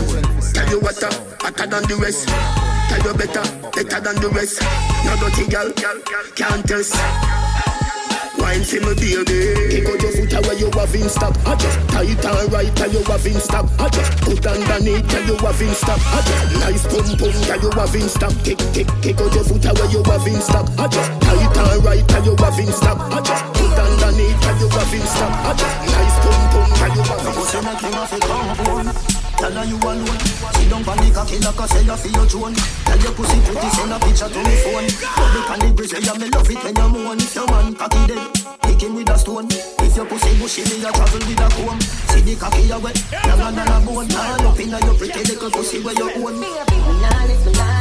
Tell 0.57 0.69
you 0.73 0.81
what, 0.81 1.03
uh, 1.03 1.13
hotter 1.45 1.67
than 1.69 1.83
the 1.93 1.97
rest. 2.01 2.25
Tell 2.93 3.09
you 3.09 3.15
better, 3.17 3.41
better 3.73 4.01
than 4.05 4.21
the 4.21 4.29
rest. 4.37 4.61
No 5.09 5.17
dirty 5.17 5.49
girl, 5.49 5.73
can't 6.37 6.61
test. 6.69 6.93
Wine 8.37 8.61
for 8.69 8.85
me 8.85 8.93
baby. 9.01 9.57
Kick 9.73 9.89
out 9.89 9.97
your 9.97 10.13
foot 10.13 10.33
away 10.37 10.61
you 10.61 10.69
have 10.77 10.93
in 10.93 11.09
stock 11.09 11.33
I 11.49 11.57
just 11.57 11.79
tight 11.89 12.21
and 12.21 12.53
right 12.53 12.69
tell 12.77 12.93
you 12.93 13.01
have 13.09 13.25
in 13.25 13.41
stock 13.41 13.65
I 13.81 13.89
just 13.89 14.13
put 14.21 14.45
underneath 14.45 15.09
tell 15.09 15.25
you 15.25 15.37
have 15.41 15.63
in 15.63 15.73
stock 15.73 16.01
I 16.05 16.21
just 16.21 16.61
nice 16.61 16.85
pum 16.85 17.17
pum 17.17 17.33
tell 17.49 17.61
you 17.65 17.71
have 17.73 17.95
in 17.97 18.09
stock 18.13 18.35
Kick 18.45 18.61
kick 18.77 18.89
kick 19.01 19.21
out 19.21 19.33
your 19.33 19.45
foot 19.45 19.65
away 19.65 19.89
you 19.89 20.03
have 20.05 20.27
in 20.29 20.41
stock 20.41 20.69
I 20.77 20.89
just 20.89 21.09
tight 21.25 21.57
and 21.57 21.85
right 21.85 22.05
tell 22.09 22.25
you 22.25 22.37
have 22.37 22.59
in 22.61 22.73
stock 22.73 22.99
I 23.01 23.21
just 23.25 23.45
put 23.57 23.73
underneath 23.73 24.41
tell 24.45 24.59
you 24.61 24.69
have 24.69 24.93
in 24.93 25.07
stock 25.09 25.33
I 25.33 25.53
just 25.57 25.77
nice 25.89 26.17
pum 26.21 26.45
pum 26.53 26.69
tell 26.77 26.93
you 26.93 27.05
have 27.09 28.13
in 28.13 28.97
stock 29.01 29.12
a. 29.53 29.63
Tell 29.63 29.65
her 29.65 29.69
you 29.69 29.77
alone. 29.77 30.21
Sit 30.57 30.71
down 30.71 30.85
pon 30.85 30.97
the 30.97 31.11
cocky 31.13 31.39
like 31.39 31.61
a 31.61 31.69
say 31.69 31.85
you 31.85 31.97
feel 31.97 32.13
your 32.13 32.27
drone. 32.27 32.55
Tell 32.55 33.01
your 33.01 33.13
pussy 33.13 33.39
pretty 33.45 33.69
send 33.77 33.93
a 33.93 33.99
picture 34.01 34.29
to 34.29 34.41
me 34.41 34.55
phone. 34.65 34.89
Public 35.13 35.51
on 35.51 35.59
the 35.61 35.69
bridge, 35.77 35.93
yeah 35.93 36.17
me 36.17 36.27
love 36.33 36.51
it 36.51 36.59
when 36.65 36.77
you 36.77 36.89
moan. 36.89 37.19
If 37.19 37.35
your 37.35 37.47
man 37.47 37.75
cocky 37.75 38.01
dead, 38.09 38.25
hit 38.65 38.83
him 38.83 38.95
with 38.97 39.11
a 39.11 39.17
stone. 39.19 39.49
If 39.53 39.97
your 39.97 40.07
pussy 40.07 40.33
bushy, 40.41 40.63
me 40.65 40.77
a 40.81 40.91
travel 40.93 41.21
with 41.21 41.45
a 41.45 41.49
comb. 41.53 41.81
See 41.81 42.23
the 42.25 42.35
cocky 42.37 42.71
a 42.71 42.79
wet, 42.79 42.97
longer 43.29 43.51
than 43.53 43.69
a 43.69 43.79
bone. 43.85 44.09
Turn 44.09 44.47
up 44.47 44.61
inna 44.61 44.79
your 44.81 44.97
pretty 44.97 45.21
little 45.21 45.51
pussy 45.51 45.79
where 45.85 45.95
you 45.95 46.09
own. 46.17 46.41
Me 46.41 46.49
a 46.49 46.65
big 46.65 46.83
banana, 46.89 47.35
banana, 47.45 47.72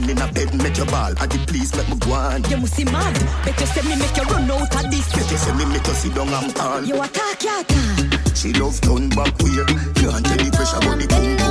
from 0.00 0.10
in 0.10 0.18
a 0.18 0.32
bed, 0.32 0.54
make 0.54 0.76
your 0.76 0.86
ball. 0.86 1.12
At 1.18 1.30
the 1.30 1.38
please 1.46 1.74
make 1.76 1.88
me 1.88 1.96
go 1.96 2.12
on. 2.12 2.44
You 2.44 2.56
must 2.58 2.74
see 2.74 2.84
mad. 2.84 3.14
Better 3.44 3.66
say 3.66 3.88
me 3.88 3.96
make 3.96 4.16
you 4.16 4.22
run 4.24 4.50
out 4.50 4.84
of 4.84 4.90
this. 4.90 5.12
Better 5.12 5.36
say 5.36 5.52
me 5.54 5.64
make 5.66 5.86
you 5.86 5.94
sit 5.94 6.14
down 6.14 6.28
and 6.28 6.54
fall. 6.56 6.82
You 6.84 7.02
attack, 7.02 7.42
you 7.42 7.60
attack. 7.60 8.36
She 8.36 8.52
love 8.54 8.80
turn 8.80 9.08
back 9.10 9.36
weird. 9.38 9.68
Can't 9.68 10.24
tell 10.24 10.36
the 10.36 10.50
pressure, 10.52 10.80
but 10.80 10.98
the 10.98 11.06
pum 11.08 11.36
pum 11.36 11.49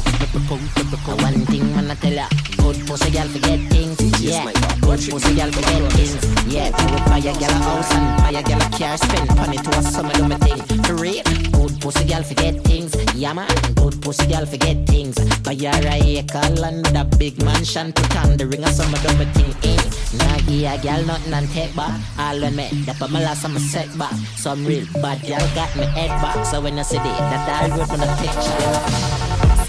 broke 0.00 0.20
out, 0.20 0.48
broke. 0.48 1.22
One 1.22 1.46
thing 1.46 1.70
man 1.74 1.90
I 1.90 1.94
tell 1.94 2.12
ya, 2.12 2.26
good 2.56 2.86
pussy 2.86 3.10
girl 3.10 3.28
forget 3.28 3.60
things. 3.70 4.00
Yeah, 4.20 4.50
good 4.80 5.00
pussy 5.10 5.34
girl 5.34 5.52
forget 5.52 5.92
things. 5.92 6.18
Yeah, 6.46 6.74
you 6.74 6.92
would 6.92 7.04
buy 7.04 7.18
a 7.18 7.32
girl 7.38 7.54
a 7.54 7.60
house 7.62 7.92
and 7.94 8.06
buy 8.18 8.40
a 8.40 8.42
girl 8.42 8.60
a 8.60 8.68
car, 8.74 8.96
spend 8.96 9.28
money 9.36 9.58
to 9.58 9.70
a 9.70 9.82
summer 9.82 10.12
do 10.14 10.26
me 10.28 10.36
thing. 10.36 10.58
For 10.84 10.94
real, 10.94 11.22
good 11.52 11.80
pussy 11.80 12.04
girl 12.06 12.22
forget 12.22 12.60
things. 12.64 12.94
Yeah 13.14 13.34
man, 13.34 13.48
good 13.74 14.00
pussy 14.02 14.26
girl 14.26 14.46
forget 14.46 14.86
things. 14.86 15.14
Buy 15.42 15.54
her 15.54 15.86
a 15.86 16.18
acre 16.18 16.48
land 16.58 16.86
with 16.86 16.96
a 16.96 17.04
big 17.18 17.42
mansion, 17.44 17.92
put 17.92 18.16
on 18.16 18.36
the 18.36 18.46
ring 18.46 18.64
of 18.64 18.70
summer 18.70 18.98
do 18.98 19.16
me 19.18 19.26
thing. 19.36 19.54
Eh, 19.62 19.78
nah 20.18 20.38
give 20.46 20.72
a 20.72 20.78
girl 20.82 21.04
nothing 21.06 21.34
and 21.34 21.48
take 21.50 21.74
back. 21.76 21.94
All 22.18 22.40
when 22.40 22.56
me, 22.56 22.68
that 22.86 22.96
for 22.96 23.08
my 23.08 23.22
last 23.22 23.44
I'm 23.44 23.56
a 23.56 23.60
setback. 23.60 24.14
Some 24.36 24.66
real 24.66 24.86
bad 24.94 25.22
girl 25.22 25.46
got 25.54 25.70
me 25.76 25.84
head 25.86 26.10
back. 26.20 26.44
So 26.46 26.60
when 26.60 26.78
I 26.78 26.82
see 26.82 26.96
it, 26.96 27.02
that 27.02 27.70
all 27.70 27.78
road 27.78 27.88
when 27.88 28.00
I 28.00 28.16
picture. 28.18 29.23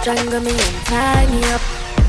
Strangle 0.05 0.39
me 0.39 0.51
and 0.51 0.85
tie 0.85 1.25
me 1.31 1.43
up. 1.45 1.61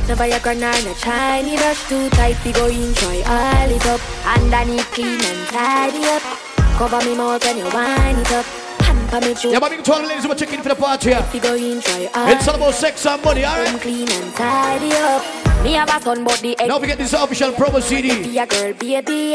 Never 0.06 0.26
your 0.26 0.38
granite, 0.40 0.84
no 0.84 0.92
shiny 0.92 1.56
rush 1.56 1.88
too 1.88 2.10
tight. 2.10 2.36
We 2.44 2.52
go 2.52 2.66
in, 2.66 2.92
try 2.92 3.22
all 3.24 3.70
it 3.70 3.86
up. 3.86 4.02
Underneath 4.36 4.84
clean 4.92 5.18
and 5.18 5.48
tidy 5.48 6.04
up. 6.04 6.20
Cover 6.76 7.02
me 7.06 7.16
mouth 7.16 7.42
when 7.42 7.56
you 7.56 7.64
wind 7.64 8.18
it 8.18 8.32
up. 8.32 8.44
For 9.08 9.20
me 9.22 9.32
through. 9.32 9.52
Yeah, 9.52 9.60
but 9.60 9.70
big 9.70 9.82
to 9.82 9.92
all 9.94 10.02
the 10.02 10.08
ladies 10.08 10.24
who 10.24 10.32
are 10.32 10.34
checking 10.34 10.60
for 10.60 10.68
the 10.68 10.74
party 10.74 11.08
here. 11.08 11.26
We 11.32 11.40
go 11.40 11.56
try 11.80 12.10
all 12.14 12.28
It's 12.28 12.46
all 12.46 12.56
about 12.56 12.74
sex 12.74 13.06
and 13.06 13.24
money, 13.24 13.46
alright? 13.46 13.80
clean 13.80 14.10
and 14.10 14.34
tidy 14.34 14.92
up. 14.92 15.45
Me 15.66 15.72
have 15.72 15.88
a 15.88 16.00
son, 16.00 16.22
but 16.22 16.38
the. 16.38 16.54
Don't 16.54 16.80
forget 16.80 16.96
this 16.96 17.12
official 17.12 17.50
promo 17.50 17.82
CD. 17.82 18.22
Be 18.22 18.38
a 18.38 18.46
girl, 18.46 18.72
baby. 18.74 19.34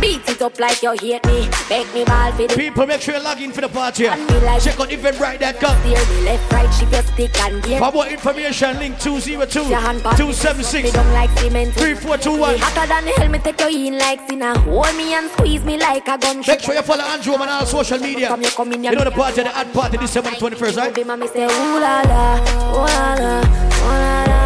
Beat 0.00 0.28
it 0.28 0.42
up 0.42 0.58
like 0.58 0.82
you 0.82 0.90
hate 0.98 1.24
me. 1.26 1.48
Make 1.70 1.94
me 1.94 2.02
ball 2.04 2.32
for 2.32 2.48
the 2.48 2.54
People, 2.56 2.84
make 2.84 3.00
sure 3.00 3.14
you 3.14 3.22
log 3.22 3.40
in 3.40 3.52
for 3.52 3.60
the 3.60 3.68
party. 3.68 4.02
here. 4.02 4.16
Check 4.58 4.80
out 4.80 4.90
Eventbrite.com. 4.90 5.78
steer 5.78 6.04
me 6.10 6.24
left, 6.24 6.52
right, 6.52 6.74
shift 6.74 6.90
your 6.90 7.02
stick 7.04 7.40
and 7.42 7.62
gear. 7.62 7.78
For 7.78 7.92
more 7.92 8.08
information, 8.08 8.76
link 8.80 8.98
202 8.98 9.62
Your 9.70 9.78
hand 9.78 10.02
pop 10.02 10.18
me, 10.18 10.34
276 10.34 10.96
like 11.14 11.30
3421. 11.38 12.58
Hotter 12.58 12.86
than 12.88 13.06
hell, 13.14 13.28
me 13.28 13.38
take 13.38 13.60
you 13.60 13.86
in 13.86 13.98
like 13.98 14.28
sinner. 14.28 14.58
Hold 14.58 14.96
me 14.96 15.14
and 15.14 15.30
squeeze 15.30 15.62
me 15.62 15.78
like 15.78 16.08
a 16.08 16.18
gun. 16.18 16.42
Make 16.44 16.58
sure 16.58 16.74
you 16.74 16.82
follow 16.82 17.04
Andrew 17.04 17.34
on 17.34 17.48
all 17.48 17.66
social 17.66 17.98
media. 17.98 18.26
Come 18.26 18.40
here, 18.40 18.50
come 18.50 18.72
in, 18.72 18.82
You 18.82 18.90
know 18.90 19.04
the 19.04 19.12
party, 19.12 19.44
the 19.44 19.56
ad 19.56 19.72
party, 19.72 19.98
December 19.98 20.30
21st, 20.30 20.76
right? 20.76 20.92
Baby, 20.92 21.06
mommy 21.06 21.28
say, 21.28 21.44
ooh 21.44 21.78
la 21.78 22.02
la, 22.02 22.42
ooh 22.74 22.86
la 22.90 23.14
la, 23.14 23.38
ooh 23.38 23.86
la, 23.86 24.24
la 24.26 24.41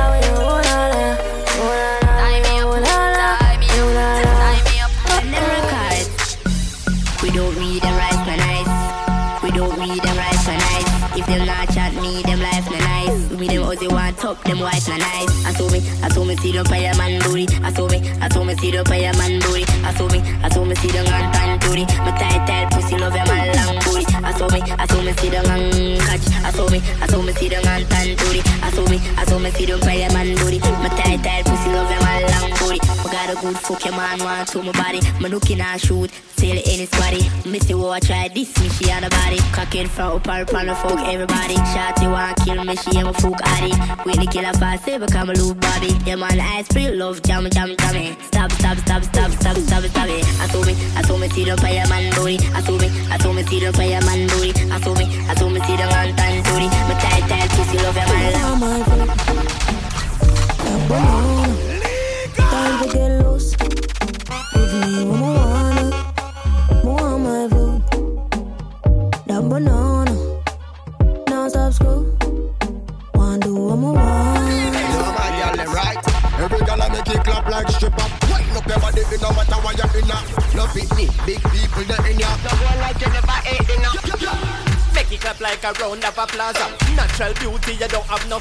Tie 1.67 2.41
me 2.47 2.61
up, 2.61 2.71
tie 2.85 3.59
me 3.59 3.67
up, 3.83 3.91
tie 4.39 4.63
me 4.67 4.75
up. 4.81 4.93
Them 5.27 5.45
records. 5.55 6.37
We 7.23 7.31
don't 7.31 7.59
need 7.59 7.83
them 7.83 7.97
rights 7.97 8.23
for 8.23 8.37
nice. 8.37 9.43
We 9.43 9.51
don't 9.51 9.79
read 9.79 10.03
them 10.03 10.17
rights 10.17 10.45
for 10.45 10.53
nice. 10.53 11.19
If 11.19 11.27
them 11.27 11.47
not 11.47 11.69
chat 11.71 11.95
me, 11.95 12.23
them 12.23 12.41
life 12.41 12.71
na 12.71 12.79
nice. 12.79 13.31
We 13.31 13.49
Aussie 13.77 13.93
want 13.93 14.17
top, 14.17 14.43
them 14.45 14.61
white 14.61 14.89
na 14.89 14.97
nice. 14.97 15.45
I 15.45 15.53
saw 15.53 15.69
me, 15.69 15.79
I 16.03 16.09
saw 16.09 16.25
me 16.25 16.37
see 16.37 16.53
them 16.53 16.65
fire 16.65 16.95
man 16.97 17.21
booty. 17.23 17.47
I 17.63 17.73
saw 17.73 17.87
me, 17.89 17.99
I 18.21 18.29
saw 18.29 18.43
me 18.45 18.55
see 18.57 18.71
them 18.71 18.85
fire 18.87 19.13
man 19.15 19.41
booty. 19.41 19.65
I 19.85 19.93
saw 19.95 20.09
me, 20.09 20.19
I 20.43 20.49
saw 20.49 20.65
me 20.65 20.75
see 20.77 20.89
them 20.89 21.07
on 21.07 21.33
tan 21.33 21.59
booty. 21.61 21.85
My 22.01 22.13
tight 22.17 22.47
tight 22.47 22.71
pussy 22.73 22.97
love 22.97 23.13
them 23.13 23.29
all 23.29 23.47
long 23.53 23.77
booty. 23.85 24.07
I 24.25 24.33
saw 24.33 24.49
me, 24.49 24.61
I 24.63 24.87
saw 24.87 25.03
me 25.03 25.13
see 25.13 25.29
them 25.29 25.45
on 25.45 25.99
catch. 26.09 26.27
I 26.45 26.51
saw 26.53 26.69
me, 26.71 26.81
I 27.03 27.07
saw 27.07 27.23
me 27.23 27.33
see 27.33 27.49
them 27.49 27.67
on 27.67 27.85
tan 27.89 28.17
booty. 28.17 28.41
I 28.63 28.71
saw 28.71 28.89
me, 28.89 28.97
I 29.17 29.25
saw 29.27 29.39
me 29.39 29.51
see 29.51 29.67
them 29.67 29.81
fire 29.81 30.11
man 30.13 30.35
booty. 30.37 30.59
My 30.59 30.89
tight 30.89 31.23
tight 31.23 31.45
pussy 31.45 31.71
love 31.71 31.89
them 31.89 32.01
long 32.01 32.51
booty. 32.57 32.81
I 32.81 33.05
got 33.13 33.37
a 33.37 33.41
good 33.41 33.59
fuck 33.59 33.85
your 33.85 33.95
man 33.95 34.19
want 34.25 34.49
to 34.49 34.63
my 34.63 34.73
body. 34.73 35.01
Me 35.21 35.29
looking 35.29 35.61
at 35.61 35.81
shoot, 35.81 36.11
tell 36.37 36.51
any 36.51 36.87
squaddy. 36.87 37.29
Missy 37.45 37.75
what 37.75 38.03
I 38.03 38.07
try 38.07 38.29
this 38.29 38.57
me 38.61 38.69
she 38.71 38.91
on 38.91 39.03
the 39.03 39.11
body. 39.11 39.39
Cock 39.53 39.75
it 39.75 39.89
from 39.89 40.17
up 40.17 40.27
her 40.27 40.45
pan 40.47 40.67
the 40.67 40.75
fuck 40.75 40.99
everybody. 41.07 41.55
Shotty 41.73 42.11
want 42.11 42.37
kill 42.45 42.65
me 42.65 42.75
she 42.77 42.99
am 42.99 43.09
a 43.09 43.13
fuck 43.13 43.39
addy. 43.73 44.03
We 44.07 44.13
the 44.15 44.31
killer 44.31 44.53
fast 44.55 44.85
say 44.85 44.99
become 44.99 45.31
a 45.31 45.35
loop 45.35 45.61
bobby. 45.61 45.97
Yeah 46.05 46.17
man 46.17 46.41
eyes 46.41 46.67
free 46.69 46.91
love 46.91 47.23
jam 47.23 47.49
jam 47.51 47.75
jam. 47.77 48.17
Stop 48.23 48.53
stop 48.53 48.79
stop 48.79 49.03
stop 49.03 49.31
stop 49.33 49.57
stop 49.57 49.85
stop 49.85 50.09
it. 50.09 50.25
I 50.41 50.47
saw 50.49 50.65
me 50.65 50.73
I 50.97 51.03
saw 51.03 51.17
me 51.17 51.29
see 51.29 51.45
the 51.45 51.57
fire 51.57 51.87
man 51.89 52.13
booty. 52.15 52.39
I 52.55 52.61
saw 52.63 52.79
me 52.79 52.89
I 53.11 53.19
saw 53.19 53.33
me 53.33 53.43
see 53.45 53.61
the 53.61 53.73
fire 53.73 54.01
man 54.03 54.29
booty. 54.29 54.53
I 54.71 54.77
I 54.77 54.81
saw 54.81 54.95
me 54.95 55.06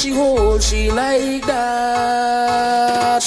She 0.05 0.11
hold 0.11 0.63
she 0.63 0.91
like 0.91 1.47
that. 1.47 1.64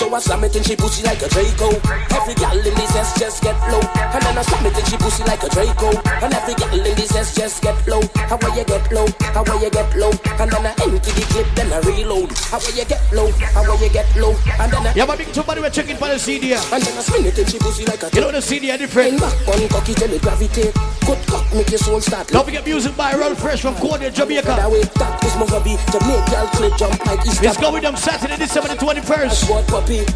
So 0.08 0.16
I 0.16 0.20
slam 0.20 0.44
it 0.46 0.56
in 0.56 0.64
she 0.64 0.74
pussy 0.78 1.04
like 1.04 1.22
a 1.22 1.28
Draco. 1.28 1.68
Every 2.16 2.34
gal 2.36 2.56
in 2.56 2.74
this 2.80 2.96
ass 2.96 3.20
just 3.20 3.44
get 3.44 3.60
low. 3.68 3.84
And 4.00 4.24
then 4.24 4.38
I 4.38 4.42
slam 4.42 4.66
it 4.66 4.80
in 4.80 4.86
she 4.86 4.96
pussy 4.96 5.24
like 5.26 5.44
a 5.44 5.50
Draco. 5.50 5.92
And 6.24 6.34
every 6.34 6.56
gal 6.56 6.80
in 6.80 6.96
this 6.96 7.14
ass 7.14 7.36
just 7.36 7.62
get 7.62 7.76
low. 7.90 8.00
How 8.16 8.38
will 8.40 8.56
you 8.56 8.64
get 8.64 8.90
low? 8.90 9.06
How 9.36 9.44
will 9.44 9.60
you 9.62 9.70
get 9.70 9.92
low? 9.98 10.12
And 10.40 10.50
then 10.50 10.66
I 10.66 10.72
empty 10.80 11.12
the 11.12 11.28
clip, 11.28 11.48
then 11.60 11.74
I 11.74 11.80
reload. 11.84 12.32
How 12.48 12.56
will 12.56 12.72
you 12.72 12.86
get 12.86 13.04
low? 13.12 13.28
How 13.52 13.68
will 13.68 13.84
you 13.84 13.90
get 13.90 14.08
low? 14.16 14.32
And 14.64 14.72
then 14.72 14.88
I 14.88 14.94
Yeah, 14.96 15.06
but 15.06 15.18
big 15.18 15.28
somebody 15.36 15.60
we're 15.60 15.76
checking 15.76 15.98
for 15.98 16.08
the 16.08 16.18
CD. 16.18 16.54
And 16.54 16.80
then 16.80 16.98
I 16.98 17.02
spin 17.04 17.26
it 17.26 17.38
in 17.38 17.46
she 17.46 17.60
pussy 17.60 17.84
like 17.84 18.02
a 18.04 18.10
You 18.16 18.22
know 18.22 18.32
the 18.32 18.42
CD 18.42 18.72
are 18.72 18.78
different. 18.78 19.20
Back 19.20 19.36
on 19.52 19.68
cocky 19.68 19.94
till 19.94 20.14
it 20.14 20.22
gravitate. 20.22 20.72
Good 21.04 21.20
cock 21.28 21.48
make 21.54 21.70
your 21.70 21.80
soul 21.80 22.00
start. 22.00 22.28
Don't 22.28 22.46
forget 22.46 22.66
music 22.66 22.96
by 22.96 23.12
Wurl 23.14 23.36
Fresh 23.36 23.62
from 23.62 23.76
Code 23.76 24.00
Red, 24.00 24.16
Jamaica. 24.16 24.56
That 24.56 24.72
way, 24.72 24.84
that 24.84 25.24
is 25.24 25.36
my 25.36 25.46
hobby. 25.52 25.76
To 25.92 26.00
make 26.08 26.28
y'all 26.32 26.48
clip 26.56 26.78
jump 26.78 26.96
like 27.06 27.26
Easter. 27.26 27.44
Let's 27.44 27.58
go 27.58 27.74
with 27.74 27.84
them 27.84 27.98
Saturday, 27.98 28.38
December 28.38 28.70
the 28.70 28.80
21st. 28.80 29.50
What 29.50 29.68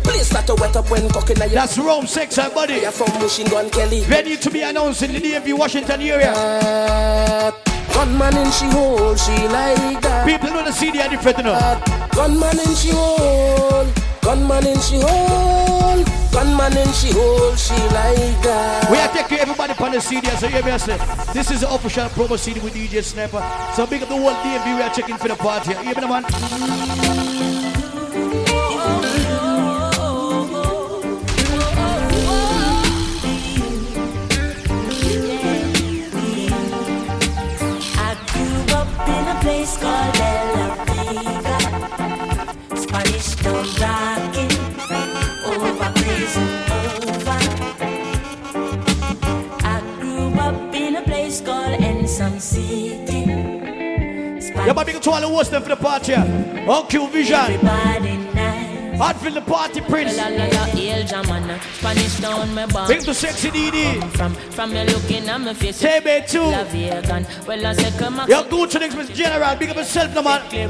Please 0.04 0.28
start 0.28 0.46
to 0.48 0.56
wet 0.56 0.76
up 0.76 0.90
when 0.90 1.10
cocking 1.10 1.42
at 1.42 1.52
That's 1.52 1.78
Rome 1.78 2.08
6, 2.08 2.38
our 2.38 2.50
buddy. 2.52 2.76
You're 2.76 2.92
from 2.92 3.12
Machine 3.22 3.48
Gun 3.48 3.70
Kelly. 3.70 4.04
Ready 4.06 4.38
to 4.38 4.50
be 4.50 4.62
announced 4.62 5.02
in 5.04 5.14
the 5.14 5.20
DMV 5.20 5.58
Washington 5.58 6.02
area. 6.02 6.34
Gunman 7.94 8.38
in 8.38 8.52
she 8.52 8.66
hole, 8.66 9.16
she 9.16 9.32
like 9.48 10.02
that. 10.02 10.26
People 10.26 10.50
know 10.50 10.64
the 10.64 10.72
CD 10.72 11.02
are 11.02 11.10
different 11.10 11.40
enough. 11.40 11.84
Gunman 12.12 12.58
in 12.60 12.76
she 12.76 12.90
hole, 12.90 13.86
gunman 14.22 14.66
in 14.66 14.80
she 14.80 15.00
hole, 15.00 16.04
gunman 16.32 16.78
in 16.78 16.92
she 16.94 17.12
hole, 17.12 17.56
she 17.56 17.76
like 17.94 18.42
that. 18.42 18.90
We 18.90 18.98
are 18.98 19.10
taking 19.10 19.40
everybody 19.40 19.74
on 19.74 19.92
the 19.92 20.00
CD, 20.00 20.28
so 20.38 20.48
hear 20.48 20.64
me 20.64 20.72
I 20.72 20.78
say, 20.78 20.98
this 21.34 21.52
is 21.52 21.62
the 21.62 21.70
official 21.74 22.08
promo 22.10 22.38
CD 22.40 22.60
with 22.60 22.74
DJ 22.74 23.04
Sniper. 23.04 23.44
So 23.76 23.86
big 23.86 24.02
up 24.02 24.10
the 24.10 24.16
whole 24.16 24.32
DMV, 24.32 24.76
we 24.78 24.82
are 24.82 24.94
checking 24.94 25.18
for 25.18 25.28
the 25.28 25.36
party. 25.36 25.72
You 25.72 25.94
Hear 25.94 25.96
me, 26.02 26.08
man? 26.08 27.41
But 54.74 54.86
big 54.86 54.96
up 54.96 55.02
to 55.02 55.12
all 55.12 55.20
the 55.20 55.28
them 55.52 55.64
for 55.64 55.70
the 55.70 55.76
party. 55.76 56.14
OQ 56.14 57.12
Vision. 57.12 57.36
Everybody. 57.36 58.11
Hot 59.02 59.18
for 59.18 59.32
the 59.32 59.42
party, 59.42 59.82
Prince. 59.82 60.16
La 60.16 60.28
la 60.28 60.46
la, 60.46 60.66
El 60.78 61.04
Jamana, 61.08 61.60
Spanish 61.74 62.20
town, 62.20 62.54
me 62.54 62.68
born. 62.68 62.88
Big 62.88 63.00
up 63.00 63.06
to 63.06 63.16
Sexy 63.16 63.50
DD. 63.50 64.00
From, 64.16 64.36
from 64.36 64.70
uh, 64.70 64.74
me 64.76 64.86
looking 64.94 65.28
at 65.28 65.42
my 65.42 65.56
face. 65.56 65.82
TB 65.82 66.30
too. 66.30 66.42
La 66.42 66.64
vegan. 66.66 67.26
Well, 67.48 67.66
I 67.66 67.74
say 67.74 67.98
come 67.98 68.20
on. 68.20 68.30
Yo, 68.30 68.44
go 68.48 68.68
to 68.68 68.78
the 68.78 68.88
next 68.88 69.16
General. 69.16 69.56
Big 69.56 69.72
up 69.72 69.78
yourself, 69.78 70.14
no 70.14 70.22
man. 70.22 70.48
Big 70.52 70.70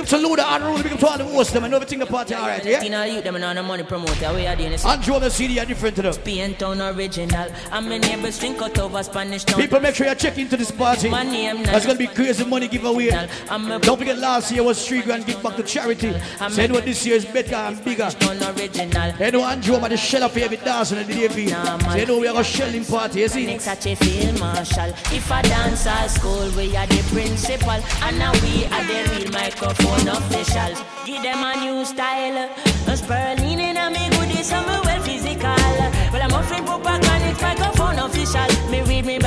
up 0.00 0.06
to 0.06 0.16
Luda 0.16 0.40
and 0.40 0.64
Rule. 0.64 0.82
Big 0.82 0.90
up 0.90 0.98
to 0.98 1.06
all 1.06 1.18
the 1.18 1.24
hosts 1.24 1.52
them. 1.52 1.62
And 1.62 1.72
everything 1.72 2.00
the 2.00 2.06
party, 2.06 2.34
alright, 2.34 2.64
yeah? 2.64 2.80
Tina 2.80 3.06
youth 3.06 3.22
them 3.22 3.36
and 3.36 3.56
the 3.56 3.62
money 3.62 3.84
promoter. 3.84 4.34
We 4.34 4.44
are 4.44 4.56
doing 4.56 4.72
this. 4.72 4.84
Andrew 4.84 5.20
the 5.20 5.30
CD 5.30 5.60
are 5.60 5.64
different 5.64 5.94
to 5.94 6.02
them. 6.02 6.12
Spain 6.14 6.56
town 6.56 6.82
original. 6.82 7.48
And 7.70 7.88
my 7.88 7.98
neighbors 7.98 8.40
drink 8.40 8.60
out 8.60 8.76
over 8.80 9.04
Spanish 9.04 9.44
town. 9.44 9.60
People, 9.60 9.78
make 9.78 9.94
sure 9.94 10.08
you 10.08 10.16
check 10.16 10.36
into 10.36 10.56
this 10.56 10.72
party. 10.72 11.08
My 11.08 11.22
name 11.22 11.62
That's 11.62 11.86
gonna 11.86 11.96
be 11.96 12.08
crazy 12.08 12.44
money 12.44 12.66
giveaway. 12.66 13.10
Don't 13.10 13.98
forget 13.98 14.18
last 14.18 14.50
year 14.50 14.64
was 14.64 14.84
three 14.84 15.02
grand 15.02 15.26
give 15.26 15.40
back 15.40 15.54
to 15.54 15.62
charity. 15.62 16.08
You 16.08 16.66
know 16.66 16.80
this 16.80 17.06
year 17.06 17.14
is 17.14 17.24
better 17.24 17.51
and 17.56 17.84
bigger. 17.84 18.04
original. 18.04 19.12
You 19.18 19.30
know 19.32 19.44
Andrew 19.44 19.80
man 19.80 19.90
the 19.90 19.96
shell 19.96 20.24
up 20.24 20.32
here 20.32 20.48
with 20.48 20.64
dancing 20.64 20.98
in 20.98 21.06
the. 21.06 21.28
So 21.28 21.96
you 21.96 22.06
know 22.06 22.18
we 22.18 22.28
are 22.28 22.32
gonna 22.32 22.44
shell 22.44 22.74
in 22.74 22.84
party, 22.84 23.20
you 23.20 23.28
see? 23.28 23.46
Next 23.46 23.64
such 23.64 23.86
a 23.86 23.94
field 23.96 24.38
marshal. 24.40 24.90
If 25.12 25.30
I 25.30 25.42
dance 25.42 25.86
at 25.86 26.08
school, 26.08 26.50
we 26.56 26.76
are 26.76 26.86
the 26.86 27.02
principal. 27.12 27.78
And 28.02 28.18
now 28.18 28.32
we 28.42 28.64
are 28.66 28.84
the 28.84 28.98
real 29.12 29.30
microphone 29.32 30.08
officials. 30.08 30.82
Give 31.06 31.22
them 31.22 31.42
a 31.42 31.56
new 31.60 31.84
style. 31.84 32.48
A 32.88 32.96
spurling 32.96 33.60
in 33.60 33.76
a 33.76 33.90
me 33.90 34.08
goodies, 34.10 34.52
I'm 34.52 34.66
well 34.66 35.02
physical. 35.02 35.54
Well, 36.12 36.22
I'm 36.22 36.32
offering 36.32 36.64
propaganda, 36.64 37.36
microphone 37.40 37.98
official. 37.98 38.70
Me 38.70 38.82
read 38.82 39.06
me 39.06 39.18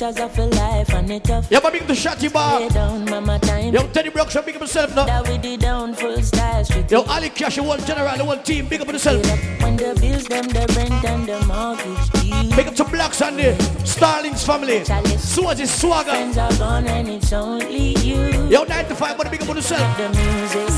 the 0.00 0.12
pressures 0.12 0.20
of 0.20 0.38
a 0.38 0.46
life 0.56 0.94
and 0.94 1.10
it 1.10 1.24
tough. 1.24 1.46
Yeah, 1.50 1.60
but 1.60 1.72
big 1.72 1.86
to 1.86 1.92
Shotty 1.92 2.32
Bar. 2.32 2.68
Down, 2.70 3.04
mama 3.04 3.38
time. 3.38 3.74
Yo, 3.74 3.86
Teddy 3.88 4.10
Brock, 4.10 4.30
show 4.30 4.42
big 4.42 4.56
up 4.56 4.62
yourself 4.62 4.94
now. 4.94 5.04
That 5.04 5.28
we 5.28 5.38
did 5.38 5.60
down 5.60 5.94
full 5.94 6.20
style 6.22 6.64
street. 6.64 6.90
Yo, 6.90 7.02
Ali 7.02 7.28
Cash, 7.30 7.56
the 7.56 7.62
one 7.62 7.84
general, 7.84 8.16
the 8.16 8.24
one 8.24 8.42
team, 8.42 8.66
big 8.66 8.80
up 8.80 8.88
yourself. 8.88 9.24
When 9.62 9.76
the 9.76 9.96
bills, 10.00 10.24
them, 10.24 10.48
the 10.48 10.66
rent 10.76 11.04
and 11.04 11.26
the 11.26 11.40
mortgage 11.46 12.10
due. 12.12 12.56
Big 12.56 12.68
up 12.68 12.74
to 12.76 12.84
Blacks 12.84 13.20
and 13.22 13.38
the 13.38 13.84
Starlings 13.84 14.44
family. 14.44 14.84
Swazi 15.18 15.66
Swagger. 15.66 16.10
Friends 16.10 16.38
are 16.38 16.56
gone 16.56 16.86
and 16.86 17.08
it's 17.08 17.32
only 17.32 17.94
you. 17.98 18.48
Yo, 18.48 18.64
9 18.64 18.86
to 18.86 18.94
5, 18.94 19.18
but 19.18 19.30
big 19.30 19.42
up 19.42 19.54
yourself. 19.54 19.96
The 19.96 20.08
music. 20.08 20.70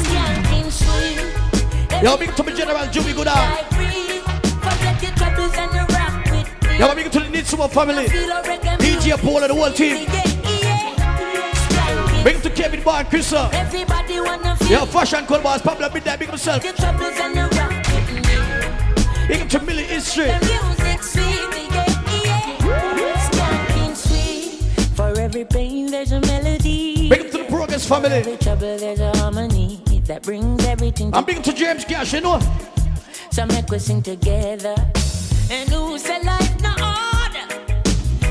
Yo, 2.03 2.17
big 2.17 2.31
up 2.31 2.35
to 2.35 2.43
my 2.43 2.53
general, 2.53 2.87
Jimmy 2.91 3.13
Goodall. 3.13 3.72
With 6.89 6.97
me. 6.97 7.03
Yo, 7.03 7.05
big 7.05 7.07
up 7.07 7.13
to 7.13 7.21
the 7.21 7.39
Nitsumo 7.39 7.71
family. 7.71 8.07
DJ 8.79 9.21
Paul 9.21 9.43
and 9.43 9.51
the 9.51 9.55
whole 9.55 9.73
team. 9.73 10.07
Big 12.25 12.41
to 12.43 12.51
Kevin 12.51 12.83
Bar 12.83 13.01
and 13.01 13.09
Chris. 13.09 13.33
uh. 13.33 13.49
Everybody 13.53 14.21
wanna 14.21 14.57
feel 14.57 14.71
Yo, 14.81 14.87
Fashion 14.87 15.27
Cold 15.27 15.43
Bars, 15.43 15.61
Pablo 15.63 15.89
Midnight, 15.93 16.19
big 16.21 16.29
up 16.29 16.35
yourself. 16.35 16.63
your 16.65 16.73
troubles 16.75 17.13
and 17.17 17.35
you 17.35 17.43
rock 17.43 17.87
with 17.89 18.11
me. 18.27 19.29
Big 19.29 19.49
to 19.51 19.61
Millie 19.63 19.83
History. 19.85 20.27
The 20.27 20.39
music 20.79 21.03
sweet, 21.03 21.25
yeah, 21.73 21.87
yeah. 22.25 23.29
Skanking 23.29 23.97
sweet. 23.97 24.89
For 24.95 25.19
every 25.19 25.45
pain 25.45 25.91
there's 25.91 26.13
a 26.13 26.21
melody. 26.21 27.09
Big 27.09 27.21
up 27.23 27.31
to 27.33 27.39
the 27.39 27.45
Progress 27.45 27.87
family. 27.89 28.11
Every 28.11 28.37
trouble 28.37 28.79
there's 28.79 29.01
a 29.01 29.11
harmony 29.19 29.83
that 30.07 30.23
brings 30.23 30.65
everything. 30.67 31.13
I'm 31.15 31.25
big 31.25 31.43
to 31.43 31.53
James 31.53 31.85
Cash, 31.85 32.13
you 32.13 32.21
know. 32.21 32.41
So 33.33 33.47
make 33.47 33.69
we 33.69 33.79
sing 33.81 34.01
together. 34.03 34.77
And 35.55 35.69
who 35.69 35.99
say 35.99 36.19
life 36.23 36.63
no 36.63 36.71
order? 36.71 37.47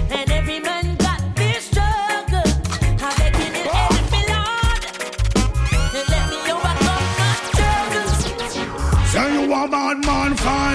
And 0.10 0.32
every 0.32 0.60
man 0.60 0.96
got 0.96 1.22
this 1.36 1.66
struggle. 1.66 2.50
How 2.98 3.14
they 3.20 3.30
can 3.30 3.54
it 3.62 3.68
help 3.78 4.06
me, 4.14 4.22
Lord? 4.34 4.84
And 5.98 6.08
let 6.14 6.26
me 6.32 6.40
overcome 6.56 7.08
my 7.22 7.34
struggles. 7.50 9.12
Say 9.12 9.34
you 9.36 9.54
a 9.54 9.68
bad 9.68 9.98
man 10.04 10.36
fine 10.36 10.72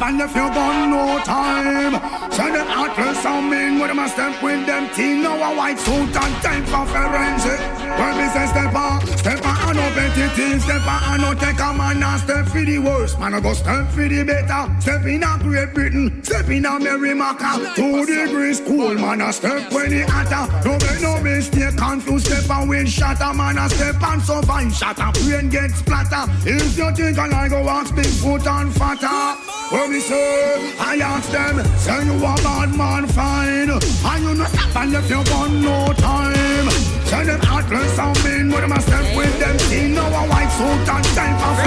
And 0.00 0.20
if 0.20 0.30
you 0.30 0.48
gun 0.54 0.90
no 0.90 1.18
time 1.24 1.94
Say 2.30 2.52
them 2.52 2.66
heartless 2.68 3.24
and 3.26 3.50
mean 3.50 3.80
With 3.80 3.88
them 3.88 3.98
a 3.98 4.08
step 4.08 4.40
with 4.40 4.64
them 4.64 4.88
team. 4.94 5.22
Now 5.22 5.52
a 5.52 5.56
white 5.56 5.78
suit 5.78 6.14
and 6.14 6.34
time 6.42 6.64
for 6.66 6.86
forensic. 6.86 7.58
When 7.98 8.16
me 8.16 8.26
say 8.30 8.46
step 8.46 8.74
on 8.74 9.04
Step 9.18 9.44
on 9.44 9.56
and 9.68 9.76
no 9.76 9.90
petty 9.94 10.28
things. 10.36 10.62
Step 10.62 10.86
on 10.86 11.02
and 11.02 11.22
no 11.22 11.34
take 11.34 11.58
a 11.58 11.74
man 11.74 12.02
and 12.02 12.20
step 12.20 12.46
for 12.46 12.64
the 12.64 12.78
worst. 12.78 13.18
Man 13.18 13.34
I 13.34 13.40
go 13.40 13.52
step 13.54 13.88
for 13.90 14.06
the 14.06 14.22
better. 14.22 14.80
Step 14.80 15.04
in 15.04 15.24
a 15.24 15.38
Great 15.42 15.74
Britain 15.74 16.22
Step 16.22 16.48
in 16.48 16.64
a 16.64 16.78
Merrimaca 16.78 17.74
Two 17.74 18.06
degrees 18.06 18.60
cool 18.60 18.94
Man 18.94 19.20
a 19.20 19.32
step 19.32 19.72
when 19.72 19.92
it 19.92 20.08
hotter. 20.08 20.46
No 20.64 20.78
make 20.78 21.02
no 21.02 21.20
mistake 21.20 21.76
Confused 21.76 22.26
step 22.26 22.48
and 22.50 22.68
wind 22.68 22.88
shatter? 22.88 23.34
Man 23.34 23.58
a 23.58 23.68
step 23.68 24.00
and 24.00 24.22
fine 24.22 24.70
Shatter. 24.70 25.10
Brain 25.24 25.48
get 25.48 25.72
splatter 25.72 26.30
If 26.46 26.78
you 26.78 26.90
think 26.94 27.18
I 27.18 27.26
like 27.26 27.50
go 27.50 27.68
ask 27.68 27.92
Bigfoot 27.94 28.46
and 28.46 28.72
fatter 28.72 29.58
Me 29.88 30.00
say 30.00 30.74
I 30.78 30.96
ask 30.96 31.30
them 31.30 31.64
Say 31.78 32.04
you 32.04 32.16
a 32.16 32.34
bad 32.44 32.76
man 32.76 33.06
fine 33.08 33.70
And 33.70 34.24
you 34.24 34.34
no 34.34 34.44
stop 34.44 34.76
and 34.76 34.94
if 34.94 35.08
you 35.08 35.24
gun 35.24 35.62
no 35.62 35.92
time 35.94 36.68
Say 37.06 37.24
them 37.24 37.40
heartless 37.40 37.98
and 37.98 38.24
mean 38.24 38.50
But 38.50 38.60
them 38.60 38.72
a 38.72 38.80
step 38.82 39.16
with 39.16 39.38
them 39.38 39.56
team 39.70 39.94
Now 39.94 40.08
a 40.08 40.28
white 40.28 40.50
suit 40.50 40.88
and 40.88 41.04
time 41.16 41.36
for 41.40 41.58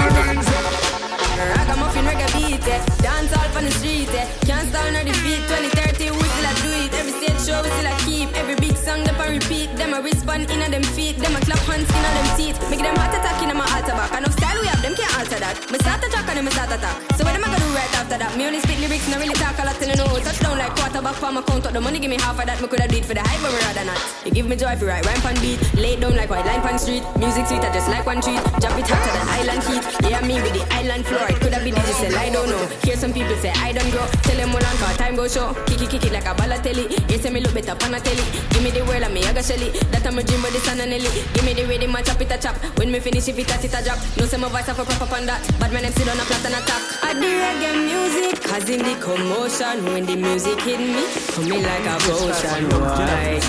Ragamuffin 1.42 2.04
reggae 2.04 2.28
beat, 2.34 2.68
eh. 2.68 2.84
Dance 3.02 3.32
all 3.36 3.56
on 3.56 3.64
the 3.64 3.70
street, 3.72 4.08
eh. 4.14 4.26
Can't 4.46 4.68
stall 4.68 4.92
nor 4.92 5.02
defeat. 5.02 5.42
2030, 5.48 6.10
we 6.10 6.22
still 6.22 6.46
a 6.46 6.54
do 6.62 6.70
it. 6.70 6.81
Every 7.02 7.18
stage 7.18 7.50
show, 7.50 7.58
still 7.58 7.90
a 7.90 7.94
keep. 8.06 8.30
Every 8.38 8.54
big 8.54 8.78
song, 8.78 9.02
them 9.02 9.18
a 9.18 9.26
repeat. 9.26 9.74
Them 9.74 9.90
a 9.90 9.98
respond 10.00 10.46
in 10.46 10.62
a 10.62 10.70
them 10.70 10.86
feet. 10.94 11.18
Them 11.18 11.34
a 11.34 11.40
clap 11.42 11.58
hands 11.66 11.90
in 11.90 11.98
a 11.98 12.10
them 12.14 12.28
teeth. 12.38 12.62
Make 12.70 12.78
them 12.78 12.94
heart 12.94 13.10
attack 13.10 13.42
in 13.42 13.50
a 13.50 13.54
my 13.58 13.66
altar 13.74 13.98
back. 13.98 14.14
Enough 14.14 14.38
style 14.38 14.62
we 14.62 14.70
have, 14.70 14.78
them 14.86 14.94
can't 14.94 15.10
alter 15.18 15.42
that. 15.42 15.58
Me 15.66 15.82
start 15.82 15.98
a 15.98 16.06
track 16.06 16.30
and 16.30 16.38
them 16.38 16.44
me 16.46 16.52
start 16.54 16.70
attack. 16.70 16.94
So 17.18 17.26
what 17.26 17.34
am 17.34 17.42
I 17.42 17.50
gonna 17.50 17.58
do 17.58 17.74
right 17.74 17.90
after 17.98 18.22
that? 18.22 18.30
Me 18.38 18.46
only 18.46 18.62
spit 18.62 18.78
lyrics, 18.78 19.10
not 19.10 19.18
really 19.18 19.34
talk 19.34 19.58
a 19.58 19.66
lot 19.66 19.74
till 19.82 19.90
you 19.90 19.98
know. 19.98 20.14
Touchdown 20.22 20.62
like 20.62 20.78
quarterback 20.78 21.18
for 21.18 21.32
my 21.34 21.42
count. 21.42 21.66
Up 21.66 21.72
the 21.74 21.80
money, 21.82 21.98
give 21.98 22.06
me 22.06 22.22
half 22.22 22.38
of 22.38 22.46
that. 22.46 22.62
Me 22.62 22.70
coulda 22.70 22.86
do 22.86 22.94
it 23.02 23.04
for 23.04 23.18
the 23.18 23.24
hype, 23.26 23.42
but 23.42 23.50
me 23.50 23.58
rather 23.66 23.82
not. 23.82 23.98
You 24.22 24.30
give 24.30 24.46
me 24.46 24.54
joy 24.54 24.70
if 24.70 24.80
you 24.80 24.86
right 24.86 25.02
rhyme 25.02 25.22
pan 25.26 25.34
beat. 25.42 25.58
Lay 25.74 25.98
down 25.98 26.14
like 26.14 26.30
white 26.30 26.46
line 26.46 26.62
pan 26.62 26.78
street. 26.78 27.02
Music 27.18 27.50
sweet, 27.50 27.66
I 27.66 27.74
just 27.74 27.90
like 27.90 28.06
one 28.06 28.22
treat. 28.22 28.38
Jump 28.62 28.78
it 28.78 28.86
hotter 28.86 29.10
than 29.10 29.26
island 29.42 29.62
heat. 29.66 29.82
Yeah, 30.06 30.22
me 30.22 30.38
with 30.38 30.54
the 30.54 30.62
island 30.70 31.02
floor. 31.10 31.26
It 31.26 31.42
coulda 31.42 31.58
be 31.66 31.74
digital, 31.74 32.14
I 32.14 32.30
don't 32.30 32.46
know. 32.46 32.62
Hear 32.86 32.94
some 32.94 33.10
people 33.10 33.34
say 33.42 33.50
I 33.58 33.74
don't 33.74 33.90
grow. 33.90 34.06
Tell 34.22 34.38
them 34.38 34.54
all 34.54 34.62
on 34.62 34.76
car 34.78 34.94
time 34.94 35.18
go 35.18 35.26
show. 35.26 35.50
Kick 35.66 35.82
it, 35.82 35.90
kick 35.90 36.06
it 36.06 36.14
like 36.14 36.30
a 36.30 36.38
balotelli. 36.38 36.91
You 37.08 37.18
say 37.18 37.30
me 37.30 37.40
look 37.40 37.54
better 37.54 37.74
pan 37.74 37.94
a 37.94 38.00
telly. 38.00 38.24
Give 38.50 38.62
me 38.62 38.70
the 38.70 38.84
word 38.84 39.02
and 39.02 39.14
me 39.14 39.24
I 39.24 39.32
got 39.32 39.44
shelly. 39.44 39.70
That 39.92 40.06
I'm 40.06 40.18
a 40.18 40.22
dream 40.22 40.42
with 40.42 40.52
the 40.52 40.60
sun 40.60 40.80
and 40.80 40.90
Nelly. 40.90 41.10
Give 41.34 41.44
me 41.44 41.54
the 41.54 41.64
rhythm, 41.66 41.94
I 41.96 42.02
chop 42.02 42.20
it 42.20 42.30
a 42.30 42.38
chop. 42.38 42.56
When 42.78 42.90
me 42.90 43.00
finish, 43.00 43.28
if 43.28 43.38
it 43.38 43.50
a 43.50 43.56
it 43.60 43.74
a 43.74 43.80
drop. 43.84 43.98
No 44.18 44.26
say 44.26 44.36
my 44.36 44.48
voice 44.48 44.66
have 44.66 44.78
a 44.78 44.84
proper 44.84 45.14
on 45.16 45.26
that. 45.26 45.40
But 45.58 45.70
them 45.70 45.92
sit 45.92 46.08
on 46.08 46.18
a 46.20 46.24
flat 46.24 46.44
and 46.46 46.56
attack. 46.60 46.82
I 47.02 47.12
do 47.14 47.28
reggae 47.28 47.72
music, 47.88 48.42
causing 48.42 48.82
the 48.82 48.94
commotion. 49.00 49.84
When 49.92 50.06
the 50.06 50.16
music 50.16 50.60
hit 50.60 50.80
me, 50.80 51.04
coming 51.34 51.62
like 51.62 51.86
a 51.86 51.96
potion. 52.04 52.68
Why? 52.80 53.40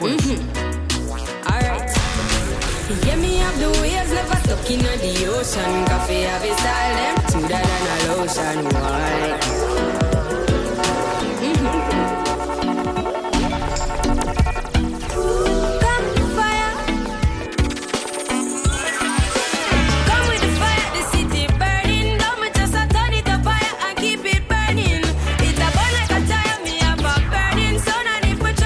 Mhm. 0.00 0.38
Alright. 1.46 1.90
Yeah, 3.06 3.16
me 3.16 3.36
have 3.38 3.58
the 3.58 3.70
waves 3.80 4.12
never 4.12 4.36
stuck 4.44 4.70
in 4.70 4.80
the 4.80 5.26
ocean. 5.28 5.84
Coffee 5.86 6.22
have 6.22 6.44
a 6.44 6.52
style, 6.58 6.94
them 6.96 7.16
smoother 7.30 7.62
than 7.70 7.86
a 7.90 8.16
lotion. 8.16 8.64
Why? 8.74 9.55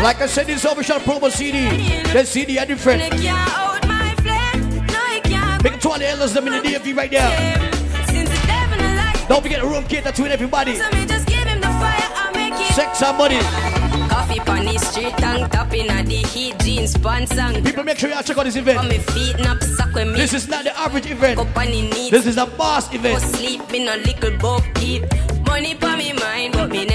Like 0.02 0.22
I 0.22 0.27
said, 0.27 0.47
this 0.47 0.64
official 0.64 0.97
promo 0.98 1.31
CD. 1.31 1.68
The 2.10 2.24
CD 2.24 2.59
are 2.59 2.64
different. 2.64 3.02
it 3.02 3.12
can't 3.12 3.51
out 3.51 3.86
my 3.86 4.14
flame. 4.24 4.86
No, 4.86 5.01
it 5.12 5.24
can't 5.24 5.62
Big 5.62 5.74
up 5.74 5.81
to 5.81 5.89
all 5.90 5.98
the 5.98 6.09
elders 6.09 6.32
them 6.32 6.47
in 6.48 6.55
the 6.55 6.60
DMV 6.66 6.97
right 6.97 7.10
there. 7.10 7.28
Since 8.06 8.31
the 8.31 8.47
devil 8.47 8.78
no 8.78 8.97
like 8.97 9.28
Don't 9.28 9.43
forget 9.43 9.60
the 9.60 9.66
room 9.68 9.85
cater 9.85 10.10
to 10.10 10.27
everybody. 10.27 10.77
so 10.77 10.89
me 10.90 11.05
just 11.05 11.27
give 11.27 11.47
him 11.47 11.60
the 11.60 11.66
fire 11.66 12.10
and 12.16 12.35
make 12.35 12.55
it 12.55 12.72
Sex 12.72 13.02
money. 13.02 13.40
Coffee 14.09 14.40
on 14.40 14.64
the 14.64 14.78
street, 14.78 15.12
tank 15.18 15.52
top 15.52 15.72
in 15.74 15.90
a 15.90 16.02
the 16.02 16.27
heat, 16.28 16.59
jeans, 16.60 16.97
pants 16.97 17.36
and 17.36 17.62
People 17.62 17.85
make 17.85 17.98
sure 17.98 18.09
you 18.09 18.22
check 18.22 18.39
out 18.39 18.44
this 18.44 18.56
event. 18.56 18.81
Feet, 19.02 19.36
suck 19.77 19.93
with 19.93 20.09
me 20.09 20.14
This 20.14 20.32
is 20.32 20.48
not 20.48 20.64
the 20.64 20.77
average 20.78 21.10
event. 21.10 21.39
Up 21.39 21.55
on 21.55 21.66
the 21.66 21.82
knees 21.82 22.10
This 22.10 22.24
is 22.24 22.39
a 22.39 22.47
boss 22.47 22.93
event. 22.94 23.20
sleep 23.20 23.70
in 23.74 23.86
a 23.86 23.98
little 23.98 24.36
boat 24.39 24.62
keep 24.77 25.02
Money 25.44 25.74
pa 25.74 25.97
me 25.97 26.12
mind, 26.14 26.55
but 26.55 26.70
me 26.70 26.86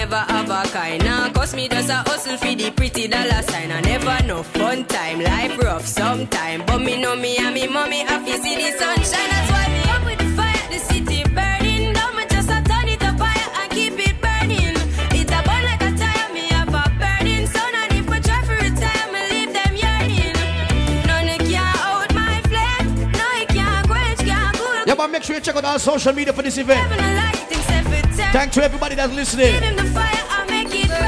never 0.48 0.68
a 0.68 0.72
kind. 0.72 1.04
Now 1.04 1.30
cause 1.32 1.56
me 1.56 1.68
just 1.68 1.90
a 1.90 1.96
hustle 1.96 2.38
for 2.38 2.56
the 2.56 2.72
pretty 2.72 3.08
dollar 3.08 3.42
sign. 3.44 3.72
I 3.72 3.82
never 3.82 4.24
know 4.28 4.44
fun 4.44 4.86
time, 4.86 5.20
life 5.20 5.58
rough 5.64 5.86
sometime. 5.86 6.64
But 6.66 6.80
me 6.80 7.02
know 7.02 7.16
me 7.16 7.38
and 7.38 7.54
me 7.54 7.68
mommy 7.68 8.02
happy 8.02 8.34
see 8.38 8.56
the 8.56 8.78
sunshine. 8.78 9.30
That's 9.30 9.52
why 9.52 9.68
me 9.74 9.82
up 9.90 10.06
with 10.06 10.20
the 10.20 10.30
fire, 10.36 10.70
the 10.72 10.80
city 10.80 11.24
burning 11.34 11.94
Down. 11.94 12.16
Me 12.16 12.24
just 12.30 12.50
a 12.50 12.62
turn 12.64 12.88
it 12.88 13.04
up 13.04 13.18
fire 13.18 13.50
and 13.60 13.72
keep 13.72 13.98
it 13.98 14.22
burning. 14.22 14.76
It 15.20 15.32
a 15.32 15.40
burn 15.48 15.64
like 15.70 15.82
a 15.82 15.92
tire, 15.98 16.34
me 16.34 16.46
have 16.54 16.74
a 16.74 16.84
burning 17.00 17.48
sun 17.48 17.74
And 17.82 17.92
if 18.00 18.10
we 18.10 18.20
try 18.20 18.42
for 18.44 18.56
retire, 18.56 19.08
me 19.14 19.22
leave 19.32 19.54
them 19.54 19.74
yearning. 19.76 20.36
None 21.08 21.40
can 21.40 21.76
out 21.90 22.14
my 22.14 22.42
flame, 22.50 23.12
no 23.20 23.28
it 23.42 23.48
can't 23.50 23.88
quench, 23.88 24.20
can't 24.20 24.58
cool 24.58 24.84
Yeah, 24.86 24.96
but 24.96 25.10
make 25.10 25.24
sure 25.24 25.36
you 25.36 25.42
check 25.42 25.56
out 25.56 25.66
our 25.66 25.80
social 25.80 26.14
media 26.14 26.34
for 26.34 26.44
this 26.44 26.58
event. 26.58 26.92
Thanks 28.36 28.56
to 28.56 28.64
everybody 28.64 28.96
that's 28.96 29.14
listening. 29.14 30.05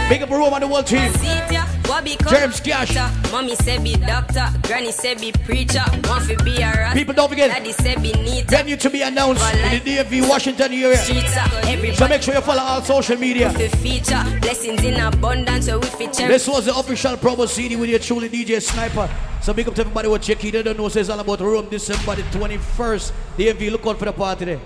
Big 0.09 0.21
up 0.21 0.29
Rome 0.29 0.53
on 0.53 0.61
the 0.61 0.67
whole 0.67 0.81
team. 0.83 1.11
James 2.29 2.61
Cash. 2.61 2.95
Mommy 3.29 3.55
said 3.55 3.83
be 3.83 3.93
doctor, 3.95 4.47
granny 4.63 4.91
said 4.91 5.19
be 5.19 5.33
preacher, 5.33 5.83
want 6.05 6.25
to 6.29 6.35
be 6.45 6.55
a 6.61 6.71
rat. 6.71 6.95
People 6.95 7.13
don't 7.13 7.27
forget. 7.27 7.49
Daddy 7.49 7.73
said 7.73 8.01
be 8.01 8.13
neat. 8.13 8.45
Venue 8.45 8.77
to 8.77 8.89
be 8.89 9.01
announced 9.01 9.43
in 9.53 9.83
the 9.83 9.97
DMV 9.97 10.29
Washington 10.29 10.71
area. 10.71 10.95
So 11.93 12.07
make 12.07 12.21
sure 12.21 12.35
you 12.35 12.41
follow 12.41 12.61
our 12.61 12.81
social 12.85 13.17
media. 13.17 13.49
Feature, 13.51 14.23
blessings 14.39 14.81
in 14.81 14.97
abundance, 14.97 15.65
so 15.65 15.77
we 15.77 15.87
fit 15.87 16.13
check. 16.13 16.29
This 16.29 16.47
was 16.47 16.65
the 16.67 16.75
official 16.77 17.17
promo 17.17 17.45
CD 17.45 17.75
with 17.75 17.89
your 17.89 17.99
truly 17.99 18.29
DJ 18.29 18.61
Sniper. 18.61 19.09
So 19.41 19.53
big 19.53 19.67
up 19.67 19.75
to 19.75 19.81
everybody 19.81 20.07
who 20.07 20.17
check 20.19 20.41
it. 20.43 20.51
They 20.51 20.63
don't 20.63 20.77
know, 20.77 20.87
it's 20.87 21.09
all 21.09 21.19
about 21.19 21.41
Rome 21.41 21.67
December 21.69 22.15
the 22.15 22.23
21st. 22.23 23.11
DMV, 23.37 23.71
look 23.71 23.85
out 23.85 23.99
for 23.99 24.05
the 24.05 24.13
party 24.13 24.45
there. 24.45 24.55